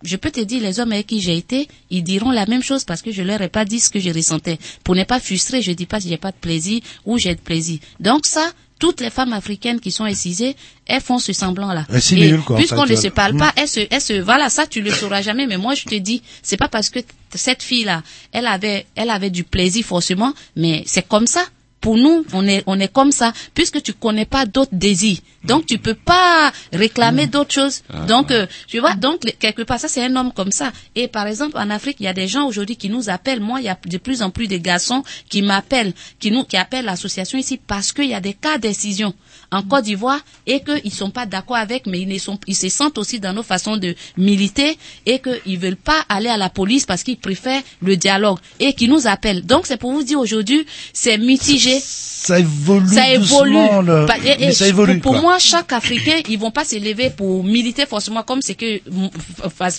je 0.07 0.17
peux 0.17 0.31
te 0.31 0.41
dire, 0.41 0.63
les 0.63 0.81
hommes 0.81 0.93
avec 0.93 1.09
qui 1.09 1.21
j'ai 1.21 1.37
été, 1.37 1.69
ils 1.91 2.03
diront 2.03 2.31
la 2.31 2.47
même 2.47 2.63
chose 2.63 2.85
parce 2.85 3.03
que 3.03 3.13
je 3.13 3.23
leur 3.23 3.41
ai 3.43 3.49
pas 3.49 3.65
dit 3.65 3.81
ce 3.81 3.91
que 3.91 3.99
je 4.01 4.11
ressentais. 4.11 4.59
Pour 4.85 4.95
ne 4.95 5.05
pas 5.05 5.21
frustrer, 5.21 5.63
je 5.63 5.73
dis 5.73 5.87
pas 5.87 6.01
si 6.01 6.09
j'ai 6.09 6.17
pas 6.17 6.31
de 6.31 6.37
plaisir 6.37 6.81
ou 7.05 7.19
j'ai 7.19 7.35
de 7.35 7.41
plaisir. 7.41 7.79
Donc 8.01 8.27
ça, 8.27 8.53
toutes 8.79 9.01
les 9.01 9.11
femmes 9.11 9.33
africaines 9.33 9.81
qui 9.81 9.91
sont 9.91 10.07
excisées, 10.07 10.55
elles 10.87 11.01
font 11.01 11.19
ce 11.19 11.33
semblant-là. 11.33 11.87
Puisqu'on 11.89 12.87
ne 12.87 12.93
euh, 12.93 12.97
se 12.97 13.09
parle 13.09 13.35
mm. 13.35 13.39
pas, 13.39 13.53
elles 13.57 13.69
se, 13.69 13.81
elles 13.91 14.01
se, 14.01 14.21
voilà, 14.21 14.49
ça 14.51 14.67
tu 14.67 14.83
le 14.83 14.91
sauras 14.91 15.23
jamais, 15.23 15.47
mais 15.47 15.57
moi 15.57 15.75
je 15.75 15.85
te 15.85 15.95
dis, 15.95 16.23
c'est 16.43 16.57
pas 16.57 16.69
parce 16.69 16.91
que 16.91 17.01
cette 17.35 17.63
fille-là, 17.63 18.03
elle 18.33 18.47
avait, 18.47 18.87
elle 18.95 19.11
avait 19.11 19.31
du 19.31 19.45
plaisir 19.45 19.85
forcément, 19.85 20.33
mais 20.57 20.85
c'est 20.87 21.07
comme 21.07 21.27
ça. 21.27 21.43
Pour 21.81 21.97
nous, 21.97 22.25
on 22.33 22.47
est, 22.47 22.63
on 22.67 22.79
est 22.81 22.93
comme 22.93 23.13
ça, 23.13 23.33
puisque 23.55 23.83
tu 23.83 23.93
connais 23.93 24.25
pas 24.25 24.47
d'autres 24.47 24.75
désirs. 24.75 25.19
Donc, 25.45 25.67
tu 25.67 25.79
peux 25.79 25.95
pas 25.95 26.53
réclamer 26.73 27.27
d'autres 27.27 27.53
choses. 27.53 27.83
Ah, 27.93 28.01
donc, 28.07 28.31
euh, 28.31 28.47
tu 28.67 28.81
vois, 28.81 28.95
donc, 28.95 29.21
quelque 29.39 29.63
part, 29.63 29.79
ça, 29.79 29.89
c'est 29.89 30.05
un 30.05 30.17
homme 30.17 30.33
comme 30.33 30.51
ça. 30.51 30.73
Et 30.97 31.07
par 31.07 31.27
exemple, 31.27 31.57
en 31.57 31.71
Afrique, 31.71 31.99
il 32.01 32.05
y 32.05 32.09
a 32.09 32.13
des 32.13 32.27
gens 32.27 32.47
aujourd'hui 32.47 32.77
qui 32.77 32.89
nous 32.89 33.09
appellent. 33.09 33.41
Moi, 33.41 33.61
il 33.61 33.67
y 33.67 33.69
a 33.69 33.79
de 33.85 33.99
plus 33.99 34.23
en 34.23 34.31
plus 34.31 34.49
de 34.49 34.57
garçons 34.57 35.05
qui 35.29 35.43
m'appellent, 35.43 35.93
qui 36.19 36.31
nous, 36.31 36.45
qui 36.45 36.57
appellent 36.57 36.87
l'association 36.87 37.39
ici 37.39 37.61
parce 37.65 37.93
qu'il 37.93 38.07
y 38.07 38.15
a 38.15 38.21
des 38.21 38.35
cas 38.35 38.57
de 38.57 38.63
décision 38.63 39.15
en 39.53 39.63
Côte 39.63 39.85
d'Ivoire 39.85 40.21
et 40.47 40.61
qu'ils 40.61 40.93
sont 40.93 41.11
pas 41.11 41.27
d'accord 41.27 41.57
avec, 41.57 41.87
mais 41.87 42.01
ils 42.01 42.09
ne 42.09 42.19
sont, 42.19 42.39
ils 42.47 42.55
se 42.57 42.69
sentent 42.69 42.99
aussi 42.99 43.21
dans 43.21 43.33
nos 43.33 43.43
façons 43.43 43.77
de 43.77 43.95
militer 44.17 44.77
et 45.07 45.21
qu'ils 45.21 45.59
veulent 45.59 45.77
pas 45.77 46.05
aller 46.09 46.29
à 46.29 46.37
la 46.37 46.51
police 46.51 46.85
parce 46.87 47.03
qu'ils 47.03 47.17
préfèrent 47.19 47.63
le 47.83 47.97
dialogue 47.97 48.39
et 48.61 48.73
qui 48.75 48.89
nous 48.89 49.07
appellent. 49.07 49.45
Donc, 49.47 49.67
c'est 49.67 49.77
pour 49.77 49.93
vous 49.93 50.03
dire 50.03 50.19
aujourd'hui, 50.19 50.67
c'est 50.93 51.19
mitigé. 51.19 51.81
Ça 51.81 52.41
évolue 52.41 52.89
Ça 52.89 53.09
évolue. 53.11 53.53
doucement, 53.53 53.83
le- 53.83 54.07
Bah, 54.07 54.15
et- 54.25 54.31
et 54.43 54.47
mais 54.47 54.53
ça 54.53 54.67
évolue, 54.67 54.99
Pour, 54.99 55.13
pour 55.13 55.23
moi, 55.23 55.39
chaque 55.39 55.73
Africain, 55.73 56.21
ils 56.29 56.39
vont 56.39 56.51
pas 56.51 56.65
s'élever 56.65 57.11
pour 57.11 57.45
militer 57.45 57.87
forcément 57.87 58.23
comme 58.25 58.43
c'est 58.43 58.55
que, 58.57 58.81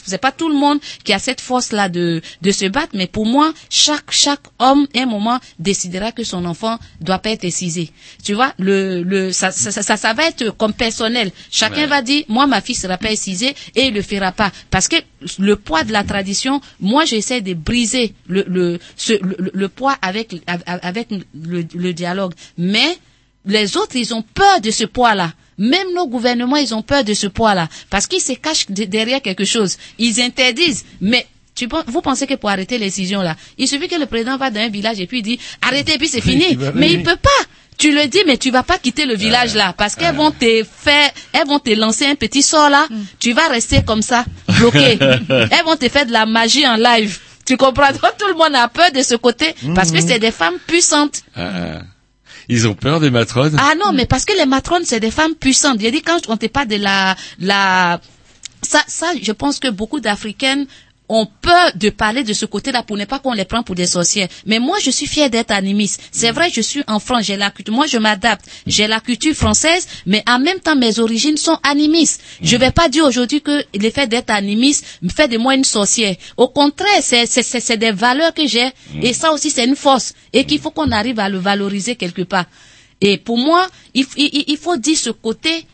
c'est 0.06 0.18
pas 0.18 0.31
tout 0.31 0.49
le 0.49 0.56
monde 0.56 0.80
qui 1.03 1.14
a 1.14 1.19
cette 1.19 1.41
force-là 1.41 1.89
de, 1.89 2.22
de 2.41 2.52
se 2.52 2.65
battre, 2.65 2.91
mais 2.94 3.07
pour 3.07 3.26
moi, 3.26 3.53
chaque, 3.69 4.11
chaque 4.11 4.41
homme, 4.60 4.88
à 4.95 5.02
un 5.02 5.06
moment, 5.06 5.39
décidera 5.60 6.11
que 6.11 6.23
son 6.23 6.45
enfant 6.45 6.77
doit 7.02 7.19
pas 7.19 7.31
être 7.31 7.44
excisé. 7.44 7.91
Tu 8.23 8.34
vois, 8.34 8.53
le, 8.60 9.03
le, 9.03 9.31
ça, 9.31 9.52
ça, 9.58 9.72
ça, 9.72 9.82
ça, 9.84 9.98
ça 9.98 10.14
va 10.14 10.28
être 10.28 10.52
comme 10.52 10.74
personnel. 10.74 11.32
Chacun 11.52 11.82
Ouais. 11.82 11.88
va 11.88 12.02
dire, 12.02 12.24
moi, 12.28 12.48
ma 12.48 12.62
fille 12.62 12.76
sera 12.76 12.98
pas 12.98 13.12
excisée 13.12 13.56
et 13.76 13.88
il 13.88 13.94
le 13.94 14.02
fera 14.02 14.32
pas. 14.32 14.52
Parce 14.70 14.88
que 14.88 14.96
le 15.40 15.56
poids 15.56 15.84
de 15.84 15.92
la 15.92 16.04
tradition, 16.04 16.62
moi, 16.80 17.06
j'essaie 17.06 17.42
de 17.42 17.54
briser 17.54 18.14
le, 18.28 18.46
le, 18.48 18.80
ce, 18.96 19.14
le, 19.14 19.52
le 19.54 19.68
poids 19.70 19.98
avec, 20.02 20.36
avec 20.68 21.08
le, 21.12 21.66
le 21.74 21.94
dialogue. 21.94 22.34
Mais, 22.58 22.98
les 23.46 23.78
autres, 23.78 23.96
ils 23.96 24.14
ont 24.14 24.22
peur 24.22 24.60
de 24.62 24.72
ce 24.72 24.84
poids-là. 24.86 25.34
Même 25.58 25.88
nos 25.96 26.08
gouvernements, 26.08 26.58
ils 26.58 26.76
ont 26.76 26.82
peur 26.84 27.04
de 27.04 27.14
ce 27.14 27.28
poids-là. 27.28 27.68
Parce 27.90 28.06
qu'ils 28.08 28.22
se 28.22 28.34
cachent 28.34 28.68
de- 28.70 28.84
derrière 28.84 29.22
quelque 29.22 29.46
chose. 29.46 29.78
Ils 29.98 30.22
interdisent. 30.22 30.86
Mais 31.02 31.26
tu, 31.56 31.68
vous 31.88 32.02
pensez 32.02 32.28
que 32.28 32.36
pour 32.36 32.50
arrêter 32.52 32.78
l'excision 32.78 33.22
là, 33.24 33.36
il 33.58 33.68
suffit 33.68 33.88
que 33.88 33.96
le 33.96 34.06
président 34.06 34.38
va 34.38 34.52
dans 34.52 34.60
un 34.60 34.70
village 34.70 35.00
et 35.00 35.08
puis 35.08 35.20
il 35.20 35.24
dit 35.24 35.40
arrêtez 35.64 35.96
et 35.96 35.98
puis 35.98 36.08
c'est 36.08 36.22
fini. 36.32 36.56
mais 36.76 36.92
il 36.92 37.02
peut 37.02 37.16
pas. 37.16 37.30
Tu 37.78 37.94
le 37.94 38.08
dis, 38.08 38.20
mais 38.26 38.38
tu 38.38 38.49
vas 38.49 38.64
pas 38.64 38.80
quitter 38.80 39.06
le 39.06 39.16
village 39.16 39.54
là 39.54 39.74
parce 39.78 39.95
qu'elles 39.95 40.16
vont 40.16 40.32
te 40.32 40.64
faire, 40.64 41.10
elles 41.34 41.48
vont 41.48 41.60
te 41.60 41.70
lancer 41.72 42.08
un 42.08 42.16
petit 42.16 42.41
sort 42.41 42.70
là. 42.70 42.88
Tu 43.20 43.34
vas 43.34 43.48
rester 43.49 43.84
comme 43.86 44.02
ça, 44.02 44.26
bloqué. 44.58 44.98
elles 45.30 45.64
vont 45.66 45.76
te 45.76 45.88
faire 45.90 46.06
de 46.06 46.12
la 46.12 46.26
magie 46.26 46.68
en 46.68 46.76
live. 46.76 47.20
Tu 47.45 47.56
comprends? 47.56 47.90
Donc, 47.91 48.02
tout 48.18 48.28
le 48.28 48.34
monde 48.34 48.56
a 48.56 48.68
peur 48.68 48.91
de 48.91 49.02
ce 49.02 49.16
côté 49.16 49.56
parce 49.76 49.91
que 49.91 50.02
c'est 50.02 50.20
des 50.20 50.32
femmes 50.32 50.58
puissantes. 50.68 51.22
Ah, 51.36 51.82
ils 52.49 52.68
ont 52.68 52.74
peur 52.74 52.99
des 52.99 53.10
matrones? 53.10 53.56
Ah 53.60 53.74
non, 53.78 53.94
mais 53.94 54.06
parce 54.06 54.26
que 54.26 54.34
les 54.38 54.45
matrones, 54.45 54.84
c'est 54.86 54.99
des 54.99 55.12
femmes 55.12 55.36
puissantes. 55.36 55.80
J'ai 55.80 55.91
dit, 55.91 56.02
quand 56.02 56.20
on 56.30 56.38
te 56.38 56.45
parle 56.48 56.68
de 56.68 56.78
la, 56.78 57.16
la, 57.40 57.99
ça, 58.62 58.82
ça, 58.88 59.08
je 59.22 59.32
pense 59.32 59.60
que 59.60 59.70
beaucoup 59.70 59.99
d'Africaines 59.99 60.66
ont 61.10 61.26
peur 61.42 61.72
de 61.76 61.90
parler 61.90 62.24
de 62.24 62.34
ce 62.34 62.46
côté-là 62.46 62.84
pour 62.84 62.98
ne 62.98 63.06
pas 63.06 63.20
qu'on 63.20 63.34
les 63.34 63.46
prenne 63.46 63.64
pour 63.64 63.76
des 63.76 63.86
sorcières. 63.88 64.28
Mais 64.46 64.60
moi, 64.60 64.78
je 64.84 64.90
suis 64.92 65.08
fière 65.08 65.30
d'être 65.30 65.52
animiste. 65.52 66.02
C'est 66.12 66.32
vrai, 66.32 66.50
je 66.52 66.62
suis 66.62 66.84
en 66.88 67.00
France, 67.00 67.24
j'ai 67.26 67.38
la 67.38 67.50
culture, 67.52 67.74
moi, 67.74 67.86
je 67.88 67.98
m'adapte. 67.98 68.46
J'ai 68.66 68.88
la 68.88 69.00
culture 69.00 69.34
française, 69.34 69.88
mais 70.06 70.24
en 70.28 70.40
même 70.40 70.60
temps, 70.60 70.76
mes 70.76 71.00
origines 71.00 71.38
sont 71.38 71.58
animistes. 71.64 72.22
Je 72.42 72.58
vais 72.58 72.72
pas 72.72 72.90
dire 72.90 73.06
aujourd'hui 73.06 73.42
que 73.42 73.64
le 73.78 73.90
fait 73.90 74.08
d'être 74.08 74.32
animiste 74.32 74.86
me 75.02 75.10
fait 75.10 75.28
de 75.28 75.38
moi 75.38 75.56
une 75.56 75.64
sorcière. 75.64 76.16
Au 76.36 76.48
contraire, 76.50 77.02
c'est, 77.02 77.26
c'est, 77.26 77.44
c'est, 77.44 77.60
c'est 77.60 77.78
des 77.78 77.92
valeurs 77.92 78.34
que 78.34 78.46
j'ai. 78.48 78.70
Et 79.02 79.14
ça 79.14 79.32
aussi, 79.32 79.50
c'est 79.50 79.66
une 79.66 79.76
force. 79.76 80.14
Et 80.34 80.46
qu'il 80.46 80.60
faut 80.60 80.72
qu'on 80.72 80.92
arrive 80.92 81.20
à 81.20 81.30
le 81.30 81.38
valoriser 81.38 81.96
quelque 81.96 82.24
part. 82.24 82.46
Et 83.00 83.18
pour 83.18 83.38
moi, 83.38 83.68
il, 83.94 84.06
il, 84.18 84.44
il 84.48 84.58
faut 84.58 84.76
dire 84.78 84.98
ce 84.98 85.12
côté 85.12 85.66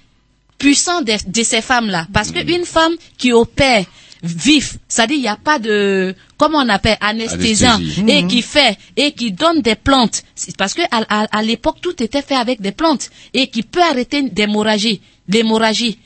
puissant 0.57 1.01
de, 1.01 1.14
de 1.27 1.43
ces 1.43 1.61
femmes-là. 1.61 2.07
Parce 2.14 2.31
qu'une 2.31 2.65
femme 2.65 2.93
qui 3.18 3.31
opère 3.31 3.85
vif, 4.23 4.77
c'est-à-dire 4.87 5.17
il 5.17 5.21
n'y 5.21 5.27
a 5.27 5.35
pas 5.35 5.59
de, 5.59 6.15
comment 6.37 6.59
on 6.59 6.69
appelle, 6.69 6.97
anesthésiant, 7.01 7.75
Anesthésie. 7.75 8.05
et 8.09 8.25
qui 8.27 8.41
fait, 8.41 8.77
et 8.95 9.11
qui 9.11 9.31
donne 9.31 9.61
des 9.61 9.75
plantes. 9.75 10.23
Parce 10.57 10.73
que 10.73 10.81
à, 10.91 11.03
à, 11.09 11.37
à 11.37 11.41
l'époque, 11.43 11.77
tout 11.81 12.01
était 12.01 12.21
fait 12.21 12.35
avec 12.35 12.61
des 12.61 12.71
plantes, 12.71 13.09
et 13.33 13.47
qui 13.47 13.63
peut 13.63 13.81
arrêter 13.81 14.23
d'hémorragie, 14.23 15.01
l'hémorragie. 15.27 15.99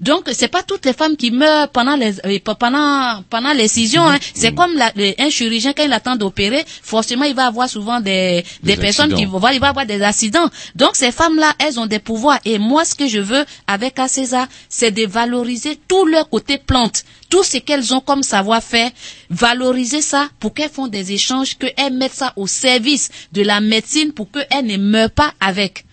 Donc, 0.00 0.28
c'est 0.32 0.48
pas 0.48 0.62
toutes 0.62 0.86
les 0.86 0.94
femmes 0.94 1.14
qui 1.16 1.30
meurent 1.30 1.68
pendant 1.68 1.94
les, 1.94 2.18
euh, 2.24 2.38
pendant, 2.58 3.22
pendant 3.28 3.52
l'excision, 3.52 4.02
hein. 4.08 4.18
C'est 4.34 4.54
comme 4.54 4.74
la- 4.74 4.90
le- 4.96 5.12
un 5.20 5.28
chirurgien, 5.28 5.74
quand 5.74 5.84
il 5.84 5.92
attend 5.92 6.16
d'opérer, 6.16 6.64
forcément, 6.82 7.24
il 7.24 7.34
va 7.34 7.46
avoir 7.46 7.68
souvent 7.68 8.00
des, 8.00 8.42
des, 8.62 8.76
Des 8.76 8.76
personnes 8.80 9.10
qui 9.14 9.26
vont, 9.26 9.40
il 9.52 9.60
va 9.60 9.68
avoir 9.68 9.84
des 9.84 10.00
accidents. 10.02 10.48
Donc, 10.74 10.96
ces 10.96 11.12
femmes-là, 11.12 11.52
elles 11.58 11.78
ont 11.78 11.84
des 11.86 11.98
pouvoirs. 11.98 12.38
Et 12.46 12.58
moi, 12.58 12.84
ce 12.86 12.94
que 12.94 13.08
je 13.08 13.18
veux 13.18 13.44
avec 13.66 13.98
ACESA, 13.98 14.48
c'est 14.70 14.90
de 14.90 15.06
valoriser 15.06 15.78
tout 15.86 16.06
leur 16.06 16.30
côté 16.30 16.56
plante. 16.56 17.04
Tout 17.28 17.42
ce 17.44 17.58
qu'elles 17.58 17.94
ont 17.94 18.00
comme 18.00 18.22
savoir-faire, 18.22 18.90
valoriser 19.28 20.00
ça 20.02 20.28
pour 20.40 20.54
qu'elles 20.54 20.70
font 20.70 20.88
des 20.88 21.12
échanges, 21.12 21.56
qu'elles 21.58 21.92
mettent 21.92 22.14
ça 22.14 22.32
au 22.36 22.46
service 22.46 23.10
de 23.32 23.42
la 23.42 23.60
médecine 23.60 24.12
pour 24.12 24.28
qu'elles 24.30 24.66
ne 24.66 24.76
meurent 24.78 25.10
pas 25.10 25.32
avec 25.40 25.84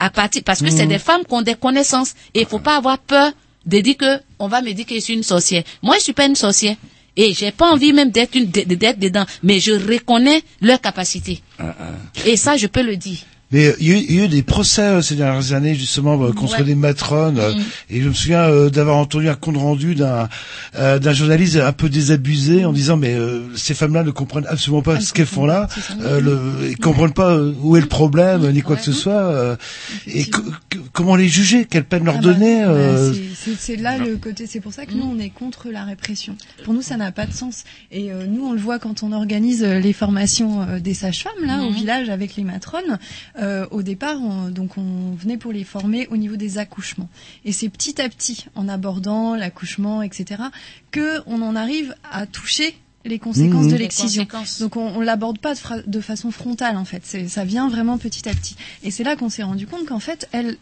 à 0.00 0.10
partir 0.10 0.42
parce 0.44 0.60
que 0.60 0.70
c'est 0.70 0.86
des 0.86 0.98
femmes 0.98 1.22
qui 1.24 1.32
ont 1.32 1.40
des 1.40 1.54
connaissances 1.54 2.14
et 2.34 2.40
il 2.40 2.46
faut 2.46 2.58
pas 2.58 2.76
avoir 2.76 2.98
peur 2.98 3.32
de 3.66 3.78
dire 3.80 3.96
que 3.96 4.20
on 4.38 4.48
va 4.48 4.62
me 4.62 4.72
dire 4.72 4.86
que 4.86 4.94
je 4.94 5.00
suis 5.00 5.14
une 5.14 5.22
sorcière. 5.22 5.62
Moi, 5.82 5.96
je 5.98 6.04
suis 6.04 6.12
pas 6.12 6.26
une 6.26 6.34
sorcière 6.36 6.76
et 7.16 7.32
j'ai 7.32 7.52
pas 7.52 7.70
envie 7.70 7.92
même 7.92 8.10
d'être 8.10 8.34
une 8.34 8.46
d'être 8.46 8.98
dedans, 8.98 9.24
mais 9.42 9.60
je 9.60 9.72
reconnais 9.72 10.42
leur 10.60 10.80
capacité. 10.80 11.40
Et 12.26 12.36
ça, 12.36 12.56
je 12.56 12.66
peux 12.66 12.82
le 12.82 12.96
dire. 12.96 13.18
Mais 13.52 13.72
il 13.78 13.86
y, 13.88 13.92
a 13.92 13.96
eu- 13.96 14.04
il 14.08 14.14
y 14.16 14.20
a 14.20 14.24
eu 14.24 14.28
des 14.28 14.42
procès 14.42 14.82
euh, 14.82 15.02
ces 15.02 15.14
dernières 15.16 15.52
années 15.52 15.74
justement 15.74 16.20
euh, 16.22 16.32
contre 16.32 16.58
Ouais. 16.58 16.64
des 16.64 16.74
matrones 16.74 17.38
euh, 17.38 17.54
Mhm. 17.54 17.62
et 17.90 18.00
je 18.02 18.08
me 18.08 18.14
souviens 18.14 18.40
euh, 18.42 18.70
d'avoir 18.70 18.96
entendu 18.96 19.28
un 19.28 19.34
compte 19.34 19.56
rendu 19.58 19.94
d'un 19.94 20.28
euh, 20.76 20.98
d'un 20.98 21.12
journaliste 21.12 21.56
un 21.56 21.72
peu 21.72 21.88
désabusé 21.88 22.64
en 22.64 22.72
disant 22.72 22.96
mais 22.96 23.14
euh, 23.14 23.42
ces 23.54 23.74
femmes-là 23.74 24.02
ne 24.02 24.10
comprennent 24.10 24.46
absolument 24.48 24.82
pas 24.82 24.98
ce 24.98 25.12
qu'elles 25.12 25.26
font 25.26 25.46
là, 25.46 25.68
euh, 26.00 26.20
le, 26.20 26.70
ils 26.70 26.76
comprennent 26.78 27.12
pas 27.12 27.30
euh, 27.32 27.52
où 27.60 27.76
est 27.76 27.80
le 27.80 27.86
problème 27.86 28.50
ni 28.50 28.62
quoi 28.62 28.76
que 28.76 28.82
ce 28.82 28.92
soit 28.92 29.12
euh, 29.12 29.56
et 30.06 30.24
co- 30.24 30.42
co- 30.42 30.78
comment 30.92 31.14
les 31.14 31.28
juger, 31.28 31.66
quelle 31.66 31.84
peine 31.84 32.04
leur 32.04 32.14
Ah 32.16 32.22
bah, 32.22 32.32
donner. 32.32 32.62
bah, 32.62 32.70
euh, 32.70 33.14
c'est- 33.58 33.76
là 33.76 33.98
le 33.98 34.16
côté. 34.16 34.46
C'est 34.46 34.60
pour 34.60 34.72
ça 34.72 34.86
que 34.86 34.94
nous 34.94 35.04
on 35.04 35.18
est 35.18 35.30
contre 35.30 35.68
la 35.70 35.84
répression. 35.84 36.34
Pour 36.64 36.74
nous 36.74 36.82
ça 36.82 36.96
n'a 36.96 37.12
pas 37.12 37.26
de 37.26 37.32
sens. 37.32 37.64
Et 37.92 38.10
euh, 38.10 38.26
nous 38.26 38.46
on 38.46 38.52
le 38.52 38.60
voit 38.60 38.78
quand 38.78 39.02
on 39.02 39.12
organise 39.12 39.62
les 39.62 39.92
formations 39.92 40.66
des 40.80 40.94
sages-femmes 40.94 41.46
là 41.46 41.62
au 41.62 41.70
Mhm. 41.70 41.74
village 41.76 42.08
avec 42.08 42.36
les 42.36 42.44
matrones. 42.44 42.98
Euh, 43.36 43.66
au 43.72 43.82
départ, 43.82 44.20
on, 44.20 44.48
donc 44.48 44.78
on 44.78 45.12
venait 45.16 45.36
pour 45.36 45.50
les 45.52 45.64
former 45.64 46.06
au 46.08 46.16
niveau 46.16 46.36
des 46.36 46.58
accouchements. 46.58 47.08
Et 47.44 47.52
c'est 47.52 47.68
petit 47.68 48.00
à 48.00 48.08
petit, 48.08 48.46
en 48.54 48.68
abordant 48.68 49.34
l'accouchement, 49.34 50.02
etc., 50.02 50.42
que 50.92 51.20
on 51.26 51.42
en 51.42 51.56
arrive 51.56 51.94
à 52.12 52.26
toucher 52.26 52.76
les 53.04 53.18
conséquences 53.18 53.64
Mhm. 53.66 53.72
de 53.72 53.76
l'excision. 53.76 54.22
Donc 54.60 54.76
on, 54.76 54.86
on 54.96 55.00
l'aborde 55.00 55.38
pas 55.38 55.52
de, 55.54 55.58
fra- 55.58 55.82
de 55.84 56.00
façon 56.00 56.30
frontale 56.30 56.76
en 56.78 56.84
fait. 56.86 57.02
C'est, 57.04 57.28
ça 57.28 57.44
vient 57.44 57.68
vraiment 57.68 57.98
petit 57.98 58.26
à 58.28 58.32
petit. 58.34 58.56
Et 58.82 58.90
c'est 58.90 59.04
là 59.04 59.14
qu'on 59.16 59.28
s'est 59.28 59.42
rendu 59.42 59.66
compte 59.66 59.84
qu'en 59.86 59.98
fait 60.00 60.26
elles, 60.32 60.56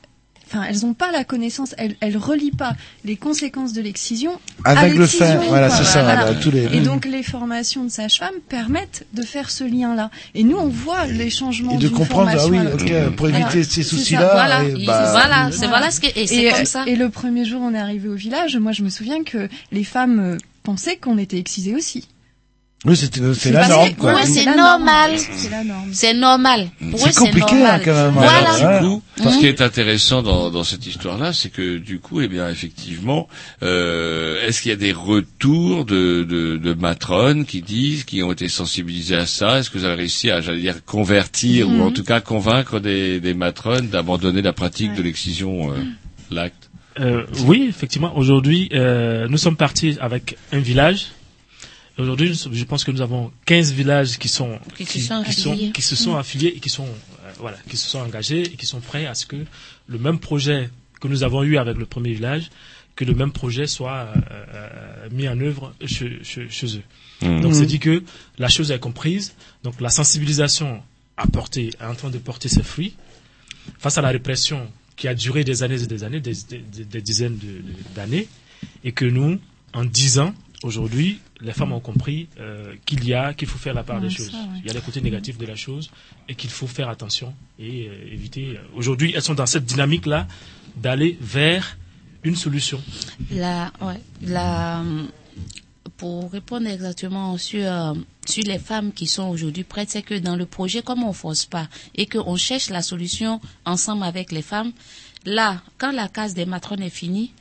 enfin 0.52 0.66
elles 0.68 0.84
ont 0.84 0.94
pas 0.94 1.10
la 1.10 1.24
connaissance, 1.24 1.74
elles, 1.78 1.96
elles 2.00 2.16
relient 2.16 2.50
pas 2.50 2.74
les 3.04 3.16
conséquences 3.16 3.72
de 3.72 3.80
l'excision 3.80 4.32
à 4.64 4.72
avec 4.78 4.94
le 4.94 5.06
fait, 5.06 5.36
voilà 5.48 5.70
c'est 5.70 5.84
ça, 5.84 6.02
Voilà. 6.02 6.24
voilà, 6.24 6.40
tous 6.40 6.50
les. 6.50 6.64
Et 6.76 6.80
donc 6.80 7.04
les 7.06 7.22
formations 7.22 7.84
de 7.84 7.90
sages-femmes 7.90 8.34
permettent 8.48 9.06
de 9.14 9.22
faire 9.22 9.50
ce 9.50 9.64
lien-là. 9.64 10.10
Et 10.34 10.44
nous 10.44 10.56
on 10.56 10.68
voit 10.68 11.06
les 11.06 11.30
changements 11.30 11.72
et 11.72 11.76
de 11.76 11.88
d'une 11.88 11.96
comprendre 11.96 12.30
ah 12.32 12.38
formation 12.38 12.72
oui 12.78 13.10
pour 13.16 13.28
éviter 13.28 13.62
ces 13.64 13.82
soucis-là. 13.82 14.30
voilà, 14.32 14.64
et 14.64 14.84
bah, 14.86 15.10
voilà, 15.12 15.50
c'est 15.52 15.66
voilà 15.66 15.90
ce 15.90 16.00
que 16.00 16.06
et 16.18 16.26
c'est 16.26 16.50
comme 16.50 16.64
ça. 16.64 16.84
et 16.86 16.96
le 16.96 17.08
premier 17.08 17.44
jour, 17.44 17.60
on 17.62 17.74
est 17.74 17.78
arrivé 17.78 18.08
au 18.08 18.14
village. 18.14 18.56
Moi, 18.56 18.72
je 18.72 18.82
me 18.82 18.88
souviens 18.88 19.22
que 19.24 19.48
les 19.70 19.84
femmes 19.84 20.20
euh, 20.20 20.38
pensaient 20.62 20.96
qu'on 20.96 21.18
était 21.18 21.38
excisées 21.38 21.74
aussi. 21.74 22.08
Oui 22.84 22.96
c'est 22.96 23.14
C'est 23.34 23.52
la 23.52 23.68
norme 23.68 23.86
c'est- 23.88 23.94
quoi. 23.94 24.14
Ouais, 24.14 24.26
c'est 24.26 24.44
la 24.44 24.56
normal. 24.56 25.12
norme. 25.12 25.24
C'est 25.36 25.50
la 25.50 25.62
norme. 25.64 25.88
C'est 25.92 26.14
normal. 26.14 26.68
Pour 26.90 26.98
eux, 27.06 27.10
C'est 27.12 27.14
compliqué 27.16 27.54
normal. 27.54 27.74
hein, 27.76 27.82
quand 27.84 27.94
même. 27.94 28.12
Voilà. 28.14 28.50
alors, 28.50 28.80
du 28.80 28.86
coup, 28.88 29.02
Mhm. 29.20 29.30
ce 29.30 29.38
qui 29.38 29.46
est 29.46 29.60
intéressant 29.60 30.22
dans, 30.22 30.50
dans 30.50 30.64
cette 30.64 30.84
histoire-là, 30.84 31.32
c'est 31.32 31.50
que 31.50 31.78
du 31.78 32.00
coup, 32.00 32.20
eh 32.22 32.26
bien, 32.26 32.48
effectivement, 32.50 33.28
euh, 33.62 34.44
est-ce 34.46 34.62
qu'il 34.62 34.70
y 34.70 34.74
a 34.74 34.76
des 34.76 34.90
retours 34.92 35.84
de, 35.84 36.24
de, 36.24 36.56
de 36.56 36.74
matrones 36.74 37.44
qui 37.46 37.62
disent, 37.62 38.02
qui 38.02 38.20
ont 38.24 38.32
été 38.32 38.48
sensibilisées 38.48 39.14
à 39.16 39.26
ça? 39.26 39.58
Est-ce 39.60 39.70
que 39.70 39.78
vous 39.78 39.84
avez 39.84 39.94
réussi 39.94 40.30
à, 40.32 40.40
j'allais 40.40 40.60
dire, 40.60 40.84
convertir 40.84 41.68
ou 41.70 41.82
en 41.82 41.92
tout 41.92 42.02
cas 42.04 42.20
convaincre 42.20 42.80
des, 42.80 43.20
des 43.20 43.34
matrones 43.34 43.88
d'abandonner 43.90 44.42
la 44.42 44.52
pratique 44.52 44.94
de 44.94 45.02
l'excision, 45.02 45.70
euh, 45.72 45.76
l'acte? 46.32 46.68
Euh, 46.98 47.24
oui, 47.46 47.66
effectivement. 47.68 48.12
Aujourd'hui, 48.18 48.68
euh, 48.74 49.26
nous 49.28 49.38
sommes 49.38 49.56
partis 49.56 49.96
avec 50.00 50.36
un 50.52 50.58
village. 50.58 51.06
Aujourd'hui, 51.98 52.32
je 52.52 52.64
pense 52.64 52.84
que 52.84 52.90
nous 52.90 53.02
avons 53.02 53.30
15 53.44 53.72
villages 53.72 54.18
qui 54.18 54.28
sont 54.28 54.58
Qui 54.76 54.86
se 54.86 55.00
sont 55.00 55.22
qui, 55.22 55.30
affiliés. 55.30 55.72
qui 55.72 55.82
se 55.82 55.94
sont 55.96 56.16
affiliés 56.16 56.54
et 56.56 56.60
qui 56.60 56.70
sont 56.70 56.86
euh, 56.86 57.32
voilà, 57.38 57.58
qui 57.68 57.76
se 57.76 57.86
sont 57.88 57.98
engagés 57.98 58.42
et 58.42 58.56
qui 58.56 58.64
sont 58.66 58.80
prêts 58.80 59.06
à 59.06 59.14
ce 59.14 59.26
que 59.26 59.36
le 59.86 59.98
même 59.98 60.18
projet 60.18 60.70
que 61.00 61.08
nous 61.08 61.22
avons 61.22 61.42
eu 61.42 61.58
avec 61.58 61.76
le 61.76 61.84
premier 61.84 62.12
village, 62.14 62.48
que 62.96 63.04
le 63.04 63.14
même 63.14 63.32
projet 63.32 63.66
soit 63.66 64.08
euh, 64.16 64.20
euh, 64.54 65.08
mis 65.10 65.28
en 65.28 65.38
œuvre 65.40 65.74
chez, 65.84 66.18
chez, 66.22 66.48
chez 66.48 66.76
eux. 66.78 66.82
Mhm. 67.22 67.40
Donc 67.42 67.54
c'est 67.54 67.66
dit 67.66 67.78
que 67.78 68.02
la 68.38 68.48
chose 68.48 68.70
est 68.70 68.78
comprise. 68.78 69.34
Donc 69.62 69.80
la 69.80 69.90
sensibilisation 69.90 70.82
a 71.18 71.26
porté, 71.26 71.70
est 71.78 71.84
en 71.84 71.94
train 71.94 72.10
de 72.10 72.18
porter 72.18 72.48
ses 72.48 72.62
fruits 72.62 72.94
face 73.78 73.98
à 73.98 74.02
la 74.02 74.08
répression 74.08 74.66
qui 74.96 75.08
a 75.08 75.14
duré 75.14 75.44
des 75.44 75.62
années 75.62 75.82
et 75.82 75.86
des 75.86 76.04
années, 76.04 76.20
des, 76.20 76.32
des- 76.48 76.84
des 76.84 77.00
dizaines 77.02 77.36
de- 77.36 77.46
de- 77.46 77.94
d'années, 77.94 78.28
et 78.84 78.92
que 78.92 79.04
nous, 79.04 79.38
en 79.72 79.84
dix 79.84 80.18
ans, 80.18 80.34
aujourd'hui, 80.64 81.18
les 81.40 81.52
femmes 81.52 81.72
ont 81.72 81.80
compris 81.80 82.28
euh, 82.40 82.74
qu'il 82.86 83.04
y 83.04 83.14
a, 83.14 83.34
qu'il 83.34 83.48
faut 83.48 83.58
faire 83.58 83.74
la 83.74 83.82
part 83.82 83.96
Ouais, 84.00 84.08
des 84.08 84.10
ça, 84.10 84.16
choses. 84.16 84.32
ouais. 84.32 84.60
Il 84.60 84.66
y 84.66 84.70
a 84.70 84.74
les 84.74 84.80
côtés 84.80 85.00
négatifs 85.00 85.38
de 85.38 85.46
la 85.46 85.56
chose 85.56 85.90
et 86.28 86.34
qu'il 86.34 86.50
faut 86.50 86.66
faire 86.66 86.88
attention 86.88 87.34
et 87.58 87.88
euh, 87.88 88.12
éviter. 88.12 88.58
Aujourd'hui, 88.74 89.12
elles 89.14 89.22
sont 89.22 89.34
dans 89.34 89.46
cette 89.46 89.64
dynamique-là 89.64 90.26
d'aller 90.76 91.18
vers 91.20 91.76
une 92.24 92.36
solution. 92.36 92.80
La, 93.30 93.72
ouais, 93.80 94.00
la, 94.22 94.82
pour 95.96 96.30
répondre 96.30 96.68
exactement 96.68 97.36
sur, 97.38 97.60
euh, 97.64 97.94
sur 98.26 98.44
les 98.44 98.58
femmes 98.58 98.92
qui 98.92 99.06
sont 99.06 99.28
aujourd'hui 99.28 99.64
prêtes, 99.64 99.90
c'est 99.90 100.02
que 100.02 100.18
dans 100.18 100.36
le 100.36 100.46
projet, 100.46 100.82
comme 100.82 101.02
on 101.04 101.12
force 101.12 101.46
pas 101.46 101.68
et 101.94 102.06
qu'on 102.06 102.36
cherche 102.36 102.70
la 102.70 102.82
solution 102.82 103.40
ensemble 103.64 104.04
avec 104.04 104.32
les 104.32 104.42
femmes, 104.42 104.72
là, 105.24 105.62
quand 105.78 105.92
la 105.92 106.08
case 106.08 106.34
des 106.34 106.46
matrones 106.46 106.82
est 106.82 106.90
finie, 106.90 107.32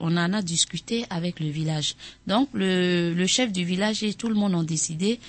on 0.00 0.16
en 0.16 0.32
a 0.32 0.42
discuté 0.42 1.04
avec 1.10 1.40
le 1.40 1.48
village. 1.48 1.94
Donc, 2.26 2.48
le, 2.52 3.12
le 3.14 3.26
chef 3.26 3.52
du 3.52 3.64
village 3.64 4.02
et 4.02 4.14
tout 4.14 4.28
le 4.28 4.34
monde 4.34 4.54
ont 4.54 4.62
décidé 4.62 5.20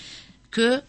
que 0.52 0.82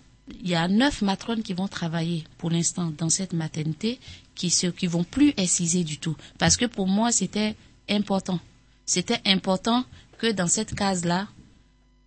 il 0.42 0.48
y 0.48 0.54
a 0.54 0.68
neuf 0.68 1.00
matrones 1.02 1.42
qui 1.42 1.54
vont 1.54 1.68
travailler 1.68 2.24
pour 2.36 2.50
l'instant 2.50 2.92
dans 2.96 3.08
cette 3.08 3.32
maternité 3.32 3.98
qui 4.34 4.50
se, 4.50 4.66
qui 4.66 4.86
vont 4.86 5.04
plus 5.04 5.32
exciser 5.36 5.84
du 5.84 5.98
tout. 5.98 6.16
Parce 6.38 6.56
que 6.56 6.66
pour 6.66 6.86
moi, 6.86 7.12
c'était 7.12 7.56
important. 7.88 8.38
C'était 8.84 9.20
important 9.24 9.84
que 10.18 10.30
dans 10.32 10.46
cette 10.46 10.74
case-là, 10.74 11.28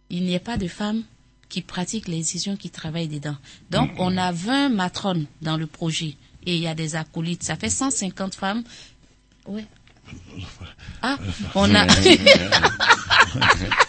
il 0.10 0.24
n'y 0.24 0.34
ait 0.34 0.40
pas 0.40 0.58
de 0.58 0.68
femmes 0.68 1.04
qui 1.50 1.62
pratiquent 1.62 2.08
les 2.08 2.18
décisions 2.18 2.56
qui 2.56 2.70
travaillent 2.70 3.08
dedans. 3.08 3.36
Donc, 3.70 3.90
on 3.98 4.16
a 4.18 4.32
20 4.32 4.70
matrones 4.70 5.26
dans 5.42 5.58
le 5.58 5.68
projet 5.68 6.16
et 6.46 6.56
il 6.56 6.62
y 6.62 6.68
a 6.68 6.76
des 6.76 6.96
acolytes. 6.96 7.44
Ça 7.44 7.56
fait 7.56 7.70
150 7.70 8.36
femmes. 8.36 8.64
Ouais. 9.46 9.66
Ah, 11.02 11.18
on 11.56 11.74
a. 11.76 11.86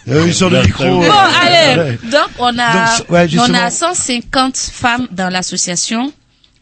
Euh, 0.07 0.23
ils 0.27 0.33
sont 0.33 0.49
le 0.49 0.61
micro. 0.61 0.83
Bon, 0.83 1.01
euh, 1.01 1.09
allez. 1.41 1.97
Donc, 2.09 2.29
on 2.39 2.57
a, 2.59 2.97
Donc, 2.97 3.09
ouais, 3.09 3.27
on 3.39 3.53
a 3.53 3.69
150 3.69 4.57
femmes 4.57 5.07
dans 5.11 5.29
l'association. 5.29 6.11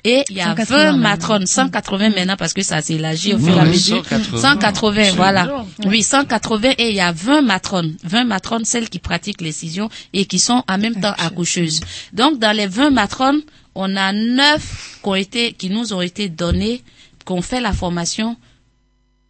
Et 0.04 0.24
il 0.30 0.38
y 0.38 0.42
a 0.42 0.46
180 0.46 0.78
20 0.78 0.84
maintenant. 0.86 0.98
matrones, 1.10 1.46
180 1.46 2.10
maintenant 2.10 2.36
parce 2.38 2.54
que 2.54 2.64
ça 2.64 2.82
s'est 2.82 2.96
élargi 2.96 3.34
au 3.34 3.40
fur 3.40 3.56
et 3.56 3.60
à 3.60 3.66
mesure. 3.66 4.04
180. 4.08 4.38
180, 4.42 5.04
C'est 5.04 5.12
voilà. 5.12 5.44
énorme. 5.44 5.68
Oui, 5.86 6.02
180 6.02 6.70
et 6.80 6.90
il 6.90 6.96
y 6.96 7.00
a 7.02 7.12
20 7.12 7.42
matrones. 7.44 7.96
20 8.04 8.24
matrones, 8.26 8.66
celles 8.66 8.90
qui 8.90 8.98
pratiquent 9.00 9.42
l'excision 9.42 9.90
et 10.14 10.26
qui 10.26 10.40
sont 10.40 10.64
en 10.68 10.78
même 10.80 11.00
temps 11.00 11.14
accoucheuses. 11.20 11.82
Donc, 12.14 12.40
dans 12.40 12.56
les 12.56 12.66
20 12.68 12.90
matrones, 12.90 13.42
on 13.76 13.96
a 13.96 14.12
9 14.12 15.00
qui 15.04 15.10
ont 15.10 15.16
été, 15.16 15.54
qui 15.54 15.70
nous 15.70 15.94
ont 15.94 16.02
été 16.02 16.30
données, 16.30 16.82
qui 17.26 17.32
ont 17.34 17.42
fait 17.44 17.62
la 17.62 17.72
formation 17.74 18.38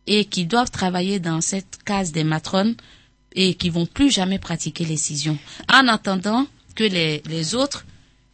et 0.08 0.26
qui 0.26 0.46
doivent 0.46 0.72
travailler 0.72 1.20
dans 1.20 1.42
cette 1.42 1.80
case 1.86 2.12
des 2.12 2.24
matrones 2.24 2.76
et 3.36 3.54
qui 3.56 3.70
vont 3.70 3.86
plus 3.86 4.12
jamais 4.12 4.40
pratiquer 4.40 4.86
l'excision. 4.86 5.38
En 5.72 5.88
attendant 5.88 6.46
que 6.76 6.84
les, 6.84 7.22
les 7.28 7.56
autres, 7.56 7.86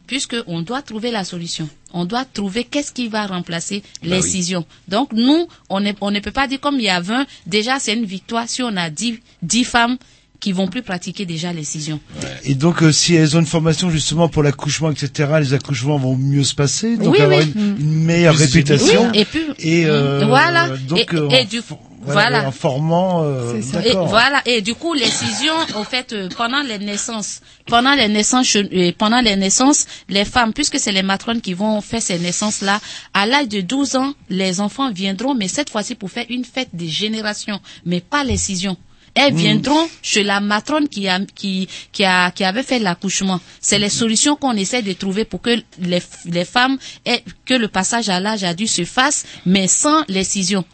puisque 0.06 0.36
on 0.46 0.62
doit 0.62 0.82
trouver 0.82 1.10
la 1.10 1.24
solution, 1.24 1.68
on 1.92 2.04
doit 2.04 2.24
trouver 2.24 2.64
qu'est-ce 2.64 2.92
qui 2.92 3.08
va 3.08 3.26
remplacer 3.26 3.82
Bah 4.02 4.08
l'excision. 4.10 4.66
Donc 4.88 5.12
nous, 5.12 5.46
on 5.68 5.80
ne, 5.80 5.92
on 6.00 6.10
ne 6.10 6.20
peut 6.20 6.30
pas 6.32 6.48
dire 6.48 6.60
comme 6.60 6.76
il 6.76 6.84
y 6.84 6.88
a 6.88 7.00
20, 7.00 7.26
déjà 7.46 7.78
c'est 7.78 7.94
une 7.94 8.04
victoire 8.06 8.48
si 8.48 8.62
on 8.62 8.76
a 8.76 8.90
10, 8.90 9.20
10 9.42 9.64
femmes 9.64 9.98
qui 10.40 10.52
vont 10.52 10.68
plus 10.68 10.82
pratiquer 10.82 11.26
déjà 11.26 11.52
l'excision. 11.52 11.98
Et 12.44 12.54
donc, 12.54 12.82
euh, 12.82 12.92
si 12.92 13.14
elles 13.14 13.36
ont 13.36 13.40
une 13.40 13.46
formation 13.46 13.90
justement 13.90 14.28
pour 14.28 14.42
l'accouchement, 14.42 14.90
etc., 14.90 15.30
les 15.40 15.52
accouchements 15.54 15.98
vont 15.98 16.16
mieux 16.16 16.44
se 16.44 16.54
passer, 16.54 16.96
donc 16.96 17.14
Oui, 17.14 17.20
avoir 17.20 17.40
oui. 17.40 17.52
Une, 17.56 17.76
une 17.80 18.04
meilleure 18.04 18.34
Plus 18.34 18.44
réputation. 18.44 19.10
Oui, 19.12 19.18
et 19.20 19.24
puis- 19.24 19.40
et 19.58 19.86
euh, 19.86 20.24
Voilà. 20.26 20.68
donc 20.88 20.98
Et- 21.12 21.16
euh, 21.16 21.28
et 21.30 21.44
du- 21.44 21.60
for- 21.60 21.80
voilà. 22.02 22.46
en 22.46 22.52
formant. 22.52 23.24
euh, 23.24 23.60
Et 23.84 23.92
voilà. 23.92 24.40
Et 24.46 24.60
du 24.62 24.74
coup, 24.74 24.94
l'excision, 24.94 25.52
au 25.78 25.82
fait, 25.82 26.12
euh, 26.12 26.28
pendant 26.36 26.62
les 26.62 26.78
naissances, 26.78 27.40
pendant 27.66 27.94
les 27.94 28.06
naissances, 28.08 28.54
euh, 28.56 28.92
pendant 28.96 29.20
les 29.20 29.34
naissances, 29.34 29.86
les 30.08 30.24
femmes, 30.24 30.52
puisque 30.52 30.78
c'est 30.78 30.92
les 30.92 31.02
matrones 31.02 31.40
qui 31.40 31.54
vont 31.54 31.80
faire 31.80 32.00
ces 32.00 32.18
naissances-là, 32.20 32.80
à 33.12 33.26
l'âge 33.26 33.48
de 33.48 33.60
12 33.60 33.96
ans, 33.96 34.12
les 34.30 34.60
enfants 34.60 34.92
viendront, 34.92 35.34
mais 35.34 35.48
cette 35.48 35.70
fois-ci 35.70 35.96
pour 35.96 36.10
faire 36.12 36.26
une 36.30 36.44
fête 36.44 36.68
des 36.72 36.88
générations, 36.88 37.58
mais 37.84 38.00
pas 38.00 38.22
l'excision. 38.22 38.76
Elles 39.18 39.34
viendront 39.34 39.88
chez 40.02 40.22
la 40.22 40.40
matrone 40.40 40.88
qui 40.88 41.08
a, 41.08 41.20
qui, 41.34 41.68
qui 41.92 42.04
a, 42.04 42.30
qui 42.30 42.44
avait 42.44 42.62
fait 42.62 42.78
l'accouchement. 42.78 43.40
C'est 43.60 43.78
les 43.78 43.88
solutions 43.88 44.36
qu'on 44.36 44.52
essaie 44.52 44.82
de 44.82 44.92
trouver 44.92 45.24
pour 45.24 45.40
que 45.42 45.50
les, 45.80 46.02
les 46.26 46.44
femmes 46.44 46.78
aient, 47.04 47.22
que 47.44 47.54
le 47.54 47.68
passage 47.68 48.08
à 48.08 48.20
l'âge 48.20 48.44
adulte 48.44 48.70
se 48.70 48.84
fasse, 48.84 49.24
mais 49.44 49.66
sans 49.68 50.04
l'excision. 50.08 50.64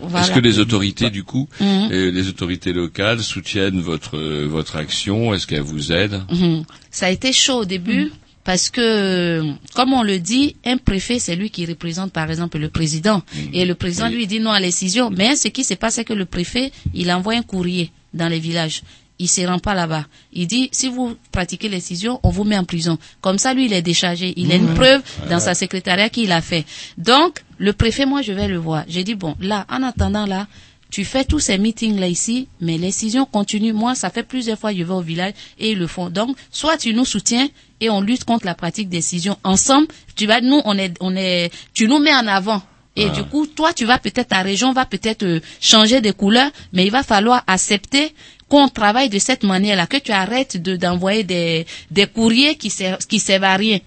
Voilà. 0.00 0.26
Est-ce 0.26 0.32
que 0.34 0.40
les 0.40 0.58
autorités, 0.58 1.10
du 1.10 1.22
coup, 1.24 1.48
Mhm. 1.60 1.88
euh, 1.92 2.10
les 2.10 2.28
autorités 2.28 2.72
locales 2.72 3.22
soutiennent 3.22 3.80
votre 3.80 4.16
euh, 4.16 4.46
votre 4.48 4.76
action? 4.76 5.32
Est-ce 5.34 5.46
qu'elles 5.46 5.60
vous 5.60 5.92
aident? 5.92 6.24
Mhm. 6.30 6.64
Ça 6.90 7.06
a 7.06 7.10
été 7.10 7.32
chaud 7.32 7.60
au 7.60 7.64
début 7.64 8.10
parce 8.44 8.70
que, 8.70 9.42
comme 9.74 9.92
on 9.92 10.02
le 10.02 10.18
dit, 10.18 10.56
un 10.64 10.76
préfet, 10.78 11.18
c'est 11.18 11.36
lui 11.36 11.50
qui 11.50 11.66
représente 11.66 12.12
par 12.12 12.30
exemple 12.30 12.58
le 12.58 12.68
président. 12.70 13.22
Et 13.52 13.64
le 13.64 13.74
président 13.74 14.08
lui 14.08 14.26
dit 14.26 14.40
non 14.40 14.50
à 14.50 14.60
l'excision. 14.60 15.10
Mais 15.10 15.36
ce 15.36 15.48
qui 15.48 15.62
se 15.64 15.74
passe, 15.74 15.94
c'est 15.94 16.04
que 16.04 16.12
le 16.14 16.24
préfet, 16.24 16.72
il 16.94 17.12
envoie 17.12 17.34
un 17.34 17.42
courrier 17.42 17.90
dans 18.14 18.28
les 18.28 18.38
villages. 18.40 18.82
Il 19.18 19.28
se 19.28 19.42
rend 19.42 19.58
pas 19.58 19.74
là-bas. 19.74 20.06
Il 20.32 20.46
dit, 20.46 20.70
si 20.72 20.88
vous 20.88 21.14
pratiquez 21.30 21.68
l'excision, 21.68 22.18
on 22.22 22.30
vous 22.30 22.44
met 22.44 22.56
en 22.56 22.64
prison. 22.64 22.96
Comme 23.20 23.36
ça, 23.36 23.52
lui, 23.52 23.66
il 23.66 23.72
est 23.74 23.82
déchargé. 23.82 24.32
Il 24.38 24.50
a 24.50 24.54
une 24.54 24.68
Mhm. 24.68 24.74
preuve 24.74 25.02
dans 25.28 25.38
sa 25.40 25.52
secrétariat 25.54 26.08
qu'il 26.08 26.32
a 26.32 26.40
fait. 26.40 26.64
Donc, 26.96 27.42
le 27.58 27.74
préfet, 27.74 28.06
moi, 28.06 28.22
je 28.22 28.32
vais 28.32 28.48
le 28.48 28.56
voir. 28.56 28.84
J'ai 28.88 29.04
dit, 29.04 29.14
bon, 29.14 29.36
là, 29.42 29.66
en 29.68 29.82
attendant, 29.82 30.24
là, 30.24 30.46
tu 30.90 31.04
fais 31.04 31.24
tous 31.26 31.38
ces 31.38 31.58
meetings 31.58 32.00
là 32.00 32.08
ici, 32.08 32.48
mais 32.62 32.78
l'excision 32.78 33.26
continue. 33.26 33.74
Moi, 33.74 33.94
ça 33.94 34.08
fait 34.08 34.22
plusieurs 34.22 34.58
fois 34.58 34.72
que 34.72 34.78
je 34.78 34.84
vais 34.84 34.94
au 34.94 35.02
village 35.02 35.34
et 35.58 35.72
ils 35.72 35.78
le 35.78 35.86
font. 35.86 36.08
Donc, 36.08 36.34
soit 36.50 36.78
tu 36.78 36.94
nous 36.94 37.04
soutiens 37.04 37.46
et 37.80 37.90
on 37.90 38.00
lutte 38.00 38.24
contre 38.24 38.46
la 38.46 38.54
pratique 38.54 38.88
d'excision 38.88 39.36
ensemble. 39.44 39.88
Tu 40.16 40.26
vas, 40.26 40.40
nous, 40.40 40.60
on 40.64 40.76
est, 40.78 40.94
on 41.00 41.14
est, 41.16 41.50
tu 41.74 41.88
nous 41.88 41.98
mets 41.98 42.14
en 42.14 42.26
avant. 42.26 42.62
Et 42.96 43.04
Ah. 43.06 43.10
du 43.10 43.22
coup, 43.24 43.46
toi, 43.46 43.72
tu 43.72 43.84
vas 43.86 43.98
peut-être, 43.98 44.28
ta 44.28 44.42
région 44.42 44.72
va 44.72 44.84
peut-être 44.84 45.22
euh, 45.22 45.40
changer 45.60 46.00
de 46.00 46.10
couleur, 46.10 46.50
mais 46.72 46.84
il 46.84 46.90
va 46.90 47.02
falloir 47.04 47.42
accepter 47.46 48.12
qu'on 48.48 48.66
travaille 48.68 49.08
de 49.08 49.20
cette 49.20 49.44
manière-là, 49.44 49.86
que 49.86 49.96
tu 49.98 50.10
arrêtes 50.10 50.60
de 50.60 50.74
d'envoyer 50.74 51.22
des, 51.22 51.66
des 51.92 52.06
courriers 52.08 52.56
qui 52.56 52.68
servent, 52.68 52.98
qui 53.06 53.20
servent 53.20 53.44
à 53.44 53.54
rien. 53.56 53.78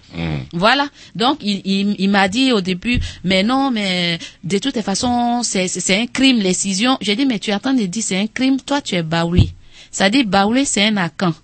Voilà. 0.54 0.88
Donc, 1.14 1.38
il, 1.42 1.60
il, 1.66 1.96
il 1.98 2.08
m'a 2.08 2.28
dit 2.28 2.50
au 2.50 2.62
début, 2.62 2.98
mais 3.24 3.42
non, 3.42 3.70
mais 3.70 4.18
de 4.42 4.56
toute 4.58 4.80
façon, 4.80 5.42
c'est 5.42 5.68
c'est- 5.68 5.80
c'est 5.80 5.98
un 6.00 6.06
crime, 6.06 6.38
l'excision. 6.40 6.96
J'ai 7.02 7.14
dit, 7.14 7.26
mais 7.26 7.38
tu 7.38 7.52
attends 7.52 7.74
de 7.74 7.84
dire 7.84 8.02
c'est 8.02 8.16
un 8.18 8.26
crime, 8.26 8.58
toi, 8.58 8.80
tu 8.80 8.94
es 8.94 9.02
Baoulé. 9.02 9.50
Ça 9.90 10.08
dit, 10.08 10.24
Baoulé, 10.24 10.64
c'est 10.64 10.84
un 10.86 10.96
Akan. 10.96 11.34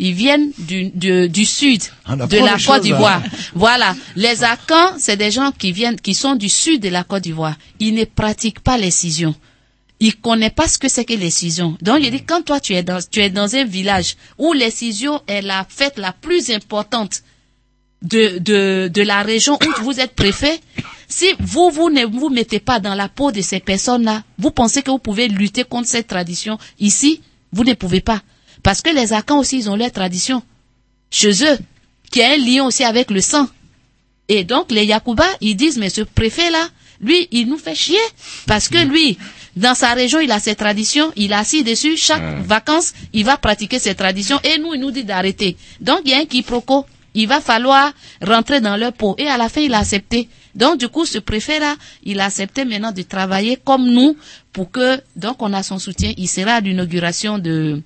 Ils 0.00 0.12
viennent 0.14 0.52
du, 0.58 0.90
du, 0.90 1.28
du 1.28 1.44
sud 1.44 1.82
On 2.06 2.16
de 2.16 2.36
la 2.36 2.52
Côte 2.52 2.60
choses, 2.60 2.80
d'Ivoire. 2.82 3.20
hein. 3.24 3.28
Voilà. 3.54 3.96
Les 4.14 4.44
Akans, 4.44 4.92
c'est 4.98 5.16
des 5.16 5.32
gens 5.32 5.50
qui 5.50 5.72
viennent, 5.72 6.00
qui 6.00 6.14
sont 6.14 6.36
du 6.36 6.48
sud 6.48 6.80
de 6.82 6.88
la 6.88 7.02
Côte 7.02 7.24
d'Ivoire. 7.24 7.56
Ils 7.80 7.94
ne 7.94 8.04
pratiquent 8.04 8.60
pas 8.60 8.78
l'excision. 8.78 9.34
Ils 10.00 10.14
connaissent 10.14 10.52
pas 10.54 10.68
ce 10.68 10.78
que 10.78 10.88
c'est 10.88 11.04
que 11.04 11.14
l'excision. 11.14 11.76
Donc, 11.82 12.04
je 12.04 12.10
dis, 12.10 12.22
quand 12.22 12.42
toi, 12.44 12.60
tu 12.60 12.74
es 12.74 12.84
dans, 12.84 13.00
tu 13.10 13.18
es 13.20 13.30
dans 13.30 13.56
un 13.56 13.64
village 13.64 14.14
où 14.38 14.52
l'excision 14.52 15.20
est 15.26 15.42
la 15.42 15.66
fête 15.68 15.98
la 15.98 16.12
plus 16.12 16.50
importante 16.50 17.22
de, 18.02 18.38
de, 18.38 18.88
de 18.94 19.02
la 19.02 19.22
région 19.22 19.58
où 19.60 19.82
vous 19.82 19.98
êtes 19.98 20.14
préfet, 20.14 20.60
si 21.08 21.26
vous, 21.40 21.70
vous 21.70 21.90
ne 21.90 22.04
vous 22.04 22.28
mettez 22.28 22.60
pas 22.60 22.78
dans 22.78 22.94
la 22.94 23.08
peau 23.08 23.32
de 23.32 23.40
ces 23.40 23.58
personnes-là, 23.58 24.22
vous 24.38 24.52
pensez 24.52 24.82
que 24.82 24.92
vous 24.92 25.00
pouvez 25.00 25.26
lutter 25.26 25.64
contre 25.64 25.88
cette 25.88 26.06
tradition 26.06 26.58
ici, 26.78 27.20
vous 27.52 27.64
ne 27.64 27.74
pouvez 27.74 28.00
pas. 28.00 28.22
Parce 28.68 28.82
que 28.82 28.90
les 28.90 29.14
Akans 29.14 29.38
aussi, 29.38 29.56
ils 29.60 29.70
ont 29.70 29.76
leur 29.76 29.90
tradition 29.90 30.42
chez 31.10 31.42
eux, 31.42 31.58
qui 32.10 32.20
a 32.20 32.32
un 32.32 32.36
lien 32.36 32.66
aussi 32.66 32.84
avec 32.84 33.10
le 33.10 33.22
sang. 33.22 33.48
Et 34.28 34.44
donc, 34.44 34.70
les 34.70 34.84
Yakuba, 34.84 35.24
ils 35.40 35.56
disent, 35.56 35.78
mais 35.78 35.88
ce 35.88 36.02
préfet-là, 36.02 36.68
lui, 37.00 37.28
il 37.30 37.48
nous 37.48 37.56
fait 37.56 37.74
chier. 37.74 37.96
Parce 38.46 38.68
que 38.68 38.76
lui, 38.76 39.16
dans 39.56 39.74
sa 39.74 39.94
région, 39.94 40.20
il 40.20 40.30
a 40.30 40.38
ses 40.38 40.54
traditions, 40.54 41.10
il 41.16 41.32
est 41.32 41.36
assis 41.36 41.64
dessus, 41.64 41.96
chaque 41.96 42.42
vacances, 42.44 42.92
il 43.14 43.24
va 43.24 43.38
pratiquer 43.38 43.78
ses 43.78 43.94
traditions, 43.94 44.38
et 44.44 44.58
nous, 44.58 44.74
il 44.74 44.80
nous 44.82 44.90
dit 44.90 45.04
d'arrêter. 45.04 45.56
Donc, 45.80 46.02
il 46.04 46.10
y 46.10 46.14
a 46.14 46.18
un 46.18 46.26
quiproquo. 46.26 46.84
Il 47.14 47.26
va 47.26 47.40
falloir 47.40 47.90
rentrer 48.20 48.60
dans 48.60 48.76
leur 48.76 48.92
peau. 48.92 49.14
Et 49.16 49.28
à 49.28 49.38
la 49.38 49.48
fin, 49.48 49.62
il 49.62 49.72
a 49.72 49.78
accepté. 49.78 50.28
Donc, 50.54 50.76
du 50.78 50.88
coup, 50.88 51.06
ce 51.06 51.16
préfet-là, 51.20 51.74
il 52.04 52.20
a 52.20 52.26
accepté 52.26 52.66
maintenant 52.66 52.92
de 52.92 53.00
travailler 53.00 53.58
comme 53.64 53.88
nous 53.88 54.14
pour 54.52 54.70
que, 54.70 55.00
donc, 55.16 55.36
on 55.40 55.54
a 55.54 55.62
son 55.62 55.78
soutien. 55.78 56.12
Il 56.18 56.28
sera 56.28 56.52
à 56.52 56.60
l'inauguration 56.60 57.38
de, 57.38 57.80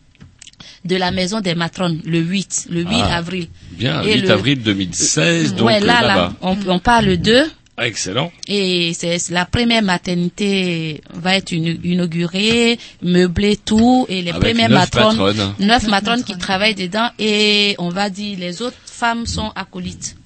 de 0.85 0.97
la 0.97 1.11
maison 1.11 1.41
des 1.41 1.55
matrones 1.55 2.01
le 2.05 2.19
8, 2.21 2.67
le 2.71 2.83
8 2.83 2.89
Ah, 2.93 3.17
avril. 3.17 3.49
Bien, 3.73 4.03
Et 4.03 4.15
8 4.15 4.21
le- 4.23 4.31
avril 4.31 4.63
2016, 4.63 5.55
donc 5.55 5.67
ouais, 5.69 5.81
là, 5.81 6.01
là, 6.03 6.09
là-bas. 6.09 6.33
on, 6.43 6.57
on 6.67 6.79
parle 6.79 7.07
le 7.07 7.17
2 7.17 7.45
Ah, 7.77 7.87
excellent. 7.87 8.31
et 8.49 8.93
c'est 8.95 9.19
la 9.31 9.47
première 9.47 9.83
maternité 9.83 11.01
va 11.15 11.37
être 11.37 11.53
inaugurée, 11.53 12.79
meublée 13.03 13.57
tout 13.57 14.07
et 14.09 14.23
les 14.23 14.31
Avec 14.31 14.43
premières 14.43 14.69
neuf 14.69 14.79
matrones, 14.95 15.17
matrones. 15.17 15.55
neuf 15.59 15.87
matrones 15.89 16.23
qui 16.25 16.37
travaillent 16.37 16.75
dedans 16.75 17.09
et 17.19 17.75
on 17.79 17.89
va 17.89 18.11
dire 18.11 18.39
les 18.39 18.61
autres 18.63 18.77
femmes 18.85 19.27
sont 19.27 19.51
acolytes. 19.57 20.17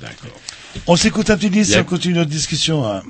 D'accord. 0.00 0.30
On 0.86 0.96
s'écoute 0.96 1.28
un 1.30 1.36
petit 1.36 1.50
disque 1.50 1.76
on 1.78 1.84
continue 1.84 2.14
notre 2.14 2.30
discussion. 2.30 2.86
hein. 2.86 3.02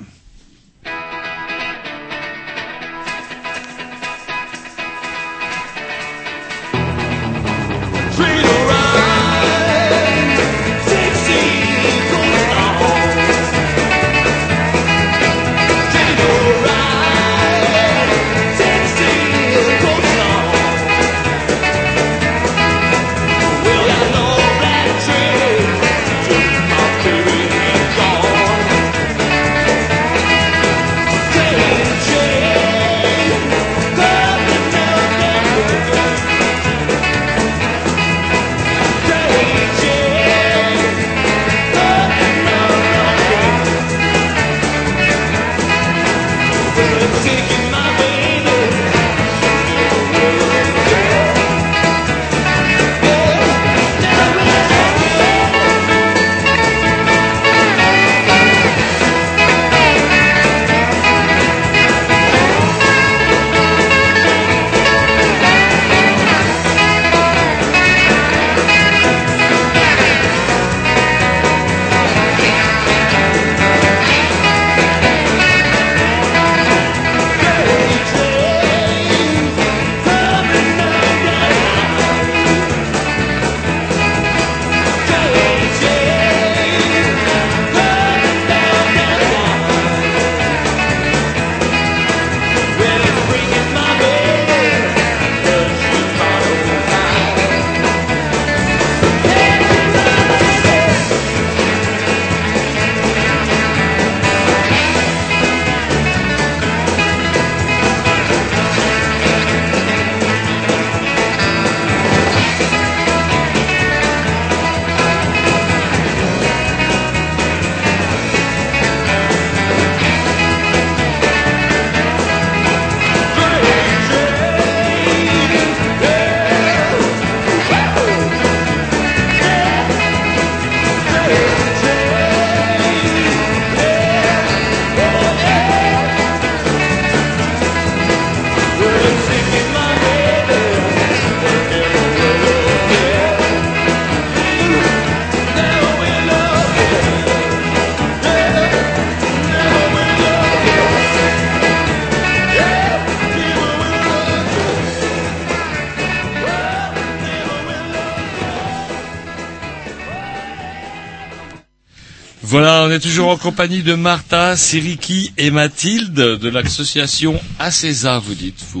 Voilà, 162.51 162.83
on 162.85 162.91
est 162.91 162.99
toujours 162.99 163.29
en 163.29 163.37
compagnie 163.37 163.81
de 163.81 163.93
Martha, 163.93 164.57
Siriki 164.57 165.31
et 165.37 165.51
Mathilde 165.51 166.13
de 166.13 166.49
l'association 166.49 167.39
ACESA, 167.59 168.19
vous 168.19 168.33
dites, 168.35 168.61
vous, 168.73 168.80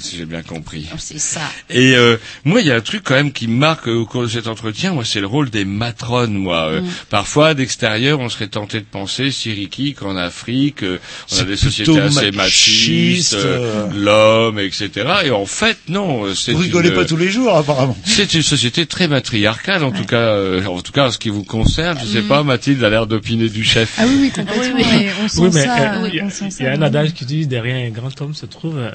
si 0.00 0.16
j'ai 0.16 0.24
bien 0.26 0.42
compris. 0.42 0.86
Oh, 0.92 0.96
C'est 0.98 1.18
ça. 1.18 1.40
Et 1.70 1.94
euh, 1.96 2.16
moi, 2.44 2.60
il 2.60 2.66
y 2.66 2.70
a 2.70 2.74
un 2.76 2.80
truc 2.80 3.02
quand 3.04 3.14
même 3.14 3.32
qui 3.32 3.48
me 3.48 3.56
marque 3.56 3.88
euh, 3.88 3.94
au 3.94 4.06
cours 4.06 4.22
de 4.22 4.28
cet 4.28 4.46
entretien, 4.46 4.92
moi, 4.92 5.04
c'est 5.04 5.20
le 5.20 5.26
rôle 5.26 5.50
des 5.50 5.64
matrones, 5.64 6.34
moi. 6.34 6.68
Euh, 6.70 6.78
Mm. 6.80 6.86
Parfois, 7.10 7.54
d'extérieur, 7.54 8.20
on 8.20 8.28
serait 8.28 8.46
tenté 8.48 8.78
de 8.80 8.84
penser, 8.84 9.30
Siriki, 9.30 9.94
qu'en 9.94 10.16
Afrique, 10.16 10.82
euh, 10.84 10.98
on 11.32 11.40
a 11.40 11.44
des 11.44 11.56
sociétés 11.56 11.98
assez 12.00 12.30
machiste, 12.30 12.36
machistes, 12.36 13.34
euh, 13.34 13.88
euh. 13.90 13.90
l'homme, 13.94 14.58
etc. 14.60 14.90
Et 15.24 15.30
en 15.30 15.46
fait, 15.46 15.76
non, 15.88 16.24
euh, 16.26 16.34
c'est 16.34 16.52
Vous 16.52 16.58
rigolez 16.58 16.90
une- 16.90 16.94
pas 16.94 17.04
tous 17.04 17.16
les 17.16 17.30
jours, 17.30 17.56
apparemment. 17.56 17.96
c'est 18.04 18.34
une 18.34 18.42
société 18.42 18.86
très 18.86 19.08
matriarcale, 19.08 19.82
en 19.82 19.90
tout 19.90 20.04
cas, 20.04 20.16
euh, 20.16 20.64
en 20.66 20.80
tout 20.82 20.92
cas, 20.92 21.08
en 21.08 21.10
ce 21.10 21.18
qui 21.18 21.30
vous 21.30 21.44
concerne. 21.44 21.98
Je 22.00 22.06
sais 22.06 22.22
Mm. 22.22 22.28
pas, 22.28 22.42
Mathilde 22.42 22.84
a 22.84 22.90
l'air 22.90 23.06
d'opiner 23.06 23.48
du 23.48 23.64
chef. 23.64 23.94
Ah 23.98 24.04
oui, 24.06 24.16
oui, 24.20 24.30
complètement. 24.30 24.74
Oui, 24.76 24.84
oui. 24.92 25.02
Et 25.04 25.08
on 25.24 25.28
sent 25.28 25.40
Oui, 25.40 25.50
mais 25.52 25.64
ça. 25.64 25.92
oui, 26.02 26.08
il 26.12 26.14
y 26.14 26.18
il 26.18 26.64
y, 26.64 26.66
a 26.68 26.72
un 26.72 26.82
adage 26.82 27.12
qui 27.14 27.24
dit 27.24 27.46
derrière 27.46 27.86
un 27.86 27.90
grand 27.90 28.20
homme 28.20 28.34
se 28.34 28.46
trouve 28.46 28.78
euh, 28.78 28.90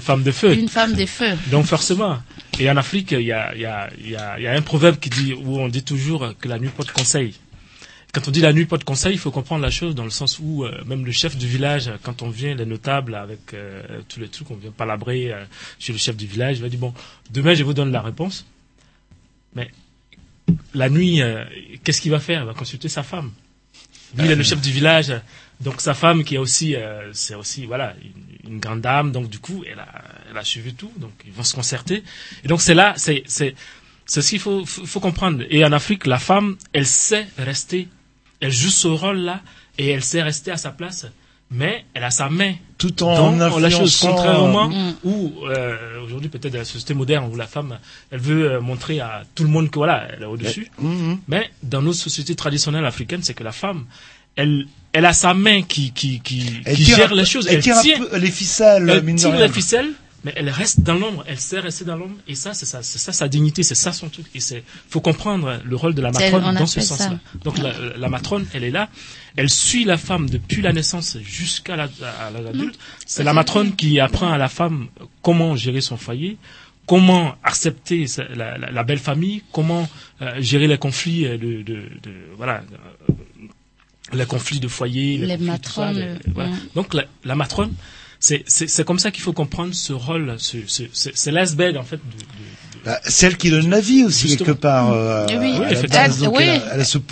une 0.00 0.06
femme 0.06 0.22
de 0.22 0.32
feu. 0.32 0.54
Une 0.54 0.68
femme 0.68 0.94
des 0.94 1.06
feux. 1.06 1.36
Donc 1.50 1.66
forcément. 1.66 2.18
Et 2.58 2.70
en 2.70 2.76
Afrique, 2.76 3.12
il 3.12 3.22
y 3.22 3.32
a, 3.32 3.54
il 3.54 3.60
y, 3.60 3.66
a, 3.66 3.90
il 3.98 4.10
y, 4.10 4.16
a, 4.16 4.38
il 4.38 4.42
y 4.44 4.46
a 4.46 4.52
un 4.52 4.62
proverbe 4.62 4.98
qui 4.98 5.10
dit 5.10 5.32
où 5.34 5.58
on 5.58 5.68
dit 5.68 5.82
toujours 5.82 6.32
que 6.40 6.48
la 6.48 6.58
nuit 6.58 6.70
porte 6.74 6.92
conseil. 6.92 7.34
Quand 8.12 8.26
on 8.26 8.30
dit 8.32 8.40
la 8.40 8.52
nuit 8.52 8.64
porte 8.66 8.82
conseil, 8.84 9.12
il 9.12 9.18
faut 9.18 9.30
comprendre 9.30 9.62
la 9.62 9.70
chose 9.70 9.94
dans 9.94 10.04
le 10.04 10.10
sens 10.10 10.40
où 10.42 10.64
euh, 10.64 10.82
même 10.84 11.06
le 11.06 11.12
chef 11.12 11.36
du 11.36 11.46
village, 11.46 11.90
quand 12.02 12.22
on 12.22 12.30
vient, 12.30 12.54
les 12.54 12.66
notables 12.66 13.14
avec 13.14 13.54
euh, 13.54 13.82
tous 14.08 14.18
les 14.18 14.28
trucs, 14.28 14.50
on 14.50 14.56
vient 14.56 14.72
palabrer 14.72 15.32
euh, 15.32 15.44
chez 15.78 15.92
le 15.92 15.98
chef 15.98 16.16
du 16.16 16.26
village, 16.26 16.56
il 16.56 16.62
va 16.62 16.68
dire 16.68 16.80
bon, 16.80 16.92
demain 17.30 17.54
je 17.54 17.62
vous 17.62 17.74
donne 17.74 17.92
la 17.92 18.02
réponse. 18.02 18.46
Mais 19.54 19.70
la 20.74 20.88
nuit, 20.90 21.22
euh, 21.22 21.44
qu'est-ce 21.84 22.00
qu'il 22.00 22.10
va 22.10 22.18
faire? 22.20 22.42
Il 22.42 22.46
va 22.46 22.54
consulter 22.54 22.88
sa 22.88 23.02
femme. 23.02 23.30
Lui, 24.16 24.24
il 24.24 24.30
est 24.32 24.36
le 24.36 24.42
chef 24.42 24.60
du 24.60 24.72
village, 24.72 25.12
donc 25.60 25.80
sa 25.80 25.94
femme 25.94 26.24
qui 26.24 26.36
est 26.36 26.38
aussi, 26.38 26.74
euh, 26.74 27.10
c'est 27.12 27.34
aussi 27.34 27.66
voilà 27.66 27.94
une, 28.02 28.52
une 28.52 28.60
grande 28.60 28.80
dame, 28.80 29.12
donc 29.12 29.28
du 29.28 29.38
coup, 29.38 29.62
elle 29.70 29.78
a, 29.78 29.88
elle 30.30 30.38
a 30.38 30.44
suivi 30.44 30.74
tout, 30.74 30.92
donc 30.96 31.12
ils 31.26 31.32
vont 31.32 31.42
se 31.42 31.54
concerter. 31.54 32.02
Et 32.44 32.48
donc 32.48 32.62
c'est 32.62 32.74
là, 32.74 32.94
c'est 32.96 33.22
c'est 33.26 33.54
c'est 34.06 34.22
ce 34.22 34.30
qu'il 34.30 34.40
faut, 34.40 34.64
faut 34.64 34.86
faut 34.86 35.00
comprendre. 35.00 35.44
Et 35.50 35.64
en 35.64 35.72
Afrique, 35.72 36.06
la 36.06 36.18
femme, 36.18 36.56
elle 36.72 36.86
sait 36.86 37.26
rester, 37.38 37.88
elle 38.40 38.52
joue 38.52 38.70
ce 38.70 38.88
rôle-là 38.88 39.42
et 39.78 39.88
elle 39.88 40.02
sait 40.02 40.22
rester 40.22 40.50
à 40.50 40.56
sa 40.56 40.70
place, 40.70 41.06
mais 41.50 41.84
elle 41.94 42.04
a 42.04 42.10
sa 42.10 42.28
main 42.28 42.54
Tout 42.78 43.02
en 43.02 43.36
dans 43.36 43.58
la 43.58 43.70
chose. 43.70 43.98
Contrairement 44.00 44.70
euh, 44.72 44.92
où 45.04 45.32
euh, 45.46 46.02
aujourd'hui 46.04 46.28
peut-être 46.28 46.52
dans 46.52 46.58
la 46.58 46.64
société 46.64 46.94
moderne 46.94 47.28
où 47.32 47.36
la 47.36 47.46
femme, 47.46 47.78
elle 48.10 48.20
veut 48.20 48.52
euh, 48.52 48.60
montrer 48.60 49.00
à 49.00 49.24
tout 49.34 49.42
le 49.42 49.48
monde 49.48 49.70
que 49.70 49.78
voilà, 49.78 50.08
elle 50.12 50.22
est 50.22 50.26
au-dessus. 50.26 50.70
Mhm. 50.78 51.18
Mais 51.28 51.50
dans 51.62 51.82
nos 51.82 51.92
sociétés 51.92 52.36
traditionnelles 52.36 52.86
africaines, 52.86 53.22
c'est 53.22 53.34
que 53.34 53.44
la 53.44 53.52
femme, 53.52 53.86
elle, 54.40 54.66
elle 54.92 55.04
a 55.06 55.12
sa 55.12 55.34
main 55.34 55.62
qui, 55.62 55.92
qui, 55.92 56.20
qui, 56.20 56.42
Elle 56.64 56.76
qui 56.76 56.84
tire 56.84 56.96
gère 56.96 57.14
les 57.14 57.24
choses. 57.24 57.46
elle 57.48 57.62
tire 57.62 57.76
un 57.76 57.82
tient, 57.82 57.98
peu 57.98 58.16
les 58.18 58.30
ficelles, 58.30 58.88
elle 58.90 59.02
mine 59.02 59.16
tire 59.16 59.30
les 59.38 59.48
ficelles, 59.48 59.90
mais 60.24 60.32
elle 60.36 60.50
reste 60.50 60.80
dans 60.80 60.94
l'ombre. 60.94 61.24
Elle 61.28 61.38
sait 61.40 61.60
rester 61.60 61.84
dans 61.84 61.96
l'ombre. 61.96 62.16
Et 62.28 62.34
ça, 62.34 62.52
c'est 62.54 62.66
ça, 62.66 62.82
c'est 62.82 62.98
ça 62.98 63.12
sa 63.12 63.28
dignité, 63.28 63.62
c'est 63.62 63.74
ça 63.74 63.92
son 63.92 64.08
truc. 64.08 64.26
Et 64.34 64.40
c'est, 64.40 64.62
faut 64.88 65.00
comprendre 65.00 65.60
le 65.64 65.76
rôle 65.76 65.94
de 65.94 66.02
la 66.02 66.10
matrone 66.10 66.42
on 66.44 66.52
dans 66.52 66.66
ce 66.66 66.80
sens-là. 66.80 67.18
Donc 67.44 67.56
la, 67.58 67.72
la 67.96 68.08
matrone, 68.08 68.44
elle 68.52 68.64
est 68.64 68.70
là. 68.70 68.88
Elle 69.36 69.48
suit 69.48 69.84
la 69.84 69.96
femme 69.96 70.28
depuis 70.28 70.60
la 70.60 70.72
naissance 70.72 71.16
jusqu'à 71.22 71.76
l'âge 71.76 71.90
adulte. 72.48 72.78
C'est 73.06 73.24
la 73.24 73.32
matrone 73.32 73.76
qui 73.76 74.00
apprend 74.00 74.30
à 74.32 74.38
la 74.38 74.48
femme 74.48 74.88
comment 75.22 75.54
gérer 75.56 75.80
son 75.80 75.96
foyer, 75.96 76.36
comment 76.86 77.36
accepter 77.44 78.06
la, 78.34 78.58
la- 78.58 78.70
la 78.72 78.82
belle 78.82 78.98
famille, 78.98 79.42
comment 79.52 79.88
euh, 80.20 80.34
gérer 80.40 80.66
les 80.66 80.78
conflits 80.78 81.24
euh, 81.26 81.38
de, 81.38 81.62
de, 81.62 81.74
de 82.02 82.12
voilà, 82.36 82.62
les 84.12 84.26
conflits 84.26 84.60
de 84.60 84.68
foyer, 84.68 85.18
les, 85.18 85.26
Les 85.26 85.36
ça, 85.36 85.92
voilà. 86.34 86.50
Donc 86.74 86.94
la, 86.94 87.04
la 87.24 87.34
matrone, 87.36 87.72
c'est 88.18 88.44
c'est 88.46 88.68
c'est 88.68 88.84
comme 88.84 88.98
ça 88.98 89.10
qu'il 89.10 89.22
faut 89.22 89.32
comprendre 89.32 89.74
ce 89.74 89.92
rôle, 89.92 90.34
ce, 90.38 90.58
ce, 90.66 90.82
ce- 90.92 91.10
c'est 91.14 91.30
l'iceberg 91.32 91.76
en 91.76 91.82
fait 91.84 91.96
de, 91.96 92.00
de, 92.18 92.24
Bah, 92.84 92.98
celle 93.04 93.36
qui 93.36 93.50
donne 93.50 93.68
la 93.68 93.80
vie 93.80 94.04
aussi 94.04 94.36
quelque 94.36 94.52
part. 94.52 94.90
euh, 94.92 95.26
Oui, 95.28 95.58
la 95.58 95.70
elle- 95.72 95.86
base. 95.88 96.18
Donc, 96.20 96.36
oui. 96.38 96.44
elle, 96.44 96.60
a, 96.60 96.74
elle 96.74 96.80
a 96.80 96.84
ce 96.84 96.98
Elle, 96.98 97.02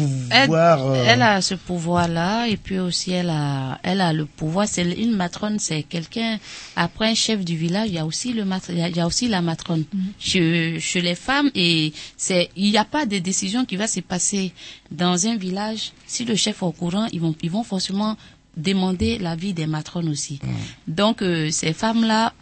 pouvoir. 0.46 0.86
euh, 0.86 1.04
elle 1.06 1.22
a 1.22 1.40
ce 1.42 1.54
pouvoir-là, 1.54 2.46
et 2.48 2.56
puis 2.56 2.78
aussi 2.78 3.10
elle 3.12 3.28
a, 3.30 3.78
elle 3.82 4.00
a 4.00 4.12
le 4.12 4.24
pouvoir. 4.24 4.66
C'est 4.66 4.82
une 4.92 5.14
matrone, 5.14 5.58
c'est 5.58 5.82
quelqu'un. 5.82 6.38
Après 6.76 7.10
un 7.10 7.14
chef 7.14 7.44
du 7.44 7.56
village, 7.56 7.88
il 7.88 7.94
y 7.94 7.98
a 7.98 8.06
aussi 8.06 8.32
le 8.32 8.44
mat- 8.44 8.66
il 8.70 8.78
y 8.78 8.82
a, 8.82 8.88
il 8.88 8.96
y 8.96 9.00
a 9.00 9.06
aussi 9.06 9.28
la 9.28 9.42
matrone 9.42 9.84
chez, 10.18 10.78
chez 10.80 11.00
les 11.02 11.14
femmes, 11.14 11.50
et 11.54 11.92
c'est, 12.16 12.48
il 12.56 12.70
n'y 12.70 12.78
a 12.78 12.84
pas 12.84 13.04
de 13.06 13.18
décision 13.18 13.64
qui 13.64 13.76
va 13.76 13.86
se 13.86 14.00
passer 14.00 14.52
dans 14.90 15.26
un 15.26 15.36
village. 15.36 15.92
Si 16.06 16.24
le 16.24 16.34
chef 16.34 16.62
est 16.62 16.66
au 16.66 16.72
courant, 16.72 17.06
ils 17.12 17.20
vont, 17.20 17.34
ils 17.42 17.50
vont 17.50 17.62
forcément 17.64 18.16
demander 18.56 19.18
l'avis 19.18 19.52
des 19.52 19.66
matrones 19.66 20.08
aussi. 20.08 20.40
Donc 20.86 21.22
euh, 21.22 21.50
ces 21.50 21.72
femmes-là, 21.72 22.32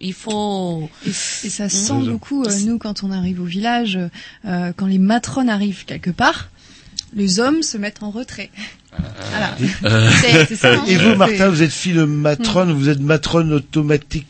il 0.00 0.12
faut. 0.12 0.88
Et, 1.06 1.10
et 1.10 1.12
ça 1.50 1.68
se 1.68 1.76
sent 1.76 2.00
beaucoup, 2.06 2.44
euh, 2.44 2.58
nous, 2.66 2.78
quand 2.78 3.02
on 3.02 3.10
arrive 3.10 3.40
au 3.40 3.44
village, 3.46 3.98
euh, 4.46 4.72
quand 4.76 4.86
les 4.86 4.98
matrones 4.98 5.48
arrivent 5.48 5.84
quelque 5.84 6.10
part, 6.10 6.48
les 7.14 7.40
hommes 7.40 7.62
se 7.62 7.78
mettent 7.78 8.02
en 8.02 8.10
retrait. 8.10 8.50
Voilà. 9.30 9.56
Euh, 9.84 10.10
C'est- 10.22 10.46
c'est 10.46 10.56
ça, 10.56 10.74
hein. 10.74 10.84
Et 10.88 10.96
vous, 10.96 11.14
Martin, 11.14 11.48
vous 11.48 11.62
êtes 11.62 11.70
fille 11.72 11.92
de 11.94 12.04
matrone, 12.04 12.72
vous 12.72 12.88
êtes 12.88 13.00
matrone 13.00 13.52
automatiquement 13.52 14.28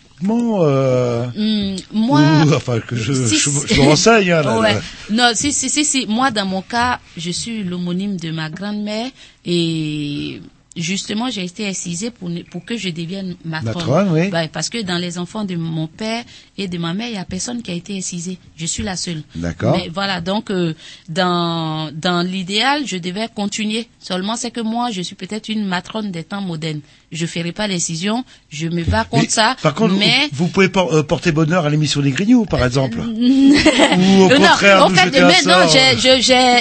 euh, 0.65 1.27
Hum, 1.37 1.77
moi, 1.93 2.21
ou- 2.45 2.53
enfin, 2.55 2.81
que 2.81 2.97
je, 2.97 3.13
si- 3.13 3.37
je, 3.37 3.51
je 3.75 3.81
renseigne. 3.81 4.33
Hein, 4.33 4.43
là, 4.43 4.59
Ouais. 4.59 4.75
là. 4.75 4.81
Non, 5.11 5.31
si, 5.35 5.53
si, 5.53 5.71
si, 5.71 5.85
si. 5.85 6.07
Moi, 6.07 6.31
dans 6.33 6.45
mon 6.47 6.61
cas, 6.63 6.99
je 7.17 7.31
suis 7.31 7.63
l'homonyme 7.63 8.17
de 8.17 8.31
ma 8.33 8.51
grand-mère 8.51 9.11
et 9.45 10.41
justement, 10.79 11.31
j'ai 11.31 11.45
été 11.45 11.67
excisée 11.67 12.11
pour, 12.11 12.31
pour 12.51 12.65
que 12.65 12.77
je 12.77 12.89
devienne 12.89 13.37
matrone. 13.45 13.75
Matrone, 13.75 14.09
oui. 14.13 14.49
Parce 14.53 14.69
que 14.69 14.83
dans 14.83 14.99
les 14.99 15.19
enfants 15.19 15.45
de 15.45 15.57
mon 15.57 15.87
père 15.87 16.25
et 16.59 16.69
de 16.69 16.77
ma 16.77 16.93
mère, 16.93 17.09
il 17.09 17.15
y 17.15 17.19
a 17.19 17.25
personne 17.25 17.63
qui 17.63 17.71
a 17.71 17.75
été 17.75 17.97
excisé. 17.97 18.37
Je 18.57 18.67
suis 18.67 18.83
la 18.83 18.97
seule. 18.97 19.23
D'accord. 19.37 19.77
Mais 19.77 19.89
voilà, 19.89 20.21
donc 20.21 20.51
euh, 20.51 20.75
dans 21.09 21.91
dans 21.95 22.23
l'idéal, 22.23 22.83
je 22.87 22.97
devais 22.97 23.29
continuer. 23.35 23.89
Seulement, 24.01 24.37
c'est 24.37 24.51
que 24.51 24.61
moi, 24.61 24.91
je 24.91 25.01
suis 25.03 25.15
peut-être 25.17 25.49
une 25.49 25.65
matrone 25.65 26.11
des 26.11 26.25
temps 26.25 26.41
modernes. 26.41 26.81
Je 27.11 27.25
ferai 27.25 27.53
pas 27.53 27.67
l'excision. 27.67 28.25
Je 28.51 28.67
me 28.69 28.83
bats 28.85 29.05
contre 29.05 29.23
Mais, 29.25 29.29
ça. 29.31 29.57
Par 29.63 29.75
contre, 29.75 29.95
mais 29.95 30.29
vous, 30.33 30.45
vous 30.45 30.49
pouvez 30.49 30.69
por- 30.69 30.93
euh, 30.95 31.03
porter 31.03 31.33
bonheur 31.33 31.65
à 31.65 31.71
l'émission 31.71 32.03
des 32.03 32.11
Grignoux, 32.11 32.45
par 32.45 32.63
exemple. 32.65 33.01
Ou 33.09 34.23
au 34.25 34.29
contraire, 34.29 34.81
non, 34.81 34.87
au 34.87 34.91
fait, 34.91 35.11
mais 35.11 35.43
non, 35.47 35.67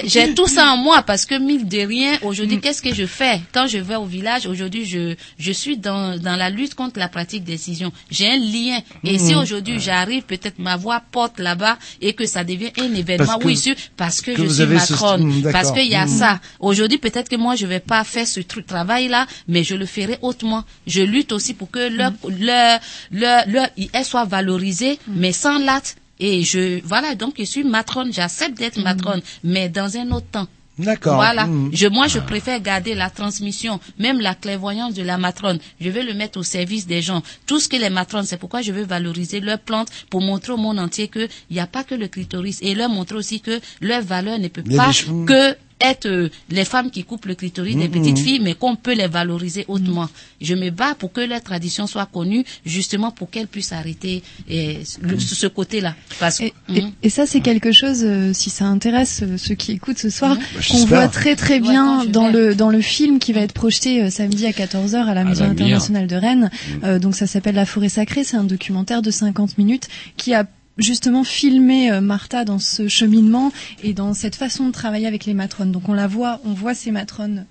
j'ai, 0.05 0.33
tout 0.33 0.47
ça 0.47 0.67
en 0.71 0.77
moi 0.77 1.01
parce 1.03 1.25
que 1.25 1.37
mille 1.37 1.67
de 1.67 1.79
rien, 1.79 2.17
aujourd'hui, 2.21 2.59
qu'est-ce 2.61 2.81
que 2.81 2.93
je 2.93 3.05
fais? 3.05 3.41
Quand 3.53 3.67
je 3.67 3.77
vais 3.79 3.95
au 3.95 4.05
village 4.05 4.45
Aujourd'hui, 4.47 4.85
je, 4.85 5.15
je 5.39 5.51
suis 5.51 5.77
dans, 5.77 6.17
dans 6.17 6.35
la 6.35 6.49
lutte 6.49 6.75
contre 6.75 6.99
la 6.99 7.09
pratique 7.09 7.43
décision. 7.43 7.91
J'ai 8.09 8.29
un 8.29 8.37
lien. 8.37 8.79
Et 9.03 9.17
si 9.19 9.33
Mhm. 9.33 9.41
aujourd'hui 9.41 9.79
j'arrive, 9.87 10.23
peut-être 10.33 10.59
ma 10.59 10.75
voix 10.77 11.01
porte 11.11 11.39
là-bas 11.39 11.77
et 12.01 12.13
que 12.13 12.25
ça 12.33 12.43
devient 12.43 12.71
un 12.79 12.91
événement, 12.93 13.25
Parce 13.25 13.39
que- 13.43 13.47
oui, 13.47 13.57
sûr, 13.57 13.75
parce 13.95 14.21
que, 14.21 14.31
que 14.31 14.43
je 14.43 14.47
suis 14.49 14.57
ce- 14.57 14.63
d'accord. 14.63 15.17
parce 15.55 15.71
qu'il 15.71 15.87
y 15.87 15.95
a 15.95 16.05
Mhm. 16.05 16.17
ça. 16.21 16.39
Aujourd'hui, 16.59 16.97
peut-être 17.05 17.29
que 17.29 17.35
moi, 17.45 17.55
je 17.55 17.65
vais 17.73 17.79
pas 17.93 18.03
faire 18.03 18.27
ce 18.27 18.41
truc, 18.41 18.65
travail-là, 18.67 19.25
mais 19.47 19.63
je 19.63 19.75
le 19.75 19.85
ferai 19.85 20.17
autrement. 20.21 20.63
Je 20.85 21.01
lutte 21.01 21.31
aussi 21.31 21.53
pour 21.53 21.69
que 21.71 21.83
leur, 21.99 22.11
leur, 22.49 22.79
leur, 23.11 23.43
leur, 23.47 23.67
elles 23.93 24.05
soient 24.05 24.25
valorisées, 24.25 24.99
mais 25.07 25.31
sans 25.43 25.57
latte. 25.59 25.95
Et 26.19 26.43
je, 26.43 26.81
voilà, 26.83 27.13
donc 27.15 27.35
je 27.37 27.43
suis 27.43 27.63
matrone, 27.63 28.11
j'accepte 28.11 28.57
d'être 28.57 28.81
matrone, 28.81 29.21
mais 29.43 29.69
dans 29.69 29.97
un 29.97 30.09
autre 30.11 30.25
temps. 30.31 30.47
D'accord. 30.79 31.15
Voilà. 31.15 31.45
Mhm. 31.47 31.69
Je, 31.73 31.87
moi, 31.87 32.07
je 32.07 32.19
préfère 32.19 32.61
garder 32.61 32.93
la 32.93 33.09
transmission, 33.09 33.79
même 33.97 34.19
la 34.19 34.35
clairvoyance 34.35 34.93
de 34.93 35.03
la 35.03 35.17
matrone. 35.17 35.59
Je 35.81 35.89
vais 35.89 36.03
le 36.03 36.13
mettre 36.13 36.39
au 36.39 36.43
service 36.43 36.85
des 36.87 37.01
gens. 37.01 37.21
Tout 37.45 37.59
ce 37.59 37.67
que 37.67 37.77
les 37.77 37.89
matrones, 37.89 38.25
c'est 38.25 38.37
pourquoi 38.37 38.61
je 38.61 38.71
veux 38.71 38.83
valoriser 38.85 39.39
leurs 39.39 39.59
plantes 39.59 39.89
pour 40.09 40.21
montrer 40.21 40.53
au 40.53 40.57
monde 40.57 40.79
entier 40.79 41.07
que 41.07 41.27
il 41.49 41.53
n'y 41.53 41.59
a 41.59 41.67
pas 41.67 41.83
que 41.83 41.95
le 41.95 42.07
clitoris 42.07 42.59
et 42.61 42.75
leur 42.75 42.89
montrer 42.89 43.17
aussi 43.17 43.41
que 43.41 43.59
leur 43.81 44.01
valeur 44.01 44.39
ne 44.39 44.47
peut 44.47 44.63
pas 44.63 44.91
que 45.25 45.55
être 45.79 46.07
euh, 46.07 46.29
les 46.49 46.65
femmes 46.65 46.89
qui 46.91 47.03
coupent 47.03 47.25
le 47.25 47.35
clitoris 47.35 47.75
des 47.75 47.87
Mhm. 47.87 47.91
petites 47.91 48.19
filles, 48.19 48.39
mais 48.41 48.55
qu'on 48.55 48.75
peut 48.75 48.93
les 48.93 49.07
valoriser 49.07 49.65
hautement. 49.67 50.09
Je 50.41 50.55
me 50.55 50.69
bats 50.71 50.95
pour 50.97 51.11
que 51.11 51.21
leur 51.21 51.41
tradition 51.41 51.85
soit 51.87 52.05
connue, 52.07 52.43
justement 52.65 53.11
pour 53.11 53.29
qu'elles 53.29 53.47
puissent 53.47 53.71
arrêter 53.73 54.23
eh, 54.49 54.79
le- 55.01 55.19
ce 55.19 55.47
côté-là. 55.47 55.95
Parce 56.19 56.39
Et, 56.41 56.53
et- 56.73 56.81
Mhm. 56.81 56.91
et 57.03 57.09
ça, 57.09 57.25
c'est 57.25 57.41
quelque 57.41 57.71
chose, 57.71 58.01
euh, 58.03 58.33
si 58.33 58.49
ça 58.49 58.65
intéresse 58.65 59.21
euh, 59.23 59.37
ceux 59.37 59.55
qui 59.55 59.71
écoutent 59.71 59.99
ce 59.99 60.09
soir, 60.09 60.35
Bah, 60.35 60.43
qu'on 60.69 60.85
voit 60.85 61.07
très 61.07 61.35
très 61.35 61.55
Ouais, 61.55 61.59
bien 61.59 62.03
je 62.03 62.09
dans 62.09 62.27
le 62.29 62.55
dans 62.55 62.69
le 62.69 62.81
film 62.81 63.19
qui 63.19 63.33
va 63.33 63.41
être 63.41 63.53
projeté 63.53 64.01
euh, 64.01 64.09
samedi 64.09 64.45
à 64.47 64.51
14h 64.51 65.07
à 65.07 65.13
la 65.13 65.23
Maison 65.23 65.45
la 65.45 65.49
internationale 65.51 66.07
de 66.07 66.15
Rennes. 66.15 66.49
Euh, 66.83 66.99
donc 66.99 67.15
ça 67.15 67.27
s'appelle 67.27 67.55
La 67.55 67.65
forêt 67.65 67.89
sacrée. 67.89 68.23
C'est 68.23 68.37
un 68.37 68.43
documentaire 68.43 69.01
de 69.01 69.11
50 69.11 69.57
minutes 69.57 69.87
qui 70.17 70.33
a 70.33 70.45
justement 70.77 71.23
filmé 71.23 71.91
euh, 71.91 72.01
Martha 72.01 72.45
dans 72.45 72.59
ce 72.59 72.87
cheminement 72.87 73.51
et 73.83 73.93
dans 73.93 74.13
cette 74.13 74.35
façon 74.35 74.67
de 74.67 74.71
travailler 74.71 75.07
avec 75.07 75.25
les 75.25 75.33
matrones. 75.33 75.71
Donc 75.71 75.89
on 75.89 75.93
la 75.93 76.07
voit, 76.07 76.39
on 76.45 76.53
voit 76.53 76.73
ces 76.75 76.91
matrones 76.91 77.45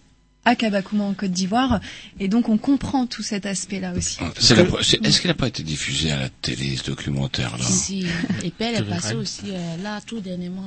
à 0.48 0.54
Kabakouma 0.54 1.02
en 1.02 1.12
Côte 1.12 1.32
d'Ivoire 1.32 1.80
et 2.20 2.28
donc 2.28 2.48
on 2.48 2.56
comprend 2.56 3.06
tout 3.06 3.24
cet 3.24 3.46
aspect-là 3.46 3.92
aussi. 3.96 4.18
C'est 4.38 4.54
la- 4.54 4.64
c'est- 4.80 5.04
Est-ce 5.04 5.20
qu'il 5.20 5.26
n'a 5.26 5.34
pas 5.34 5.48
été 5.48 5.64
diffusé 5.64 6.12
à 6.12 6.20
la 6.20 6.28
télé, 6.28 6.76
ce 6.76 6.84
documentaire-là 6.88 7.64
Si. 7.64 8.06
Et 8.44 8.50
puis 8.52 8.52
elle 8.60 8.76
est 8.76 8.88
passée 8.88 9.16
aussi 9.16 9.40
euh, 9.48 9.82
là 9.82 10.00
tout 10.06 10.20
dernièrement 10.20 10.62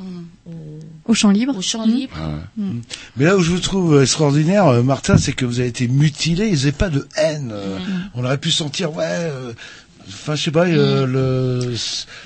au, 0.45 0.51
Au 1.05 1.13
champ 1.13 1.31
libre. 1.31 1.55
au 1.57 1.61
champ 1.61 1.85
libre. 1.85 2.17
Mm. 2.57 2.79
Mais 3.15 3.23
là 3.23 3.37
où 3.37 3.41
je 3.41 3.51
vous 3.51 3.61
trouve 3.61 4.01
extraordinaire, 4.01 4.67
euh, 4.67 4.83
Martin, 4.83 5.17
c'est 5.17 5.31
que 5.31 5.45
vous 5.45 5.61
avez 5.61 5.69
été 5.69 5.87
mutilé, 5.87 6.47
ils 6.47 6.55
n'avaient 6.57 6.71
pas 6.73 6.89
de 6.89 7.07
haine. 7.15 7.51
Euh, 7.53 7.79
On 8.15 8.25
aurait 8.25 8.37
pu 8.37 8.51
sentir, 8.51 8.91
ouais, 8.93 9.05
euh, 9.07 9.53
enfin, 10.09 10.35
je 10.35 10.43
sais 10.43 10.51
pas, 10.51 10.65
euh, 10.65 11.05
le, 11.05 11.75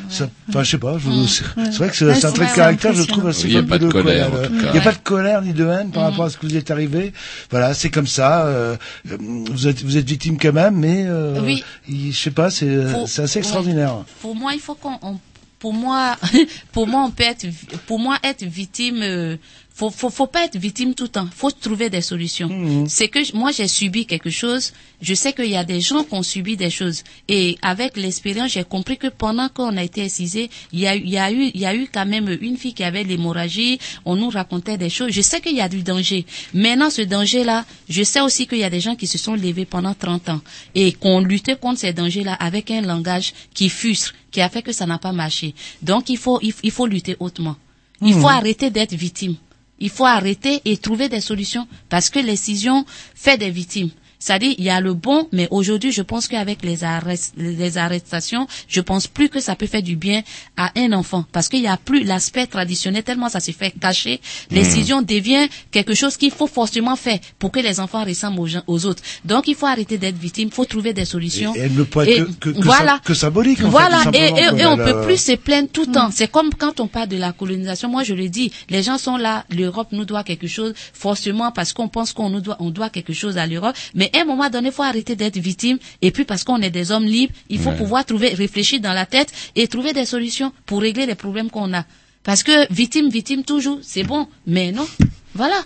ça- 0.10 0.28
enfin, 0.50 0.64
je 0.64 0.70
sais 0.72 0.78
pas, 0.78 0.98
je- 0.98 1.08
Mm. 1.10 1.28
c'est 1.28 1.44
Ouais. 1.44 1.66
c'est 1.66 1.78
vrai 1.78 1.90
que 1.90 1.96
c'est 1.96 2.06
Ouais, 2.06 2.26
un 2.26 2.32
trait 2.32 2.46
de 2.48 2.56
caractère, 2.56 2.94
je 2.94 3.04
trouve 3.04 3.28
assez 3.28 3.48
Il 3.48 3.54
y 3.54 3.58
a 3.58 3.64
pas 3.64 3.78
de 3.78 3.88
colère. 3.90 4.30
Il 4.50 4.72
n'y 4.72 4.78
a 4.78 4.82
pas 4.82 4.92
de 4.94 4.98
colère 5.04 5.42
ni 5.42 5.54
de 5.54 5.66
haine 5.68 5.92
par 5.92 6.04
rapport 6.04 6.26
à 6.26 6.30
ce 6.30 6.38
que 6.38 6.46
vous 6.48 6.56
êtes 6.56 6.72
arrivé. 6.72 7.14
Voilà, 7.52 7.74
c'est 7.74 7.90
comme 7.90 8.08
ça. 8.08 8.46
euh, 8.46 8.76
vous 9.06 9.68
êtes, 9.68 9.84
vous 9.84 9.98
êtes 9.98 10.08
victime 10.08 10.38
quand 10.40 10.54
même, 10.54 10.76
mais 10.78 11.06
euh, 11.08 11.40
Oui. 11.42 11.64
je 11.88 12.12
sais 12.18 12.32
pas, 12.32 12.50
c'est, 12.50 12.78
c'est 13.08 13.22
assez 13.24 13.36
ouais. 13.36 13.40
extraordinaire. 13.40 14.04
Pour 14.22 14.36
moi, 14.36 14.54
il 14.54 14.60
faut 14.60 14.76
qu'on, 14.76 14.98
on- 15.02 15.20
pour 15.60 15.74
moi, 15.74 16.18
pour 16.74 16.88
moi, 16.88 17.04
on 17.06 17.12
peut 17.12 17.24
être, 17.24 17.46
pour 17.88 17.98
moi, 18.00 18.18
être 18.24 18.44
victime, 18.44 19.00
euh, 19.02 19.38
faut, 19.76 19.90
faut, 19.90 20.10
faut 20.12 20.28
pas 20.28 20.46
être 20.46 20.58
victime 20.58 20.94
tout 20.94 21.06
le 21.06 21.10
temps. 21.10 21.28
Faut 21.36 21.50
trouver 21.50 21.90
des 21.90 22.02
solutions. 22.02 22.48
Mmh. 22.48 22.88
C'est 22.88 23.08
que 23.08 23.36
moi, 23.36 23.52
j'ai 23.52 23.68
subi 23.68 24.06
quelque 24.06 24.30
chose. 24.30 24.72
Je 25.02 25.14
sais 25.16 25.34
qu'il 25.34 25.50
y 25.50 25.56
a 25.56 25.64
des 25.64 25.82
gens 25.82 26.04
qui 26.04 26.14
ont 26.14 26.22
subi 26.24 26.56
des 26.56 26.70
choses. 26.70 27.04
Et 27.28 27.58
avec 27.62 27.98
l'expérience, 27.98 28.52
j'ai 28.52 28.64
compris 28.64 28.98
que 28.98 29.08
pendant 29.08 29.50
qu'on 29.50 29.76
a 29.76 29.84
été 29.84 30.04
excisé, 30.04 30.50
il 30.72 30.80
y 30.80 30.88
a, 30.88 30.96
il 30.96 31.10
y 31.10 31.18
a 31.18 31.32
eu, 31.32 31.50
il 31.54 31.60
y 31.60 31.66
a 31.66 31.76
eu 31.76 31.88
quand 31.92 32.06
même 32.06 32.38
une 32.42 32.56
fille 32.58 32.74
qui 32.76 32.84
avait 32.84 33.04
l'hémorragie. 33.04 33.80
On 34.06 34.16
nous 34.16 34.30
racontait 34.30 34.78
des 34.78 34.90
choses. 34.90 35.12
Je 35.12 35.22
sais 35.22 35.42
qu'il 35.42 35.56
y 35.56 35.62
a 35.62 35.68
du 35.70 35.82
danger. 35.82 36.26
Maintenant, 36.54 36.92
ce 36.92 37.02
danger-là, 37.02 37.66
je 37.90 38.04
sais 38.04 38.22
aussi 38.22 38.46
qu'il 38.46 38.60
y 38.60 38.64
a 38.64 38.70
des 38.70 38.80
gens 38.80 38.96
qui 38.96 39.08
se 39.08 39.18
sont 39.18 39.34
levés 39.36 39.66
pendant 39.66 39.96
30 39.96 40.30
ans 40.30 40.42
et 40.76 40.92
qu'on 40.94 41.20
luttait 41.20 41.56
contre 41.56 41.80
ces 41.80 41.94
dangers-là 41.94 42.34
avec 42.34 42.70
un 42.70 42.82
langage 42.82 43.34
qui 43.56 43.70
frustre, 43.70 44.14
qui 44.32 44.40
a 44.40 44.50
fait 44.50 44.62
que 44.62 44.72
ça 44.72 44.86
n'a 44.86 45.00
pas 45.00 45.12
marché. 45.14 45.56
Donc, 45.82 46.10
il 46.10 46.18
faut, 46.18 46.40
il, 46.44 46.54
il 46.62 46.72
faut 46.72 46.86
lutter 46.86 47.16
hautement. 47.20 47.56
Il 48.02 48.14
faut 48.14 48.20
Mhm. 48.20 48.26
arrêter 48.38 48.70
d'être 48.70 48.94
victime. 48.94 49.36
Il 49.84 49.90
faut 49.90 50.06
arrêter 50.06 50.62
et 50.64 50.78
trouver 50.78 51.10
des 51.10 51.20
solutions 51.20 51.68
parce 51.90 52.10
que 52.10 52.18
l'excision 52.20 52.86
fait 53.16 53.38
des 53.38 53.50
victimes. 53.50 53.90
C'est-à-dire, 54.24 54.56
il 54.58 54.64
y 54.64 54.70
a 54.70 54.80
le 54.80 54.94
bon, 54.94 55.28
mais 55.34 55.50
aujourd'hui, 55.52 55.92
je 55.92 56.02
pense 56.02 56.30
qu'avec 56.30 56.64
les, 56.64 56.84
arrest- 56.86 57.34
les 57.36 57.78
arrestations, 57.78 58.48
je 58.70 58.80
pense 58.80 59.06
plus 59.06 59.28
que 59.28 59.42
ça 59.42 59.58
peut 59.58 59.68
faire 59.68 59.82
du 59.84 59.98
bien 59.98 60.22
à 60.56 60.72
un 60.78 60.94
enfant. 60.94 61.26
Parce 61.34 61.50
qu'il 61.50 61.60
n'y 61.60 61.68
a 61.68 61.76
plus 61.76 62.06
l'aspect 62.06 62.48
traditionnel, 62.48 63.04
tellement 63.04 63.28
ça 63.28 63.42
se 63.42 63.52
fait 63.52 63.72
cacher. 63.78 64.22
L'excision 64.50 65.02
devient 65.02 65.50
quelque 65.72 65.94
chose 65.94 66.16
qu'il 66.16 66.32
faut 66.32 66.48
forcément 66.48 66.96
faire 66.96 67.20
pour 67.38 67.52
que 67.52 67.60
les 67.60 67.82
enfants 67.82 68.06
ressemblent 68.06 68.40
aux, 68.40 68.48
gens- 68.48 68.64
aux 68.68 68.86
autres. 68.86 69.04
Donc, 69.26 69.50
il 69.50 69.56
faut 69.56 69.66
arrêter 69.66 69.98
d'être 69.98 70.18
victime, 70.18 70.48
il 70.48 70.54
faut 70.54 70.64
trouver 70.64 70.94
des 70.94 71.04
solutions. 71.04 71.54
Et- 71.56 71.68
ne 71.68 71.84
peut 71.84 72.04
être 72.08 72.10
Et 72.10 72.20
que- 72.20 72.32
que- 72.40 72.50
que 72.52 72.64
voilà. 72.64 73.00
que 73.04 73.14
symbolique, 73.14 73.62
en 73.62 73.70
Voilà. 73.70 74.04
et, 74.14 74.18
et, 74.20 74.62
et 74.62 74.66
on 74.66 74.78
Elle, 74.80 74.86
peut 74.86 75.02
plus 75.06 75.18
se 75.18 75.34
plaindre 75.36 75.68
tout 75.74 75.86
le 75.86 75.92
temps. 75.92 76.10
C'est 76.14 76.32
comme 76.32 76.52
quand 76.54 76.80
on 76.80 76.88
parle 76.88 77.10
de 77.10 77.18
la 77.18 77.34
colonisation. 77.34 77.90
Moi, 77.90 78.04
je 78.04 78.14
le 78.14 78.30
dis, 78.30 78.54
les 78.70 78.84
gens 78.84 78.98
sont 78.98 79.18
là, 79.18 79.44
l'Europe 79.50 79.90
nous 79.92 80.06
doit 80.06 80.24
quelque 80.24 80.48
chose, 80.48 80.74
forcément 80.94 81.52
parce 81.52 81.74
qu'on 81.74 81.90
pense 81.90 82.14
qu'on 82.14 82.30
nous 82.30 82.40
doit, 82.42 82.56
on 82.62 82.70
doit 82.70 82.90
quelque 82.90 83.12
chose 83.14 83.38
à 83.38 83.48
l'Europe. 83.48 83.76
Mais 83.96 84.10
à 84.20 84.22
un 84.22 84.26
moment 84.26 84.50
donné, 84.50 84.70
il 84.70 84.74
faut 84.74 84.84
arrêter 84.84 85.16
d'être 85.16 85.38
victime. 85.38 85.78
Et 86.02 86.12
puis 86.12 86.26
parce 86.26 86.44
qu'on 86.44 86.62
est 86.62 86.70
des 86.70 86.92
hommes 86.92 87.06
libres, 87.06 87.34
il 87.50 87.60
faut 87.60 87.70
Ouais. 87.72 87.78
pouvoir 87.78 88.06
trouver, 88.06 88.30
réfléchir 88.30 88.80
dans 88.80 88.94
la 88.94 89.06
tête 89.06 89.32
et 89.56 89.68
trouver 89.68 89.94
des 89.94 90.06
solutions 90.06 90.52
pour 90.66 90.82
régler 90.82 91.06
les 91.06 91.16
problèmes 91.16 91.50
qu'on 91.50 91.74
a. 91.74 91.86
Parce 92.24 92.44
que 92.44 92.72
victime, 92.74 93.10
victime 93.10 93.44
toujours, 93.44 93.80
c'est 93.82 94.04
bon. 94.04 94.28
Mais 94.48 94.72
non. 94.72 94.88
Voilà. 95.36 95.62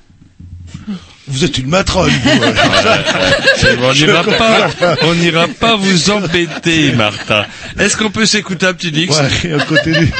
Vous 1.27 1.43
êtes 1.45 1.57
une 1.57 1.67
matrone. 1.67 2.09
vous, 2.09 2.39
bon, 3.77 3.89
on 3.89 3.93
n'ira 3.93 4.23
pas, 4.23 4.69
comprends. 4.69 5.07
on 5.07 5.15
n'ira 5.15 5.47
pas 5.47 5.75
vous 5.75 6.09
embêter, 6.09 6.91
Martin. 6.93 7.45
Est-ce 7.79 7.95
qu'on 7.97 8.09
peut 8.11 8.25
s'écouter 8.25 8.65
un 8.65 8.73
petit 8.73 8.91
Dix 8.91 9.09
Ouais, 9.09 9.29
et 9.49 9.53
on 9.55 9.59
continue, 9.59 10.11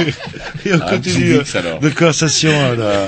et 0.66 0.74
on 0.74 0.80
continue 0.80 1.34
de 1.82 1.90
conversation. 1.90 2.76
là. 2.76 3.08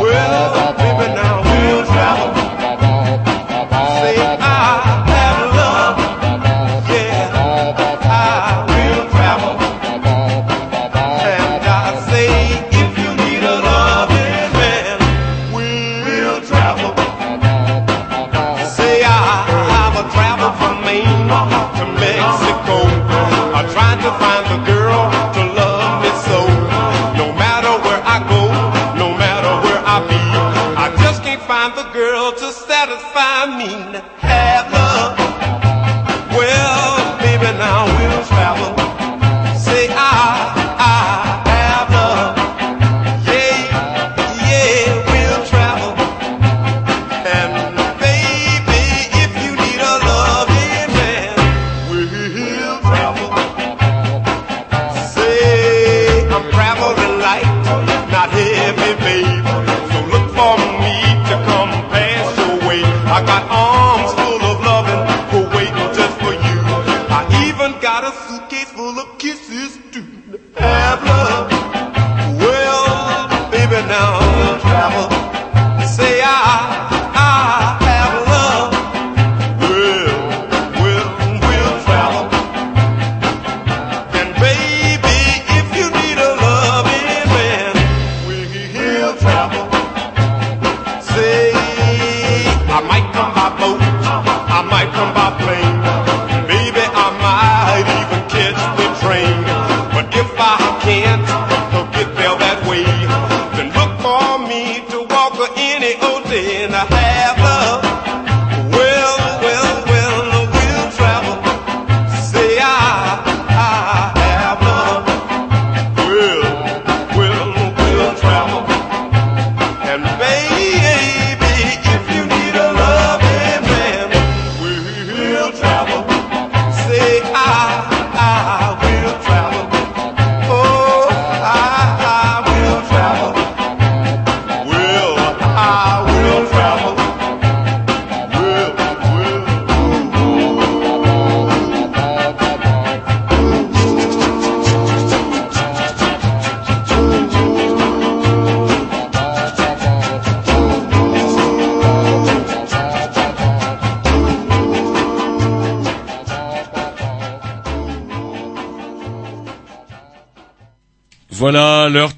Well, 0.00 0.74
baby, 0.78 1.14
now 1.14 1.42
we'll 1.42 1.84
trying 1.84 2.49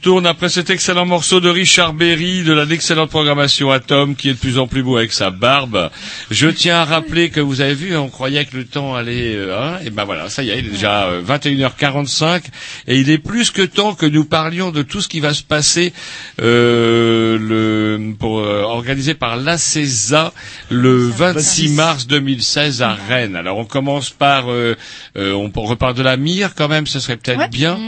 tourne 0.02 0.26
après 0.26 0.48
cet 0.48 0.68
excellent 0.68 1.06
morceau 1.06 1.38
de 1.38 1.48
Richard 1.48 1.92
Berry 1.94 2.42
de 2.42 2.52
l'excellente 2.52 3.08
programmation 3.08 3.70
Atom 3.70 4.16
qui 4.16 4.28
est 4.28 4.32
de 4.34 4.38
plus 4.38 4.58
en 4.58 4.66
plus 4.66 4.82
beau 4.82 4.96
avec 4.96 5.12
sa 5.12 5.30
barbe. 5.30 5.90
Je 6.30 6.48
tiens 6.48 6.78
à 6.80 6.84
rappeler 6.84 7.30
que 7.30 7.38
vous 7.38 7.60
avez 7.60 7.74
vu, 7.74 7.96
on 7.96 8.08
croyait 8.08 8.44
que 8.44 8.56
le 8.56 8.64
temps 8.64 8.96
allait, 8.96 9.36
euh, 9.36 9.56
hein, 9.56 9.78
et 9.86 9.90
ben 9.90 10.04
voilà, 10.04 10.28
ça 10.28 10.42
y 10.42 10.50
est, 10.50 10.58
il 10.58 10.66
est 10.66 10.70
déjà 10.70 11.04
euh, 11.04 11.22
21h45 11.22 12.42
et 12.88 12.98
il 12.98 13.10
est 13.10 13.18
plus 13.18 13.52
que 13.52 13.62
temps 13.62 13.94
que 13.94 14.04
nous 14.06 14.24
parlions 14.24 14.72
de 14.72 14.82
tout 14.82 15.00
ce 15.00 15.06
qui 15.06 15.20
va 15.20 15.32
se 15.34 15.44
passer 15.44 15.92
euh, 16.40 17.38
le, 17.38 18.12
pour, 18.18 18.40
euh, 18.40 18.62
organisé 18.62 19.14
par 19.14 19.36
l'ACESA 19.36 20.32
le 20.68 20.96
26 21.08 21.68
mars 21.74 22.06
2016 22.08 22.82
à 22.82 22.94
Rennes. 23.08 23.36
Alors 23.36 23.56
on 23.58 23.64
commence 23.64 24.10
par, 24.10 24.50
euh, 24.50 24.76
euh, 25.16 25.32
on 25.32 25.48
repart 25.62 25.96
de 25.96 26.02
la 26.02 26.16
mire 26.16 26.56
quand 26.56 26.68
même, 26.68 26.88
ce 26.88 26.98
serait 26.98 27.16
peut-être 27.16 27.38
Ouais. 27.38 27.48
bien. 27.48 27.78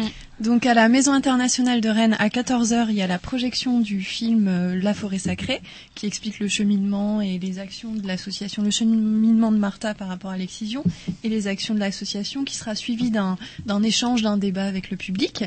Donc 0.41 0.67
à 0.67 0.75
la 0.75 0.89
Maison 0.89 1.13
internationale 1.13 1.81
de 1.81 1.89
Rennes, 1.89 2.17
à 2.19 2.29
14h, 2.29 2.87
il 2.89 2.97
y 2.97 3.03
a 3.03 3.07
la 3.07 3.21
projection 3.21 3.81
du 3.81 4.03
film 4.03 4.49
euh, 4.49 4.79
La 4.83 4.93
forêt 4.93 5.19
sacrée, 5.19 5.61
qui 5.95 6.07
explique 6.07 6.41
le 6.41 6.49
cheminement 6.49 7.21
et 7.21 7.39
les 7.39 7.61
actions 7.61 7.93
de 7.93 8.05
l'association, 8.07 8.63
le 8.63 8.71
cheminement 8.71 9.53
de 9.53 9.59
Martha 9.59 9.95
par 9.95 10.09
rapport 10.09 10.33
à 10.33 10.37
l'excision, 10.37 10.83
et 11.23 11.29
les 11.29 11.47
actions 11.47 11.73
de 11.75 11.79
l'association, 11.79 12.45
qui 12.45 12.57
sera 12.57 12.75
suivi 12.75 13.13
d'un 13.13 13.39
d'un 13.67 13.83
échange, 13.85 14.23
d'un 14.23 14.37
débat 14.37 14.65
avec 14.65 14.91
le 14.91 14.97
public. 14.97 15.45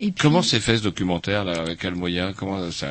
Et 0.00 0.12
puis, 0.12 0.22
Comment 0.22 0.42
s'est 0.42 0.60
fait 0.60 0.78
ce 0.78 0.82
documentaire 0.82 1.44
là 1.44 1.60
Avec 1.60 1.78
quel 1.80 1.94
moyen 1.94 2.32
Comment 2.32 2.70
ça 2.70 2.90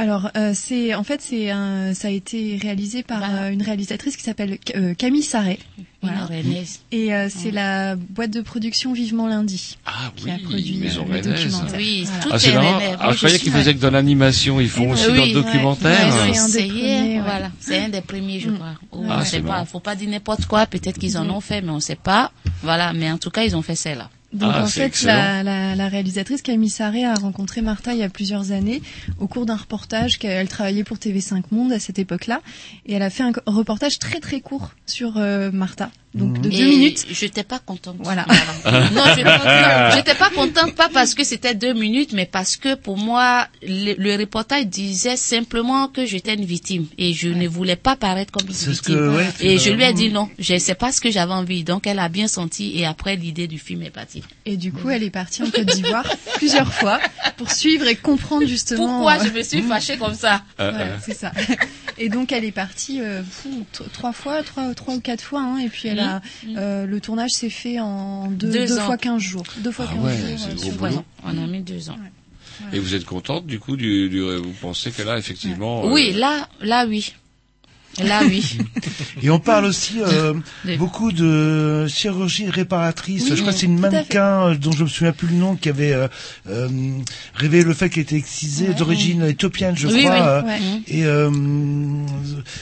Alors, 0.00 0.30
euh, 0.36 0.52
c'est 0.54 0.94
en 0.94 1.02
fait, 1.02 1.20
c'est 1.20 1.50
un, 1.50 1.92
ça 1.92 2.06
a 2.06 2.10
été 2.12 2.56
réalisé 2.62 3.02
par 3.02 3.20
euh, 3.24 3.50
une 3.50 3.62
réalisatrice 3.62 4.16
qui 4.16 4.22
s'appelle 4.22 4.58
euh, 4.76 4.94
Camille 4.94 5.22
Sarret. 5.24 5.58
Voilà. 6.00 6.26
rennaise. 6.26 6.78
Et 6.92 7.12
euh, 7.12 7.26
c'est 7.28 7.50
la 7.50 7.96
boîte 7.96 8.30
de 8.30 8.40
production 8.40 8.92
Vivement 8.92 9.26
Lundi 9.26 9.76
ah, 9.84 10.12
qui 10.14 10.30
a 10.30 10.38
produit 10.38 10.76
Maison 10.76 11.04
le 11.04 11.16
rennaise. 11.16 11.26
documentaire. 11.42 11.76
Oui, 11.78 12.04
Voilà. 12.04 12.22
tout 12.22 12.28
Ah, 12.32 12.38
c'est 12.38 12.56
rennais. 12.56 12.96
Ah, 13.00 13.10
je 13.12 13.16
croyais 13.16 13.38
qu'ils 13.40 13.50
faisaient 13.52 13.74
que 13.74 13.80
de 13.80 13.88
l'animation. 13.88 14.60
Ils 14.60 14.68
font 14.68 14.90
aussi 14.92 15.08
Oui, 15.10 15.18
dans 15.18 15.24
le 15.24 15.32
documentaire. 15.32 15.98
Ils 16.28 16.40
ont 16.40 16.46
C'est 16.46 16.62
un 16.62 16.72
ouais. 16.72 17.20
voilà. 17.24 17.50
C'est 17.58 17.78
un 17.78 17.88
des 17.88 18.00
premiers, 18.00 18.38
je 18.38 18.50
crois. 18.50 18.74
Ou 18.92 19.04
Ah, 19.10 19.18
on 19.20 19.24
sait 19.24 19.40
pas, 19.40 19.64
faut 19.64 19.80
pas 19.80 19.96
dire 19.96 20.08
n'importe 20.08 20.46
quoi. 20.46 20.66
Peut-être 20.66 20.98
qu'ils 21.00 21.18
en 21.18 21.24
Mm. 21.24 21.30
ont 21.32 21.40
fait, 21.40 21.60
mais 21.62 21.70
on 21.70 21.80
sait 21.80 21.96
pas. 21.96 22.30
Voilà, 22.62 22.92
mais 22.92 23.10
en 23.10 23.18
tout 23.18 23.30
cas, 23.30 23.42
ils 23.42 23.56
ont 23.56 23.62
fait 23.62 23.74
celle-là. 23.74 24.08
Donc 24.32 24.52
Ah, 24.54 24.62
en 24.64 24.66
fait, 24.66 25.02
la, 25.04 25.42
la, 25.42 25.74
la 25.74 25.88
réalisatrice 25.88 26.42
Camille 26.42 26.68
Sarret 26.68 27.04
a 27.04 27.14
rencontré 27.14 27.62
Martha 27.62 27.94
il 27.94 27.98
y 27.98 28.02
a 28.02 28.10
plusieurs 28.10 28.52
années 28.52 28.82
au 29.18 29.26
cours 29.26 29.46
d'un 29.46 29.56
reportage 29.56 30.18
qu'elle 30.18 30.48
travaillait 30.48 30.84
pour 30.84 30.98
TV5 30.98 31.44
Monde 31.50 31.72
à 31.72 31.78
cette 31.78 31.98
époque-là, 31.98 32.42
et 32.84 32.92
elle 32.94 33.02
a 33.02 33.08
fait 33.08 33.22
un 33.22 33.32
reportage 33.46 33.98
très 33.98 34.20
très 34.20 34.40
court 34.42 34.72
sur 34.84 35.16
euh, 35.16 35.50
Martha, 35.50 35.90
donc 36.14 36.40
de 36.40 36.48
deux 36.48 36.56
Et 36.56 36.64
minutes. 36.64 37.06
J'étais 37.10 37.44
pas 37.44 37.58
contente. 37.58 37.96
Voilà. 38.00 38.24
non, 38.64 39.02
je- 39.16 39.22
non, 39.24 39.90
j'étais 39.96 40.14
pas 40.14 40.30
contente, 40.30 40.74
pas 40.74 40.88
parce 40.88 41.14
que 41.14 41.22
c'était 41.24 41.54
deux 41.54 41.74
minutes, 41.74 42.12
mais 42.12 42.26
parce 42.26 42.56
que 42.56 42.74
pour 42.74 42.96
moi, 42.96 43.46
le, 43.62 43.94
le 43.98 44.16
reportage 44.16 44.66
disait 44.66 45.16
simplement 45.16 45.88
que 45.88 46.06
j'étais 46.06 46.34
une 46.34 46.44
victime 46.44 46.86
et 46.96 47.12
je 47.12 47.28
ne 47.28 47.46
voulais 47.46 47.76
pas 47.76 47.94
paraître 47.96 48.32
comme 48.32 48.46
une 48.46 48.52
victime. 48.54 48.94
que- 48.96 49.16
ouais, 49.16 49.26
et 49.40 49.58
je 49.58 49.70
lui 49.70 49.84
ai 49.84 49.92
dit 49.92 50.10
non, 50.10 50.28
je 50.38 50.58
sais 50.58 50.74
pas 50.74 50.92
ce 50.92 51.00
que 51.00 51.10
j'avais 51.10 51.32
envie. 51.34 51.62
Donc 51.64 51.86
elle 51.86 51.98
a 51.98 52.08
bien 52.08 52.28
senti 52.28 52.78
et 52.78 52.86
après 52.86 53.16
l'idée 53.16 53.46
du 53.46 53.58
film 53.58 53.82
est 53.82 53.90
partie. 53.90 54.22
Et 54.46 54.56
du 54.56 54.72
coup, 54.72 54.88
elle 54.90 55.02
est 55.02 55.10
partie 55.10 55.42
en 55.42 55.50
Côte 55.50 55.66
d'Ivoire 55.66 56.06
plusieurs 56.36 56.72
fois 56.72 57.00
pour 57.36 57.50
suivre 57.50 57.86
et 57.86 57.96
comprendre 57.96 58.46
justement. 58.46 58.86
Pourquoi 59.02 59.18
euh, 59.20 59.24
je 59.28 59.38
me 59.38 59.42
suis 59.42 59.62
fâchée 59.62 59.96
comme 59.98 60.14
ça 60.14 60.42
Voilà, 60.56 60.98
c'est 61.04 61.14
ça. 61.14 61.32
Et 61.98 62.08
donc 62.08 62.32
elle 62.32 62.44
est 62.44 62.52
partie 62.52 63.00
euh, 63.02 63.22
trois 63.92 64.12
fois, 64.12 64.42
trois, 64.42 64.72
trois 64.74 64.94
ou 64.94 65.00
quatre 65.00 65.22
fois, 65.22 65.40
hein, 65.40 65.58
et 65.58 65.68
puis 65.68 65.88
elle 65.88 65.97
a 66.00 66.20
euh, 66.56 66.86
le 66.86 67.00
tournage 67.00 67.30
s'est 67.30 67.50
fait 67.50 67.80
en 67.80 68.28
deux, 68.30 68.48
Deux 68.50 68.66
deux 68.66 68.78
fois 68.80 68.96
quinze 68.96 69.20
jours, 69.22 69.44
deux 69.58 69.70
fois 69.70 69.86
Ah 69.88 69.94
quinze 69.94 70.04
ouais, 70.04 70.16
jours. 70.36 70.38
c'est 70.38 70.50
euh, 70.68 70.70
gros 70.70 70.72
boulot. 70.88 71.04
On 71.24 71.28
a 71.42 71.46
mis 71.46 71.60
deux 71.60 71.90
ans. 71.90 71.98
Et 72.72 72.78
vous 72.80 72.94
êtes 72.94 73.04
contente 73.04 73.46
du 73.46 73.60
coup 73.60 73.76
du, 73.76 74.08
du 74.08 74.20
vous 74.20 74.52
pensez 74.60 74.90
que 74.90 75.02
là 75.02 75.16
effectivement 75.16 75.84
euh, 75.86 75.92
Oui, 75.92 76.12
là, 76.12 76.48
là 76.60 76.86
oui. 76.86 77.14
Là 78.04 78.20
oui. 78.24 78.58
Et 79.22 79.30
on 79.30 79.38
parle 79.40 79.64
aussi 79.64 79.94
euh, 80.00 80.34
beaucoup 80.78 81.12
de 81.12 81.86
chirurgie 81.88 82.48
réparatrice. 82.48 83.24
Oui, 83.24 83.36
je 83.36 83.40
crois 83.40 83.52
que 83.52 83.58
c'est 83.58 83.66
une 83.66 83.78
mannequin 83.78 84.48
euh, 84.48 84.54
dont 84.54 84.72
je 84.72 84.84
me 84.84 84.88
souviens 84.88 85.12
plus 85.12 85.28
le 85.28 85.34
nom 85.34 85.56
qui 85.56 85.68
avait 85.68 85.92
euh, 85.92 86.08
euh, 86.48 86.68
révélé 87.34 87.64
le 87.64 87.74
fait 87.74 87.88
qu'elle 87.90 88.04
était 88.04 88.16
excisée 88.16 88.74
d'origine 88.74 89.22
éthiopienne, 89.24 89.76
je 89.76 89.88
Oui, 89.88 90.04
crois. 90.04 90.42
oui, 90.44 90.48
ouais. 90.50 90.60
Et 90.88 91.04
euh, 91.04 91.30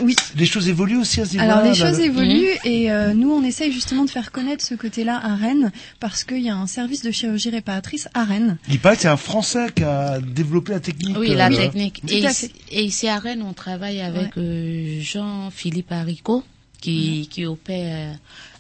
Oui. 0.01 0.17
les 0.37 0.47
choses 0.47 0.69
évoluent 0.69 0.99
aussi 0.99 1.21
à 1.21 1.25
ce 1.27 1.39
Alors 1.39 1.63
les 1.63 1.69
là, 1.71 1.75
choses 1.75 1.99
là. 1.99 2.05
évoluent 2.07 2.57
et 2.65 2.91
euh, 2.91 3.13
nous 3.15 3.31
on 3.31 3.43
essaye 3.45 3.73
justement 3.73 4.05
de 4.05 4.11
faire 4.11 4.33
connaître 4.33 4.65
ce 4.65 4.75
côté-là 4.75 5.21
à 5.23 5.35
Rennes 5.35 5.73
parce 6.01 6.25
qu'il 6.25 6.43
y 6.43 6.49
a 6.51 6.57
un 6.57 6.67
service 6.67 7.03
de 7.03 7.11
chirurgie 7.11 7.51
réparatrice 7.51 8.09
à 8.15 8.25
Rennes. 8.25 8.57
Il 8.69 8.79
paraît 8.79 8.97
que 8.97 9.03
c'est 9.03 9.09
un 9.09 9.17
Français 9.17 9.67
qui 9.75 9.83
a 9.85 10.19
développé 10.21 10.73
la 10.73 10.81
technique. 10.81 11.17
Oui, 11.19 11.35
la 11.35 11.47
euh, 11.51 11.57
technique. 11.57 12.03
Et, 12.09 12.21
ici- 12.21 12.53
et 12.71 12.85
ici 12.85 13.09
à 13.09 13.19
Rennes, 13.19 13.43
on 13.47 13.53
travaille 13.53 14.01
avec 14.01 14.37
euh, 14.39 15.01
Jean-Philippe 15.27 15.93
Haricot, 15.93 16.45
qui, 16.81 17.29
qui 17.31 17.47
opère 17.47 18.13
euh, 18.15 18.15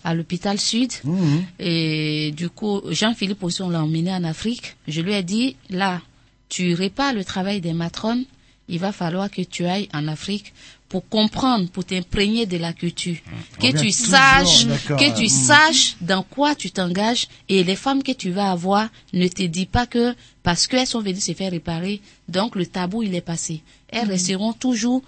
à 0.04 0.14
l'hôpital 0.14 0.58
Sud. 0.58 0.92
Mhm. 1.04 1.44
Et 1.58 2.32
du 2.36 2.48
coup, 2.48 2.80
Jean-Philippe 2.90 3.42
aussi, 3.42 3.62
on 3.62 3.70
l'a 3.70 3.82
emmené 3.82 4.12
en 4.12 4.24
Afrique. 4.24 4.76
Je 4.88 5.00
lui 5.00 5.12
ai 5.14 5.22
dit, 5.22 5.56
là, 5.70 6.00
tu 6.48 6.74
répares 6.74 7.12
le 7.12 7.24
travail 7.24 7.60
des 7.60 7.72
matrones, 7.72 8.24
il 8.68 8.78
va 8.78 8.92
falloir 8.92 9.30
que 9.30 9.42
tu 9.42 9.64
ailles 9.66 9.88
en 9.94 10.08
Afrique 10.08 10.52
pour 10.88 11.08
comprendre, 11.08 11.68
pour 11.70 11.84
t'imprégner 11.84 12.46
de 12.46 12.56
la 12.58 12.72
culture. 12.72 13.16
On 13.26 13.60
Que 13.60 13.76
tu 13.80 13.90
saches, 13.90 14.66
que 14.88 15.18
tu 15.18 15.28
saches 15.28 15.96
dans 16.00 16.22
quoi 16.22 16.54
tu 16.54 16.70
t'engages 16.70 17.26
et 17.48 17.64
les 17.64 17.74
femmes 17.76 18.02
que 18.04 18.12
tu 18.12 18.30
vas 18.30 18.50
avoir 18.52 18.88
ne 19.12 19.26
te 19.26 19.42
dis 19.42 19.66
pas 19.66 19.86
que 19.86 20.14
parce 20.44 20.66
qu'elles 20.68 20.86
sont 20.86 21.00
venues 21.00 21.20
se 21.20 21.32
faire 21.32 21.50
réparer, 21.50 22.00
donc 22.28 22.54
le 22.54 22.66
tabou 22.66 23.02
il 23.02 23.14
est 23.16 23.20
passé. 23.20 23.62
Elles 23.88 24.06
Mm. 24.06 24.10
resteront 24.10 24.52
toujours 24.52 25.02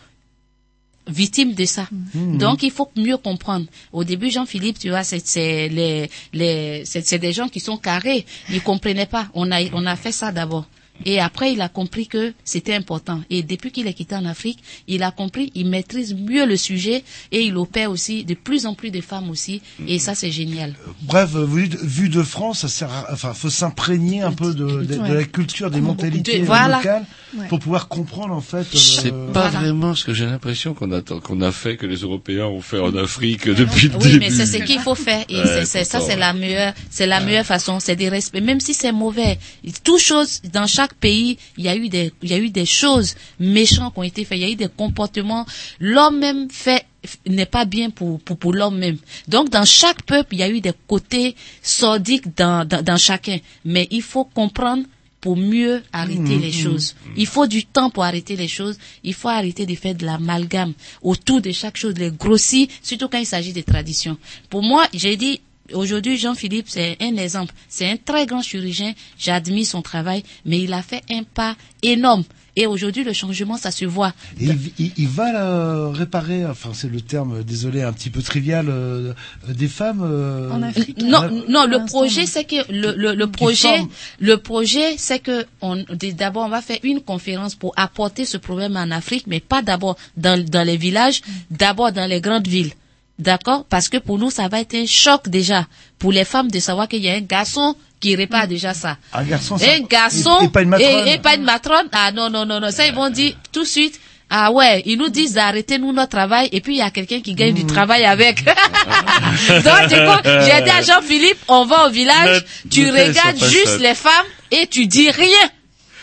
victimes 1.09 1.55
de 1.55 1.65
ça. 1.65 1.89
Mm. 2.15 2.39
Donc 2.39 2.63
il 2.63 2.71
faut 2.71 2.91
mieux 2.97 3.17
comprendre. 3.17 3.67
Au 3.93 4.05
début, 4.05 4.31
Jean-Philippe, 4.31 4.79
tu 4.79 4.91
vois, 4.91 5.05
c'est 5.05 5.27
c'est 5.27 5.69
les 5.69 6.11
les 6.33 6.85
c'est 6.85 7.05
c'est 7.07 7.19
des 7.19 7.33
gens 7.33 7.49
qui 7.49 7.61
sont 7.61 7.77
carrés. 7.77 8.25
Ils 8.51 8.63
comprenaient 8.63 9.07
pas. 9.07 9.29
On 9.35 9.51
a 9.51 9.61
on 9.73 9.87
a 9.87 9.97
fait 9.97 10.13
ça 10.13 10.33
d'abord. 10.33 10.67
Et 11.05 11.21
après, 11.21 11.53
il 11.53 11.61
a 11.61 11.69
compris 11.69 12.07
que 12.07 12.33
c'était 12.45 12.75
important. 12.75 13.21
Et 13.31 13.43
depuis 13.43 13.71
qu'il 13.71 13.87
est 13.87 13.93
quitté 13.95 14.15
en 14.15 14.25
Afrique, 14.25 14.59
il 14.89 15.03
a 15.03 15.11
compris, 15.11 15.51
il 15.55 15.69
maîtrise 15.69 16.15
mieux 16.15 16.47
le 16.47 16.57
sujet 16.57 17.05
et 17.33 17.43
il 17.43 17.57
opère 17.57 17.91
aussi 17.91 18.25
de 18.25 18.35
plus 18.35 18.67
en 18.67 18.75
plus 18.75 18.91
de 18.91 19.01
femmes 19.01 19.31
aussi. 19.31 19.63
Et 19.87 19.99
ça, 19.99 20.15
c'est 20.15 20.31
génial. 20.31 20.75
Bref, 21.03 21.31
euh, 21.35 21.45
vous 21.45 21.61
dites, 21.61 21.77
vu 21.83 22.09
de 22.09 22.23
France, 22.23 22.61
ça 22.61 22.69
sert 22.69 22.91
à- 22.93 23.07
enfin, 23.13 23.33
faut 23.35 23.51
s'imprégner 23.51 24.23
un 24.23 24.33
peu 24.33 24.55
de, 24.55 24.83
de, 24.85 25.13
la 25.15 25.25
culture, 25.25 25.71
des 25.71 25.81
mentalités 25.81 26.41
De- 26.41 26.45
voilà. 26.45 26.77
locales 26.79 27.05
Ouais. 27.37 27.47
pour 27.49 27.59
pouvoir 27.59 27.89
comprendre, 27.89 28.35
en 28.35 28.41
fait. 28.41 28.67
C'est 28.75 29.13
euh, 29.13 29.31
pas 29.33 29.49
vraiment 29.49 29.95
ce 29.95 30.05
que 30.05 30.15
j'ai 30.15 30.25
l'impression 30.25 30.73
qu'on 30.73 30.91
a 30.93 31.03
qu'on 31.03 31.41
a 31.43 31.53
fait 31.53 31.77
que 31.77 31.85
les 31.85 31.97
Européens 31.99 32.47
ont 32.47 32.63
fait 32.63 32.79
en 32.81 32.95
Afrique 32.97 33.47
depuis 33.47 33.89
le 33.89 33.97
Oui, 33.97 34.03
début. 34.05 34.19
mais 34.21 34.31
c'est 34.31 34.47
ce 34.47 34.57
qu'il 34.63 34.81
faut 34.81 34.95
faire. 34.95 35.25
Et 35.29 35.37
Ouais, 35.37 35.45
c'est- 35.47 35.65
c'est- 35.67 35.85
ça, 35.85 36.01
c'est 36.01 36.17
la 36.17 36.33
meilleure, 36.33 36.73
c'est 36.91 37.07
la 37.07 37.21
meilleure 37.21 37.45
façon. 37.45 37.81
C'est 37.81 37.97
des 37.97 38.09
respects. 38.09 38.41
Même 38.41 38.61
si 38.61 38.73
c'est 38.73 38.93
mauvais. 38.93 39.39
Tout 39.85 39.99
chose, 39.99 40.41
dans 40.53 40.67
chaque 40.67 40.88
pays, 40.95 41.39
il 41.57 41.65
y 41.65 41.69
a 41.69 41.77
eu 41.77 41.89
des, 41.89 42.13
il 42.23 42.31
y 42.31 42.35
a 42.35 42.39
eu 42.39 42.51
des 42.51 42.67
choses 42.67 43.15
méchantes 43.41 43.95
qui 43.95 44.01
ont 44.01 44.03
été 44.05 44.25
faites. 44.25 44.39
Il 44.39 44.43
y 44.43 44.45
a 44.45 44.51
eu 44.51 44.57
des 44.57 44.69
comportements. 44.69 45.47
L'homme 45.81 46.19
même 46.19 46.51
fait, 46.51 46.85
n'est 47.27 47.47
pas 47.47 47.65
bien 47.65 47.91
pour, 47.91 48.21
pour, 48.21 48.37
pour 48.37 48.53
l'homme 48.53 48.79
même. 48.79 48.99
Donc, 49.29 49.51
dans 49.51 49.65
chaque 49.65 50.03
peuple, 50.03 50.35
il 50.35 50.39
y 50.41 50.43
a 50.43 50.49
eu 50.49 50.61
des 50.61 50.73
côtés 50.87 51.37
sordiques 51.63 52.37
dans, 52.37 52.67
dans, 52.67 52.83
dans 52.85 52.97
chacun. 52.97 53.39
Mais 53.65 53.87
il 53.91 54.03
faut 54.03 54.25
comprendre 54.25 54.85
pour 55.21 55.37
mieux 55.37 55.83
arrêter 55.93 56.37
Mhm, 56.37 56.41
les 56.41 56.53
choses. 56.53 56.95
Il 57.17 57.27
faut 57.27 57.47
du 57.47 57.65
temps 57.65 57.91
pour 57.91 58.05
arrêter 58.05 58.37
les 58.37 58.47
choses. 58.49 58.79
Il 59.03 59.15
faut 59.15 59.29
arrêter 59.29 59.67
de 59.67 59.75
faire 59.75 59.95
de 59.95 60.07
l'amalgame 60.07 60.75
autour 61.03 61.41
de 61.41 61.51
chaque 61.51 61.77
chose, 61.77 61.95
les 61.97 62.11
grossir, 62.13 62.69
surtout 62.83 63.09
quand 63.09 63.19
il 63.19 63.27
s'agit 63.27 63.53
des 63.53 63.65
traditions. 63.65 64.17
Pour 64.49 64.63
moi, 64.63 64.87
j'ai 64.95 65.17
dit, 65.17 65.41
aujourd'hui, 65.73 66.17
Jean-Philippe, 66.17 66.67
c'est 66.69 66.97
un 67.01 67.17
exemple. 67.17 67.55
C'est 67.69 67.91
un 67.91 67.97
très 67.97 68.27
grand 68.27 68.43
chirurgien. 68.43 68.93
J'admire 69.19 69.67
son 69.67 69.83
travail, 69.83 70.23
mais 70.45 70.61
il 70.61 70.73
a 70.73 70.83
fait 70.83 71.03
un 71.11 71.23
pas 71.23 71.57
énorme. 71.83 72.25
Et 72.61 72.67
aujourd'hui, 72.67 73.05
le 73.05 73.13
changement, 73.13 73.57
ça 73.57 73.71
se 73.71 73.85
voit. 73.85 74.13
Et 74.41 74.47
il, 74.47 74.59
il- 74.81 74.93
il 74.97 75.07
va 75.07 75.33
euh, 75.45 75.91
réparer, 75.91 76.45
enfin 76.45 76.71
c'est 76.75 76.89
le 76.91 77.01
terme, 77.01 77.37
euh, 77.37 77.43
désolé, 77.45 77.83
un 77.83 77.93
petit 77.93 78.11
peu 78.11 78.21
trivial, 78.21 78.67
euh, 78.69 79.13
euh, 79.49 79.53
des 79.55 79.69
femmes. 79.69 80.01
euh, 80.03 80.49
Non, 80.49 81.21
Ouais. 81.21 81.45
non, 81.49 81.67
le 81.67 81.85
projet, 81.87 82.27
c'est 82.27 82.43
que 82.43 82.57
le, 82.73 82.95
le, 82.97 83.15
le 83.15 83.27
projet, 83.31 83.79
le 84.19 84.39
projet, 84.39 84.97
c'est 84.99 85.21
que 85.21 85.47
on, 85.61 85.85
d'abord 86.17 86.47
on 86.47 86.49
va 86.49 86.61
faire 86.61 86.79
une 86.83 87.01
conférence 87.01 87.55
pour 87.55 87.73
apporter 87.77 88.25
ce 88.25 88.39
problème 88.39 88.77
en 88.77 88.91
Afrique, 88.91 89.27
mais 89.29 89.39
pas 89.39 89.63
d'abord 89.63 89.97
dans, 90.17 90.43
dans 90.45 90.67
les 90.67 90.77
villages, 90.77 91.21
d'abord 91.53 91.93
dans 91.93 92.07
les 92.11 92.21
grandes 92.21 92.49
villes. 92.49 92.73
D'accord? 93.19 93.65
Parce 93.69 93.89
que 93.89 93.97
pour 93.99 94.19
nous, 94.19 94.31
ça 94.31 94.47
va 94.49 94.61
être 94.61 94.75
un 94.77 94.87
choc 94.87 95.29
déjà 95.29 95.67
pour 95.99 96.13
les 96.13 96.25
femmes 96.25 96.51
de 96.51 96.61
savoir 96.61 96.87
qu'il 96.89 97.03
y 97.05 97.11
a 97.11 97.15
un 97.15 97.21
garçon 97.21 97.75
qui 98.01 98.15
répare 98.15 98.47
déjà 98.47 98.75
ça. 98.75 98.97
Un 99.13 99.25
garçon, 99.25 99.59
ça- 99.59 99.67
Un 99.77 99.81
garçon 99.81 100.39
et, 100.43 100.45
et 100.45 100.49
pas 100.49 100.63
une 100.63 100.69
matrone. 100.69 101.09
et, 101.09 101.13
et 101.15 101.19
pas 101.19 101.35
une 101.35 101.43
matrone? 101.43 101.89
Ah 101.93 102.13
non, 102.13 102.31
non, 102.31 102.47
non, 102.47 102.61
non. 102.61 102.71
Ça, 102.71 102.87
ils 102.87 102.95
vont 102.95 103.11
dire 103.11 103.35
tout 103.53 103.63
de 103.63 103.67
suite. 103.69 103.99
Ah 104.31 104.53
ouais, 104.53 104.83
ils 104.85 104.99
nous 104.99 105.09
disent 105.09 105.33
d'arrêter 105.33 105.79
nous 105.79 105.93
notre 105.93 106.11
travail 106.11 106.51
et 106.53 106.61
puis 106.61 106.75
il 106.75 106.79
y 106.79 106.83
a 106.83 106.91
quelqu'un 106.91 107.21
qui 107.23 107.35
gagne 107.35 107.55
du 107.55 107.65
travail 107.65 108.05
avec. 108.05 108.45
Donc 108.45 109.89
du 109.89 109.95
coup, 109.95 110.21
j'ai 110.25 110.63
dit 110.63 110.71
à 110.71 110.83
Jean-Philippe, 110.83 111.39
on 111.49 111.65
va 111.65 111.87
au 111.87 111.91
village, 111.91 112.45
Ne- 112.65 112.71
tu 112.71 112.91
regardes 112.91 113.39
juste 113.39 113.67
ça. 113.67 113.79
les 113.79 113.95
femmes 113.95 114.27
et 114.51 114.67
tu 114.67 114.87
dis 114.87 115.11
rien. 115.11 115.51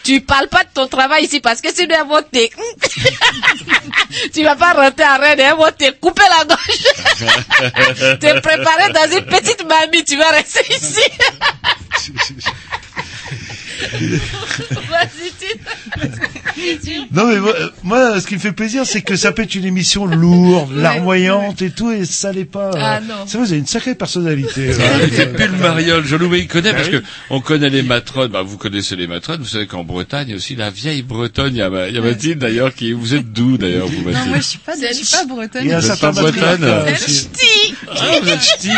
Tu 0.06 0.22
parles 0.22 0.48
pas 0.50 0.64
de 0.64 0.70
ton 0.72 0.88
travail 0.88 1.26
ici 1.26 1.40
parce 1.40 1.62
que 1.62 1.74
sinon 1.74 1.96
elles 2.00 2.08
vont 2.08 2.22
te... 2.22 2.38
tu 4.34 4.44
vas 4.44 4.56
pas 4.56 4.74
rentrer 4.74 5.04
à 5.04 5.18
Rennes, 5.18 5.40
elles 5.40 5.56
vont 5.56 5.72
te 5.72 5.90
couper 5.94 6.22
la 6.30 6.46
gorge. 6.46 8.20
te 8.20 8.40
préparer 8.40 8.94
dans 8.94 9.18
une 9.18 9.26
petite 9.26 9.66
mamie, 9.68 10.04
tu 10.04 10.16
vas 10.16 10.30
rester 10.30 10.64
ici. 10.70 11.02
Non 17.12 17.28
mais 17.28 17.40
moi, 17.40 17.54
euh, 17.60 17.70
moi, 17.84 18.20
ce 18.20 18.28
qui 18.28 18.36
me 18.36 18.40
fait 18.40 18.52
plaisir, 18.52 18.86
c'est 18.86 19.02
que 19.02 19.16
ça 19.16 19.32
peut 19.32 19.44
être 19.44 19.56
une 19.56 19.66
émission 19.66 20.06
lourde, 20.06 20.76
larmoyante 20.76 21.62
et 21.62 21.70
tout, 21.70 21.92
et 21.92 22.06
ça 22.06 22.32
l'est 22.32 22.46
pas. 22.46 22.70
euh, 22.70 22.80
Ah, 22.80 23.00
non. 23.02 23.16
C'est 23.28 23.38
vrai, 23.38 23.46
vous 23.46 23.52
avez 23.52 23.60
une 23.60 23.68
sacrée 23.68 23.96
personnalité. 23.96 24.70
Et 24.70 25.26
puis 25.26 25.48
le 25.48 25.58
mariole, 25.58 26.04
je 26.06 26.16
il 26.16 26.48
connaît 26.48 26.72
Bah 26.72 26.78
parce 26.78 26.90
oui. 26.90 27.02
que 27.02 27.06
on 27.30 27.42
connaît 27.42 27.70
les 27.70 27.84
matrones. 27.84 28.32
Bah, 28.32 28.42
vous 28.42 28.58
connaissez 28.58 28.96
les 28.96 29.08
matrones. 29.08 29.42
Vous 29.42 29.48
savez 29.48 29.68
qu'en 29.68 29.84
Bretagne 29.84 30.34
aussi, 30.36 30.56
la 30.56 30.70
vieille 30.70 31.02
Bretonne, 31.02 31.56
il 31.56 31.58
y 31.58 31.62
a, 31.62 31.70
Mathilde 31.70 32.40
d'ailleurs 32.40 32.74
qui. 32.74 32.94
Vous 32.94 33.14
êtes 33.14 33.32
d'où 33.32 33.58
d'ailleurs 33.58 33.88
vous 33.88 33.98
Non, 34.00 34.12
Mathilde 34.12 34.28
moi 34.30 34.38
je 34.38 34.44
suis 34.44 34.58
pas, 34.60 34.74
je 34.80 34.94
suis 34.94 35.06
pas 35.16 35.26
bretonne. 35.26 35.62
Il 35.64 35.70
y 35.70 35.74
a 35.74 35.78
un 35.78 35.80
Vous 35.80 35.86
êtes 35.92 35.98
certain 35.98 36.14
pas 36.14 36.22
bretonne 36.22 36.64
euh. 36.64 36.86
Ah, 37.90 37.94
vous 38.22 38.30
êtes 38.30 38.42
ch'ti. 38.42 38.70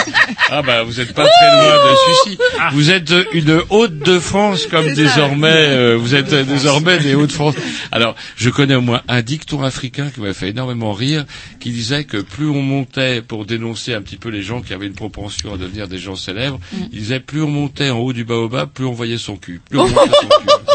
Ah 0.50 0.62
bah 0.62 0.84
vous 0.84 1.00
êtes 1.00 1.14
pas 1.14 1.26
très 1.28 1.52
loin 1.52 1.76
de 1.76 1.96
celui-ci. 2.24 2.40
Vous 2.74 2.90
êtes 2.92 3.12
euh, 3.12 3.24
une 3.34 3.62
haute 3.70 4.00
de 4.00 4.20
France 4.20 4.68
comme 4.70 4.87
désormais. 4.96 5.48
euh, 5.52 5.98
vous 5.98 6.16
êtes 6.16 6.34
désormais 6.34 7.00
des 7.00 7.16
hauts 7.16 7.28
de 7.28 7.32
France. 7.32 7.56
Alors 7.92 8.16
je 8.36 8.50
connais 8.50 8.76
au 8.76 8.82
moins 8.82 9.02
un 9.08 9.22
dicton 9.22 9.64
africain 9.64 10.10
qui 10.14 10.22
m'a 10.22 10.34
fait 10.34 10.50
énormément 10.50 10.94
rire, 10.94 11.26
qui 11.60 11.72
disait 11.72 12.04
que 12.04 12.18
plus 12.18 12.50
on 12.50 12.62
montait 12.62 13.22
pour 13.22 13.46
dénoncer 13.46 13.94
un 13.94 14.02
petit 14.02 14.18
peu 14.18 14.30
les 14.30 14.42
gens 14.44 14.62
qui 14.62 14.74
avaient 14.74 14.88
une 14.88 14.94
propension 14.94 15.54
à 15.54 15.58
devenir 15.58 15.88
des 15.88 15.98
gens 15.98 16.16
célèbres, 16.16 16.60
il 16.92 17.00
disait 17.00 17.20
plus 17.20 17.42
on 17.42 17.48
montait 17.50 17.90
en 17.90 18.00
haut 18.00 18.14
du 18.14 18.24
baobab, 18.24 18.70
plus 18.70 18.86
on 18.86 18.94
voyait 18.94 19.18
son 19.18 19.36
cul. 19.38 19.62
Plus 19.70 19.80
on 19.80 19.88
montait 19.88 20.12
son 20.22 20.28
cul. 20.28 20.48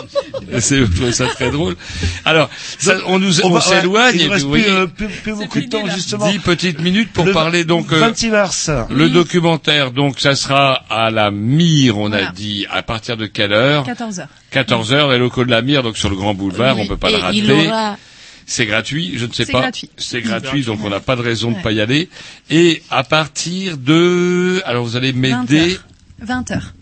C'est, 0.61 0.85
je 0.85 1.11
ça 1.13 1.27
très 1.27 1.51
drôle. 1.51 1.77
Alors, 2.25 2.49
ça, 2.79 2.97
on 3.07 3.19
nous, 3.19 3.41
on, 3.43 3.61
s'éloigne. 3.61 3.87
ouais, 4.13 4.17
Il 4.17 4.27
ne 4.27 4.31
reste 4.33 4.51
plus, 4.51 4.65
euh, 4.69 4.87
plus, 4.87 5.09
plus 5.09 5.33
beaucoup 5.35 5.61
de 5.61 5.67
temps 5.67 5.87
justement. 5.95 6.31
Dix 6.31 6.39
petites 6.39 6.81
minutes 6.81 7.13
pour 7.13 7.25
Le 7.25 7.33
parler 7.33 7.65
donc 7.65 7.93
euh, 7.93 7.99
26 8.01 8.31
mars. 8.31 8.71
le 8.91 9.09
documentaire. 9.09 9.91
Donc 9.93 10.21
ça 10.21 10.35
sera 10.35 10.83
à 10.91 11.11
la 11.11 11.31
Mire, 11.31 11.99
on 11.99 12.13
a 12.13 12.31
dit. 12.33 12.67
À 12.71 12.83
partir 12.83 13.17
de 13.17 13.27
quelle 13.27 13.53
heure 13.53 13.87
14h. 13.87 14.27
14 14.51 14.93
heures, 14.93 15.11
les 15.11 15.19
locaux 15.19 15.45
de 15.45 15.51
la 15.51 15.63
Mire, 15.63 15.83
donc 15.83 15.97
sur 15.97 16.11
le 16.11 16.17
Grand 16.17 16.35
Boulevard, 16.35 16.77
Oui, 16.77 16.83
on 16.85 16.87
peut 16.89 16.97
pas 16.97 17.11
et 17.11 17.13
le 17.15 17.19
rater. 17.19 17.39
il 17.39 17.51
aura- 17.53 17.97
C'est 18.45 18.67
gratuit, 18.67 19.15
je 19.17 19.27
ne 19.27 19.33
sais 19.33 19.45
C'est 19.45 19.53
pas. 19.53 19.61
gratuit. 19.61 19.89
C'est 19.97 20.21
gratuit, 20.21 20.63
donc 20.65 20.81
on 20.85 20.91
n'a 20.91 21.01
pas 21.01 21.17
de 21.17 21.23
raison 21.23 21.53
de 21.53 21.63
pas 21.63 21.73
y 21.73 21.81
aller. 21.81 22.09
Et 22.51 22.83
à 22.91 23.05
partir 23.05 23.79
de, 23.79 24.61
alors 24.67 24.85
vous 24.85 24.97
allez 24.97 25.13
m'aider, 25.13 25.79
20h. 26.21 26.27
20 26.27 26.51
heures, 26.51 26.73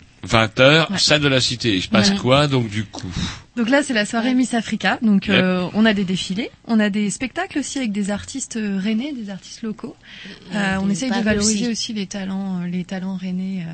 Ouais. 0.91 0.97
salle 0.97 1.21
de 1.21 1.27
la 1.27 1.41
Cité. 1.41 1.75
Il 1.75 1.81
se 1.81 1.87
passe 1.89 2.11
Ouais. 2.11 2.17
quoi 2.17 2.47
donc 2.47 2.69
du 2.69 2.83
coup 2.85 3.11
Donc 3.57 3.69
là, 3.69 3.81
c'est 3.83 3.93
la 3.93 4.05
soirée 4.05 4.33
Miss 4.33 4.53
Africa. 4.53 4.99
Donc 5.01 5.27
Yep. 5.27 5.35
euh, 5.35 5.67
on 5.73 5.85
a 5.85 5.93
des 5.93 6.03
défilés, 6.05 6.51
on 6.67 6.79
a 6.79 6.89
des 6.89 7.09
spectacles 7.09 7.59
aussi 7.59 7.77
avec 7.79 7.91
des 7.91 8.11
artistes 8.11 8.55
euh, 8.57 8.79
rennais, 8.81 9.13
des 9.13 9.29
artistes 9.29 9.61
locaux. 9.63 9.95
Euh, 10.53 10.77
on 10.81 10.89
essaye 10.89 11.09
de 11.09 11.15
valoriser 11.23 11.63
aussi. 11.63 11.71
aussi. 11.71 11.93
les 11.93 12.07
talents, 12.07 12.61
les 12.63 12.83
talents 12.83 13.15
rennais. 13.17 13.65
euh. 13.67 13.73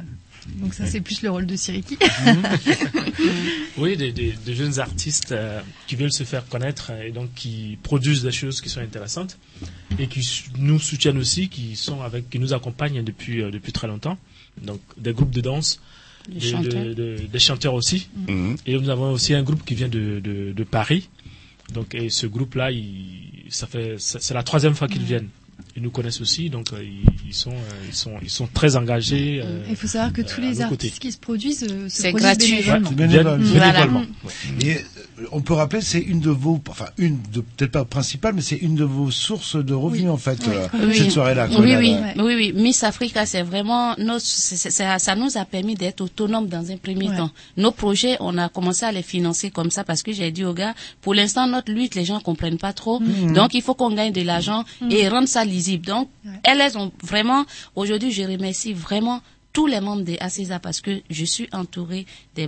Donc 0.61 0.73
ça, 0.73 0.85
c'est 0.85 1.01
plus 1.01 1.21
le 1.23 1.29
rôle 1.29 1.45
de 1.45 1.55
Siriki. 1.57 1.97
Oui, 3.77 3.97
des, 3.97 4.11
des, 4.11 4.33
des 4.45 4.55
jeunes 4.55 4.79
artistes 4.79 5.31
euh, 5.31 5.59
qui 5.87 5.95
veulent 5.95 6.11
se 6.11 6.23
faire 6.23 6.47
connaître 6.47 6.91
et 6.91 7.11
donc 7.11 7.33
qui 7.35 7.77
produisent 7.83 8.23
des 8.23 8.31
choses 8.31 8.61
qui 8.61 8.69
sont 8.69 8.79
intéressantes 8.79 9.37
et 9.99 10.07
qui 10.07 10.27
nous 10.57 10.79
soutiennent 10.79 11.17
aussi, 11.17 11.49
qui 11.49 11.75
sont 11.75 12.01
avec, 12.01 12.29
qui 12.29 12.39
nous 12.39 12.53
accompagnent 12.53 13.03
depuis 13.03 13.41
euh, 13.41 13.51
depuis 13.51 13.71
très 13.71 13.87
longtemps. 13.87 14.17
Donc 14.61 14.79
des 14.97 15.13
groupes 15.13 15.31
de 15.31 15.41
danse, 15.41 15.79
Des 16.27 16.39
chanteurs. 16.39 16.83
de- 16.85 16.93
de- 16.93 17.17
des 17.31 17.39
chanteurs 17.39 17.73
aussi. 17.73 18.09
Mhm. 18.27 18.55
Et 18.65 18.77
nous 18.77 18.89
avons 18.89 19.11
aussi 19.11 19.33
un 19.33 19.43
groupe 19.43 19.63
qui 19.65 19.75
vient 19.75 19.87
de, 19.87 20.19
de, 20.19 20.51
de 20.53 20.63
Paris. 20.63 21.09
Donc 21.73 21.95
et 21.95 22.09
ce 22.09 22.27
groupe-là, 22.27 22.71
il, 22.71 23.43
ça 23.49 23.67
fait 23.67 23.95
c'est 23.97 24.21
c'est 24.21 24.33
la 24.33 24.43
troisième 24.43 24.73
fois 24.75 24.87
qu'ils 24.87 25.03
viennent. 25.03 25.29
Ils 25.75 25.83
nous 25.83 25.91
connaissent 25.91 26.21
aussi, 26.21 26.49
donc 26.49 26.73
euh, 26.73 26.83
ils, 26.83 27.05
ils 27.27 27.33
sont 27.35 27.51
euh, 27.51 27.85
ils 27.87 27.93
sont 27.93 28.13
ils 28.23 28.29
sont 28.31 28.47
très 28.51 28.75
engagés. 28.75 29.41
euh, 29.43 29.63
Il 29.69 29.75
faut 29.75 29.85
savoir 29.87 30.11
que 30.11 30.21
tous 30.23 30.41
les 30.41 30.61
artistes 30.61 30.97
qui 30.99 31.11
se 31.11 31.17
produisent 31.19 31.63
euh, 31.69 31.87
se 31.87 32.01
C'est 32.01 32.09
produisent 32.09 32.27
gratuit. 32.27 32.51
bénévolement. 32.63 32.91
Bénévole. 32.91 33.41
Voilà. 33.43 33.71
bénévolement. 33.73 34.01
Et 34.61 34.73
euh, 34.75 35.25
on 35.31 35.41
peut 35.41 35.53
rappeler, 35.53 35.81
c'est 35.81 35.99
une 35.99 36.19
de 36.19 36.31
vos, 36.31 36.59
enfin 36.67 36.87
une 36.97 37.17
de 37.31 37.41
peut-être 37.41 37.71
pas 37.73 37.85
principale, 37.85 38.33
mais 38.33 38.41
c'est 38.41 38.55
une 38.57 38.73
de 38.75 38.83
vos 38.85 39.11
sources 39.11 39.55
de 39.55 39.73
revenus 39.75 40.09
en 40.09 40.17
fait. 40.17 40.47
euh, 40.47 40.67
cette 40.93 41.11
soirée-là. 41.11 41.47
Oui, 41.59 41.75
oui, 41.75 41.95
oui, 42.17 42.35
oui. 42.35 42.53
Miss 42.55 42.83
Africa, 42.83 43.25
c'est 43.27 43.43
vraiment, 43.43 43.95
c'est- 44.19 44.71
ça, 44.71 44.97
ça 44.99 45.15
nous 45.15 45.37
a 45.37 45.45
permis 45.45 45.75
d'être 45.75 46.01
autonomes 46.01 46.47
dans 46.47 46.71
un 46.71 46.77
premier 46.77 47.09
Ouais. 47.09 47.17
temps. 47.17 47.31
Nos 47.55 47.71
projets, 47.71 48.17
on 48.19 48.37
a 48.39 48.49
commencé 48.49 48.83
à 48.85 48.91
les 48.91 49.03
financer 49.03 49.51
comme 49.51 49.69
ça 49.71 49.83
parce 49.83 50.01
que 50.01 50.11
j'ai 50.11 50.31
dit 50.31 50.43
aux 50.43 50.53
gars, 50.53 50.73
pour 51.01 51.13
l'instant, 51.13 51.47
notre 51.47 51.71
lutte, 51.71 51.93
les 51.95 52.05
gens 52.05 52.19
comprennent 52.19 52.57
pas 52.57 52.73
trop. 52.73 52.99
Mhm. 52.99 53.33
Donc, 53.33 53.53
il 53.53 53.61
faut 53.61 53.75
qu'on 53.75 53.93
gagne 53.93 54.11
de 54.11 54.21
l'argent 54.21 54.63
et 54.89 55.07
rendre 55.07 55.27
ça 55.27 55.45
lisible. 55.47 55.85
Donc, 55.85 56.09
elles, 56.43 56.61
elles 56.61 56.77
ont 56.77 56.91
vraiment, 57.03 57.45
aujourd'hui, 57.75 58.11
je 58.11 58.23
remercie 58.23 58.73
vraiment 58.73 59.21
tous 59.53 59.65
les 59.65 59.81
membres 59.81 60.03
des 60.03 60.17
ACESA 60.19 60.59
parce 60.59 60.81
que 60.81 61.01
je 61.09 61.25
suis 61.25 61.49
entourée 61.51 62.05
des 62.35 62.47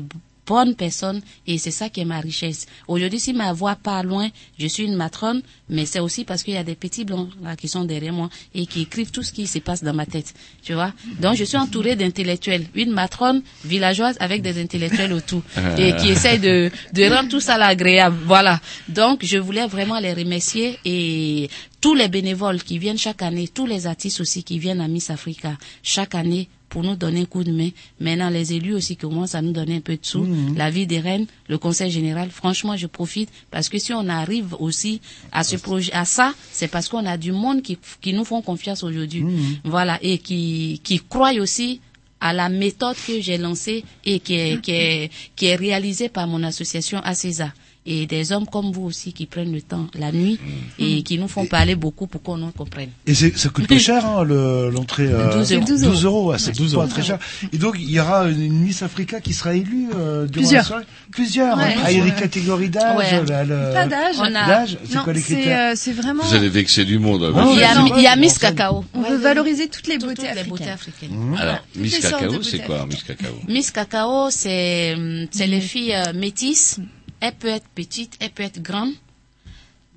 bonnes 0.49 0.73
personnes 0.75 1.21
et 1.45 1.57
c'est 1.59 1.75
ça 1.79 1.89
qui 1.89 1.99
est 2.01 2.05
ma 2.15 2.19
richesse. 2.19 2.65
Aujourd'hui, 2.87 3.19
si 3.19 3.33
ma 3.33 3.53
voix 3.53 3.75
part 3.75 4.03
loin, 4.03 4.27
je 4.57 4.67
suis 4.67 4.83
une 4.83 4.95
matrone, 4.95 5.41
mais 5.69 5.85
c'est 5.85 5.99
aussi 5.99 6.25
parce 6.25 6.41
qu'il 6.43 6.55
y 6.55 6.57
a 6.57 6.63
des 6.63 6.75
petits 6.85 7.05
blancs 7.05 7.29
là 7.43 7.55
qui 7.55 7.67
sont 7.67 7.85
derrière 7.85 8.13
moi 8.13 8.29
et 8.55 8.65
qui 8.65 8.81
écrivent 8.81 9.11
tout 9.11 9.21
ce 9.21 9.31
qui 9.31 9.45
se 9.45 9.59
passe 9.59 9.83
dans 9.83 9.93
ma 9.93 10.07
tête. 10.07 10.33
Tu 10.63 10.73
vois 10.73 10.91
Donc, 11.21 11.35
je 11.35 11.43
suis 11.43 11.57
entourée 11.65 11.95
d'intellectuels. 11.95 12.65
Une 12.73 12.91
matrone 12.91 13.43
villageoise 13.63 14.17
avec 14.19 14.41
des 14.41 14.59
intellectuels 14.59 15.13
autour 15.13 15.43
et 15.77 15.95
qui 15.97 16.07
essayent 16.09 16.39
de, 16.39 16.71
de 16.93 17.03
rendre 17.13 17.29
tout 17.29 17.39
ça 17.47 17.57
là 17.59 17.67
agréable. 17.67 18.17
Voilà. 18.25 18.59
Donc, 18.87 19.23
je 19.23 19.37
voulais 19.37 19.67
vraiment 19.67 19.99
les 19.99 20.13
remercier 20.13 20.79
et 20.83 21.47
tous 21.79 21.93
les 21.93 22.07
bénévoles 22.09 22.61
qui 22.63 22.79
viennent 22.79 22.97
chaque 22.97 23.21
année, 23.21 23.47
tous 23.47 23.67
les 23.67 23.85
artistes 23.85 24.19
aussi 24.19 24.43
qui 24.43 24.57
viennent 24.59 24.81
à 24.81 24.87
Miss 24.87 25.09
Africa 25.11 25.53
chaque 25.83 26.15
année 26.15 26.49
pour 26.69 26.83
nous 26.83 26.95
donner 26.95 27.21
un 27.21 27.25
coup 27.25 27.43
de 27.43 27.51
main. 27.51 27.69
Maintenant, 27.99 28.29
les 28.29 28.53
élus 28.53 28.73
aussi 28.73 28.95
commencent 28.95 29.35
à 29.35 29.41
nous 29.41 29.51
donner 29.51 29.75
un 29.77 29.81
peu 29.81 29.93
de 29.95 30.05
sous. 30.05 30.25
La 30.55 30.69
vie 30.69 30.87
des 30.87 30.99
reines, 30.99 31.25
le 31.47 31.57
conseil 31.57 31.91
général, 31.91 32.29
franchement, 32.29 32.77
je 32.77 32.87
profite 32.87 33.29
parce 33.51 33.69
que 33.69 33.77
si 33.79 33.93
on 33.93 34.07
arrive 34.07 34.55
aussi 34.59 35.01
à 35.31 35.43
ce 35.43 35.55
projet, 35.57 35.91
à 35.93 36.05
ça, 36.05 36.33
c'est 36.51 36.67
parce 36.67 36.87
qu'on 36.87 37.05
a 37.05 37.17
du 37.17 37.31
monde 37.31 37.61
qui, 37.61 37.77
qui 38.01 38.13
nous 38.13 38.23
font 38.23 38.41
confiance 38.41 38.83
aujourd'hui. 38.83 39.23
Voilà. 39.63 39.99
Et 40.01 40.19
qui, 40.19 40.79
qui 40.83 40.99
croient 40.99 41.33
aussi 41.39 41.81
à 42.21 42.33
la 42.33 42.49
méthode 42.49 42.95
que 43.07 43.21
j'ai 43.21 43.37
lancée 43.37 43.83
et 44.05 44.19
qui 44.19 44.35
est, 44.35 44.61
qui 44.61 44.71
est, 44.71 45.11
qui 45.35 45.45
est 45.47 45.55
réalisée 45.55 46.09
par 46.09 46.27
mon 46.27 46.43
association 46.43 46.99
ACESA. 46.99 47.51
Et 47.85 48.05
des 48.05 48.33
hommes 48.33 48.45
comme 48.45 48.71
vous 48.71 48.83
aussi 48.83 49.13
qui 49.13 49.25
prennent 49.25 49.51
le 49.53 49.61
temps 49.61 49.87
la 49.97 50.11
nuit 50.11 50.37
et 50.77 51.01
qui 51.01 51.17
nous 51.17 51.29
font 51.29 51.45
parler 51.47 51.75
beaucoup 51.75 52.05
pour 52.07 52.21
qu'on 52.21 52.37
nous 52.37 52.51
comprenne. 52.51 52.89
Et 53.07 53.15
ça 53.15 53.49
coûte 53.49 53.67
pas 53.67 53.79
cher, 53.79 54.05
hein, 54.05 54.23
le- 54.23 54.69
l'entrée. 54.69 55.07
euh, 55.07 55.33
12 55.33 55.53
euros. 55.53 55.65
12 55.65 56.03
euros, 56.05 56.31
ouais, 56.31 56.37
c'est 56.37 56.55
12 56.55 56.73
pas 56.73 56.81
euros. 56.81 56.87
très 56.87 57.01
cher. 57.01 57.17
Et 57.51 57.57
donc, 57.57 57.77
il 57.79 57.89
y 57.89 57.99
aura 57.99 58.27
une 58.29 58.59
Miss 58.59 58.83
Africa 58.83 59.21
qui 59.21 59.33
sera 59.33 59.55
élue 59.55 59.87
euh, 59.95 60.27
durant 60.27 60.43
Plusieurs. 60.43 60.61
la 60.63 60.67
soirée 60.67 60.83
Plusieurs. 61.11 61.57
Ouais. 61.57 61.75
Il 61.91 61.97
y 61.97 62.01
a 62.01 62.03
des 62.03 62.11
catégories 62.11 62.69
d'âge. 62.69 63.11
Le- 63.21 63.73
Pas 63.73 63.87
d'âge. 63.87 64.15
On 64.19 64.23
a- 64.23 64.29
D'âge 64.47 64.77
C'est 64.83 64.95
Non, 64.95 65.03
quoi 65.03 65.13
les 65.13 65.21
c'est 65.21 65.33
critères 65.35 65.71
euh, 65.71 65.73
c'est 65.75 65.93
vraiment. 65.93 66.23
Vous 66.25 66.35
allez 66.35 66.49
vexer 66.49 66.85
du 66.85 66.99
monde. 66.99 67.23
hein, 67.23 67.33
Ah. 67.35 67.47
Il 67.53 67.59
y 67.59 67.63
a, 67.63 67.73
c'est 67.73 67.79
il 67.97 68.03
y 68.03 68.07
a 68.07 68.11
vrai, 68.11 68.19
Miss 68.19 68.37
Cacao. 68.37 68.85
On 68.93 69.01
veut 69.01 69.17
valoriser 69.17 69.67
toutes 69.69 69.87
les 69.87 69.97
beautés 69.97 70.15
Toutes 70.15 70.23
les 70.25 70.29
africaines. 70.31 70.49
beautés 70.49 70.69
africaines. 70.69 71.11
Mmh. 71.15 71.35
Alors, 71.37 71.59
Miss 71.75 71.97
Cacao, 71.99 72.43
c'est 72.43 72.59
quoi 72.59 72.85
Miss 72.85 73.03
Cacao? 73.03 73.33
Miss 73.47 73.71
Cacao, 73.71 74.27
c'est 74.29 74.95
c'est 75.31 75.47
les 75.47 75.61
filles 75.61 75.95
euh, 75.95 76.13
métisses. 76.13 76.79
Elle 77.21 77.33
peut 77.33 77.47
être 77.47 77.67
petite, 77.75 78.13
elle 78.19 78.31
peut 78.31 78.43
être 78.43 78.61
grande. 78.61 78.91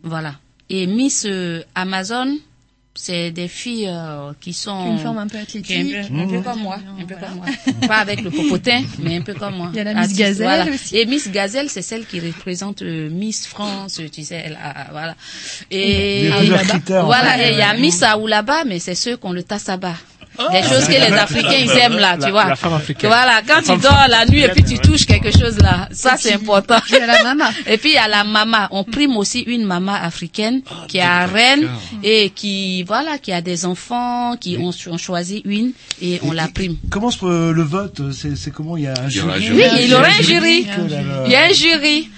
Voilà. 0.02 0.34
Et 0.68 0.86
Miss 0.86 1.24
euh, 1.28 1.62
Amazon, 1.74 2.36
c'est 2.94 3.30
des 3.30 3.48
filles 3.48 3.88
euh, 3.88 4.32
qui 4.40 4.52
sont 4.52 4.86
une 4.92 4.98
forme 4.98 5.18
un 5.18 5.28
peu 5.28 5.38
athlétique. 5.38 5.70
un 5.76 6.02
peu, 6.08 6.18
un 6.20 6.28
peu 6.28 6.40
comme 6.42 6.60
moi, 6.60 6.78
un 7.00 7.04
peu 7.04 7.14
comme 7.14 7.36
moi. 7.36 7.46
Pas 7.88 7.98
avec 7.98 8.22
le 8.22 8.30
popotin, 8.30 8.82
mais 8.98 9.16
un 9.16 9.22
peu 9.22 9.34
comme 9.34 9.56
moi. 9.56 9.70
Il 9.72 9.76
y 9.76 9.80
a 9.80 9.84
la 9.84 9.94
Miss 9.94 10.00
Artiste, 10.02 10.18
Gazelle 10.20 10.46
voilà. 10.46 10.70
aussi. 10.72 10.96
Et 10.96 11.06
Miss 11.06 11.30
Gazelle, 11.30 11.68
c'est 11.70 11.82
celle 11.82 12.06
qui 12.06 12.20
représente 12.20 12.82
euh, 12.82 13.08
Miss 13.08 13.46
France, 13.46 14.00
tu 14.12 14.24
sais, 14.24 14.42
elle, 14.44 14.58
a- 14.62 14.88
voilà. 14.90 15.14
Et 15.70 16.30
critères, 16.68 17.06
voilà, 17.06 17.48
et 17.48 17.52
il 17.52 17.58
y 17.58 17.62
a 17.62 17.74
Miss 17.74 18.02
Aoulaba, 18.02 18.64
mais 18.64 18.78
c'est 18.78 18.94
ceux 18.94 19.16
qu'on 19.16 19.32
le 19.32 19.42
tasse 19.42 19.68
à 19.68 19.76
bas. 19.76 19.96
Des 20.50 20.62
choses 20.62 20.86
que 20.86 20.92
les 20.92 21.12
Africains 21.12 21.58
ils 21.58 21.70
aiment 21.70 21.98
là, 21.98 22.16
tu 22.16 22.30
vois. 22.30 22.46
la 22.46 22.56
femme 22.56 22.74
africaine. 22.74 23.08
Voilà, 23.08 23.42
quand 23.46 23.62
tu 23.62 23.80
dors 23.80 24.06
la 24.08 24.26
nuit 24.26 24.40
et 24.42 24.48
puis 24.48 24.64
tu 24.64 24.78
touches 24.78 25.06
quelque 25.06 25.30
chose 25.30 25.58
là, 25.58 25.88
ça 25.92 26.16
c'est 26.18 26.32
important. 26.32 26.76
Puis 26.84 26.94
il 26.96 26.98
y 26.98 27.02
a 27.02 27.06
la 27.06 27.22
mama. 27.22 27.50
Et 27.66 27.78
puis 27.78 27.90
il 27.90 27.94
y 27.94 27.98
a 27.98 28.08
la 28.08 28.24
mama. 28.24 28.68
On 28.70 28.84
prime 28.84 29.16
aussi 29.16 29.40
une 29.40 29.64
mama 29.64 29.98
africaine 30.02 30.62
qui 30.88 30.98
est 30.98 31.02
à 31.02 31.26
Rennes 31.26 31.68
et 32.02 32.30
qui 32.30 32.82
voilà, 32.82 33.18
qui 33.18 33.32
a 33.32 33.40
des 33.40 33.64
enfants, 33.66 34.36
qui 34.36 34.58
ont, 34.58 34.72
ont 34.90 34.98
choisi 34.98 35.42
une 35.44 35.72
et 36.00 36.20
on 36.22 36.32
la 36.32 36.48
prime. 36.48 36.76
Comment 36.90 37.10
se 37.10 37.24
euh, 37.24 37.52
le 37.52 37.62
vote 37.62 38.00
C'est 38.12 38.36
c'est 38.36 38.50
comment 38.50 38.76
Il 38.76 38.84
y 38.84 38.86
a 38.86 38.94
un 39.00 39.08
jury. 39.08 39.50
Oui, 39.50 39.64
il 39.80 39.88
y 39.88 39.94
aura 39.94 40.06
un 40.08 40.22
jury. 40.22 40.66
Il 41.26 41.32
y 41.32 41.36
a 41.36 41.44
un 41.44 41.52
jury. 41.52 42.08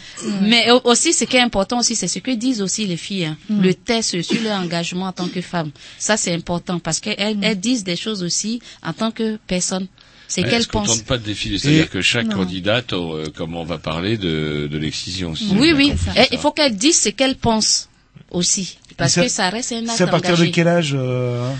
Mais 0.43 0.71
au- 0.71 0.81
aussi, 0.85 1.13
ce 1.13 1.25
qui 1.25 1.37
est 1.37 1.41
important 1.41 1.79
aussi, 1.81 1.97
c'est 1.97 2.09
ce 2.09 2.19
que 2.19 2.31
disent 2.31 2.63
aussi 2.63 2.87
les 2.87 2.97
filles. 2.97 3.27
hein. 3.27 3.37
Le 3.51 3.75
test 3.75 4.21
sur 4.23 4.41
leur 4.43 4.59
engagement 4.61 5.07
en 5.07 5.13
tant 5.13 5.29
que 5.29 5.41
femme. 5.41 5.71
Ça, 5.99 6.17
c'est 6.17 6.33
important 6.33 6.79
parce 6.79 7.01
qu'elles 7.01 7.39
elles 7.43 7.61
disent 7.61 7.85
des 7.85 7.97
choses 7.97 8.23
aussi 8.23 8.61
en 8.85 8.93
tant 8.93 9.11
que 9.11 9.39
personne. 9.47 9.87
C'est 10.27 10.43
qu'elles 10.43 10.63
Est-ce 10.63 10.69
qu'on 10.69 10.83
pensent. 10.83 11.03
pas 11.03 11.19
de 11.19 11.23
défiler? 11.25 11.59
C'est-à-dire 11.59 11.91
que 11.91 12.01
chaque 12.01 12.27
Non. 12.27 12.37
candidate, 12.39 12.93
euh, 12.95 13.27
comme 13.37 13.55
on 13.57 13.65
va 13.65 13.79
parler 13.79 14.17
de, 14.17 14.69
de 14.71 14.79
l'excision 14.79 15.33
aussi. 15.33 15.49
Oui, 15.57 15.73
oui. 15.77 15.93
Et 16.17 16.27
il 16.33 16.39
faut 16.39 16.51
qu'elles 16.51 16.77
disent 16.77 17.01
ce 17.01 17.11
qu'elles 17.11 17.37
pensent 17.37 17.89
aussi. 18.31 18.79
Parce 18.97 19.13
ça- 19.13 19.23
que 19.23 19.29
ça 19.29 19.51
reste 19.51 19.73
un 19.73 19.87
acte 19.87 19.97
C'est 19.97 20.05
à 20.05 20.07
partir 20.07 20.31
engagé. 20.31 20.47
de 20.47 20.55
quel 20.55 20.69
âge 20.69 20.93
euh, 20.97 21.53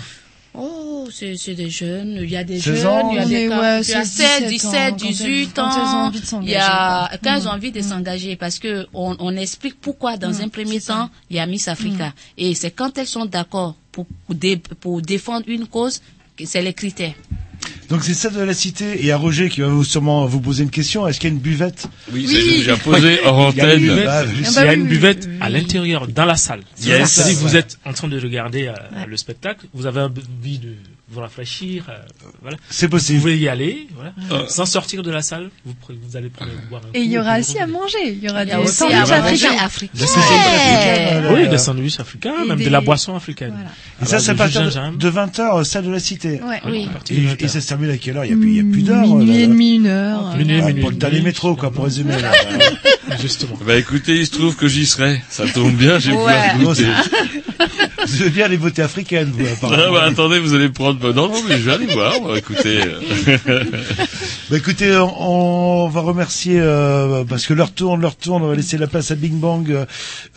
Oh, 0.57 1.07
c'est 1.11 1.35
c'est 1.37 1.53
des 1.53 1.69
jeunes. 1.69 2.19
Il 2.21 2.29
y 2.29 2.35
a 2.37 2.43
des 2.43 2.59
16 2.59 2.75
jeunes, 2.75 2.87
ans, 2.87 3.11
il 3.11 3.15
y 3.15 3.19
a 3.19 3.25
des 3.25 3.47
ouais, 3.49 3.81
il 3.81 3.89
y 3.89 3.93
a 3.93 4.05
16, 4.05 4.07
16, 4.07 4.47
17, 4.49 4.71
quand 4.71 4.77
elles- 4.77 4.95
18 4.95 5.53
quand 5.55 5.69
elles 5.69 5.81
ont 5.81 6.37
ans. 6.37 6.41
Il 6.41 6.49
y 6.49 6.55
a 6.55 7.09
quand 7.23 7.35
elles 7.35 7.47
ont 7.47 7.51
envie 7.51 7.71
de 7.71 7.81
s'engager 7.81 8.35
parce 8.35 8.57
que 8.59 8.87
on, 8.93 9.15
on 9.19 9.35
explique 9.35 9.79
pourquoi 9.79 10.17
dans 10.17 10.29
Mm, 10.31 10.41
un 10.43 10.49
premier 10.49 10.79
temps 10.81 11.09
il 11.29 11.35
y 11.35 11.39
a 11.39 11.45
Miss 11.45 11.67
Africa. 11.67 12.13
Et 12.37 12.55
c'est 12.55 12.71
quand 12.71 12.97
elles 12.97 13.07
sont 13.07 13.25
d'accord 13.25 13.75
pour 13.91 14.05
pour, 14.25 14.35
dé- 14.35 14.57
pour 14.79 15.01
défendre 15.01 15.45
une 15.47 15.67
cause 15.67 16.01
que 16.37 16.45
c'est 16.45 16.61
les 16.61 16.73
critères. 16.73 17.13
Donc 17.89 18.03
c'est 18.03 18.13
ça 18.13 18.29
de 18.29 18.41
la 18.41 18.53
cité. 18.53 19.05
Et 19.05 19.11
à 19.11 19.17
Roger 19.17 19.49
qui 19.49 19.61
va 19.61 19.67
vous, 19.67 19.83
sûrement 19.83 20.25
vous 20.25 20.39
poser 20.41 20.63
une 20.63 20.69
question. 20.69 21.07
Est-ce 21.07 21.19
qu'il 21.19 21.29
y 21.29 21.33
a 21.33 21.35
une 21.35 21.41
buvette 21.41 21.87
Oui, 22.11 22.27
ça, 22.27 22.33
je 22.33 22.45
l'ai 22.45 22.57
déjà 22.57 22.77
posé 22.77 23.19
hors 23.25 23.51
Il 23.51 23.57
y 23.57 23.61
a 23.61 23.73
une 23.75 23.89
antenne. 23.89 23.95
buvette, 23.95 24.05
Bah, 24.05 24.23
il 24.25 24.43
bah 24.43 24.65
y 24.65 24.67
a 24.67 24.69
oui, 24.69 24.75
une 24.75 24.81
oui, 24.83 24.87
buvette 24.89 25.25
oui, 25.29 25.37
à 25.41 25.47
oui. 25.47 25.53
l'intérieur, 25.53 26.07
dans 26.07 26.25
la 26.25 26.35
salle. 26.35 26.61
Yes. 26.83 27.11
C'est-à-dire 27.11 27.35
que 27.35 27.39
vous 27.47 27.55
êtes 27.55 27.77
en 27.85 27.93
train 27.93 28.07
de 28.07 28.19
regarder 28.19 28.67
euh, 28.67 28.73
le 29.07 29.17
spectacle, 29.17 29.65
vous 29.73 29.85
avez 29.85 30.01
envie 30.01 30.59
de 30.59 30.69
vous 31.07 31.19
rafraîchir, 31.21 31.85
euh, 31.89 31.97
voilà. 32.41 32.57
C'est 32.69 32.87
Vous 32.87 32.91
possible. 32.93 33.19
pouvez 33.19 33.37
y 33.37 33.47
aller, 33.47 33.87
voilà. 33.93 34.11
Euh. 34.31 34.47
Sans 34.47 34.65
sortir 34.65 35.03
de 35.03 35.11
la 35.11 35.21
salle, 35.21 35.51
vous, 35.63 35.73
prenez- 35.79 35.99
vous 36.03 36.17
allez 36.17 36.29
prendre, 36.29 36.51
boire 36.69 36.81
un 36.83 36.97
Et 36.97 37.01
il 37.01 37.11
y 37.11 37.19
aura 37.19 37.37
aussi 37.39 37.53
vous 37.53 37.63
à 37.63 37.67
manger. 37.67 37.97
Il 38.07 38.23
y 38.23 38.29
aura 38.29 38.43
des 38.43 38.51
sandwichs 38.67 39.11
africains. 39.11 39.57
africain. 39.59 39.91
Des 39.93 40.07
sandwichs 40.07 40.31
africains, 40.31 41.33
Oui, 41.33 41.41
euh, 41.43 41.47
des 41.47 41.57
sandwichs 41.59 41.99
africains, 41.99 42.33
et 42.43 42.47
même 42.47 42.57
des- 42.57 42.65
de 42.65 42.69
la 42.71 42.81
boisson 42.81 43.15
africaine. 43.15 43.53
Voilà. 43.53 43.69
Et 44.01 44.19
ça, 44.19 44.33
partir 44.33 44.61
jus 44.61 44.65
de, 44.65 44.65
de 44.65 44.71
gingembre. 44.71 44.97
de 44.97 45.09
20h, 45.09 45.63
salle 45.63 45.85
de 45.85 45.91
la 45.91 45.99
cité. 45.99 46.41
Ouais. 46.41 46.59
Oui. 46.65 46.87
Partir 46.91 47.15
de 47.17 47.21
Et, 47.21 47.25
20 47.27 47.41
et 47.43 47.47
ça 47.49 47.61
se 47.61 47.67
termine 47.67 47.89
à 47.91 47.97
quelle 47.97 48.17
heure? 48.17 48.25
Il 48.25 48.35
n'y 48.35 48.37
a, 48.37 48.41
plus- 48.41 48.51
il 48.51 48.57
y 48.57 48.59
a 48.67 48.71
plus 48.73 48.81
d'heure. 48.81 49.05
Minuit 49.05 49.37
euh, 49.37 49.43
et 49.43 49.47
demi, 49.47 49.75
une 49.75 49.87
heure. 49.87 50.35
Minuit 50.37 50.55
et 50.55 50.61
Ah, 50.61 50.65
minuit 50.65 50.81
pour 50.81 50.89
et 50.89 50.93
le 50.93 50.99
dernier 50.99 51.15
demi, 51.17 51.25
métro, 51.27 51.55
quoi, 51.55 51.71
pour 51.71 51.83
résumer. 51.85 52.19
là. 52.19 52.31
Justement. 53.21 53.57
Bah 53.65 53.75
écoutez, 53.77 54.17
il 54.17 54.25
se 54.25 54.31
trouve 54.31 54.55
que 54.55 54.67
j'y 54.67 54.85
serai. 54.87 55.21
Ça 55.29 55.45
tombe 55.47 55.73
bien, 55.75 55.99
j'ai 55.99 56.11
Ouais. 56.13 56.33
Vous 58.25 58.29
bien 58.29 58.47
les 58.47 58.57
beautés 58.57 58.81
africaines, 58.81 59.31
vous, 59.35 59.45
Ah 59.47 59.53
apparemment. 59.53 59.93
bah 59.93 60.03
attendez, 60.03 60.39
vous 60.39 60.53
allez 60.53 60.69
prendre... 60.69 61.13
Non, 61.13 61.27
non, 61.29 61.41
mais 61.47 61.57
je 61.57 61.63
vais 61.63 61.73
aller 61.73 61.85
voir. 61.87 62.13
Bah, 62.21 62.37
écoutez, 62.37 62.79
euh, 62.81 63.63
Bah 64.49 64.57
écoutez, 64.57 64.95
on, 64.95 65.85
on 65.85 65.89
va 65.89 66.01
remercier 66.01 66.59
euh, 66.59 67.23
parce 67.23 67.45
que 67.47 67.53
leur 67.53 67.71
tourne, 67.71 68.01
leur 68.01 68.15
tourne. 68.15 68.43
On 68.43 68.47
va 68.49 68.55
laisser 68.55 68.77
la 68.77 68.87
place 68.87 69.09
à 69.11 69.15
Bing 69.15 69.39
Bang, 69.39 69.69
euh, 69.71 69.85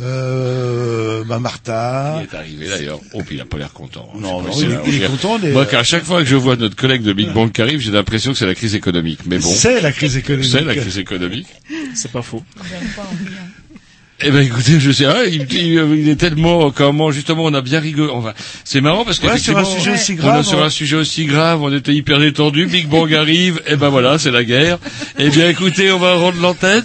euh, 0.01 1.25
bah 1.25 1.39
Martha. 1.39 2.21
il 2.23 2.25
est 2.35 2.37
arrivé 2.39 2.69
d'ailleurs. 2.69 3.01
Oh, 3.13 3.23
puis 3.25 3.37
il 3.37 3.41
a 3.41 3.45
pas 3.45 3.59
l'air 3.59 3.73
content. 3.73 4.09
hein. 4.15 4.19
Non, 4.21 4.43
non, 4.43 4.49
il, 4.57 4.79
il 4.95 5.03
est 5.03 5.07
on- 5.07 5.11
content. 5.11 5.39
des- 5.39 5.53
Moi, 5.53 5.67
qu'à 5.67 5.83
chaque 5.83 6.05
fois 6.05 6.23
que 6.23 6.29
je 6.29 6.37
vois 6.37 6.57
notre 6.57 6.77
collègue 6.77 7.03
de 7.03 7.13
Big 7.13 7.31
Bang 7.33 7.53
qui 7.53 7.61
arrive, 7.63 7.81
j'ai 7.81 7.91
l'impression 7.91 8.33
que 8.33 8.39
c'est 8.39 8.47
la 8.47 8.55
crise 8.55 8.75
économique. 8.75 9.21
Mais 9.27 9.39
bon, 9.39 9.49
C'est 9.55 9.81
la 9.81 9.93
crise 9.93 10.17
économique. 10.17 10.51
c'est 10.51 10.63
la 10.65 10.75
crise 10.75 10.99
économique. 10.99 11.47
C'est 11.95 12.11
pas 12.13 12.23
faux. 12.23 12.43
Eh 14.21 14.33
ben 14.33 14.41
écoutez, 14.41 14.81
je 14.81 14.91
sais, 14.91 15.05
ah, 15.05 15.25
il, 15.27 16.09
est 16.09 16.17
tellement 16.17 16.73
comment 16.73 17.13
justement 17.13 17.45
on 17.45 17.55
a 17.55 17.61
bien 17.61 17.79
rigolé. 17.79 18.11
Enfin, 18.13 18.33
c'est 18.65 18.81
marrant 18.81 19.05
parce 19.05 19.21
Ouais, 19.23 19.39
sur 19.39 19.57
un 19.57 19.65
sujet 19.65 19.93
aussi 19.93 20.13
on 20.15 20.17
grave. 20.17 20.39
a 20.41 20.43
sur 20.43 20.63
un 20.63 20.71
sujet 20.71 20.97
aussi 20.97 21.25
grave, 21.27 21.63
on 21.63 21.73
était 21.73 21.95
hyper 21.95 22.19
détendu. 22.19 22.67
Big 22.67 22.89
Bang 22.89 23.15
arrive, 23.15 23.63
et 23.69 23.77
ben 23.77 23.91
voilà, 23.91 24.19
c'est 24.19 24.33
la 24.33 24.43
guerre. 24.43 24.79
Eh 25.19 25.31
bien 25.31 25.49
écoutez, 25.49 25.93
on 25.93 26.01
va 26.01 26.15
rendre 26.15 26.41
l'antenne. 26.41 26.83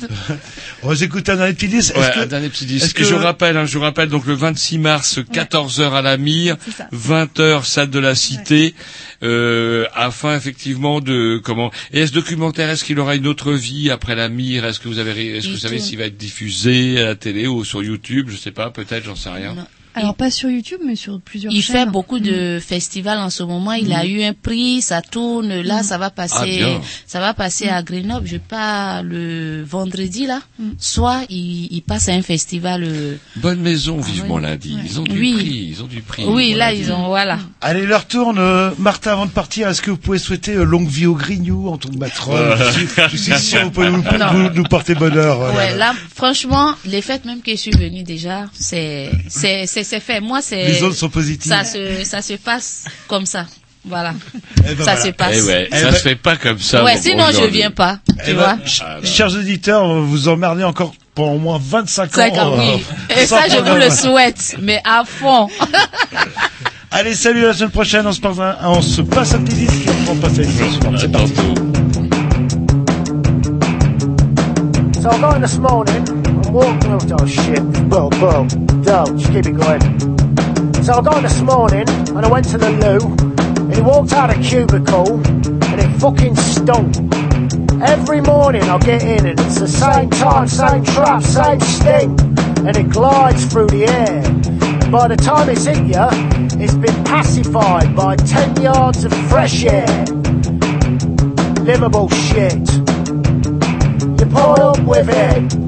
On 0.84 0.90
va 0.90 0.96
s'écouter 0.96 1.32
un 1.32 1.38
dernier 1.38 1.54
petit 1.54 1.68
disque. 1.70 1.96
Ouais, 1.96 2.04
Est-ce 2.04 2.14
que- 2.16 2.20
un 2.20 2.26
dernier 2.26 2.50
petit 2.50 2.66
disque. 2.66 2.98
que- 2.98 3.04
Je 3.04 3.14
rappelle, 3.16 3.56
hein, 3.58 3.66
je 3.66 3.78
rappelle 3.78 4.10
donc 4.10 4.26
le 4.26 4.34
26 4.34 4.78
mars, 4.78 5.20
14h 5.32 5.94
à 5.94 6.02
la 6.02 6.18
Mire, 6.18 6.58
20h 6.92 7.66
salle 7.66 7.90
de 7.90 8.00
la 8.00 8.16
Cité, 8.16 8.76
euh, 9.24 9.86
afin 9.94 10.36
effectivement 10.36 11.00
de 11.00 11.40
comment. 11.44 11.72
Et 11.94 12.02
est-ce 12.02 12.12
documentaire 12.14 12.70
Est-ce 12.70 12.84
qu'il 12.84 13.00
aura 13.00 13.16
une 13.16 13.28
autre 13.28 13.54
vie 13.54 13.90
après 13.92 14.16
la 14.16 14.28
Mire? 14.30 14.66
Est-ce 14.66 14.80
que 14.80 14.88
vous 14.90 15.00
avez, 15.00 15.38
est-ce 15.38 15.48
que 15.48 15.52
vous 15.54 15.58
savez 15.58 15.80
s'il 15.80 15.98
va 16.00 16.06
être 16.06 16.18
diffusé 16.18 17.00
à 17.02 17.06
la 17.06 17.16
télé 17.16 17.48
ou 17.48 17.64
sur 17.64 17.82
YouTube? 17.82 18.28
Je 18.30 18.36
sais 18.38 18.52
pas, 18.52 18.70
peut-être, 18.70 19.06
j'en 19.06 19.16
sais 19.16 19.30
rien. 19.30 19.54
Non. 19.56 19.66
Alors 19.96 20.16
pas 20.16 20.32
sur 20.32 20.50
YouTube, 20.50 20.80
mais 20.86 20.96
sur 20.96 21.20
plusieurs 21.22 21.54
Il 21.54 21.62
chaînes. 21.62 21.76
fait 21.76 21.86
beaucoup 21.86 22.20
de 22.20 22.60
festivals 22.60 23.20
en 23.20 23.30
ce 23.30 23.44
moment. 23.44 23.74
Il 23.74 23.94
a 23.94 24.06
eu 24.06 24.24
un 24.24 24.34
prix, 24.34 24.82
ça 24.82 25.02
tourne. 25.02 25.62
Là, 25.62 25.84
ça 25.84 25.98
va 25.98 26.06
Ah, 26.08 26.10
passer, 26.10 26.58
bien. 26.58 26.82
ça 27.06 27.20
va 27.20 27.34
passer 27.34 27.70
à 27.70 27.82
Grenoble. 27.84 28.28
Je 28.28 28.38
pars 28.38 29.04
le 29.04 29.64
vendredi 29.64 30.26
là. 30.26 30.40
Soit 30.80 31.22
il, 31.30 31.68
il 31.72 31.82
passe 31.82 32.10
à 32.10 32.14
un 32.14 32.22
festival. 32.22 32.84
euh, 32.84 33.16
Bonne 33.36 33.60
maison, 33.62 34.00
vivement 34.00 34.36
ouais. 34.36 34.42
lundi. 34.42 34.78
Ils 34.84 35.00
ont 35.00 35.04
du 35.04 35.20
Oui. 35.20 35.34
prix, 35.36 35.68
ils 35.72 35.84
ont 35.84 35.88
du 35.88 36.02
prix. 36.02 36.24
Oui, 36.26 36.54
là 36.54 36.74
ils 36.74 36.92
ont 36.92 37.08
voilà. 37.08 37.40
Allez, 37.62 37.86
leur 37.86 38.06
tourne. 38.08 38.40
Euh, 38.40 38.72
Martha, 38.80 39.12
avant 39.14 39.26
de 39.26 39.32
partir, 39.32 39.68
est-ce 39.70 39.82
que 39.82 39.92
vous 39.92 39.98
pouvez 39.98 40.18
souhaiter 40.20 40.54
euh, 40.56 40.64
longue 40.64 40.88
vie 40.88 41.06
au 41.06 41.14
Grignou 41.16 41.68
en 41.70 41.78
tant 41.78 41.90
que 41.90 41.98
matrone? 41.98 42.56
Je 43.12 43.18
suis- 43.18 43.34
sûr 43.40 43.64
vous 43.64 43.72
pouvez 43.72 43.90
nous, 43.92 44.02
nous- 44.34 44.50
nous 44.50 44.64
porter 44.64 44.96
bonheur. 44.96 45.54
Ouais, 45.56 45.76
là, 45.78 45.94
franchement, 46.16 46.74
les 46.86 47.02
fêtes 47.02 47.26
même 47.26 47.42
que 47.42 47.52
je 47.52 47.58
suis 47.58 47.72
venue 47.72 48.04
déjà, 48.04 48.46
c'est, 48.54 49.12
c'est, 49.28 49.66
c'est, 49.84 50.00
fait. 50.00 50.20
Moi, 50.20 50.42
c'est. 50.42 50.66
Les 50.66 50.84
autres 50.84 50.96
sont 50.96 51.10
positifs. 51.10 51.52
Ça 51.52 51.64
se, 51.64 52.04
ça 52.04 52.22
se 52.22 52.34
passe 52.34 52.86
comme 53.08 53.26
ça. 53.26 53.46
Voilà. 53.86 54.14
Eh 54.60 54.76
ben 54.76 54.86
ça 54.86 54.96
voilà. 54.96 55.02
se 55.02 55.10
passe. 55.10 55.36
Eh 55.38 55.42
ouais, 55.42 55.68
Eh 55.72 55.76
ça 55.76 55.90
ben- 55.92 55.96
se 55.98 56.02
fait 56.02 56.16
pas 56.16 56.38
comme 56.38 56.60
ça. 56.60 56.84
ouais, 56.86 56.98
sinon 56.98 57.26
je 57.34 57.44
viens 57.48 57.70
pas. 57.72 58.00
Tu 58.26 58.34
ben, 58.34 58.36
vois. 58.36 58.58
ch- 58.66 58.82
chers 59.04 59.34
auditeurs, 59.36 60.00
vous 60.02 60.30
emmerdez 60.30 60.64
encore 60.64 60.94
pendant 61.14 61.34
au 61.34 61.38
moins 61.38 61.60
25 61.62 62.18
ans. 62.18 62.56
Oui. 62.58 62.84
Et 63.22 63.26
ça, 63.26 63.42
je 63.50 63.58
vous 63.58 63.76
le 63.76 63.90
souhaite, 63.90 64.56
mais 64.62 64.82
à 64.86 65.04
fond. 65.06 65.50
Allez, 66.92 67.14
salut, 67.16 67.44
à 67.44 67.48
la 67.50 67.54
semaine 67.56 67.72
prochaine, 67.72 68.08
on 68.08 68.14
se 68.14 68.22
passe 68.22 68.40
un, 68.40 68.56
on 68.64 68.82
se 68.82 69.02
passe 69.02 69.34
un 69.34 69.42
petit 69.44 69.56
disque 69.66 69.90
on. 70.08 70.98
C'est 70.98 71.12
parti. 71.12 71.34
So 75.02 75.10
I 75.10 75.20
got 75.20 75.36
in 75.36 75.42
this 75.42 75.58
morning, 75.58 76.08
I'm 76.08 76.43
walking, 76.54 77.12
oh, 77.20 77.26
shit, 77.26 77.64
bro, 77.90 78.10
bro, 78.12 78.44
no, 78.44 79.06
just 79.18 79.32
keep 79.32 79.48
it 79.48 79.58
going. 79.58 79.82
So 80.84 80.94
I 80.94 81.02
got 81.02 81.24
this 81.24 81.42
morning, 81.42 81.90
and 81.90 82.24
I 82.24 82.30
went 82.30 82.48
to 82.50 82.60
the 82.60 82.70
loo, 82.70 83.12
and 83.66 83.76
he 83.76 83.82
walked 83.82 84.14
out 84.14 84.30
of 84.30 84.44
cubicle, 84.44 85.14
and 85.26 85.82
it 85.82 86.00
fucking 86.00 86.36
stunk. 86.36 86.96
Every 87.82 88.22
morning 88.22 88.62
I 88.62 88.78
get 88.78 89.02
in, 89.02 89.26
and 89.26 89.40
it's 89.40 89.60
the 89.60 89.68
same 89.68 90.12
time, 90.12 90.48
same 90.48 90.84
trap, 90.86 91.24
same 91.24 91.60
sting, 91.60 92.20
and 92.68 92.78
it 92.78 92.90
glides 92.92 93.46
through 93.52 93.68
the 93.68 93.86
air. 93.86 94.22
By 94.92 95.08
the 95.08 95.18
time 95.18 95.50
it's 95.50 95.66
hit 95.66 95.78
you, 95.78 96.08
it's 96.64 96.76
been 96.76 97.04
pacified 97.04 97.96
by 97.96 98.16
10 98.16 98.62
yards 98.62 99.04
of 99.06 99.14
fresh 99.28 99.64
air. 99.66 100.06
Livable 101.64 102.10
shit. 102.10 102.62
You 104.20 104.26
put 104.30 104.60
up 104.60 104.80
with 104.84 105.10
it. 105.10 105.63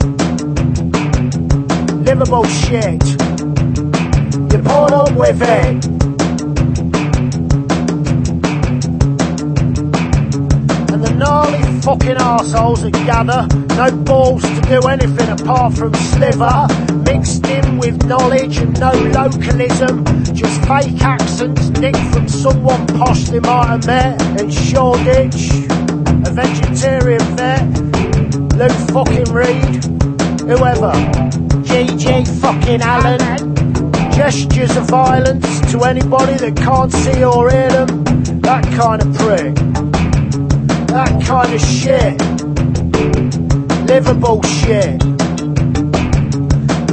Livable 2.15 2.45
shit. 2.45 3.03
You 3.03 4.59
put 4.63 4.93
up 4.93 5.11
with 5.17 5.41
it. 5.41 5.85
And 10.93 11.03
the 11.03 11.13
gnarly 11.17 11.81
fucking 11.81 12.15
assholes 12.15 12.83
that 12.83 12.93
gather, 12.93 13.45
no 13.75 13.91
balls 14.03 14.43
to 14.43 14.61
do 14.61 14.87
anything 14.87 15.29
apart 15.29 15.73
from 15.73 15.93
sliver, 15.93 16.67
mixed 17.03 17.45
in 17.47 17.79
with 17.79 18.05
knowledge 18.05 18.59
and 18.59 18.79
no 18.79 18.91
localism, 18.91 20.05
just 20.33 20.61
fake 20.61 21.01
accents 21.01 21.67
nicked 21.81 21.97
from 22.13 22.29
someone 22.29 22.87
posh 22.87 23.25
they 23.25 23.41
might 23.41 23.67
have 23.67 23.85
met. 23.87 24.39
In 24.39 24.49
Shoreditch, 24.49 25.49
a 25.69 26.31
vegetarian 26.31 27.19
vet, 27.35 27.67
Lou 28.55 28.69
fucking 28.93 29.33
Reed, 29.33 29.83
whoever, 30.47 30.93
GG 31.75 32.39
fucking 32.39 32.81
Allen, 32.81 33.19
gestures 34.13 34.77
of 34.77 34.85
violence 34.85 35.59
to 35.73 35.83
anybody 35.83 36.35
that 36.35 36.55
can't 36.55 36.89
see 36.89 37.21
or 37.21 37.51
hear 37.51 37.69
them, 37.69 38.39
that 38.39 38.63
kind 38.77 39.01
of 39.01 39.13
prick, 39.13 39.55
that 40.87 41.21
kind 41.25 41.53
of 41.53 41.59
shit, 41.59 42.15
livable 43.89 44.41
shit, 44.43 45.03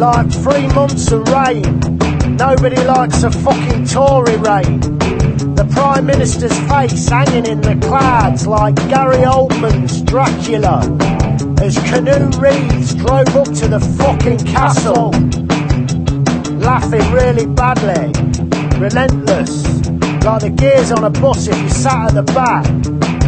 like 0.00 0.28
three 0.32 0.66
months 0.74 1.12
of 1.12 1.28
rain, 1.28 1.62
nobody 2.36 2.82
likes 2.82 3.22
a 3.22 3.30
fucking 3.30 3.86
Tory 3.86 4.36
rain. 4.38 4.80
The 5.54 5.70
Prime 5.70 6.06
Minister's 6.06 6.59
face 6.68 7.09
hanging 7.09 7.46
in 7.46 7.60
the 7.60 7.78
clouds 7.86 8.48
like 8.48 8.74
Gary 8.88 9.18
Oldman's 9.18 10.02
Dracula 10.02 11.22
as 11.61 11.77
Canoe 11.79 12.31
Reeves 12.39 12.95
drove 12.95 13.35
up 13.37 13.47
to 13.47 13.69
the 13.69 13.81
fucking 13.99 14.39
castle, 14.47 15.11
laughing 16.59 17.12
really 17.12 17.47
badly, 17.47 18.12
relentless, 18.79 19.65
like 20.24 20.43
the 20.43 20.51
gears 20.57 20.93
on 20.93 21.05
a 21.05 21.11
bus 21.11 21.49
if 21.49 21.61
you 21.61 21.69
sat 21.69 22.09
at 22.09 22.15
the 22.15 22.23
back, 22.33 22.65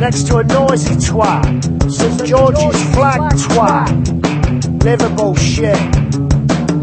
next 0.00 0.26
to 0.28 0.38
a 0.38 0.44
noisy 0.44 0.94
twat, 0.94 1.44
St 1.90 2.24
George's 2.24 2.94
flag 2.94 3.20
twat, 3.32 4.84
livable 4.84 5.34
shit, 5.36 5.78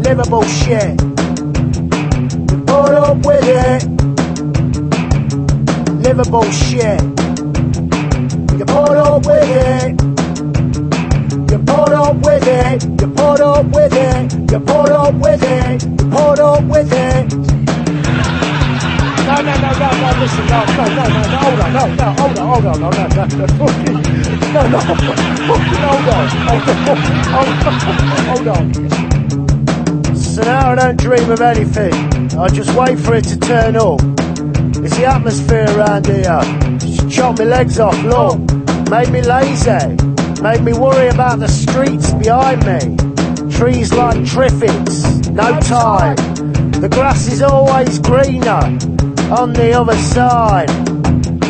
livable 0.04 0.44
shit. 0.44 1.00
You 2.50 2.58
put 2.64 2.94
up 2.94 3.24
with 3.24 3.44
it, 3.44 3.86
livable 6.02 6.50
shit. 6.50 7.02
You 8.58 8.64
put 8.66 8.96
up 8.96 9.26
with 9.26 9.48
it. 9.48 10.01
Put 11.72 11.92
up 11.92 12.16
with 12.16 12.46
it, 12.46 12.84
you 13.00 13.08
put 13.14 13.40
up 13.40 13.64
with 13.64 13.94
it, 13.94 14.32
you 14.52 14.60
put 14.60 14.90
up 14.90 15.14
with 15.14 15.42
it, 15.42 15.82
you 15.82 16.10
put 16.10 16.38
up 16.38 16.64
with 16.64 16.92
it. 16.92 17.32
No, 19.24 19.36
no, 19.40 19.54
no, 19.56 19.70
no, 19.80 19.88
no, 20.02 20.08
listen, 20.20 20.46
no, 20.52 20.60
no, 20.66 20.84
no, 20.84 21.04
no, 21.08 21.22
no, 21.32 21.38
hold 21.38 21.60
on, 21.60 21.72
no, 21.72 21.84
no, 21.94 22.12
hold 22.12 22.38
on, 22.38 22.46
hold 22.46 22.66
on, 22.66 22.76
no, 22.78 22.90
no, 22.90 23.06
no, 23.08 23.24
no, 23.24 23.46
no, 23.46 23.68
no, 24.52 24.68
no, 24.68 24.80
hold 24.80 25.00
on, 26.12 26.28
hold 27.32 27.64
on, 27.66 27.88
hold 28.28 28.48
on. 28.48 28.64
So 30.14 30.42
now 30.42 30.72
I 30.72 30.74
don't 30.74 30.98
dream 31.00 31.30
of 31.30 31.40
anything, 31.40 31.94
I 32.38 32.48
just 32.48 32.76
wait 32.76 32.98
for 32.98 33.14
it 33.14 33.24
to 33.24 33.38
turn 33.38 33.76
up. 33.76 34.00
It's 34.84 34.96
the 34.98 35.06
atmosphere 35.06 35.66
around 35.76 36.06
here. 36.06 36.40
Just 36.78 37.10
chop 37.10 37.38
my 37.38 37.44
legs 37.44 37.80
off, 37.80 37.96
look. 38.04 38.38
Made 38.90 39.10
me 39.10 39.22
lazy. 39.22 40.11
Made 40.42 40.64
me 40.64 40.72
worry 40.72 41.06
about 41.06 41.38
the 41.38 41.46
streets 41.46 42.12
behind 42.14 42.66
me. 42.66 42.96
Trees 43.48 43.92
like 43.92 44.16
triffids. 44.24 45.30
No 45.30 45.60
time. 45.60 46.16
The 46.80 46.88
grass 46.88 47.28
is 47.28 47.42
always 47.42 48.00
greener. 48.00 48.64
On 49.40 49.52
the 49.52 49.72
other 49.72 49.96
side. 49.96 50.66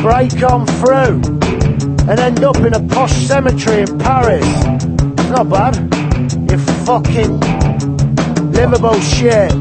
Break 0.03 0.43
on 0.43 0.67
through. 0.67 1.23
And 2.07 2.21
end 2.21 2.45
up 2.45 2.59
in 2.59 2.75
a 2.75 2.87
posh 2.89 3.15
cemetery 3.15 3.85
in 3.85 3.99
Paris. 3.99 4.47
Not 5.31 5.49
bad. 5.49 5.75
You 6.51 6.59
fucking 6.85 7.41
livable 8.53 9.01
shit. 9.01 9.55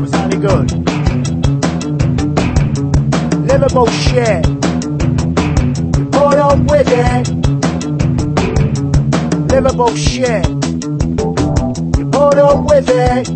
Was 0.00 0.10
that 0.10 0.32
any 0.32 0.40
good? 0.40 0.86
livable 3.46 3.86
shit. 3.86 4.44
You 6.12 6.42
up 6.42 6.58
with 6.68 6.88
it. 6.88 7.45
Livable 9.56 9.96
shit. 9.96 10.46
You 10.48 12.10
put 12.12 12.36
up 12.36 12.66
with 12.68 12.90
it. 12.90 13.26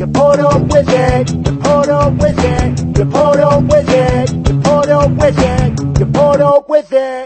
You 0.00 0.06
put 0.08 0.40
up 0.40 0.62
with 0.62 0.88
it. 0.88 1.30
You 1.30 1.58
put 1.58 1.88
up 1.88 2.12
with 2.14 2.44
it. 2.44 2.98
You 2.98 3.04
put 3.04 3.38
up 3.38 3.62
with 3.62 3.88
it. 3.88 4.32
You 4.48 4.60
put 4.60 4.88
up 4.88 5.10
with 5.12 5.38
it. 5.38 6.00
You 6.00 6.06
put 6.06 6.40
up 6.40 6.68
with 6.68 6.92
it. 6.92 7.18